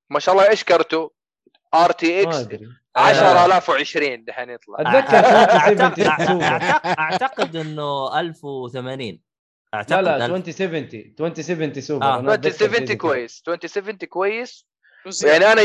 [0.10, 1.12] ما شاء الله إيش كرته
[1.74, 2.68] RTX أدري
[2.98, 6.60] 10020 دحين يطلع أتذكر اعتقد 2070 سوبر.
[6.60, 9.14] أعتقد- اعتقد إنه 1080
[9.74, 10.36] لا أعتقد لا 1000.
[10.36, 10.84] 2070
[11.20, 12.20] 2070 سوبر آه.
[12.20, 13.10] أنا أتذكر شيء 2070 زي كذا.
[13.10, 14.68] كويس 2070 كويس.
[15.24, 15.62] يعني أنا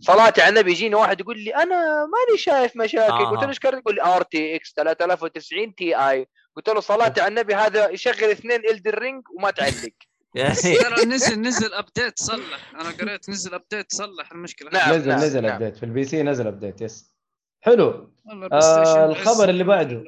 [0.00, 3.12] صلاتي على النبي يجيني واحد يقول لي أنا ماني شايف مشاكل.
[3.12, 3.30] آه.
[3.30, 6.26] قلت له إيش كرت يقول؟ لي RTX 3090 Ti.
[6.56, 9.92] قلت له صلاتي على النبي هذا يشغل اثنين Elden Ring وما تعلق.
[10.82, 12.74] ترى نزل نزل update صلح.
[12.74, 14.70] أنا قريت نزل update صلح المشكلة.
[14.70, 14.94] نعم.
[14.94, 15.52] نزل نزل نعم.
[15.52, 17.14] update في ال PC نزل update yes.
[17.60, 18.12] حلو.
[18.52, 19.48] آه، الخبر.
[19.48, 20.04] اللي بعده.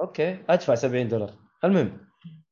[0.00, 1.34] okay أدفع 70 دولار.
[1.64, 2.07] المهم.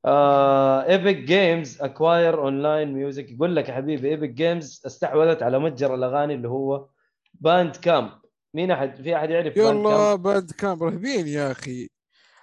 [0.09, 6.35] Epic Games acquire online music يقول لك يا حبيبي Epic Games استحوذت على متجر الأغاني
[6.35, 6.87] اللي هو
[7.35, 8.11] Bandcamp
[8.55, 11.89] مين أحد؟ في أحد يعرف باند يلا كامب باند كام رهيبين يا أخي.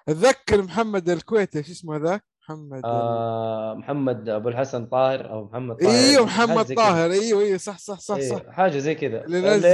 [0.09, 1.63] اتذكر محمد الكويتي.
[1.63, 5.91] شو اسمه ذاك محمد آه محمد أبو الحسن طاهر أو محمد طاهر.
[5.91, 6.73] إيوه محمد.
[6.73, 7.11] طاهر.
[7.11, 8.41] إيوه إيوه صح صح صح إيه، صح.
[8.49, 9.25] حاجة زي كذا.
[9.25, 9.67] اللي نزل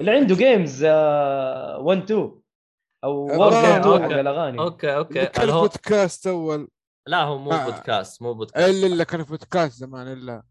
[0.00, 2.32] اللي عنده جيمز 1 2
[3.04, 4.20] أو آه، وورد أوكي، 2 حق أوكي.
[4.20, 4.58] الأغاني.
[4.58, 6.68] أوكي أوكي كان بودكاست أول.
[7.08, 7.64] لا هو مو آه.
[7.64, 8.68] بودكاست مو بودكاست.
[8.68, 10.42] الا اللي كان في بودكاست زمان إلا.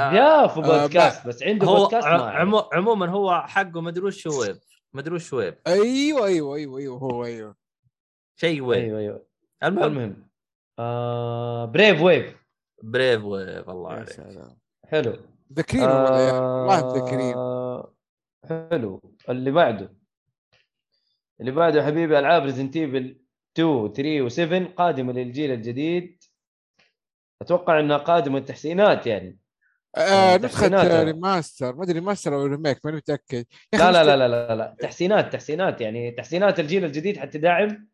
[0.00, 2.58] آه، يا في آه، بودكاست بس عنده هو بودكاست ما عمو.
[2.72, 4.58] عموما هو حقه مدري وش ويب
[4.92, 5.58] مدري وش ويب.
[5.66, 7.56] أيوه أيوه أيوه أيوه هو أيوه.
[8.36, 8.84] شيء ويب.
[8.84, 9.26] أيوه أيوه.
[9.64, 9.84] المهم.
[9.84, 10.28] المهم.
[10.78, 12.36] آه بريف ويف
[12.82, 14.10] بريف ويب الله يا عليك.
[14.10, 14.58] سلام.
[14.84, 15.16] حلو.
[15.74, 17.34] يا آه، والله مذكرين
[18.70, 19.02] حلو.
[19.28, 19.94] اللي بعده.
[21.40, 23.25] اللي بعده يا حبيبي ألعاب ريزنت ايفل
[23.58, 26.22] 2 3 و7 قادمة للجيل الجديد.
[27.42, 29.38] أتوقع إنها قادمة التحسينات يعني.
[29.96, 31.04] آه نسخة تحسينات.
[31.06, 33.44] remaster ما أدري remaster أو remake ماني متأكد.
[33.72, 34.76] لا لا لا لا لا, لا.
[34.80, 36.10] تحسينات تحسينات يعني.
[36.10, 37.88] تحسينات الجيل الجديد حتدعم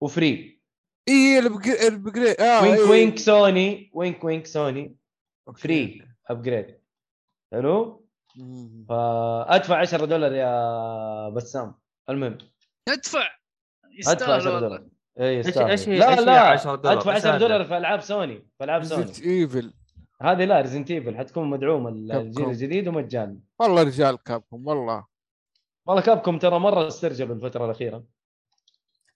[0.00, 0.60] و free.
[1.08, 2.90] إي ال upgrade آه وينك إيه.
[2.90, 4.96] وينك سوني وينك وينك Sony.
[5.56, 6.78] free upgrade
[7.52, 8.06] حلو.
[8.88, 11.74] فأدفع 10 دولار يا بسام.
[12.10, 12.38] المهم.
[12.88, 13.20] ادفع!
[13.84, 14.60] أدفع يستاهل 10 والله.
[14.60, 14.88] دولار.
[15.20, 15.36] اي.
[15.70, 16.40] إيش هي- لا لا.
[16.40, 19.02] 10 دولار؟ أدفع إيش 10 هذا؟ دولار في ألعاب سوني في ألعاب Sony.
[19.02, 19.72] Resident Evil
[20.22, 22.48] هذه لا Resident Evil حتكون مدعومه الجيل.
[22.48, 25.06] الجديد ومجاني والله رجال Capcom والله.
[25.86, 28.04] والله Capcom ترى مرة استرجلوا الفترة الأخيرة.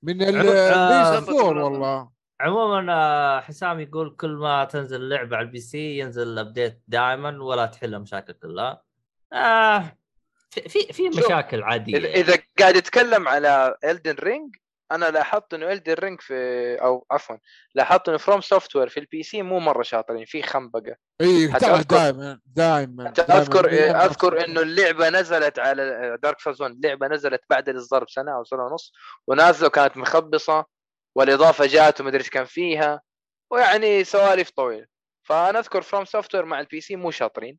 [0.02, 2.10] من ال آه، PS4 والله.
[2.40, 7.42] عموما آه، حسام يقول كل ما تنزل لعبة على ال PC ينزل ال update دائما
[7.42, 8.82] ولا تحل مشاكل كلها
[9.32, 9.84] آه
[10.50, 11.96] في في, مشاكل عادية.
[11.98, 14.56] إذا إذا قاعد يتكلم على Elden Ring
[14.92, 16.34] أنا لاحظت إنه Elden Ring في
[16.82, 17.36] أو عفوا
[17.74, 20.96] لاحظت إنه FromSoftware في ال PC مو مرة شاطرين في خنبقة.
[21.20, 21.46] اي
[21.82, 23.68] دائما دائما أذكر
[24.04, 28.62] اذكر إنه اللعبة نزلت على Dark Souls 1 اللعبة نزلت بعد الاصدار بسنه أو سنة
[28.62, 28.92] ونص
[29.26, 30.64] ونازله وكانت مخبصة
[31.14, 33.00] والإضافة جات ومدري إيش كان فيها
[33.50, 34.86] ويعني سوالف طويلة.
[35.22, 37.58] فأنا أذكر FromSoftware مع ال PC مو شاطرين.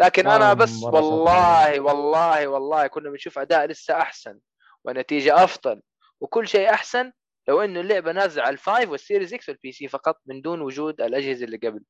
[0.00, 4.38] لكن أنا هم بس والله والله والله كنا بنشوف أداء لسه أحسن
[4.84, 5.82] ونتيجه أفضل.
[6.20, 7.12] وكل شيء أحسن
[7.48, 10.60] لو إنه اللعبة نازلة على ال Five وال Series X وال PC فقط من دون
[10.60, 11.80] وجود الأجهزة اللي قبل.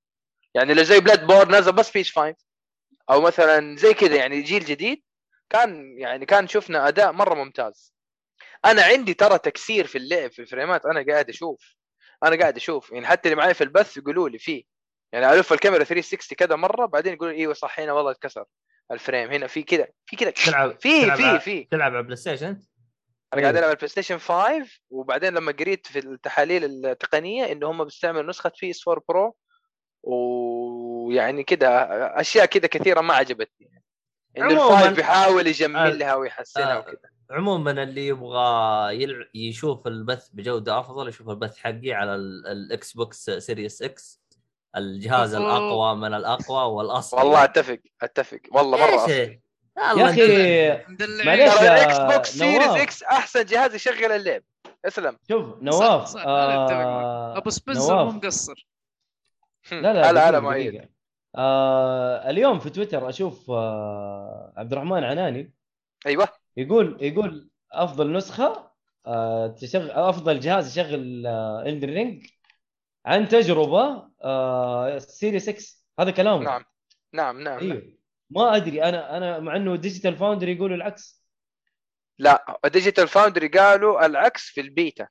[0.55, 2.37] يعني لو زي Bloodborne نازل بس PS 5
[3.11, 5.03] أو مثلا زي كذا يعني جيل جديد
[5.51, 7.95] كان يعني كان شفنا أداء مرة ممتاز.
[8.65, 10.87] أنا عندي ترى تكسير في اللعب في الفريمات.
[10.87, 11.77] أنا قاعد أشوف.
[12.25, 12.93] أنا قاعد أشوف.
[12.93, 14.65] يعني حتى اللي معي في البث يقولوا لي فيه.
[15.13, 18.45] يعني الف الكاميرا 360 كذا مرة بعدين يقولوا إيوه صح هنا والله اتكسر
[18.93, 19.31] ال frame.
[19.31, 20.31] هنا في كذا في كذا.
[20.31, 21.65] تلعب في في في.
[21.65, 22.63] تلعب على PlayStation أنت؟
[23.35, 27.85] أنا قاعد العب على ال PlayStation 5 وبعدين لما قريت في التحاليل التقنية انه هم
[27.85, 29.37] بيستعملوا نسخة PS 4 Pro
[30.03, 31.89] ويعني كذا
[32.21, 33.83] أشياء كذا كثيرة ما عجبتني.
[34.35, 36.99] يعني عموماً، ال Five بيحاول آه، يجمل لها ويحسنها آه، وكذا
[37.31, 39.27] عموما اللي يبغى يلع...
[39.35, 44.21] يشوف البث بجودة أفضل يشوف البث حقي على ال- ال Xbox Series X
[44.77, 45.35] الجهاز.
[45.35, 48.41] الأقوى من الأقوى والاصلي والله أتفق أتفق.
[48.53, 49.39] والله مرة؟
[49.79, 50.69] يا أخي.
[51.25, 52.69] معليش ال Xbox Series.
[52.69, 54.43] X أحسن جهاز يشغل اللعب.
[54.85, 55.17] اسلم.
[55.29, 56.27] شوف نواف صح، معك.
[56.27, 58.11] آه أبو سبنسر مو.
[58.11, 58.67] مقصر.
[59.73, 60.89] لا لا هلا هلا.
[61.37, 65.53] آه اليوم في تويتر أشوف آه عبد الرحمن عناني.
[66.07, 66.29] أيوه.
[66.57, 68.71] يقول يقول أفضل نسخة
[69.07, 72.27] آه تشغل أفضل جهاز يشغل آه Elden Ring
[73.07, 76.45] عن تجربة آه Series X هذا كلامه.
[76.45, 76.65] نعم.
[77.13, 81.25] نعم نعم أيوه ما أدري أنا أنا مع إنه Digital Foundry يقولوا العكس.
[82.19, 85.09] لا Digital Foundry قالوا العكس في البيتا.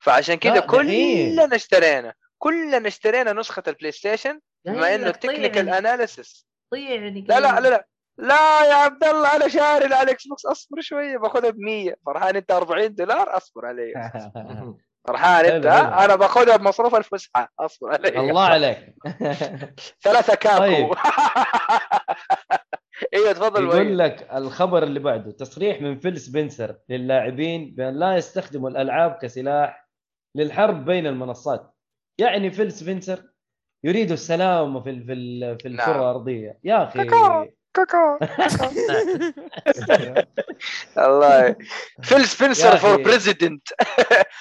[0.00, 0.60] فعشان كذا.
[0.60, 7.68] كلنا اشترينا كلنا اشترينا نسخة ال PlayStation بما إنه technical analysis يعني لا لا لا
[7.68, 7.86] لا.
[8.18, 12.36] لا يا عبد الله أنا شاري على ال Xbox أصبر شوية باخذها ب 100 فرحان
[12.36, 13.92] أنت 40 دولار أصبر علي
[15.08, 15.66] فرحان أنت.
[15.66, 18.94] أنا باخذها بمصروف الفسحة أصبر علي الله عليك
[20.04, 20.90] ثلاثة كاكو طيب.
[23.14, 23.98] أيوه تفضل يقول.
[23.98, 29.88] لك الخبر اللي بعده تصريح من فيل سبنسر للاعبين بأن لا يستخدموا الألعاب كسلاح
[30.36, 31.74] للحرب بين المنصات
[32.18, 33.22] يعني فيل سبنسر
[33.84, 35.06] يريد السلام في في
[35.60, 36.00] في الكرة نعم.
[36.00, 36.98] الأرضية يا أخي
[37.74, 38.18] كاكا.
[38.18, 38.70] كاكا
[40.98, 41.56] الله
[42.02, 43.02] فيل سبنسر for.
[43.02, 43.68] president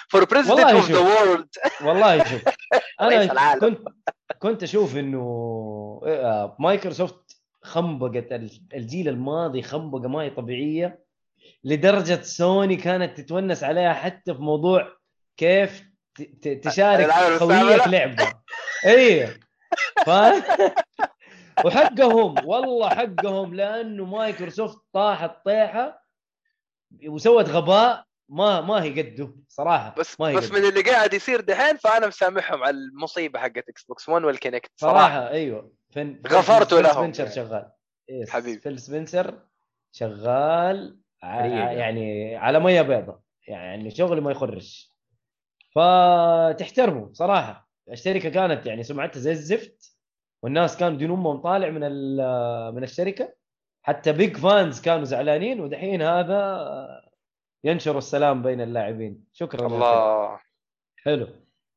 [0.10, 1.00] for president of the.
[1.00, 1.48] world
[1.84, 2.42] والله شوف
[3.02, 3.60] أنا.
[3.60, 3.80] كنت
[4.40, 5.22] كنت أشوف إنه
[6.06, 11.00] آه، مايكروسوفت خنبقت ال- الجيل الماضي خنبقة ما هي طبيعية
[11.64, 14.88] لدرجة سوني كانت تتونس عليها حتى في موضوع
[15.38, 15.84] كيف
[16.64, 18.34] تشارك المستعملة؟ لعبه
[18.86, 19.28] اي
[20.06, 20.10] ف...
[21.66, 26.06] وحقهم والله حقهم لأنه مايكروسوفت طاحت طيحة
[27.08, 30.60] وسوت غباء ما ما هي قده صراحة بس ما هي بس قده.
[30.60, 34.98] من اللي قاعد يصير دحين فأنا مسامحهم على المصيبة حقت Xbox 1 وال Kinect صراحة
[34.98, 37.36] صراحة أيوه فين غفرت فيل لهم سبنسر يعني.
[37.36, 37.72] شغال
[38.10, 38.30] yes.
[38.30, 38.60] حبيبي.
[38.62, 39.40] فيل سبنسر
[39.92, 41.70] شغال ع- ريقة.
[41.72, 44.92] يعني على مية بيضاء يعني شغل ما يخرش
[45.76, 49.91] فتحترمه صراحة الشركة كانت يعني سمعتها زي الزفت
[50.44, 51.82] والناس كانوا دين أمهم طالع من
[52.76, 53.34] من الشركة.
[53.84, 57.02] حتى big fans كانوا زعلانين ودحين هذا
[57.64, 59.24] ينشر السلام بين اللاعبين.
[59.34, 59.68] شكرا.
[59.68, 60.40] الله.
[61.06, 61.28] حلو.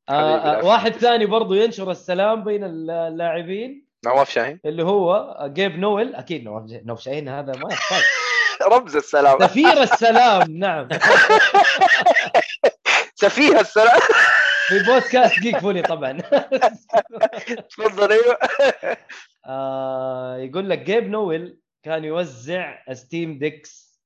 [0.09, 3.87] آه آه واحد ثاني برضو ينشر السلام بين اللاعبين.
[4.07, 4.61] نواف شاهين.
[4.65, 8.03] اللي هو Gabe Newell أكيد نواف نواف شاهين هذا ما يحتاج.
[8.73, 9.39] رمز السلام.
[9.41, 10.89] سفير السلام نعم.
[13.15, 14.01] سفير السلام.
[14.69, 16.19] في بودكاست جيك فولي طبعا.
[17.71, 18.39] تفضل أيوه.
[19.47, 24.01] آه يقول لك Gabe Newell كان يوزع Steam Decks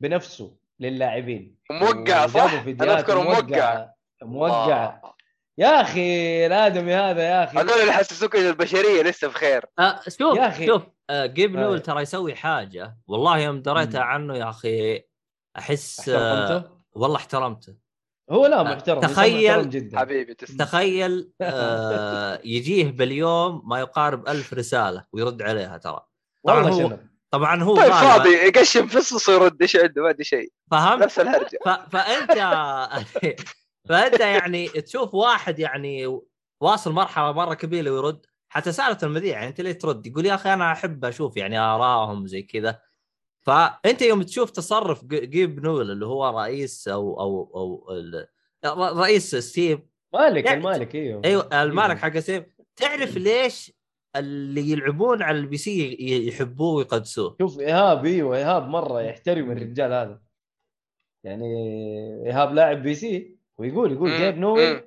[0.00, 1.56] بنفسه للاعبين.
[1.70, 3.40] موقع صح؟ أنا أذكره موقع.
[3.40, 3.94] موقعة.
[4.22, 4.88] موقعة.
[4.88, 5.14] الله.
[5.58, 7.58] يا أخي الادمي هذا يا أخي.
[7.58, 9.64] هذول اللي يحسسوك إن البشرية لسه بخير.
[9.78, 10.66] آه شوف يا أخي.
[10.66, 11.60] شوف آه Gabe آه.
[11.60, 12.96] Newell ترى يسوي حاجة.
[13.06, 14.00] والله يوم دريتها.
[14.00, 15.02] عنه يا أخي
[15.58, 17.83] أحس آه احترمته والله احترمته.
[18.30, 19.98] هو لا آه، محترم تخيل- محترم جدا.
[19.98, 20.56] حبيبي تسلم.
[20.56, 26.06] تخيل آه يجيه باليوم ما يقارب ألف رسالة ويرد عليها ترى.
[26.44, 26.98] طبعا والله هو شنو؟
[27.30, 30.52] طبعا هو طيب فاضي يقشم في الصوص ويرد إيش عنده؟ ما أدري شيء.
[30.70, 31.58] فهمت؟ نفس الهرجة.
[31.64, 31.68] ف...
[31.68, 32.32] فأنت
[33.88, 36.20] فأنت يعني تشوف واحد يعني
[36.60, 38.26] واصل مرحلة مرة كبيرة ويرد.
[38.48, 42.26] حتى سألت المذيع يعني أنت ليه ترد؟ يقول يا أخي أنا أحب أشوف يعني آرائهم
[42.26, 42.80] زي كذا.
[43.46, 48.26] فأنت يوم تشوف تصرف جيب نول اللي هو رئيس أو أو أو ال...
[48.66, 51.22] ر- رئيس Steam مالك يعني- المالك إيوه.
[51.24, 52.44] أيوه المالك حق Steam
[52.76, 53.72] تعرف ليش
[54.16, 55.96] اللي يلعبون على ال PC
[56.28, 60.20] يحبوه ويقدسوه؟ شوف إيهاب إيوه إيهاب مرة يحترم الرجال هذا.
[61.24, 61.46] يعني
[62.26, 64.84] إيهاب لاعب PC ويقول يقول Gabe Newell.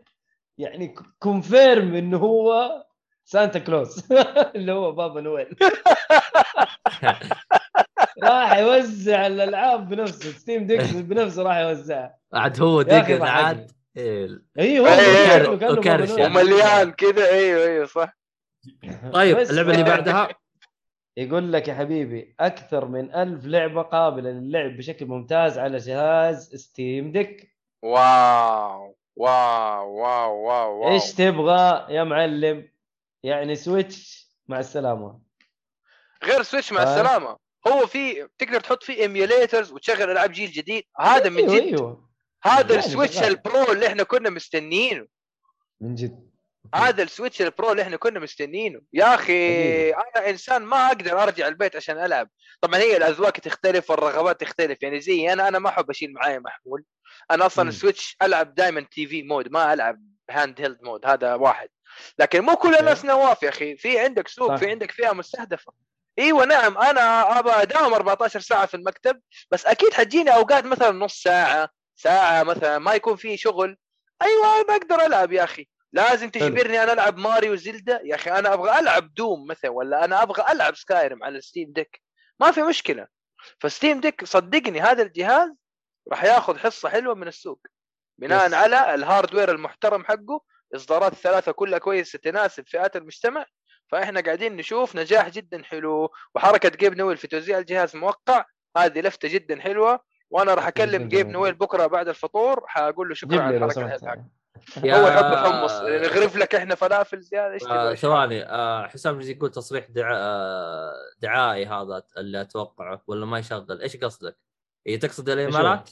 [0.57, 2.71] يعني confirm إنه هو
[3.25, 4.11] Santa Claus.
[4.55, 5.55] اللي هو بابا نويل.
[8.23, 12.17] راح يوزع الألعاب بنفسه Steam Deck بنفسه راح يوزعها.
[12.33, 13.29] عاد هو ضحكني.
[13.29, 14.41] عاد إيه.
[14.59, 16.25] أيوه إيه، Newell.
[16.25, 18.17] ومليان كذا أيوه أيوه صح.
[19.13, 20.27] طيب اللعبة اللي بعدها؟
[21.17, 27.11] يقول لك يا حبيبي أكثر من ألف لعبة قابلة للعب بشكل ممتاز على جهاز Steam
[27.11, 30.93] Deck wow wow wow wow wow.
[30.93, 32.69] إيش تبغى يا معلم؟
[33.23, 35.19] يعني Switch مع السلامة.
[36.23, 36.83] غير Switch مع.
[36.83, 37.46] السلامة.
[37.67, 40.83] هو في تقدر تحط فيه emulators وتشغل ألعاب جيل جديد.
[40.99, 41.63] هذا من أيوه جد.
[41.63, 42.09] أيوه.
[42.43, 43.23] هذا يعني ال Switch.
[43.23, 45.07] ال Pro اللي إحنا كنا مستنينه
[45.81, 46.27] من جد.
[46.75, 49.91] هذا ال Switch ال Pro اللي إحنا كنا مستنينه يا أخي.
[49.91, 52.29] أنا إنسان ما أقدر أرجع البيت عشان ألعب.
[52.61, 54.83] طبعا هي الأذواق تختلف والرغبات تختلف.
[54.83, 56.83] يعني زي أنا أنا ما أحب أشيل معايا محمول.
[57.31, 57.69] أنا أصلا.
[57.69, 61.69] ال Switch ألعب دائما TV mode ما ألعب handheld mode هذا واحد.
[62.19, 63.77] لكن مو كل الناس نواف يا أخي.
[63.77, 64.55] في عندك سوق.
[64.55, 65.73] في عندك فئة مستهدفة.
[66.19, 66.77] إيوه نعم.
[66.77, 69.21] أنا ابى اداوم 14 ساعة في المكتب
[69.51, 73.77] بس أكيد حتجيني أوقات مثلا نص ساعة ساعة مثلا ما يكون في شغل.
[74.21, 75.67] أيوه أقدر ألعب يا أخي.
[75.93, 80.23] لازم تجبرني أنا ألعب ماريو زلدا يا أخي أنا أبغى ألعب دوم مثلا ولا أنا
[80.23, 82.01] أبغى ألعب Skyrim على Steam Deck.
[82.39, 83.07] ما في مشكلة.
[83.59, 85.49] ف Steam Deck صدقني هذا الجهاز
[86.11, 87.67] راح ياخذ حصة حلوة من السوق.
[88.17, 88.53] بناء.
[88.53, 90.41] على ال hardware المحترم حقه
[90.75, 93.45] إصدارات الثلاثه كلها كويسة تناسب فئات المجتمع.
[93.87, 98.45] فإحنا قاعدين نشوف نجاح جدا حلو وحركة جيب نويل في توزيع الجهاز موقع.
[98.77, 99.99] هذه لفتة جدا حلوة
[100.29, 101.27] وأنا راح أكلم جيب.
[101.27, 104.25] نويل بكرة بعد الفطور حأقول له شكرا على الحركة
[104.83, 108.87] يا- هو يحب الحمص نغرف لك إحنا فلافل زيادة إيش تبغى؟ آه إيش ثواني آه
[108.87, 110.15] حسام يقول تصريح دعا...
[110.17, 114.37] آه دعائي هذا اللي أتوقعه ولا ما يشغل؟ إيش قصدك؟
[114.87, 115.89] إذا تقصد الإيميلات؟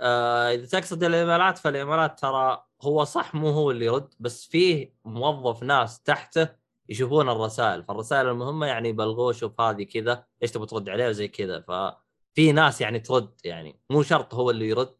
[0.00, 5.62] آه إذا تقصد الإيميلات فالإيميلات ترى هو صح مو هو اللي يرد بس فيه موظف
[5.62, 6.48] ناس تحته
[6.88, 11.60] يشوفون الرسائل فالرسائل المهمة يعني يبلغوه شوف هذه كذا إيش تبغى ترد عليه وزي كذا.
[11.60, 14.96] ففي ناس يعني ترد يعني مو شرط هو اللي يرد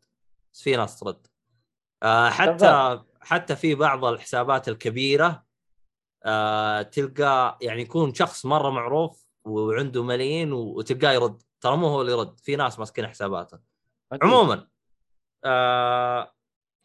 [0.53, 1.27] بس في ناس ترد.
[2.03, 3.03] آه حتى.
[3.21, 5.47] حتى في بعض الحسابات الكبيرة
[6.25, 11.43] آه تلقى يعني يكون شخص مرة معروف وعنده ملايين وتلقاه يرد.
[11.61, 13.59] ترى مو هو اللي يرد في ناس ماسكين حساباته.
[14.23, 14.69] عموما
[15.45, 16.35] آه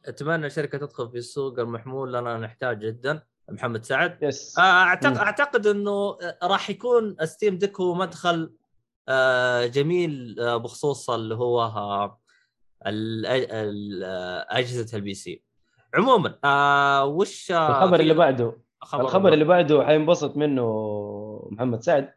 [0.06, 3.24] أتمنى الشركة تدخل في السوق المحمول لنا نحتاج جدا.
[3.50, 4.18] محمد سعد.
[4.24, 5.18] yes آه، اعتقد.
[5.18, 8.54] أعتقد إنه راح يكون Steam Deck هو مدخل
[9.10, 12.20] آه، جميل آه، بخصوص اللي هو آه،
[12.86, 15.44] آه، أجهزة ال PC
[15.94, 22.14] عموما آه، وش آه، الخبر اللي بعده خبر الخبر اللي بعده؟ حينبسط منه محمد سعد.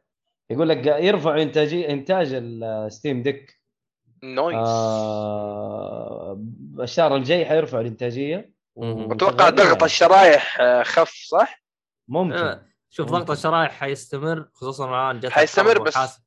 [0.50, 3.60] يقول لك يرفع انتاجي إنتاج الستيم ديك
[4.24, 6.42] نويس آه
[6.80, 8.53] الشهر الجاي حيرفعوا الإنتاجية.
[8.78, 9.84] أتوقع ضغط يعني.
[9.84, 11.62] الشرايح آه، خف صح؟
[12.08, 13.10] ممكن آه، شوف.
[13.10, 16.20] ضغط الشرايح حيستمر خصوصا الآن جت حيستمر الحرب بس- وحاس-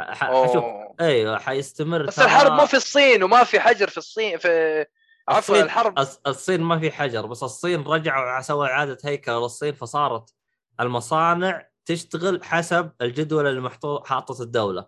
[0.00, 0.64] ح- ح- شوف.
[1.00, 4.86] أيوه حيستمر بس ترى- الحرب مو في الصين وما في حجر في الصين في
[5.28, 10.34] عفوا الحرب الص- الصين ما في حجر بس الصين رجعوا سووا إعادة هيكل للصين فصارت
[10.80, 14.86] المصانع تشتغل حسب الجدول اللي محطوط حاطط الدولة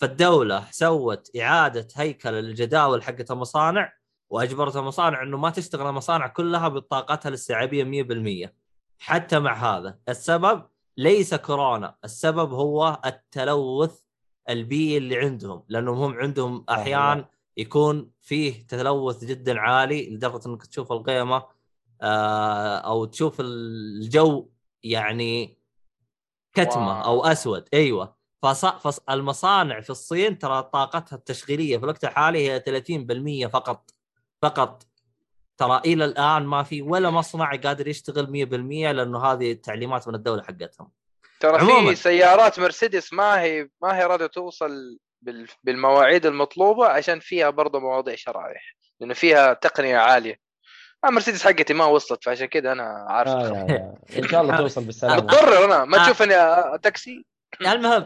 [0.00, 3.92] فالدولة سوت إعادة هيكل الجداول حقت المصانع
[4.30, 7.84] واجبرت المصانع إنه ما تشتغل المصانع كلها بطاقتها الاستيعابية
[8.46, 8.50] 100%
[8.98, 10.62] حتى مع هذا السبب
[10.96, 14.00] ليس كورونا السبب هو التلوث
[14.48, 17.24] البيئي اللي عندهم لأنهم هم عندهم أحيان
[17.56, 21.42] يكون فيه تلوث جدا عالي لدرجة إنك تشوف القيمة
[22.02, 24.48] آه، أو تشوف الجو
[24.82, 25.58] يعني
[26.52, 27.04] كتمة.
[27.04, 27.68] أو أسود.
[27.74, 28.16] أيوه.
[28.42, 28.64] فص...
[28.64, 29.00] فص...
[29.10, 32.62] المصانع في الصين ترى طاقتها التشغيلية في الوقت الحالي هي
[33.46, 33.90] 30% فقط.
[34.42, 34.82] فقط.
[35.58, 40.42] ترى إلى الآن ما في ولا مصنع قادر يشتغل 100% لأنه هذه التعليمات من الدولة
[40.42, 40.90] حقتهم.
[41.40, 41.90] ترى عموماً.
[41.90, 47.80] في سيارات مرسيدس ما هي ما هي راضية توصل بال- بالمواعيد المطلوبة عشان فيها برضه
[47.80, 50.40] مواضيع شرائح لأنه فيها تقنية عالية.
[51.04, 53.28] آه مرسيدس حقتي ما وصلت فعشان كده أنا عارف.
[53.30, 53.94] آه.
[54.18, 55.16] إن شاء الله توصل بالسلامة.
[55.16, 55.84] متضرر أنا.
[55.84, 56.04] ما آه.
[56.04, 57.24] تشوفني آه، تاكسي؟
[57.60, 58.02] المهم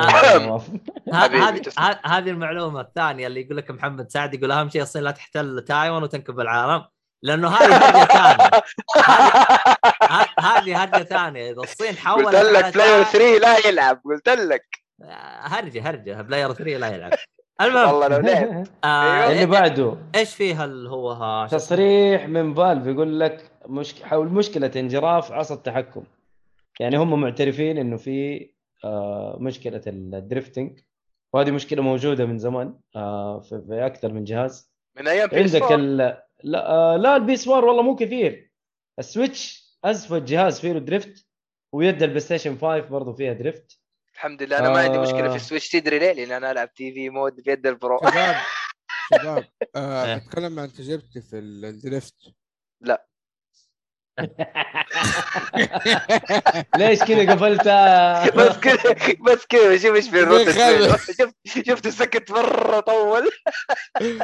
[0.00, 0.72] حالك
[1.14, 1.62] هذه
[2.06, 6.02] هذه المعلومة الثانية اللي يقول لك محمد سعد يقول أهم شيء الصين لا تحتل تايوان
[6.02, 6.84] وتنكب العالم
[7.22, 8.50] لأنه هذه هرجه ثانية.
[10.40, 11.50] هذه هرجه ثانية.
[11.50, 14.64] إذا الصين حولت قلت لك بلاير تاي- 3 لا يلعب قلت لك.
[15.40, 16.22] هرجة هرجة.
[16.22, 17.10] بلاير 3 لا يلعب.
[17.60, 19.96] المهم والله لو لعب آه اللي بعده.
[20.14, 24.02] إيش فيها اللي هو ها؟ تصريح من Valve يقول لك مشك...
[24.02, 26.04] حول مشكلة انجراف عصا التحكم.
[26.80, 28.48] يعني هم معترفين إنه في
[28.84, 30.80] آه، مشكلة ال drifting.
[31.32, 34.72] وهذه مشكلة موجودة من زمان آه، في أكثر من جهاز.
[34.96, 35.96] من أيام بي عندك ال...
[36.42, 38.52] لا آه، لا ال PS 4 والله مو كثير.
[38.98, 41.26] ال Switch اسفل جهاز فيه له drift
[41.72, 43.80] ويد ال PlayStation 5 برضه فيها drift.
[44.14, 45.30] الحمد لله أنا ما عندي مشكلة آه.
[45.30, 45.68] في ال Switch.
[45.68, 47.98] تدري ليه؟ لأن أنا ألعب TV mode بيد ال Pro.
[47.98, 48.36] شباب
[49.20, 49.44] شباب
[49.76, 50.16] آه.
[50.16, 52.14] أتكلم عن تجربتي في ال drift.
[56.76, 58.30] ليش كذا قفلتها.
[58.38, 58.92] بس كذا
[59.26, 60.96] بس كذا شوف إيش في الروت بيخرب.
[61.18, 63.30] شفت شفت سكت مرة طول.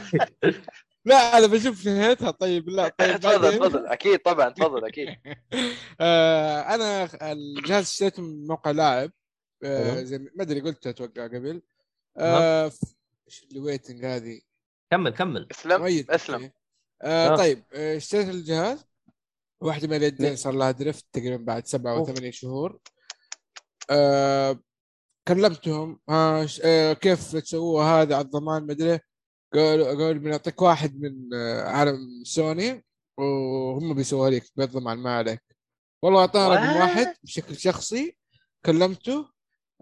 [1.04, 2.30] لا أنا بشوف نهايتها.
[2.30, 3.58] طيب لا طيب تفضل.
[3.58, 3.86] تفضل.
[3.86, 5.08] أكيد طبعا تفضل أكيد.
[6.00, 9.10] آه أنا الجهاز اشتريته من موقع لاعب.
[9.64, 10.02] آه.
[10.02, 11.62] زي ما أدري قلت أتوقع قبل.
[12.18, 12.72] آه
[13.26, 14.40] إيش اللي ويتنج هذه؟
[14.90, 15.48] كمل كمل.
[15.50, 16.50] اسلم اسلم.
[17.36, 18.91] طيب اشتريت الجهاز.
[19.62, 22.07] واحدة من اليدين صار لها درفت تقريبا بعد سبعة أو.
[22.07, 22.78] ثمانية شهور.
[23.91, 24.58] آه
[25.28, 26.00] كلمتهم
[26.47, 28.99] ش- آه كيف تسووها هذا على الضمان مدري
[29.55, 32.84] قالوا قالوا بنعطيك واحد من آه عالم سوني
[33.18, 35.42] وهم بيسووها لك بالضمان ما عليك
[36.02, 38.16] والله اعطاني رقم؟ واحد بشكل شخصي.
[38.66, 39.28] كلمته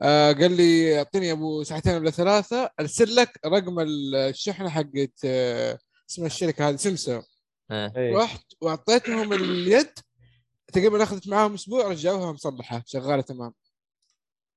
[0.03, 5.79] آه قال لي أعطيني أبو ساعتين ولا ثلاثة أرسل لك رقم الشحنة حقت آه
[6.11, 7.23] اسمها الشركة هذه سمسم.
[7.71, 7.93] إيه.
[7.97, 8.17] إيه.
[8.17, 9.99] رحت وأعطيتهم اليد
[10.73, 13.53] تقريبا أخذت معاهم أسبوع رجعوها مصلحة شغالة تمام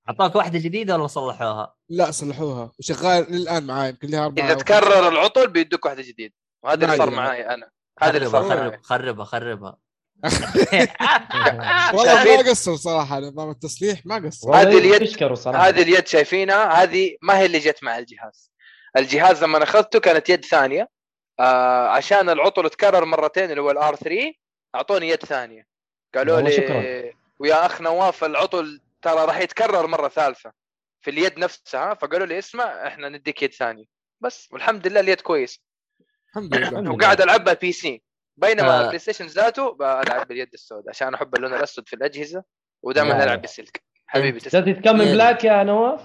[0.09, 5.07] أعطاك واحدة جديدة ولا صلحوها؟ لا صلحوها وشغال للآن معاي يمكن لها أربع إذا تكرر
[5.07, 6.33] العطل بيدوك واحدة جديدة
[6.63, 7.09] وهذا اللي صار.
[7.09, 7.69] معي أنا
[8.01, 9.77] هذا اللي صار معي خربها خربها
[11.93, 16.83] والله؟ ما قصروا صراحة نظام التصليح ما قصر والله هذه اليد- صراحة هذه اليد شايفينها
[16.83, 18.51] هذه ما هي اللي جت مع الجهاز
[18.97, 20.89] الجهاز لما أخذته كانت يد ثانية
[21.39, 24.33] آه عشان العطل تكرر مرتين اللي هو الار 3
[24.75, 25.67] أعطوني يد ثانية.
[26.15, 27.11] قالوا لي شكراً.
[27.39, 30.51] ويا أخ نواف العطل ترى راح يتكرر مرة ثالثة
[31.01, 33.85] في اليد نفسها فقالوا لي اسمع إحنا نديك يد ثانية.
[34.21, 35.61] بس والحمد لله اليد كويس.
[36.29, 38.01] الحمد لله وقاعد العبها PC
[38.37, 38.81] بينما آه.
[38.81, 42.43] ال PlayStation ذاته بلعب باليد السوداء عشان أحب اللون الأسود في الأجهزة
[42.83, 43.23] ودائما لا.
[43.23, 44.81] ألعب بالسلك حبيبي تسلم.
[44.81, 45.07] come إيه.
[45.07, 46.01] in black يا نواف؟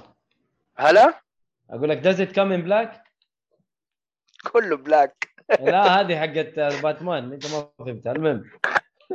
[0.76, 1.22] هلا؟
[1.70, 3.02] أقول لك does it come in black
[4.52, 5.28] كله black
[5.60, 8.44] لا هذه حقت باتمان انت ما فهمتها المهم.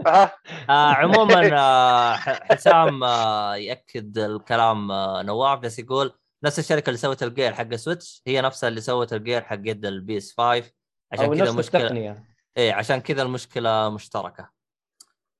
[0.07, 0.31] ها
[0.69, 7.23] آه عموما آه حسام آه يأكد الكلام آه نواف بس يقول نفس الشركة اللي سوت
[7.23, 10.71] ال gear حق Switch هي نفسها اللي سوت ال gear حق يد ال PS 5
[11.11, 12.25] عشان كذا التقنية.
[12.57, 14.49] إيه عشان كذا المشكلة مشتركة.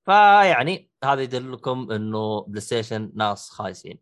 [0.05, 3.99] فيعني هذا يدلكم إنه PlayStation ناس خايسين.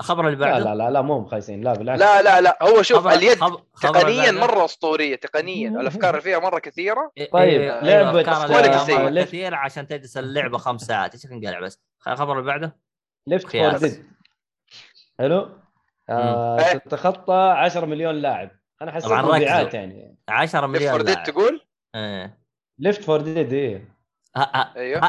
[0.00, 2.00] الخبر اللي لا بعده؟ لا لا لا مو خايسين لا بالعكس.
[2.00, 4.30] لا لا لا هو شوف خبر- اليد خب- خبر تقنيا.
[4.32, 5.68] مرة أسطورية تقنيا.
[5.68, 7.12] الأفكار اللي فيها مرة كثيرة.
[7.18, 8.98] إيه، طيب، إيه، لعبة أيوة، أفكار quality اللعبة سيء.
[8.98, 11.14] مرة Left- كثير عشان تجلس اللعبة خمس ساعات.
[11.14, 12.76] إيش انقلع بس؟ الخبر اللي بعده؟
[13.26, 13.76] ليفت فور.
[13.76, 14.04] ديد
[15.18, 15.48] حلو؟
[16.10, 16.78] آه إيه.
[16.78, 18.50] تتخطى 10 مليون لاعب.
[18.82, 19.74] أنا حسيت مبيعات.
[19.74, 20.16] يعني.
[20.28, 21.26] 10 ليفت مليون فور ديد لاعب.
[21.26, 21.60] تقول؟
[21.94, 22.38] إيه.
[22.78, 23.99] ليفت فور ديد إيه.
[24.36, 25.04] أيوه.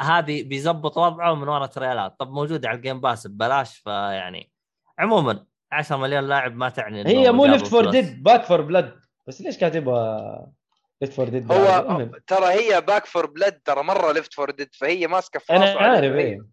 [0.00, 4.50] هذه بيزبط وضعه من ورا تريالات طب موجوده على الجيم باس ببلاش فيعني
[4.98, 7.90] عموما 10 مليون لاعب ما تعني هي مو ليفت فور.
[7.90, 10.46] ديد باك فور بلاد بس ليش كاتبها
[11.02, 15.06] ليفت فور ديد هو ترى هي Back 4 Blood ترى مرة Left 4 Dead فهي
[15.06, 16.14] ماسكة في أنا عارف.
[16.14, 16.46] إيه.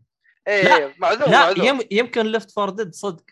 [0.47, 1.65] إيه معذور لا معذور.
[1.65, 3.23] يم يمكن Left 4 Dead صدق.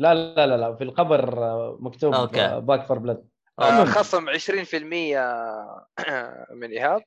[0.00, 2.60] لا لا لا لا في الخبر آه، مكتوب okay.
[2.60, 3.24] Back 4 Blood.
[3.86, 4.34] خصم 20%
[6.60, 7.02] من إيهاب.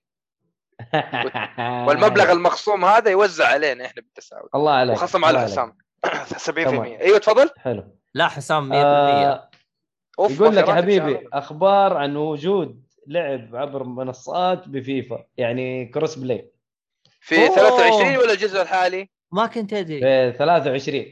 [1.88, 5.40] والمبلغ المخصوم هذا يوزع علينا إحنا بالتساوي الله عليك وخصم على.
[5.42, 5.78] حسام
[6.48, 6.84] 70% تمام.
[6.84, 7.84] أيوه تفضل حلو
[8.14, 9.50] لا حسام 100% آه
[10.20, 11.28] أوف يقول لك حبيبي.
[11.34, 16.52] أخبار عن وجود لعب عبر منصات بفيفا يعني cross play
[17.22, 17.56] في أوه.
[17.56, 20.00] 23 ولا الجزء الحالي؟ ما كنت أدري
[20.32, 21.06] في 23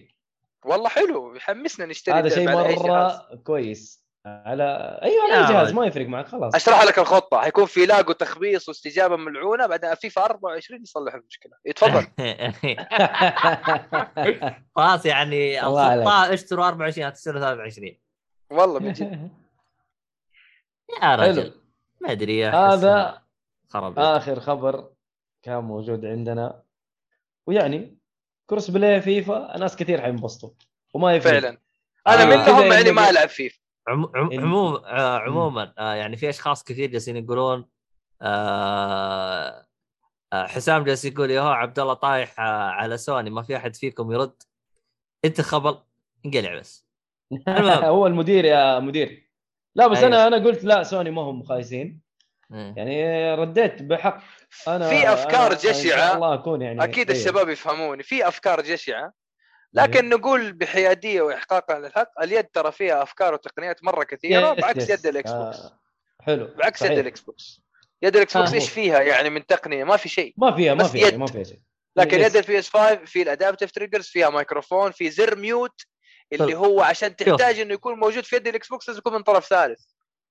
[0.66, 2.50] والله حلو يحمسنا نشتري هذا شيء.
[2.52, 5.76] مرة كويس على أيوه على يا اي جهاز رجل.
[5.76, 6.56] ما يفرق معك خلاص.
[6.56, 7.42] أشرح لك الخطة.
[7.42, 11.54] حيكون في lag وتخبيص واستجابة ملعونة بعدين فيفا 24 يصلح المشكلة.
[11.76, 12.08] تفضل
[14.76, 15.60] خلاص يعني
[16.34, 17.98] اشتروا 24 تشتروا 23
[18.50, 19.12] والله من جد.
[21.04, 21.54] يا رجل.
[22.02, 23.22] ما أدري يا هذا
[23.70, 24.90] خرب آخر خبر
[25.44, 26.62] كان موجود عندنا.
[27.48, 27.98] ويعني
[28.50, 30.50] cross play فيفا ناس كثير حينبسطوا.
[30.94, 31.40] وما يفرق.
[31.40, 31.58] فعلا.
[32.08, 32.26] أنا آه.
[32.26, 33.60] منهم إنه- ما العب فيفا.
[33.88, 34.12] عم...
[34.16, 34.30] عم...
[34.40, 37.66] عموما آه عموما آه يعني في أشخاص كثير جالسين يقولون
[38.22, 39.66] آه
[40.34, 43.76] آه حسام جالس يقول يا هو عبد الله طايح آه على سوني ما في أحد
[43.76, 44.44] فيكم يرد
[45.26, 45.78] أنت خبل
[46.26, 46.88] انقلع بس.
[47.84, 49.32] هو المدير يا مدير
[49.76, 50.10] لا بس أيوه.
[50.10, 52.06] أنا أنا قلت لا سوني ما هم خايسين.
[52.50, 54.22] يعني رديت بحق
[54.68, 57.22] أنا في أفكار أنا جشعة الله أكون يعني أكيد أيوه.
[57.22, 59.14] الشباب يفهموني في أفكار جشعة
[59.76, 64.90] لكن نقول بحيادية واحقاقا للحق اليد ترى فيها أفكار وتقنيات مرة كثيرة yes، بعكس yes.
[64.90, 65.80] يد الإكس بوكس آه،
[66.22, 67.00] حلو بعكس يد صحيح.
[67.00, 67.62] الإكس بوكس
[68.02, 68.56] يد الإكس بوكس آه.
[68.56, 71.16] إيش فيها يعني من تقنية ما في شيء ما فيها ما فيها يد.
[71.16, 71.60] ما فيها شيء
[71.96, 72.26] لكن yes.
[72.26, 75.82] يد البي إس 5 في ال adaptive triggers فيها مايكروفون في زر mute
[76.34, 76.62] اللي شوف.
[76.62, 79.82] هو عشان تحتاج إنه يكون موجود في يد الإكس بوكس لازم يكون من طرف ثالث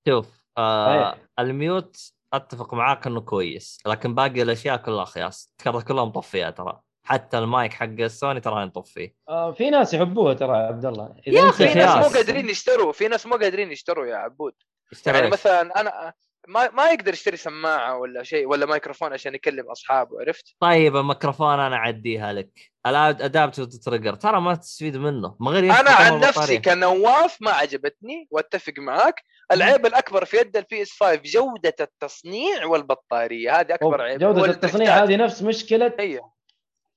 [0.09, 0.27] شوف
[0.59, 1.19] آه.
[1.39, 6.81] ال mute أتفق معاك إنه كويس لكن باقي الأشياء كلها خياس ترى كلها مطفية ترى
[7.05, 11.15] حتى المايك حق السوني ترى نطفيه آه في ناس يحبوها ترى يا عبد الله.
[11.26, 12.07] يا أنت أخي في ناس.
[12.07, 14.55] مو قادرين يشتروا في ناس مو قادرين يشتروا يا عبود.
[14.92, 16.12] اشتري يعني؟ مثلا أنا
[16.49, 21.60] ما ما يقدر يشتري سماعة ولا شيء ولا مايكروفون عشان يكلم أصحابه عرفت؟ طيب الميكروفون
[21.60, 22.73] أنا أعديها لك.
[22.86, 24.15] ال adaptive trigger.
[24.15, 25.36] ترى ما تستفيد منه.
[25.41, 26.20] ما غير أنا عن.
[26.20, 29.23] نفسي كنواف ما عجبتني وأتفق معاك.
[29.52, 33.60] العيب الأكبر في يد البي اس 5 جودة التصنيع والبطارية.
[33.60, 34.20] هذه أكبر عيب.
[34.20, 35.05] جودة هو التصنيع.
[35.05, 36.20] هذه نفس مشكلة هي.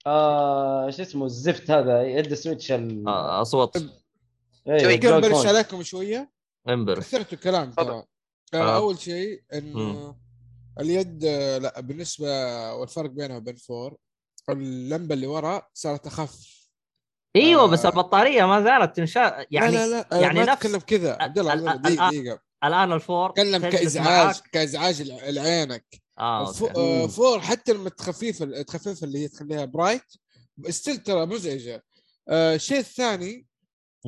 [0.08, 3.08] آه شو اسمه الزفت هذا يد السويتش ال...
[3.08, 3.78] آه، أصوات
[4.82, 5.46] شوي جلوك برش.
[5.46, 6.32] عليكم شوية
[6.70, 7.72] انبر كثرت الكلام.
[7.72, 8.06] ترى آه.
[8.54, 8.76] آه.
[8.78, 10.16] أول شيء إنه.
[10.80, 12.28] اليد آه، لا بالنسبة
[12.74, 13.98] والفرق بينها وبين فور
[14.50, 16.58] اللمبة اللي ورا صارت أخف
[17.36, 17.68] إيوه آه.
[17.68, 21.40] بس البطارية ما زالت تنشا يعني لا لا لا يعني ما نفس- أتكلم كذا عبد
[21.40, 21.74] الله دقيقه
[22.10, 25.86] الآن- دقيقة الآن الفور تجلس كازعاج كإزعاج الع- لعينك
[26.20, 26.80] آه أوكي.
[26.80, 27.08] آه،.
[27.08, 30.04] فور حتى لما تخفيف تخفف اللي هي تخليها برايت
[30.70, 31.84] still ترى مزعجه
[32.30, 33.48] آه، الشيء الثاني.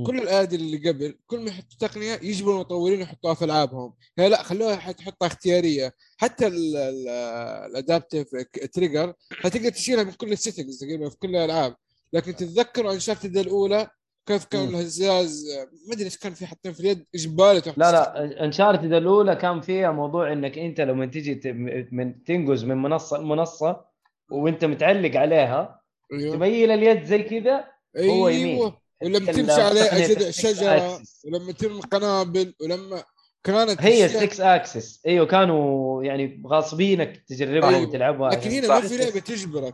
[0.06, 4.44] كل الايادي اللي قبل كل ما يحطوا تقنية يجبروا المطورين يحطوها في ألعابهم هي لا
[4.44, 8.28] خلوها تحطها اختيارية حتى ال adaptive
[8.74, 11.76] trigger حتقدر تشيلها من كل ال settings تقريبا في كل الالعاب
[12.14, 13.90] لكن تتذكروا انشارتد الأولى
[14.26, 14.68] كيف كان.
[14.70, 15.46] الهزاز
[15.88, 19.62] ما أدري إيش كان في حاطين في اليد اجباري تحط لا لا انشارتد الأولى كان
[19.62, 21.48] فيها موضوع إنك أنت لما تجي ت-
[21.92, 23.86] من تنقز من منصة لمنصة
[24.32, 25.82] وأنت متعلق عليها
[26.14, 26.36] أيوه.
[26.36, 27.64] تميل اليد زي كذا
[27.98, 28.56] هو يمين.
[28.56, 31.26] أيوه ولما تمشي عليه شجرة أكسس.
[31.26, 33.04] ولما ترمي قنابل ولما
[33.44, 37.82] كانت هي أشياء- 6 اكسس أيوه كانوا يعني غاصبينك تجربها أيوة.
[37.82, 38.30] وتلعبها.
[38.30, 39.74] لكن هنا ما في لعبة تجبرك.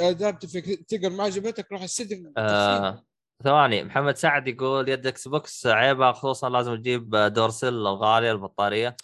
[0.00, 0.56] adaptive
[0.88, 2.26] تقدر ما عجبتك روح ال setting.
[2.36, 3.04] آه،
[3.44, 8.96] ثواني محمد سعد يقول يد إكس بوكس عيبها خصوصا لازم تجيب دورسل الغالية البطارية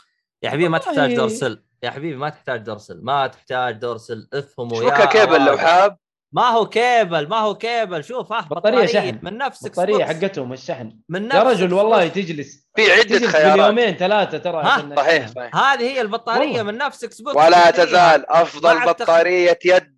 [0.42, 4.88] يا حبيبي ما تحتاج دورسل يا حبيبي ما تحتاج دورسل ما تحتاج دورسل افهموا يا
[4.88, 5.58] شبكه كيبل لو.
[5.58, 5.96] حاب
[6.32, 9.18] ما هو كيبل ما هو كيبل شوف آه بطارية شحن.
[9.22, 10.08] من نفس بطارية Xbox.
[10.08, 11.72] حقتهم الشحن من نفس يا رجل.
[11.72, 15.28] والله تجلس في عدة تجلس خيارات باليومين ثلاثة ترى ها؟ صحيح.
[15.28, 16.62] صحيح هذه هي البطارية والله.
[16.62, 17.86] من نفس إكس بوكس ولا تشتريها.
[17.86, 19.94] تزال أفضل بطارية يد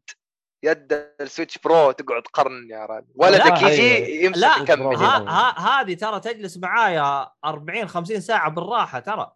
[0.62, 4.96] يد السويتش برو تقعد قرن يا رجل ولدك يجي يمسك لا يكمل برو.
[4.96, 9.32] ها ها هذه ترى تجلس معايا 40 50 ساعة بالراحة ترى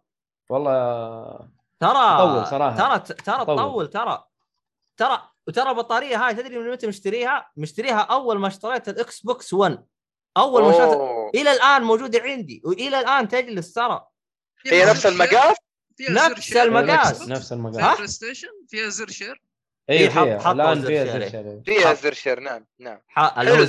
[0.49, 2.97] والله ترى تطول صراحة.
[2.97, 3.87] ترى ترى تطول.
[3.87, 4.23] ترى
[4.97, 9.85] ترى وترى البطاريه هاي تدري من متى مشتريها؟ مشتريها أول ما اشتريت الاكس بوكس 1
[10.37, 10.99] أول ما اشتريت.
[11.35, 14.05] إلى الآن موجودة عندي وإلى الآن تجلس ترى
[14.65, 15.57] هي نفس المقاس
[15.97, 16.63] فيها نفس زر share.
[16.63, 17.29] المقاس.
[17.29, 19.41] نفس المقاس بلاي ستيشن فيها زر share
[19.89, 21.05] أيوه حط- فيها حطوا الآن زر فيها.
[21.05, 21.61] زر share.
[21.65, 21.95] فيها حط.
[21.97, 22.99] زر share نعم نعم.
[23.17, 23.63] هذه-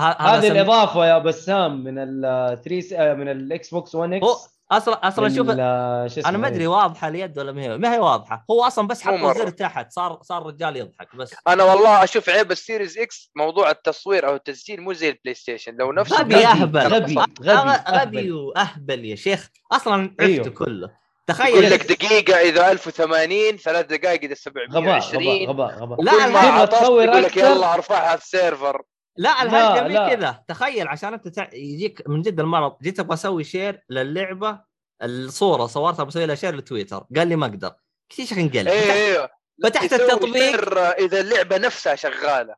[0.00, 4.36] هذه سم- الإضافة يا بسام من ال 3 من الاكس بوكس 1 إكس هو
[4.70, 5.50] أصلا أصلا شوف
[6.26, 8.44] أنا ما أدري واضحة اليد ولا ما هي ما هي واضحة.
[8.50, 9.12] هو أصلا بس حط.
[9.12, 11.34] الزر تحت صار صار الرجال يضحك بس.
[11.48, 15.92] أنا والله أشوف عيب السيريز إكس موضوع التصوير أو التسجيل مو زي البلاي ستيشن لو
[15.92, 16.78] نفس غبي أهبل.
[16.80, 18.32] غبي غبي غبي أهبل.
[18.32, 19.48] واهبل يا شيخ.
[19.72, 20.48] أصلا عرفته أيوه.
[20.50, 20.90] كله.
[21.28, 24.34] يقول تخيل لك دقيقة إذا 1080 ثلاث دقائق إذا
[24.72, 27.36] غباء 720 غباء غباء غباء لا، ما عطشت تصور يقول لك.
[27.36, 28.82] يلا أرفعها في السيرفر
[29.16, 30.14] لا مي لا.
[30.14, 30.44] كذا.
[30.48, 31.48] تخيل عشان أنت تع...
[31.52, 32.76] يجيك من جد المرض.
[32.82, 34.60] جيت أبغى أسوي share للعبة
[35.02, 37.06] الصورة صورتها بسوي لها share لتويتر.
[37.16, 37.72] قال لي ما أقدر.
[38.18, 39.30] إيش انقلب أيوه فتحت, أيوه
[39.62, 40.78] فتحت يسوي التطبيق.
[40.78, 42.54] إذا اللعبة نفسها شغالة.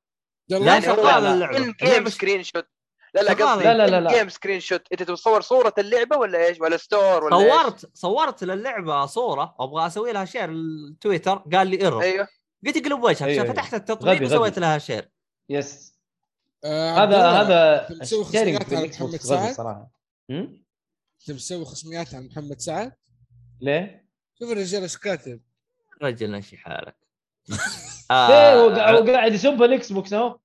[0.49, 2.11] لا يعني شغالة اللعبة.
[2.11, 2.67] screenshot
[3.15, 3.33] لا لا.
[3.33, 4.19] قصدي لا، لا، لا، لا.
[4.19, 9.07] game screenshot إنت تصور صورة اللعبة ولا إيش ولا store ولا إيش؟ صورت صورت للعبة
[9.07, 12.29] صورة أبغى أسوي لها share لتويتر قال لي error أيوه
[12.67, 13.53] قلت اقلب وجهك أيوه، عشان أيوه.
[13.53, 14.61] فتحت التطبيق غبي، وسويت غبي.
[14.61, 15.11] لها شير
[15.49, 15.95] يس
[16.65, 19.91] آه هذا هذا الشيرنج خصوصيات في الاكس بوكس غبي صراحة؟
[20.31, 20.51] انت
[21.31, 22.93] مسوي خصميات على محمد سعد
[23.61, 24.09] ليه؟
[24.39, 25.41] شوف الرجال إيش كاتب
[26.03, 26.97] رجل نشي حالك
[28.11, 28.69] آه هو
[29.07, 30.39] قاعد يسب الإكس بوكس أهو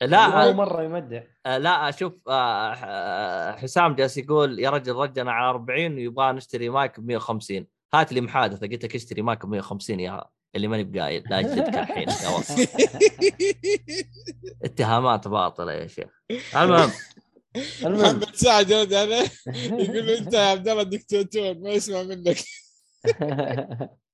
[0.00, 1.24] لا هو مرة يمدح.
[1.46, 6.68] آه، لا أشوف آه، آه، حسام جالس يقول يا رجل رجعنا على 40 ويبغى نشتري
[6.68, 8.66] مايك ب 150 هات لي محادثة.
[8.66, 10.24] قلت لك اشتري مايك ب 150 يا
[10.56, 11.24] اللي ماني بقايل.
[11.30, 12.08] لا اجلدك الحين.
[14.64, 16.08] اتهامات باطلة يا شيخ.
[16.56, 16.90] المهم.
[17.84, 18.02] المهم.
[18.02, 22.36] محمد سعد يرد عليه يقول أنت يا عبد الله دكتاتور ما يسمع منك.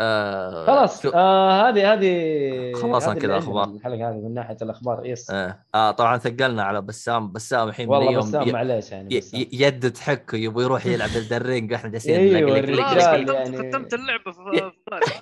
[0.00, 3.34] آه خلاص شو- آه هذه هذه خلصنا كذا.
[3.34, 5.64] عندنا الحلقة هذه من ناحية الأخبار yes آه.
[5.74, 9.40] آه طبعا ثقلنا على بسام بسام الحين والله بسام ي- معليش يعني بسام.
[9.40, 13.26] ي- يد تحك يبغى يروح يلعب إلدن رينج وإحنا جالسين الرجال.
[13.26, 14.38] ختمت يعني- ختمت اللعبة في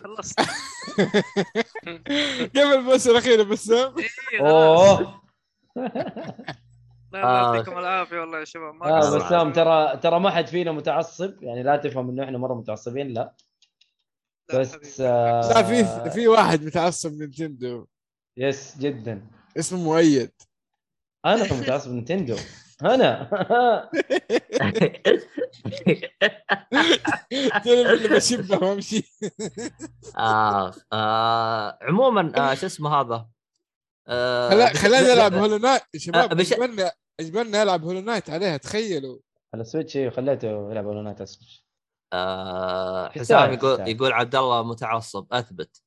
[0.04, 0.40] خلصت
[2.56, 3.92] قبل بس الاخيره بسام
[4.32, 4.48] إيه،.
[4.50, 5.20] أوه
[7.12, 7.54] لا آه.
[7.56, 9.24] يعطيكم العافية والله يا شباب ما آه قصرت.
[9.24, 13.32] بسام ترى ترى ما حد فينا متعصب يعني لا تفهم إنه إحنا مرة متعصبين لا
[14.54, 15.00] بس.
[15.00, 17.86] آه لا في في واحد متعصب Nintendo.
[18.36, 19.26] yes جدا.
[19.58, 20.32] اسمه مؤيد.
[21.26, 22.36] أنا متعصب Nintendo.
[22.82, 23.30] أنا.
[27.64, 29.12] تعرف اللي بشبه وامشي
[30.18, 30.74] آه.
[30.92, 31.78] آه.
[31.82, 33.28] عموما آه شو اسمه هذا؟
[34.08, 35.82] آه بش- خلينا نلعب Hollow Knight.
[35.94, 39.18] يا شباب آه، بش- أجبرنا أجبرنا العب Hollow Knight عليها تخيلوا.
[39.54, 41.65] على ال Switch إيه، خليته يلعب Hollow Knight اسمش
[42.12, 43.88] آه حسام يقول.
[43.88, 45.82] يقول عبد الله متعصب أثبت.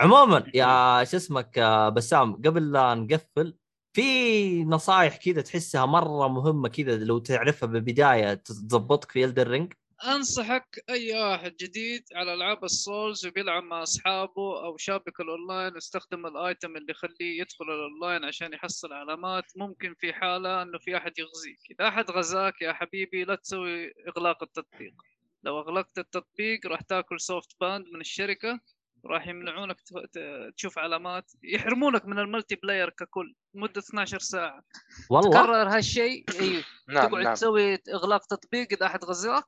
[0.00, 3.56] عموما يا شو اسمك آه بسام قبل لا نقفل
[3.92, 9.72] في نصائح كذا تحسها مرة مهمة كذا لو تعرفها بالبداية تضبطك في Elden Ring
[10.06, 16.26] أنصحك أي واحد جديد على ألعاب ال Souls وبيلعب مع أصحابه أو شابك الأونلاين واستخدم
[16.26, 19.44] ال item اللي يخليه يدخل الأونلاين عشان يحصل علامات.
[19.56, 21.58] ممكن في حالة إنه في أحد يغزيك.
[21.70, 24.94] إذا أحد غزاك يا حبيبي لا تسوي إغلاق التطبيق.
[25.42, 28.60] لو أغلقت التطبيق راح تاكل soft ban من الشركة
[29.06, 34.64] راح يمنعونك ت- ت- تشوف علامات يحرمونك من ال multiplayer ككل مدة 12 ساعة.
[35.10, 37.34] والله؟ تكرر هالشيء أيوه نعم تقعد نعم.
[37.34, 39.46] تسوي إغلاق تطبيق إذا أحد غزاك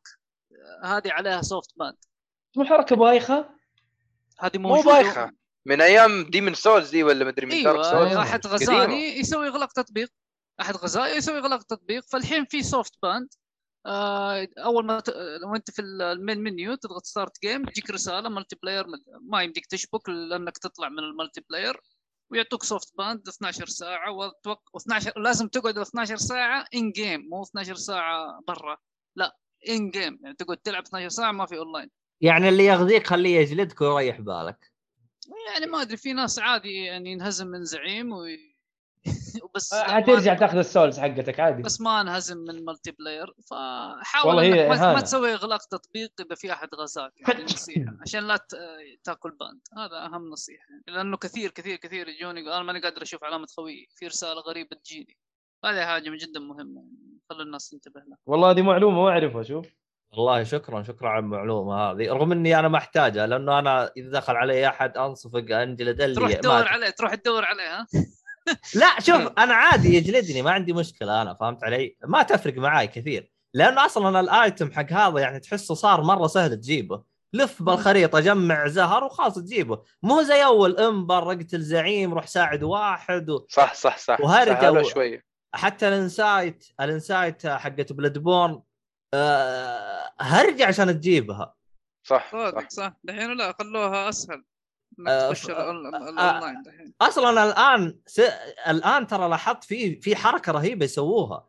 [0.84, 1.96] هذه عليها soft ban
[2.56, 3.50] مو حركة بايخة؟
[4.40, 4.92] هذه مو موجودة.
[5.02, 5.30] بايخة.
[5.66, 9.72] من أيام Demon's Souls دي ولا مدري من Dark أيوه Souls أحد غزاني يسوي إغلاق
[9.72, 10.08] تطبيق.
[10.60, 13.28] أحد غزاي يسوي إغلاق تطبيق فالحين في soft ban
[13.86, 15.10] أول ما ت...
[15.42, 18.86] لو أنت في ال main menu تضغط start game تجيك رسالة multiplayer
[19.30, 21.80] ما يمديك تشبك لأنك تطلع من ال multiplayer
[22.30, 24.60] ويعطوك soft ban 12 ساعة وتوق...
[24.78, 28.76] و12 لازم تقعد 12 ساعة in game مو 12 ساعة برا.
[29.16, 29.36] لا
[29.68, 31.90] in game يعني تقعد تلعب 12 ساعة ما في اونلاين
[32.20, 34.72] يعني اللي يغزيك خليه يجلدك ويريح بالك.
[35.52, 38.53] يعني ما أدري في ناس عادي يعني ينهزم من زعيم وي...
[39.44, 44.66] وبس حترجع تاخذ ال souls حقتك عادي بس ما انهزم من multiplayer فحاول والله هي
[44.72, 45.00] انك ما, ما.
[45.00, 48.56] تسوي إغلاق تطبيق إذا في أحد غزاك يعني نصيحة عشان لا ت-
[49.04, 50.84] تأكل باند هذا أهم نصيحة يعني.
[50.88, 54.76] لأنه كثير كثير كثير يجوني يقول أنا ماني قادر أشوف علامة خوي في رسالة غريبة
[54.76, 55.18] تجيني
[55.64, 59.66] هذه حاجة جدا مهمة يعني خلي الناس تنتبه لها والله هذه معلومة ما أعرفها شوف
[60.12, 64.36] والله شكرا شكرا على المعلومة هذه رغم إني أنا ما أحتاجها لأنه أنا إذا دخل
[64.36, 66.68] علي أحد انصفق انجلد اللي تروح تدور.
[66.68, 67.86] عليه تروح تدور عليه ها
[68.74, 73.32] لا شوف أنا عادي يجلدني ما عندي مشكلة أنا فهمت علي؟ ما تفرق معاي كثير
[73.54, 77.02] لأنه أصلا الآيتم حق هذا يعني تحسه صار مرة سهل تجيبه.
[77.32, 79.82] لف بالخريطة جمع زهر وخلاص تجيبه.
[80.02, 83.46] مو زي أول انبر اقتل زعيم روح ساعد واحد و...
[83.48, 84.20] صح صح صح.
[84.20, 85.24] وهرجة سهلوا و- شوية.
[85.54, 88.62] حتى ال insight ال insight حقت Bloodborne
[89.14, 91.54] آه هرجع عشان تجيبها.
[92.06, 92.68] صح صح.
[92.68, 92.92] صح.
[93.04, 94.44] دحين لا خلوها أسهل.
[95.08, 96.94] آه، تخش ف- آه، الاونلاين دحين.
[97.00, 98.20] أصلا الآن س...
[98.68, 101.48] الآن ترى لاحظت في في حركة رهيبة يسووها.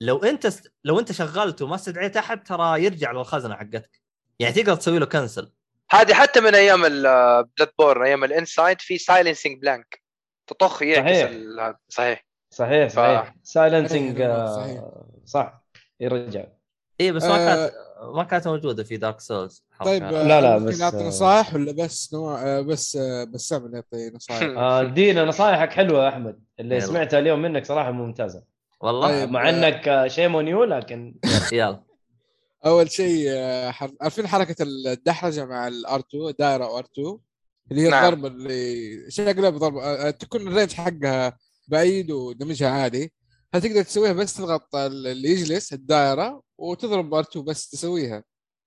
[0.00, 0.62] لو أنت س...
[0.84, 4.00] لو أنت شغلته وما استدعيت أحد ترى يرجع للخزنة حقتك.
[4.38, 5.52] يعني تقدر تسوي له cancel
[5.90, 10.02] هذه حتى من أيام ال Bloodborne أيام ال insight في silencing blank
[10.46, 11.30] تطخ يعكس صحيح.
[11.30, 11.76] ال-.
[11.88, 12.26] صحيح.
[12.50, 13.34] صحيح صحيح.
[13.42, 14.82] silencing أيوة، صحيح.
[15.24, 15.62] صح.
[16.00, 16.44] يرجع.
[17.00, 17.66] اي إيه، بس ما آه.
[17.66, 17.72] كانت
[18.14, 20.20] ما كانت موجودة في Dark Souls طيب حركة.
[20.20, 23.66] آه، لا، لا، ممكن بس، نعطي آه، نصائح ولا بس نوع آه، بس آه، بسام
[23.66, 26.86] اللي يعطي نصائح آه، ادينا نصايحك حلوة يا أحمد اللي يلا.
[26.86, 28.42] سمعتها اليوم منك صراحة ممتازة
[28.80, 29.30] والله طيب.
[29.30, 31.14] مع إنك شيء new لكن
[31.52, 31.82] يلا
[32.66, 33.74] أول شيء آه،.
[34.00, 37.18] عارفين حركة الدحرجة مع ال R 2 دائرة R 2
[37.70, 38.04] اللي هي نعم.
[38.04, 43.12] الضربه اللي شكلها بضربه آه، تكون ال range حقها بعيد و damage ها عادي
[43.54, 48.24] هتقدر تسويها بس تضغط ال- اللي يجلس الدائرة وتضرب R 2 بس تسويها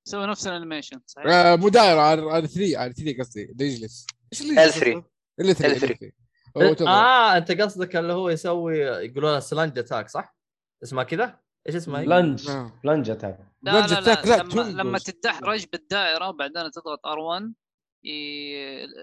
[0.08, 3.66] سوي نفس ال animation صحيح آه، مو دائره R R 3 R 3 قصدي اللي
[3.66, 4.78] يجلس إيش اللي يجلس L3.
[4.78, 5.04] أصلاً؟
[5.40, 6.12] L 3 L3.
[6.56, 6.88] وتضرب.
[6.88, 10.36] آه أنت قصدك اللي هو يسوي يقولون rolling attack صح؟
[10.84, 12.80] اسمها كذا؟ إيش اسمها؟ هي؟ rolling نعم.
[12.84, 13.82] rolling attack لا
[14.44, 14.82] rolling لما.
[14.82, 17.52] لما تدحرج بالدائرة وبعدين تضغط R1
[18.04, 18.12] ي...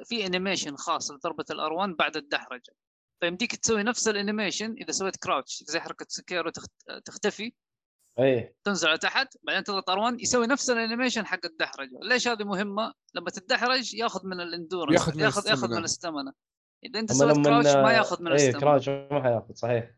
[0.04, 2.72] في animation خاص لضربة ال R1 بعد الدحرجة
[3.20, 6.70] فيمديك تسوي نفس ال animation إذا سويت crouch زي حركة Sekiro تخت...
[7.04, 7.52] تختفي
[8.18, 12.44] اي تنزل على تحت بعدين تضغط R1 يسوي نفس ال animation حق الدحرجه ليش هذه
[12.44, 15.70] مهمة؟ لما تتدحرج ياخذ من ال endurance ياخذ من ياخذ ياخذ.
[15.70, 16.32] من ال stamina
[16.84, 19.90] إذا أنت سويت لما crouch ما ياخذ من اي ال stamina crouch ما حياخذ صحيح.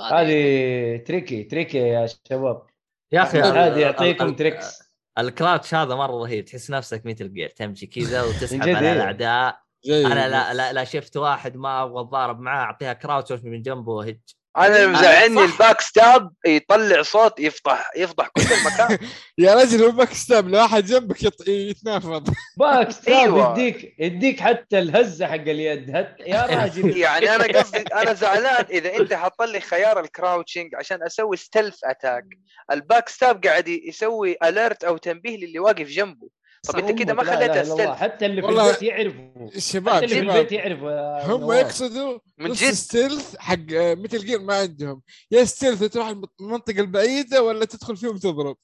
[0.00, 2.66] هذه tricky tricky يا شباب.
[3.12, 7.86] يا أخي ال- يعطيكم tricks ال crouch هذا مرة رهيب تحس نفسك Metal Gear تمشي
[7.86, 8.92] كذا وتسحب على إيه.
[8.92, 9.60] الأعداء.
[9.88, 14.20] أنا لا لا لا شفت واحد ما أبغى أتضارب معاه أعطيها crouch من جنبه وهج
[14.56, 15.44] أنا مزعلني.
[15.44, 18.98] ال backstab يطلع صوت يفضح يفضح كل المكان.
[19.38, 22.28] يا رجل هو backstab لو أحد جنبك يط- يتنافض.
[22.56, 23.52] backstab أيوة.
[23.52, 26.16] يديك يديك حتى الهزة حق اليد هت...
[26.20, 26.96] يا راجل.
[26.96, 31.78] يعني أنا قصدي أنا زعلان إذا أنت حاط لي خيار ال crouching عشان أسوي stealth
[31.84, 32.24] attack
[32.72, 36.28] ال backstab قاعد يسوي alert أو تنبيه للي واقف جنبه.
[36.68, 37.62] طب انت كده ما خليتها.
[37.64, 39.48] stealth حتى اللي في البيت يعرفوا.
[39.54, 41.52] الشباب حتى اللي في البيت يعرفوا هم.
[41.52, 45.02] يقصدوا من جد؟ stealth حق آه، Metal Gear ما عندهم.
[45.30, 46.08] يا stealth تروح
[46.40, 48.56] المنطقة البعيدة ولا تدخل فيهم تضرب؟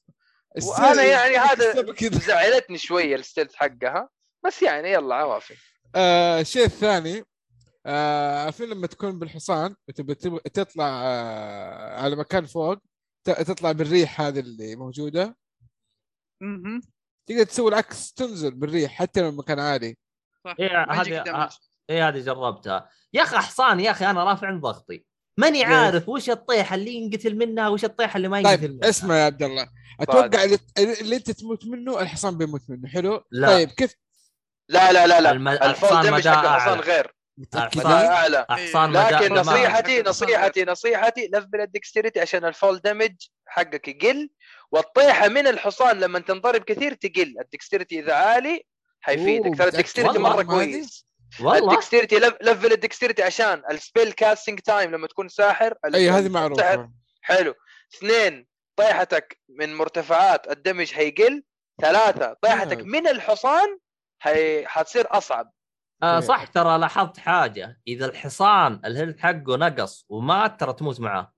[0.62, 2.18] وأنا يعني هذا كذا.
[2.18, 4.08] زعلتني شوية الستيلث حقها
[4.46, 5.54] بس يعني يلا عوافي.
[5.94, 7.24] آه الشيء الثاني
[7.86, 10.14] آه عارفين لما تكون بالحصان وتبي
[10.54, 12.74] تطلع آه على مكان فوق
[13.26, 15.36] ت- تطلع بالريح هذه اللي موجودة.
[17.26, 19.96] تقدر تسوي العكس تنزل بالريح حتى لو المكان عالي.
[20.44, 20.54] صح.
[20.60, 21.48] إيه، هذه-.
[21.90, 22.90] إيه هذه جربتها.
[23.12, 25.04] يا أخي حصان يا أخي أنا رافع عن ضغطي.
[25.38, 28.88] ماني ليه؟ عارف وش الطيحه اللي ينقتل منها وش الطيحه اللي ما ينقتل طيب منها
[28.88, 29.68] اسمع يا عبد الله.
[30.00, 30.58] أتوقع اللي,
[31.00, 32.88] اللي أنت تموت منه الحصان بيموت منه.
[32.88, 33.48] حلو؟ لا.
[33.48, 33.94] طيب كيف؟
[34.68, 35.30] لا لا لا لا.
[35.30, 36.80] الم- الحصان مدى حق الحصان.
[36.80, 37.12] غير.
[37.38, 38.46] مدى أعلى.
[38.50, 39.10] احصان إيه.
[39.10, 43.14] لكن نصيحتي نصيحتي نصيحتي level ال dexterity عشان ال fall damage
[43.46, 44.28] حقك يقل.
[44.70, 47.34] والطيحة من الحصان لما تنضرب كثير تقل.
[47.40, 48.62] ال dexterity إذا عالي
[49.00, 49.58] حيفيدك.
[49.94, 51.06] ترى والله مرة؟ كويس.
[51.40, 51.72] والله.
[51.72, 56.10] ال dexterity le- level ال dexterity عشان ال spell casting time لما تكون ساحر إي
[56.10, 56.90] هذه معروفة.
[57.22, 57.54] حلو.
[57.94, 58.46] اثنين
[58.76, 61.42] طيحتك من مرتفعات ال damage هيقل
[61.80, 62.88] ثلاثة طيحتك نعم.
[62.88, 63.78] من الحصان
[64.22, 65.52] هي حتصير أصعب.
[66.02, 66.26] آه okay.
[66.26, 66.46] صح.
[66.46, 67.80] ترى لاحظت حاجة.
[67.88, 71.32] إذا الحصان ال health حقه نقص ومات ترى تموت معاه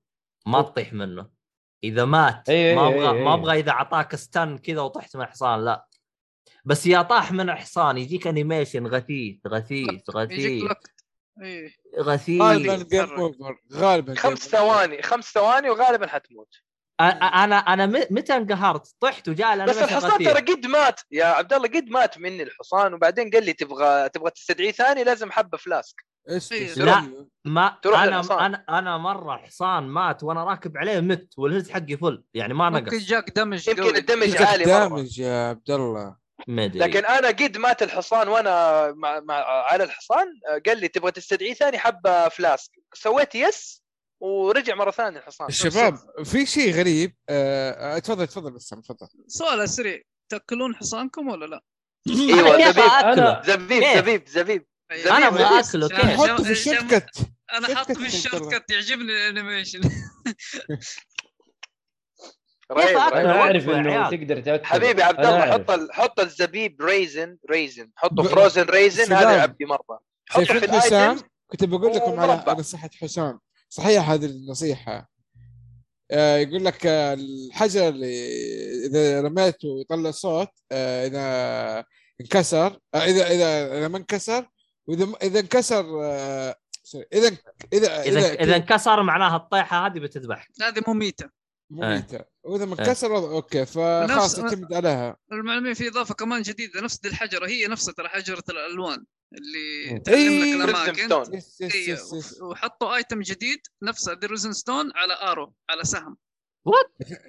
[0.47, 1.38] ما تطيح منه.
[1.85, 3.35] إذا مات إيه ما إيه أبغى إيه ما إيه.
[3.35, 5.87] أبغى إذا أعطاك stun كذا وطحت من الحصان لا.
[6.65, 10.73] بس يا طاح من الحصان يجيك animation غثيث غثيث غثيث.
[11.43, 11.71] إيه.
[12.01, 12.43] غثيث.
[12.43, 14.49] غالبا غالبا خمس.
[14.49, 16.55] ثواني خمس ثواني وغالبا حتموت.
[17.01, 20.19] أنا أنا متى انقهرت؟ طحت وجاء بس الحصان.
[20.19, 21.01] ترى قد مات.
[21.11, 25.31] يا عبد الله قد مات مني الحصان وبعدين قال لي تبغى تبغى تستدعيه ثاني لازم
[25.31, 26.18] حبة flask إيه.
[26.77, 27.27] لا.
[27.45, 28.39] ما تروح أنا للحصان.
[28.45, 32.71] أنا أنا مرة حصان مات وأنا راكب عليه مت وال health حقي full يعني ما
[32.71, 33.97] نقص جاك damage يمكن.
[33.97, 36.17] ال damage عالي مرة damage يا عبد الله
[36.49, 40.27] ما أدري لكن أنا قد مات الحصان وأنا مع, مع على الحصان
[40.67, 43.83] قال لي تبغى تستدعيه ثاني حبة flask سويت yes
[44.21, 50.03] ورجع مرة ثانية الحصان الشباب في شيء غريب آه، تفضل تفضل بس تفضل سؤال سريع
[50.29, 51.63] تأكلون حصانكم ولا لا؟
[52.09, 54.67] إيوه زبيب؟ زبيب؟ زبيب زبيب.
[54.91, 55.61] أنا أبغى.
[55.61, 57.11] اكله كيف؟ حطه في عشان- الشورت كت
[57.53, 59.81] أنا حاط شفت في ال shortcut يعجبني ال animation
[62.73, 62.97] رهيب.
[62.97, 64.11] أنا أعرف إنه.
[64.11, 65.53] تقدر تاكل حبيبي عبد الله.
[65.53, 65.93] حط ال...
[65.93, 69.13] حط الزبيب raisin raisin حطه frozen raisin.
[69.13, 70.01] هذا يعبي مرة
[70.31, 72.53] حطه في ال item كنت بقول لكم على ومربع.
[72.53, 75.11] نصيحة حسام صحيح هذه النصيحة
[76.11, 78.29] آه، يقول لك آه، الحجر اللي
[78.87, 81.85] إذا رميته يطلع صوت آه، إذا
[82.21, 84.49] انكسر آه، اذا اذا إذا ما انكسر
[84.89, 87.37] وإذا إذا انكسر آه، sorry، إذا
[87.73, 90.49] اذا اذا إذا انكسر معناها الطيحة هذه بتذبحك.
[90.63, 91.31] هذه مميتة.
[91.71, 95.17] مميتة وإذا ما انكسر وضع- okay فخلاص اعتمد عليها.
[95.33, 99.99] المعلومة في إضافة كمان جديدة نفس دي الحجرة هي نفسها ترى حجرة الألوان اللي مم.
[99.99, 100.55] تعلم إيه.
[100.55, 101.35] لك الاماكن stone.
[101.35, 102.43] Yes yes إيه، yes yes.
[102.43, 106.17] وحطوا item جديد نفسه ذا raisin stone على arrow على سهم.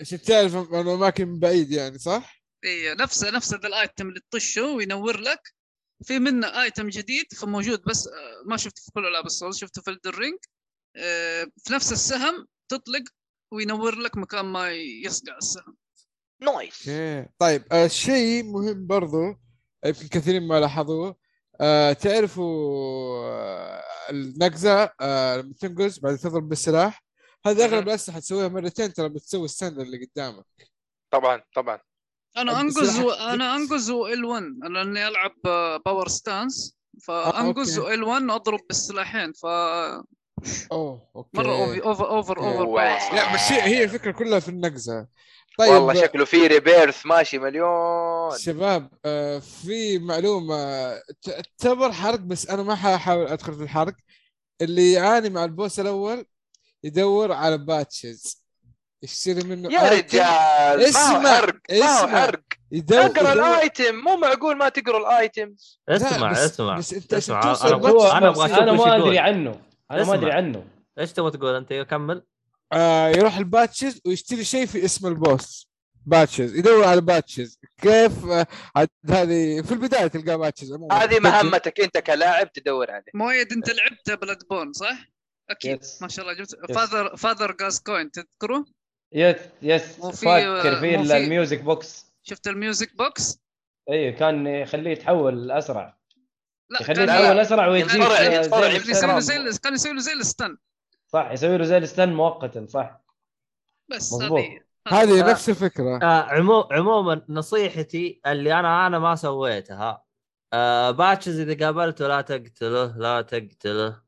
[0.01, 4.65] عشان تعرف الأماكن من بعيد يعني صح؟ اي نفسه نفسه ذا ال item اللي تطشه
[4.65, 5.53] وينور لك.
[6.03, 9.81] في منه item جديد فموجود بس آه، ما شفته في كل ألعاب ال Souls شفته
[9.81, 10.37] في Elden Ring
[11.57, 13.03] في نفس السهم تطلق
[13.51, 14.71] وينور لك مكان ما
[15.05, 15.77] يصقع السهم.
[16.41, 16.89] nice
[17.37, 19.35] طيب آه شيء مهم برضو
[19.85, 21.15] يمكن كثيرين ما لاحظوه.
[21.61, 27.03] آه تعرفوا آه النقزة آه لما تنقز بعد تضرب بالسلاح؟
[27.45, 27.87] هذا أغلب.
[27.87, 30.45] الأسلحة تسويها مرتين ترى بتسوي السند اللي قدامك.
[31.11, 31.79] طبعا طبعا.
[32.37, 33.09] أنا انقز و...
[33.09, 35.35] أنا انقز L1 أنا لاني ألعب
[35.85, 37.93] power stance فانقز okay.
[37.93, 39.33] L1 وأضرب بالسلاحين.
[39.33, 41.37] ف oh okay.
[41.37, 43.15] مرة over over over over wow.
[43.15, 45.07] لا بس هي هي الفكرة كلها في النقزة.
[45.57, 48.37] طيب والله شكله في rebirth ماشي مليون.
[48.37, 50.93] شباب آه في معلومة.
[51.21, 53.95] تعتبر حرق بس أنا ما حاحاول أدخل في الحرق.
[54.61, 56.25] اللي يعاني مع ال boss الأول
[56.83, 58.38] يدور على Patches.
[59.03, 62.07] يشتري منه يا item، رجال اسمع، حرق اسمع.
[62.21, 62.41] حرق.
[62.91, 65.81] أقرأ ال item مو معقول ما تقرأ ال items.
[65.87, 66.77] لا، اسمع بس- اسمع.
[66.77, 67.75] بس عشان اسمع أنا
[68.29, 69.61] أبغى أنا ما أدري عنه.
[69.91, 70.35] أنا ما أدري اسمع.
[70.37, 70.65] عنه.
[70.99, 72.23] إيش تبغى تقول أنت؟ كمل.
[72.73, 75.69] آه يروح ال Patches ويشتري شيء في اسم ال boss.
[76.05, 77.59] Patches يدور على Patches.
[77.81, 78.47] كيف؟ آه،
[79.09, 81.79] هذه في البداية تلقى Patches هذه مهمتك.
[81.79, 83.11] أنت كلاعب تدور عليه.
[83.13, 84.97] مؤيد أنت لعبت Bloodborne صح؟
[85.49, 85.81] أكيد.
[85.81, 86.01] Yes.
[86.01, 88.65] ما شاء الله جبت Father Father Gascoigne تذكره؟
[89.13, 89.81] Yes yes
[90.21, 92.13] فكر في ال music box.
[92.23, 93.39] شفت ال music box؟
[93.89, 95.97] أيوه كان يخليه يتحول اسرع
[96.69, 99.47] لا يخليه يتحول اسرع ويجيك آه، كان يسوي له زي ال stun.
[99.47, 100.57] ال- كان يسوي له زي ال stun
[101.07, 103.01] صح يسوي له زي ال stun مؤقتا صح.
[103.89, 104.39] بس مظبوط.
[104.39, 105.31] هذه هذه آه.
[105.31, 105.99] نفس الفكرة.
[106.03, 110.03] آه عمو عموما نصيحتي اللي أنا أنا ما سويتها
[110.53, 114.01] آه Patches إذا قابلته لا تقتله لا تقتله.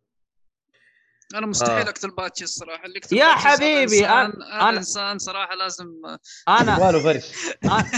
[1.36, 1.90] أنا مستحيل آه.
[1.90, 5.88] أقتل باتشي الصراحة اللي يقتل يا حبيبي، إنسان- أنا- إنسان صراحة لازم
[6.48, 7.32] أنا واله فرش
[7.64, 7.92] أنا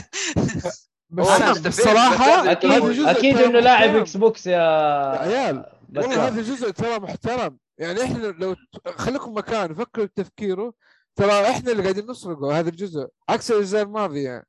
[1.67, 3.95] بصراحة بس أكيد أكيد إنه لاعب.
[3.95, 8.55] إكس بوكس يا يا عيال بس والله هذا جزء ترى محترم يعني إحنا لو
[8.95, 10.73] خليكم مكان فكروا بتفكيره
[11.15, 14.43] ترى إحنا اللي قاعدين نسرقه هذا الجزء عكس الاجزاء الماضيه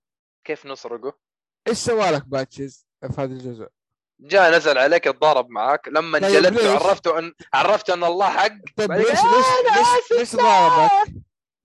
[0.46, 1.18] كيف نسرقه؟
[1.68, 3.66] إيش سوى لك باتشز في هذا الجزء؟
[4.20, 5.88] جاء نزل عليك اتضارب معاك.
[5.88, 8.52] لما طيب جلدت ليش؟ وعرفته ان عرفته أن الله حق.
[8.76, 9.46] طيب ليش أنا ليش
[10.10, 11.12] ليش, ليش ضاربك؟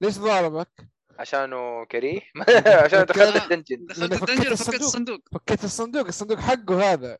[0.02, 2.22] ليش ضاربك؟ عشانه كريه؟
[2.84, 3.44] عشان دخلت.
[3.44, 5.20] الدنجن دخلت الدنجن فكيت الصندوق.
[5.34, 6.08] فكيت الصندوق.
[6.08, 7.18] الصندوق حقه هذا.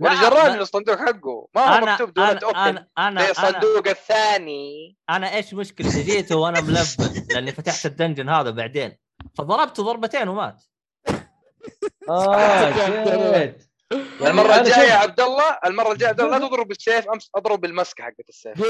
[0.00, 0.54] وأنا لا.
[0.54, 1.48] الصندوق حقه.
[1.54, 4.96] ما هو أنا مكتوب دولة اوبن أنا أنا أنا, أنا, الصندوق الثاني.
[5.10, 7.00] أنا إيش مشكلتي؟ جيت وأنا ملبس
[7.30, 8.96] لأني فتحت الدنجن هذا بعدين.
[9.38, 10.62] فضربته ضربتين ومات.
[12.08, 13.69] آه shit.
[13.92, 17.30] المرة أنا الجاية يا شوف- عبد الله المرة الجاية عبد الله لا تضرب بالسيف أمس
[17.36, 18.60] أضرب بالمسكة حقت السيف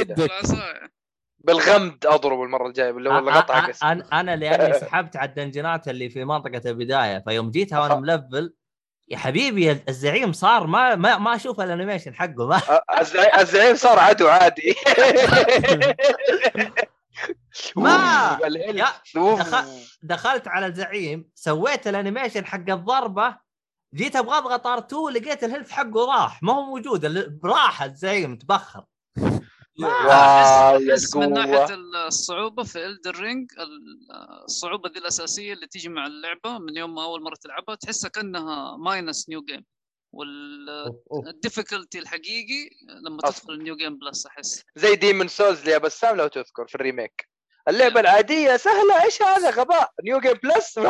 [1.39, 3.85] بالغمد اضرب المرة الجاية اللي هو اللقطة حق السيف.
[3.85, 7.95] أنا أنا لأني سحبت على الدنجنات اللي في منطقة البداية فيوم جيتها وأنا.
[7.95, 8.55] ملفل
[9.09, 12.61] يا حبيبي الزعيم صار ما ما, ما أشوف ال animation حقه ما
[13.41, 14.75] الزعيم- صار عدو عادي
[17.77, 18.39] ما-.
[18.75, 18.87] يا
[20.03, 23.50] دخلت على الزعيم سويت ال animation حق الضربة
[23.95, 27.05] جيت أبغى اضغط R2 لقيت ال health حقه راح ما هو موجود
[27.45, 28.85] راح الزعيم تبخر.
[29.81, 31.75] Wow يا احس من ناحية
[32.07, 33.51] الصعوبة في Elden Ring
[34.45, 38.77] الصعوبة دي الأساسية اللي تيجي مع اللعبة من يوم ما أول مرة تلعبها تحسها كأنها
[38.77, 39.65] minus new game.
[40.13, 43.19] وال difficulty الحقيقي لما.
[43.21, 44.65] تدخل ال new game plus أحس.
[44.77, 47.29] زي Demon's Souls يا بسام لو تذكر في ال remake.
[47.71, 49.91] اللعبة العادية سهلة إيش هذا؟ غباء.
[50.05, 50.85] New Game Plus اي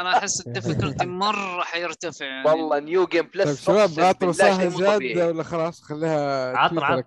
[0.00, 2.48] أنا أحس ال difficulty مرة حيرتفع يعني.
[2.50, 5.28] والله New Game Plus طيب شباب أقسم عطوا بالله شيء صاحب مو جاد طبيعي.
[5.28, 7.02] ولا خلاص؟ خليها عطر، عطر.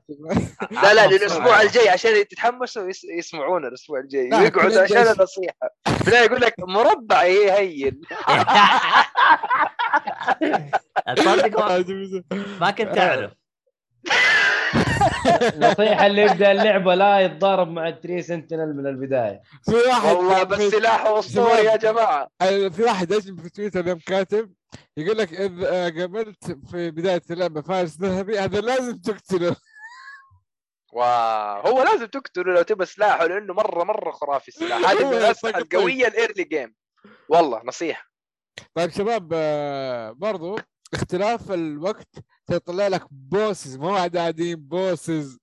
[0.72, 4.30] لا لا للأسبوع الجاي عشان يتحمسوا يس- يسمعونا الأسبوع الجاي.
[4.30, 4.98] لا، ويقعدوا عشان.
[4.98, 5.70] النصيحة.
[6.06, 8.02] بالله يقول لك مربع إيه هين.
[11.18, 11.60] تصدق
[12.62, 13.32] ما كنت أعرف.
[15.58, 19.42] نصيحة اللي يبدأ اللعبة لا يتضارب مع ال Tree Sentinel من البداية.
[19.66, 22.30] في واحد والله بس سلاحه اسطوري يا جماعة.
[22.70, 24.54] في واحد اجنبي في تويتر اليوم كاتب
[24.98, 29.56] يقول لك اذا آه، قابلت في بداية اللعبة فارس ذهبي هذا لازم تقتله.
[30.94, 31.62] واو.
[31.62, 34.90] هو لازم تقتله لو تبى سلاحه لأنه مرة مرة خرافي السلاح.
[34.92, 35.60] هذه من الأسلحة.
[35.60, 36.74] القوية ال early game
[37.30, 38.10] والله نصيحة.
[38.76, 40.60] طيب شباب آه، برضو
[40.94, 42.10] اختلاف الوقت
[42.46, 45.38] تطلع لك bosses مو عاديين bosses.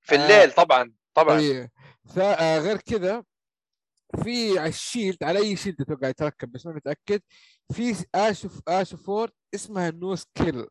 [0.00, 0.24] في آه.
[0.24, 0.92] الليل طبعا.
[1.14, 1.70] طبعا إيه
[2.14, 3.24] فغير كذا
[4.22, 7.20] في على ال shield على أي shield أتوقع يتركب بس ما متأكد.
[7.72, 10.66] في أشوف Ash of War اسمها no skill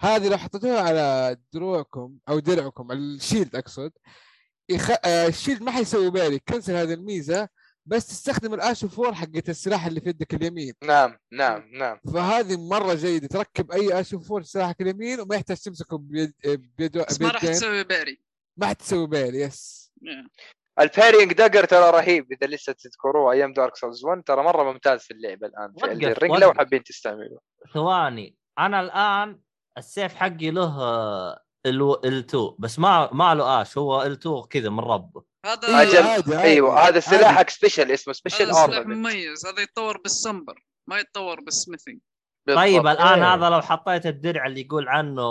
[0.00, 3.92] هذه لو حطيتوها على دروعكم أو درعكم ال shield أقصد
[4.68, 4.90] يخ...
[4.90, 6.38] آه، ال shield ما حيسوي parry.
[6.38, 7.48] cancel هذه الميزة.
[7.86, 10.74] بس تستخدم ال Ash of War حقت السلاح اللي في يدك اليمين.
[10.84, 11.98] نعم نعم نعم.
[12.14, 13.26] فهذه مرة جيدة.
[13.28, 16.34] تركب أي Ash of War سلاحك اليمين وما يحتاج تمسكه بيد
[16.78, 17.46] بيد بس ما راح.
[17.46, 18.20] تسوي parry.
[18.56, 19.92] ما حتسوي parry yes
[20.80, 25.00] ال parrying dagger ترى رهيب إذا لسه تذكروه أيام Dark Souls 1 ترى مرة ممتاز
[25.00, 26.52] في اللعبه الآن في Ring لو.
[26.52, 27.40] حابين تستعملوه.
[27.74, 28.36] ثواني.
[28.58, 29.40] أنا الآن
[29.78, 30.76] السيف حقي له
[31.66, 35.82] L 2 بس ما ما له Ash هو L 2 كذا من ربه هذا إيه،
[35.82, 35.96] أجل.
[35.96, 36.38] عادي، عادي.
[36.38, 37.00] أيوه هذا.
[37.00, 41.98] سلاحك special اسمه هذا special سلاح مميز هذا يتطور بال somber ما يتطور بال smithing
[42.48, 43.34] طيب الآن إيه.
[43.34, 45.22] هذا لو حطيت الدرع اللي يقول عنه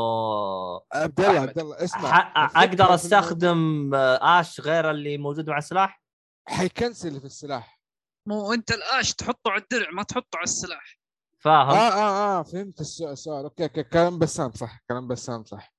[0.93, 1.39] عبد الله.
[1.39, 6.01] عبد الله اسمع أقدر أستخدم آه، Ash غير اللي موجود مع السلاح
[6.47, 7.79] حي cancel في السلاح
[8.27, 10.99] مو أنت ال Ash تحطه على الدرع ما تحطه على السلاح
[11.45, 13.43] فاهم؟ آه آه آه فهمت السؤال.
[13.43, 15.73] أوكي أوكي كلام بسام صح كلام بسام صح.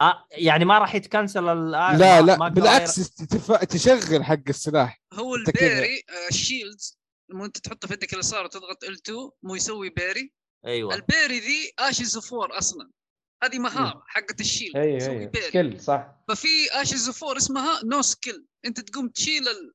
[0.00, 3.52] آه يعني ما راح يت cancel لا ما- لا أقدر بالعكس تف...
[3.52, 5.02] تشغل حق السلاح.
[5.12, 6.98] هو آه، ال shields
[7.30, 10.32] مو أنت تحطه في يدك اليسار وتضغط L2 مو يسوي parry.
[10.64, 10.74] أغير.
[10.76, 10.94] أيوه.
[10.94, 12.90] ال parry ذي Ashes of War أصلا.
[13.44, 15.30] هذه مهارة حقت ال shield أيوه يسوي أيوه.
[15.30, 15.46] parry.
[15.46, 16.16] skill صح.
[16.28, 19.74] ففي Ashes of War اسمها no skill أنت تقوم تشيل ال...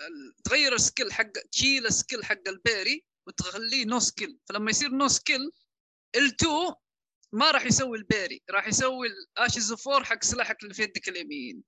[0.00, 4.70] ال- تغير ال skill حق تشيل ال skill حق ال parry وتخليه no skill فلما
[4.70, 5.50] يصير no skill
[6.16, 6.74] L2
[7.32, 9.06] ما راح يسوي ال parry راح يسوي
[9.38, 11.62] ال Ashes of War حق سلاحك اللي في يدك اليمين.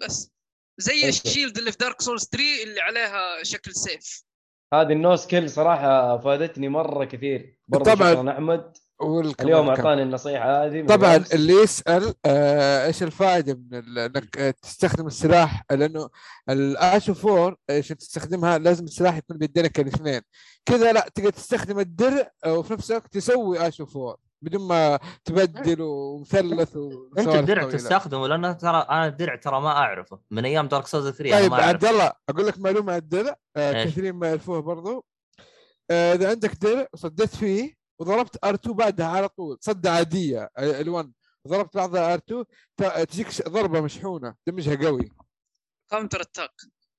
[0.00, 0.30] بس.
[0.78, 1.08] زي okay.
[1.08, 4.22] ال shield اللي في Dark Souls 3 اللي عليها شكل سيف
[4.74, 7.58] هذه ال no skill صراحة افادتني مرة كثير.
[7.68, 8.30] برضه طبعاً.
[8.30, 8.72] أحمد.
[9.40, 9.68] اليوم.
[9.68, 10.82] أعطاني النصيحة هذه.
[10.82, 11.34] من طبعا الأمس.
[11.34, 16.10] اللي يسأل آه إيش الفائدة من ال- إنك آه، تستخدم السلاح؟ لأنه
[16.48, 20.20] الاشو 4 عشان تستخدمها؟ لازم السلاح يكون بيدينك الاثنين.
[20.66, 25.80] كذا لا تقدر تستخدم الدرع آه، وفي نفس الوقت تسوي اشو 4 بدون ما تبدل
[25.82, 26.76] ومثلث
[27.18, 27.70] أنت الدرع.
[27.70, 30.20] تستخدمه لأنه ترى أنا الدرع ترى ما أعرفه.
[30.30, 33.84] من أيام Dark Souls 3 أنا طيب عبد الله أقول لك معلومة عن الدرع آه؟
[33.84, 35.04] كثيرين ما يعرفوها برضو.
[35.90, 41.06] آه إذا عندك درع وصديت فيه وضربت R2 بعدها على طول صدة عادية L1
[41.48, 42.44] ضربت بعدها R2
[43.08, 45.10] تجيك ضربة مشحونة damage ها قوي.
[45.90, 46.50] counter attack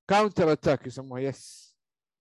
[0.10, 1.73] counter attack يسموها yes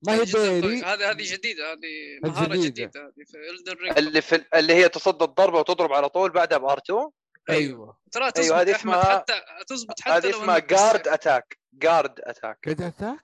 [0.06, 2.56] ما هي parry هذه هذه جديدة هذه مهارة.
[2.56, 3.00] جديدة.
[3.00, 7.10] هذه في الدر اللي في اللي هي تصد الضربة وتضرب على طول بعدها بار 2
[7.50, 7.98] أيوه.
[8.12, 11.08] ترى تزبط أيوة، هذه اسمها- حتى تزبط حتى هذه لو اسمها جارد.
[11.08, 13.18] اتاك جارد اتاك كده اتاك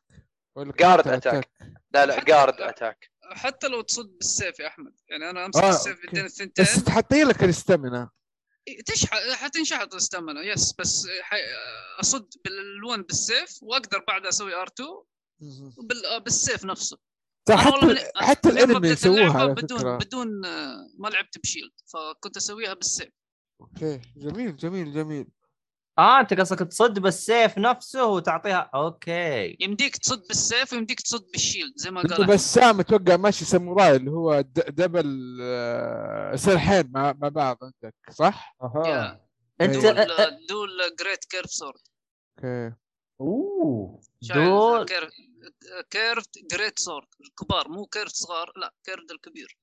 [0.58, 1.04] attack.
[1.06, 1.48] attack؟
[1.94, 4.94] لا لا جارد اتاك حتى لو تصد بالسيف يا أحمد.
[5.08, 5.98] يعني أنا أمسك آه، السيف.
[6.12, 6.64] بين الثنتين.
[6.64, 8.10] بس تحطي لك الاستامينا
[8.86, 11.36] تشحط حتنشحط الاستامنا يس بس حي...
[12.00, 15.04] أصد بالون بالسيف وأقدر بعدها أسوي ار 2 وبال...
[16.24, 16.98] بالسيف نفسه.
[17.50, 19.96] حتى من- حتى ال enemy يسووها على بدون فكرة.
[19.96, 23.08] بدون آه، ما لعبت ب shield فكنت أسويها بالسيف.
[23.60, 25.26] okay جميل جميل جميل.
[25.98, 29.56] آه أنت قصدك تصد بالسيف نفسه وتعطيها okay.
[29.60, 32.26] يمديك تصد بالسيف ويمديك تصد بال shield زي ما قال.
[32.26, 38.56] بسام أتوقع ماشي ساموراي اللي هو د- double آه، سلاحين مع مع بعض عندك صح؟
[38.62, 38.86] أها.
[38.86, 39.28] yeah.
[39.60, 39.74] انت
[40.48, 41.80] dual great curved sword
[42.38, 42.74] okay.
[43.20, 44.00] أوه.
[44.22, 44.86] dual
[45.90, 49.58] curved great sword الكبار مو curved صغار لا curved الكبير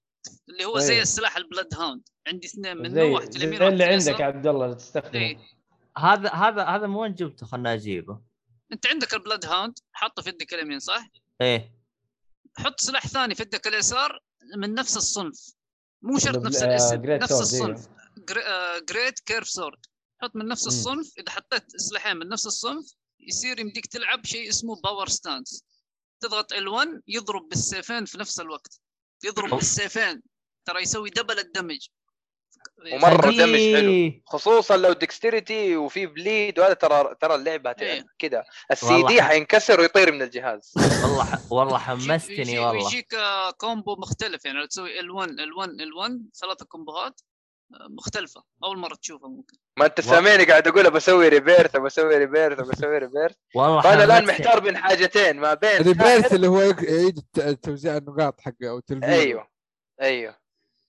[0.49, 0.83] اللي هو طيب.
[0.83, 4.19] زي السلاح ال Bloodhound عندي اثنين منه زي, واحد اليمين واحد اللي عندك.
[4.19, 5.37] yeah عبد الله تستخدمه إيه.
[5.97, 8.21] هذا هذا هذا من وين جبته خلنا أجيبه
[8.73, 11.09] أنت عندك ال Bloodhound حاطه في يدك اليمين صح؟
[11.41, 11.75] إيه
[12.57, 14.19] حط سلاح ثاني في يدك اليسار
[14.57, 15.53] من نفس الصنف
[16.01, 17.87] مو شرط نفس آه، الاسم نفس الصنف
[18.89, 19.85] great curved sword
[20.21, 20.67] حط من نفس.
[20.67, 25.63] الصنف إذا حطيت سلاحين من نفس الصنف يصير يمديك تلعب شيء اسمه power stance
[26.27, 28.79] تضغط L1 يضرب بالسيفين في نفس الوقت
[29.23, 29.55] يضرب أوه.
[29.55, 30.21] بالسيفين
[30.65, 31.87] ترى يسوي double ال damage
[32.93, 34.21] ومرة damage حلو.
[34.25, 38.05] خصوصا لو dexterity وفي bleed وهذا ترى ترى اللعبة إيه.
[38.19, 40.73] كذا السي دي حينكسر ويطير من الجهاز
[41.03, 41.39] والله.
[41.51, 47.21] والله حمستني والله ويجيك آه، combo مختلف يعني لو تسوي ال1 ال1 ال1 ثلاثة كومبوهات
[47.89, 49.57] مختلفة أول مرة تشوفها ممكن.
[49.79, 54.25] ما أنت سامعني قاعد أقول بسوي rebirth بسوي rebirth بسوي rebirth والله فأنا الآن.
[54.25, 57.19] محتار بين حاجتين ما بين rebirth اللي هو يعيد
[57.63, 59.47] توزيع النقاط حقه أو تلفيل أيوه
[60.01, 60.37] أيوه.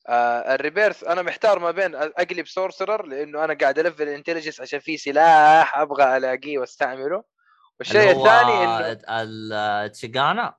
[0.08, 4.78] آه ال rebirth أنا محتار ما بين أقلب sorcerer لأنه أنا قاعد الفل intelligence عشان
[4.80, 7.24] في سلاح أبغى ألاقيه وأستعمله.
[7.78, 8.78] والشيء اللي هو الثاني إنه
[9.22, 10.56] ال- التشيغانا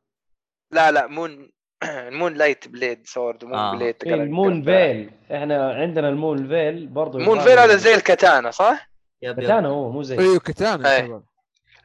[0.72, 1.52] لا لا moon
[2.20, 3.76] moonlight blade sword moon آه.
[3.76, 8.90] blade إيه، ال Moonveil إحنا عندنا ال Moonveil برضو Moonveil هذا زي ال katana صح؟
[9.22, 11.22] yep yep katana هو مو زي أيوه katana إيه.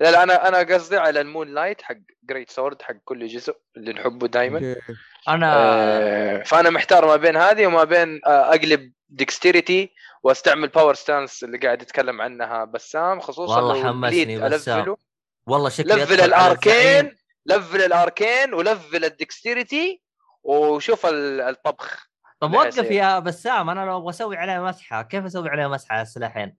[0.00, 4.26] لا لا أنا أنا قصدي على ال moonlight حق greatsword حق كل جزء اللي نحبه
[4.26, 4.80] دائما okay
[5.28, 11.44] أنا آه فأنا محتار ما بين هذه وما بين آه أقلب dexterity وأستعمل power stance
[11.44, 14.96] اللي قاعد يتكلم عنها بسام خصوصا والله حمسني بسام.
[15.46, 16.20] والله شكلي لفل.
[16.20, 20.02] ال arcane لفل ال arcane ولفل ال dexterity
[20.42, 22.06] وشوف ال- الطبخ.
[22.40, 22.90] طب وقف.
[22.90, 26.56] يا بسام أنا لو أبغى أسوي عليها مسحة كيف أسوي عليها مسحة على السلاحين؟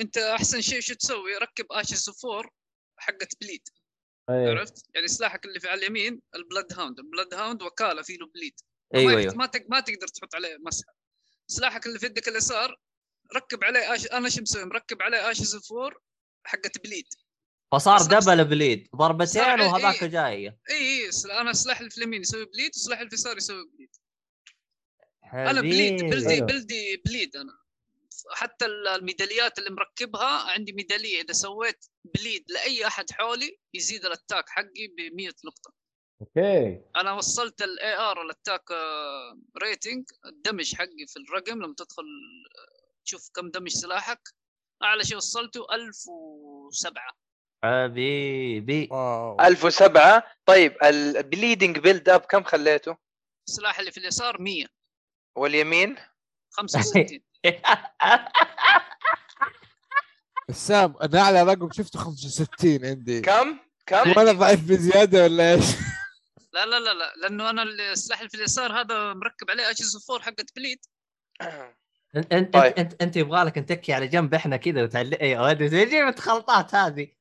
[0.00, 2.50] أنت أحسن شيء شو تسوي؟ ركب ashes of war
[2.98, 3.68] حقت bleed.
[4.30, 4.50] إيه.
[4.50, 6.98] عرفت؟ يعني سلاحك اللي في على اليمين ال Bloodhound.
[6.98, 8.54] ال Bloodhound وكالة فيه له bleed.
[8.94, 9.34] أيوه ما, أيوه.
[9.34, 10.92] ما, تق- ما تقدر تحط عليه مسحة.
[11.46, 12.76] سلاحك اللي في يدك اليسار
[13.36, 14.06] ركب عليه ash...
[14.06, 16.00] أنا شو مسوي؟ مركب عليه ashes of war
[16.44, 17.06] حقت bleed.
[17.78, 20.08] فصار صار- double bleed ضربتين صار- وهذاك إيه.
[20.08, 21.50] جاية اي اي أنا
[21.90, 23.90] في اليمين يسوي bleed والسلاح اللي في اليسار يسوي bleed.
[25.32, 26.00] أنا bleed.
[26.02, 26.46] build ي حلو.
[26.46, 27.58] build ي bleed أنا.
[28.34, 34.12] حتى ال- الميداليات اللي مركبها عندي ميدالية إذا سويت bleed لأي أحد حولي يزيد ال
[34.12, 35.72] attack حقي ب 100 نقطة.
[36.20, 36.80] okay.
[36.96, 38.62] أنا وصلت ال AR ال attack
[39.62, 44.20] rating ال damage حقي في الرقم لما تدخل آه، تشوف كم damage سلاحك
[44.82, 47.16] أعلى شيء وصلته 1007
[47.64, 52.96] حبيبي wow 1007 طيب ال bleeding build up كم خليته؟
[53.48, 54.66] السلاح اللي في اليسار 100
[55.36, 55.96] واليمين
[56.50, 57.20] 65
[60.48, 65.64] بسام أنا أعلى رقم شفته 65 عندي كم؟ كم؟ وأنا ضعيف بزيادة ولا إيش؟
[66.52, 70.09] لا لا لا لا لأنه أنا السلاح اللي في اليسار هذا مركب عليه ashes of
[70.09, 70.78] war حقت bleed
[72.16, 72.72] أنت أنت طيب.
[72.78, 77.15] أنت, أنت يبغى لك نتكي على جنب إحنا كذا وتعلق اي تجيب الخلطات هذه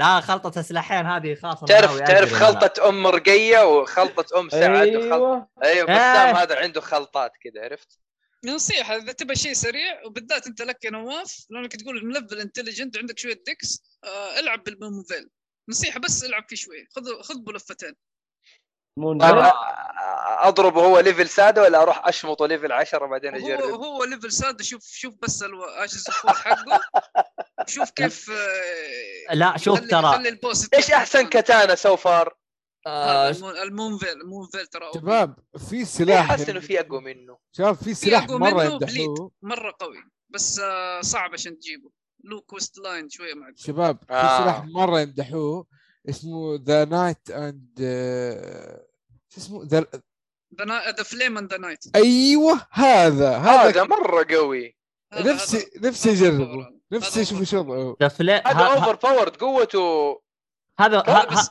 [0.00, 2.34] لا خلطة سلاحين هذه خاصة تعرف تعرف.
[2.34, 5.12] خلطة أم رقيه وخلطة أم سعد وخل...
[5.12, 6.22] أيوه أيوه آه.
[6.22, 7.98] بسام هذا عنده خلطات كذا عرفت؟
[8.44, 13.18] نصيحة إذا تبغى شيء سريع وبالذات أنت لك يا نواف لأنك تقول ملفل intelligent عندك
[13.18, 15.28] شوية dex آه ألعب بال Moonveil
[15.68, 17.94] نصيحة بس ألعب فيه شوية خذ خذ بلفتين
[19.00, 19.42] مو نزل.
[19.50, 19.80] أ-
[20.42, 24.62] اضربه هو level سادة ولا أروح اشمطه level 10 بعدين هو أجرب؟ هو level ساد
[24.62, 26.80] شوف شوف بس الفور حقه
[27.66, 28.30] شوف كيف
[29.30, 30.38] آه، لا شوف ترى
[30.74, 32.34] إيش أحسن katana so far؟
[32.86, 33.30] آه،
[33.62, 34.90] ال Moonveil ال Moonveil ترى.
[34.94, 35.36] شباب
[35.70, 38.98] في سلاح حاسس انه في أقوى منه؟ شباب في سلاح أقوى مرة منه bleed.
[38.98, 41.90] يمدحوه مرة قوي بس آه، صعب عشان تجيبه
[42.24, 44.42] له quest line شوية معك شباب في آه.
[44.44, 45.66] سلاح مرة يمدحوه
[46.08, 47.78] اسمه the night and
[49.34, 49.86] شو اسمه؟ the
[50.96, 54.76] the flame and the night أيوه هذا هذا هذا مرة قوي.
[55.12, 56.80] نفسي نفسي أجربه.
[56.92, 57.96] نفسي أشوف إيش وضعه
[58.46, 60.22] هذا overpowered قوته.
[60.80, 61.50] هذا هذا بس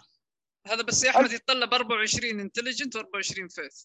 [0.67, 3.83] هذا بس يا أحمد يتطلب 24 intelligent و24 faith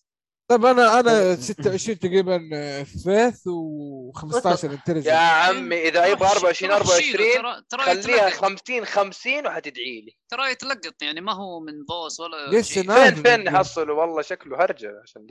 [0.49, 2.39] طيب أنا أنا 26 تقريبا
[2.85, 8.33] faith و15 يا intelligent عمي إذا يبغى 24 24 ترى ترى خليها يتلقط.
[8.33, 10.17] 50 50 وحتدعي لي.
[10.29, 15.01] ترى يتلقط يعني ما هو من بوس ولا لسه فين فين نحصله؟ والله شكله هرجة
[15.03, 15.27] عشان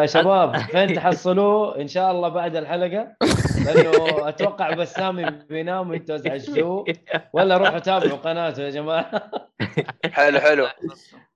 [0.00, 3.16] يا شباب فين تحصلوه؟ إن شاء الله بعد الحلقة.
[3.64, 6.84] لأنه أتوقع بسامي بينام وأنتوا أزعجتوه.
[7.32, 9.30] ولا روحوا تابعوا قناته يا جماعة.
[10.12, 10.66] حلو حلو.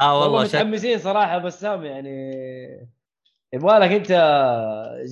[0.00, 0.42] آه والله.
[0.44, 2.14] متحمسين صراحة بسام يعني
[3.52, 4.08] يبغى لك أنت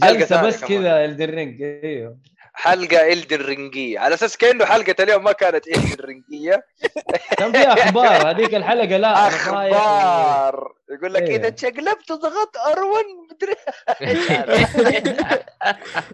[0.03, 0.65] جلسة بس.
[0.65, 2.19] كذا الدرينج إيوه.
[2.55, 6.67] حلقة الدن رنجيه على أساس كأنه حلقة اليوم ما كانت الدن رنجيه
[7.39, 10.73] كان فيها أخبار هذيك الحلقة لا أخبار.
[10.93, 11.37] يقول لك إيه.
[11.37, 13.55] اذا تشقلبت تضغط ار1 مدري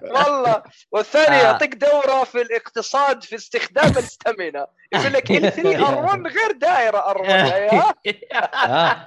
[0.02, 0.62] والله.
[0.92, 1.42] والثاني آه.
[1.42, 5.72] يعطيك دورة في الاقتصاد في استخدام الاستامينا يقول لك إل 3
[6.06, 7.94] ار1 غير دائرة ار1 أيوه.
[8.54, 9.06] ها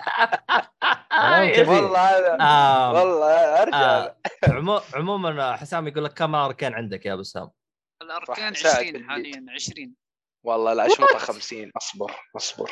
[1.11, 1.69] كلام كبير.
[1.69, 2.37] والله هذا.
[2.41, 2.93] آه.
[2.93, 3.77] والله أرجع.
[3.77, 4.15] آه.
[4.49, 4.81] عمو...
[4.93, 7.49] عموما حسام يقول لك كم arcane عندك يا بسام
[8.01, 9.09] ال arcane ساعد 20 بالبيت.
[9.09, 9.93] حاليا 20
[10.43, 12.71] والله لا اشمطه 50 أصبر أصبر.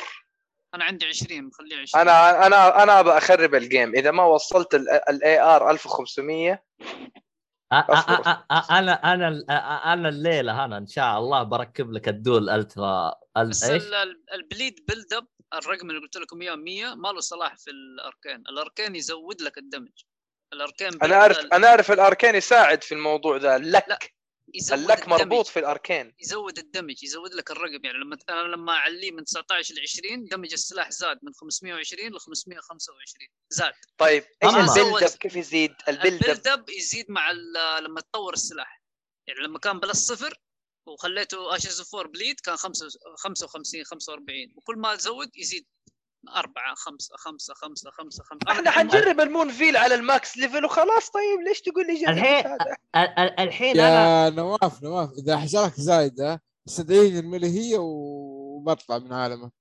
[0.74, 4.74] أنا عندي 20 مخليه 20 أنا أنا أنا ابى أخرب ال game إذا ما وصلت
[4.74, 6.64] ال AR 1500
[7.72, 8.14] آه، آه، أصبر.
[8.26, 9.28] آه، آه، أنا أنا
[9.92, 13.94] أنا الليلة أنا إن شاء الله بركب لك ال dual ultra ال- بس إيش؟ ال-
[13.94, 17.70] ال- ال bleed build up الرقم اللي قلت لكم إياه 100 ما له صلاح في
[17.70, 18.40] ال arcane.
[18.48, 19.88] ال arcane يزود لك ال damage.
[20.52, 24.10] ال arcane أنا أعرف أنا أعرف ال arcane يساعد في الموضوع ذا ال luck يزود
[24.54, 25.08] ال damage.
[25.20, 26.12] مربوط في ال arcane.
[26.20, 27.84] يزود ال damage يزود لك الرقم.
[27.84, 32.20] يعني لما أنا لما أعليه من 19 ل 20 damage السلاح زاد من 520 ل
[32.20, 33.72] 525 زاد.
[33.98, 34.54] طيب إيش.
[34.54, 37.32] ال build up؟ كيف يزيد؟ ال build up؟ يزيد مع
[37.80, 38.82] لما تطور السلاح.
[39.28, 40.40] يعني لما كان plus صفر
[40.86, 45.66] وخليته ashes of war bleed كان خمسة- 55 45 وكل ما تزود يزيد.
[46.28, 48.52] أربعة خمسة خمسة خمسة خمسة خمسة.
[48.52, 51.10] إحنا حنجرب ال Moonveil على ال max level وخلاص.
[51.10, 52.76] طيب ليش تقول لي جرب الحين هذا؟
[53.38, 59.52] الحين أنا يا نواف نواف إذا احجارك زايده استدعيني الملهيه وبطلع من عالمك.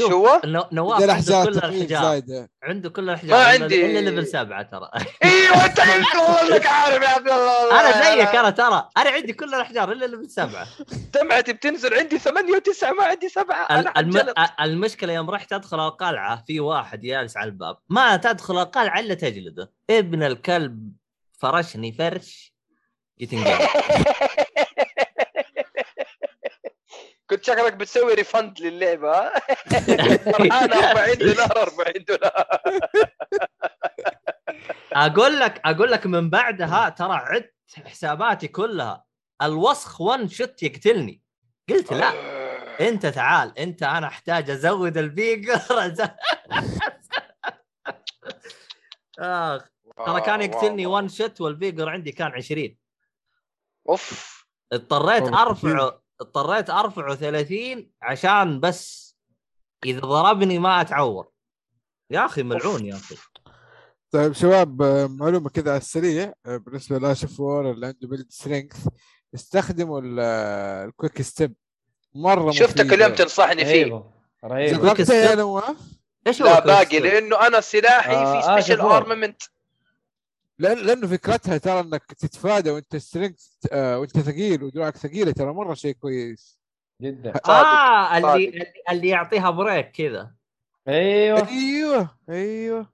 [0.00, 3.86] إيش هو؟ نو- نواف عنده كل الاحجار عنده كل الاحجار ما عندي.
[3.86, 4.90] إلا level سبعه ترى.
[5.24, 7.80] إيوه أنت والله عارف يا عبد الله.
[7.80, 8.88] أنا زيك أنا ترى.
[8.96, 10.66] أنا عندي كل الاحجار إلا level سبعه
[11.14, 11.94] دمعتي بتنزل.
[11.94, 13.26] عندي ثمانية وتسعة ما عندي
[13.70, 14.34] ال- الم...
[14.60, 17.76] المشكلة يوم رحت أدخل القلعة في واحد جالس على الباب.
[17.88, 19.72] ما تدخل القلعة إلا تجلده.
[19.90, 20.92] ابن الكلب
[21.38, 22.54] فرشني فرش.
[23.20, 23.30] جيت.
[27.30, 29.32] كنت شكلك بتسوي ريفند للعبة ها؟
[30.32, 32.46] فرحان 40 دولار 40 دولار.
[34.92, 37.54] أقول لك أقول لك من بعدها ترى عدت
[37.86, 39.04] حساباتي كلها.
[39.42, 41.22] الوسخ ون شوت يقتلني.
[41.70, 42.12] قلت لا.
[42.88, 46.08] أنت تعال أنت أنا أحتاج أزود البيقر أز-
[49.18, 49.62] آخ.
[50.06, 52.76] ترى كان يقتلني ون شوت والبيقر عندي كان 20
[53.88, 54.44] أوف.
[54.72, 56.03] اضطريت أرفعه.
[56.20, 59.14] اضطريت ارفعه 30 عشان بس
[59.84, 61.28] اذا ضربني ما اتعور
[62.10, 63.16] يا أخي ملعون يا أخي
[64.10, 68.86] طيب شباب معلومة كذا على السريع بالنسبة ل Ash of War اللي عنده build strength
[69.34, 70.20] استخدموا ال-
[70.88, 71.54] ال quick step
[72.14, 72.92] مرة شفتك.
[72.92, 74.04] اليوم تنصحني فيه
[74.44, 75.76] رهيبة جربتها يا؟ نواف
[76.26, 78.80] إيش هو لا باقي؟ لأنه أنا سلاحي آه، في special.
[78.80, 79.42] armament
[80.64, 85.74] لأن لأنه فكرتها ترى انك تتفادى وانت strength آه وانت ثقيل ودراعك ثقيله ترى مره
[85.74, 86.58] شيء كويس
[87.02, 88.34] جدا آه اللي صادق.
[88.34, 90.34] اللي- اللي يعطيها break كذا
[90.88, 92.92] أيوه أيوه أيوه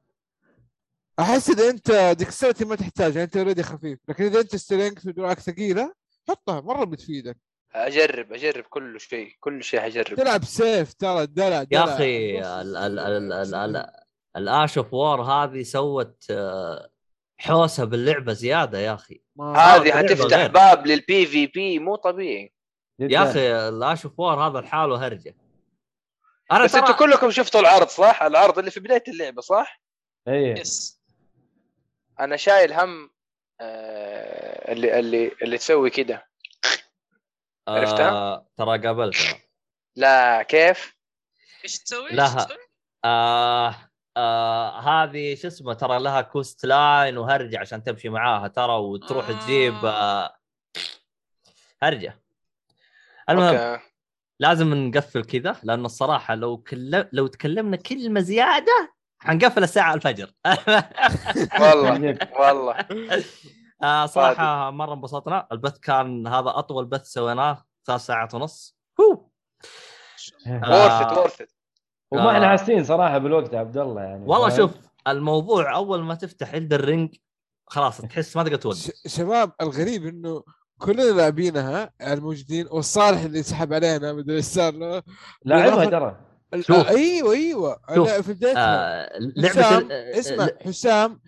[1.20, 5.92] احس اذا انت dexterity ما تحتاجها انت already خفيف لكن اذا انت strength ودراعك ثقيله
[6.28, 7.36] حطها مره بتفيدك
[7.74, 11.84] اجرب اجرب كل شيء كل شيء حجرب تلعب سيف ترى دلع يا.
[11.84, 12.46] أخي بص.
[12.46, 13.90] ال- ال- ال- ال- ال-
[14.36, 16.90] ال Ash of War هذه سوت آه،
[17.40, 20.50] حوسة باللعبة زيادة يا أخي ما- هذه حتفتح غير.
[20.50, 22.52] باب لل PvP مو طبيعي.
[22.98, 25.36] يا أخي ال Ash of War هذا لحاله هرجة
[26.52, 29.82] أنا بس ترى أنتم كلكم شفتوا العرض صح؟ العرض اللي في بداية اللعبة صح؟
[30.28, 31.00] إيه yes
[32.20, 33.10] أنا شايل هم
[33.60, 36.28] آه اللي اللي اللي تسوي كده
[37.68, 39.40] عرفتها؟ آه ترى قابلتها
[39.96, 40.96] لا كيف؟
[41.64, 42.56] إيش تسوي؟ تسوي؟
[43.04, 49.28] آه آه هذه شو اسمه ترى لها quest line وهرجة عشان تمشي معاها ترى وتروح
[49.28, 49.32] آه.
[49.32, 50.36] تجيب آه.
[51.82, 52.20] هرجة.
[53.30, 53.80] المهم
[54.40, 57.04] لازم نقفل كذا لأنه الصراحة لو كل...
[57.12, 60.30] لو تكلمنا كلمة زيادة حنقفل الساعة الفجر.
[61.60, 62.18] والله.
[62.38, 62.86] والله.
[63.82, 65.46] آه صراحة مرة انبسطنا.
[65.52, 68.76] البث كان هذا أطول بث سويناه ثلاث ساعات ونص.
[69.00, 69.30] هو!
[70.46, 71.59] ورث ات
[72.12, 72.48] وما إحنا آه.
[72.56, 74.70] حاسين صراحة بالوقت يا عبد الله يعني والله فاهم؟ شوف
[75.08, 77.14] الموضوع أول ما تفتح عند الرينج
[77.66, 80.42] خلاص تحس ما تقدر توقف ش- شباب الغريب إنه
[80.78, 85.02] كلنا لاعبينها الموجودين والصالح اللي سحب علينا مدري إيش صار له
[85.44, 86.16] لاعبها ترى.
[86.88, 88.08] أيوه أيوه شوف.
[88.08, 88.62] لا، في بدايتها
[89.16, 91.20] آه لعبة حسام ال- آه، اسمع ل- حسام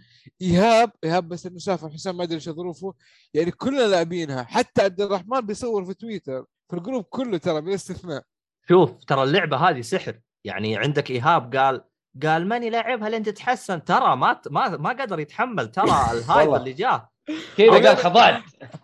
[0.42, 2.94] ايهاب ايهاب بس إنه سافر حسام ما أدري إيش ظروفه
[3.34, 8.22] يعني كلنا لاعبينها حتى عبد الرحمن بيصور في تويتر في الجروب كله ترى بلا استثناء
[8.68, 11.84] شوف ترى اللعبة هذه سحر يعني عندك إيهاب قال
[12.22, 16.54] قال ماني لاعبها لين تتحسن ترى ما ما ما قدر يتحمل ترى الهايب.
[16.54, 17.08] اللي جاه
[17.56, 17.88] كذا.
[17.88, 18.42] قال خضعت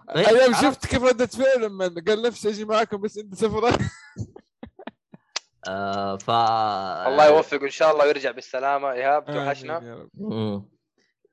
[0.09, 3.79] عرفت؟ شفت كيف ردة فعل لما قال نفسي أجي معاكم بس أنت سفرة
[5.69, 10.09] آه ف الله يوفقه إن شاء الله ويرجع بالسلامة إيهاب توحشنا.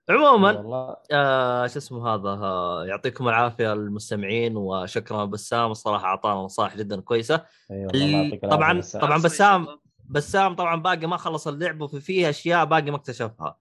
[0.10, 0.66] عموما
[1.12, 7.46] آه شو اسمه هذا آه يعطيكم العافية المستمعين وشكرا بسام الصراحه أعطانا نصائح جدا كويسة
[7.72, 8.82] العافية طبعا.
[9.02, 9.68] طبعا بسام.
[10.10, 13.58] بسام طبعا باقي ما خلص اللعبه وفي فيه أشياء باقي ما اكتشفها.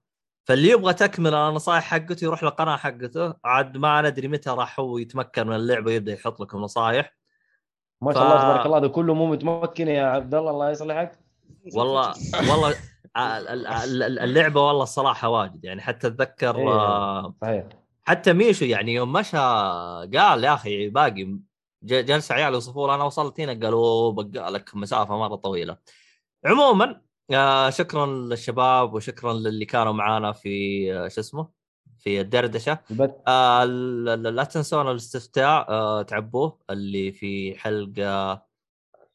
[0.47, 3.33] فاللي يبغى تكمل النصائح حقته يروح للقناه حقته.
[3.45, 7.15] عاد ما ندري متى راح هو يتمكن من اللعبه ويبدأ يحط لكم نصائح
[8.01, 11.19] ما شاء الله ف- تبارك الله ده كله مو متمكن يا عبد الله الله يصلحك.
[11.75, 12.13] والله
[12.49, 12.77] والله ال-
[13.67, 13.67] ال-
[14.03, 15.65] ال- اللعبة والله الصراحة واجد.
[15.65, 16.67] يعني حتى أتذكر إيه.
[16.69, 17.63] آه، صحيح.
[18.03, 19.37] حتى ميشو يعني يوم مشى
[20.17, 21.23] قال يا أخي باقي
[21.83, 23.65] ج- جلس عيال يوصفوا له أنا وصلت هنا.
[23.65, 25.77] قالوا بقى لك مسافة مرة طويلة.
[26.45, 27.01] عموما
[27.31, 30.49] آه شكرا للشباب وشكرا للي كانوا معانا في
[30.93, 31.49] آه شو اسمه؟
[31.99, 32.79] في الدردشة.
[33.27, 38.45] آه لا تنسون الاستفتاء آه تعبوه اللي في حلقة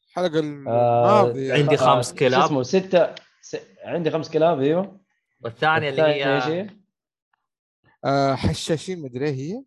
[0.07, 2.41] الحلقة آه، الماضية عندي آه، خمس كلاب.
[2.43, 3.57] اسمه؟ ستة س...
[3.83, 5.01] عندي خمس كلاب أيوه.
[5.41, 6.69] والثانية اللي هي؟
[8.05, 9.63] آه حشاشين مدري هي؟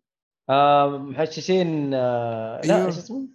[0.49, 2.85] آه محششين آه لا أيوه.
[2.87, 3.27] إيش اسمه؟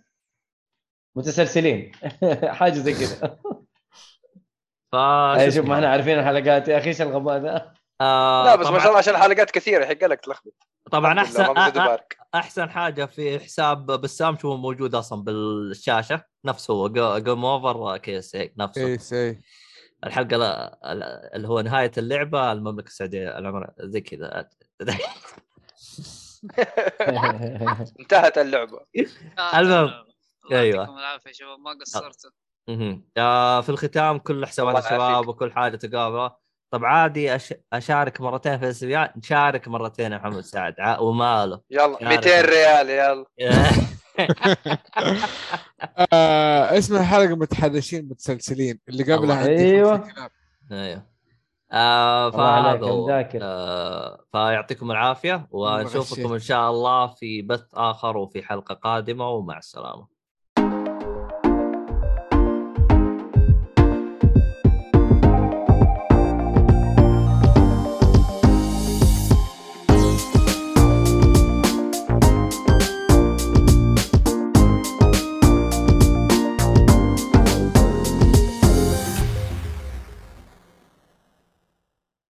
[1.16, 1.92] متسلسلين.
[2.58, 3.38] حاجة زي كذا.
[4.92, 8.66] ف أي شوف ما إحنا عارفين الحلقات يا أخي إيش الغباء ذا آه لا بس
[8.66, 10.52] ما شاء الله عشان الحلقات كثيرة يحق لك تلخبط.
[10.90, 11.54] طبعا أحسن.
[12.34, 16.88] أحسن حاجة في حساب بسام شو موجود أصلا بالشاشة نفسه هو
[17.18, 18.86] جيم اوفر كيس هيك نفسه.
[18.86, 19.40] اي سي
[20.06, 21.02] الحلقة لا- ال-
[21.34, 24.48] اللي هو نهاية اللعبة المملكة السعودية العمر زي كذا.
[28.00, 28.80] انتهت اللعبة.
[29.54, 30.04] المهم.
[30.52, 30.76] أيوة.
[30.76, 32.30] يعطيكم العافية يا شباب ما قصرتوا.
[33.16, 35.28] آه، في الختام كل حسابات الشباب.
[35.28, 36.32] وكل حاجة تقابله
[36.70, 37.54] طب عادي أش...
[37.72, 39.12] أشارك مرتين في الأسبوع.
[39.16, 40.74] نشارك مرتين يا محمد سعد.
[40.78, 41.60] ع- وماله.
[41.70, 42.48] يلا يا 200 رجال.
[42.48, 43.24] ريال يلا.
[46.12, 48.80] آه اسمها حلقة متحرشين متسلسلين.
[48.88, 50.30] اللي قبلها كلاب.
[50.72, 51.06] أيوه.
[51.72, 52.86] آه فهذا.
[53.42, 56.32] آه فيعطيكم العافية ونشوفكم.
[56.32, 60.19] إن شاء الله في بث آخر وفي حلقة قادمة ومع السلامة.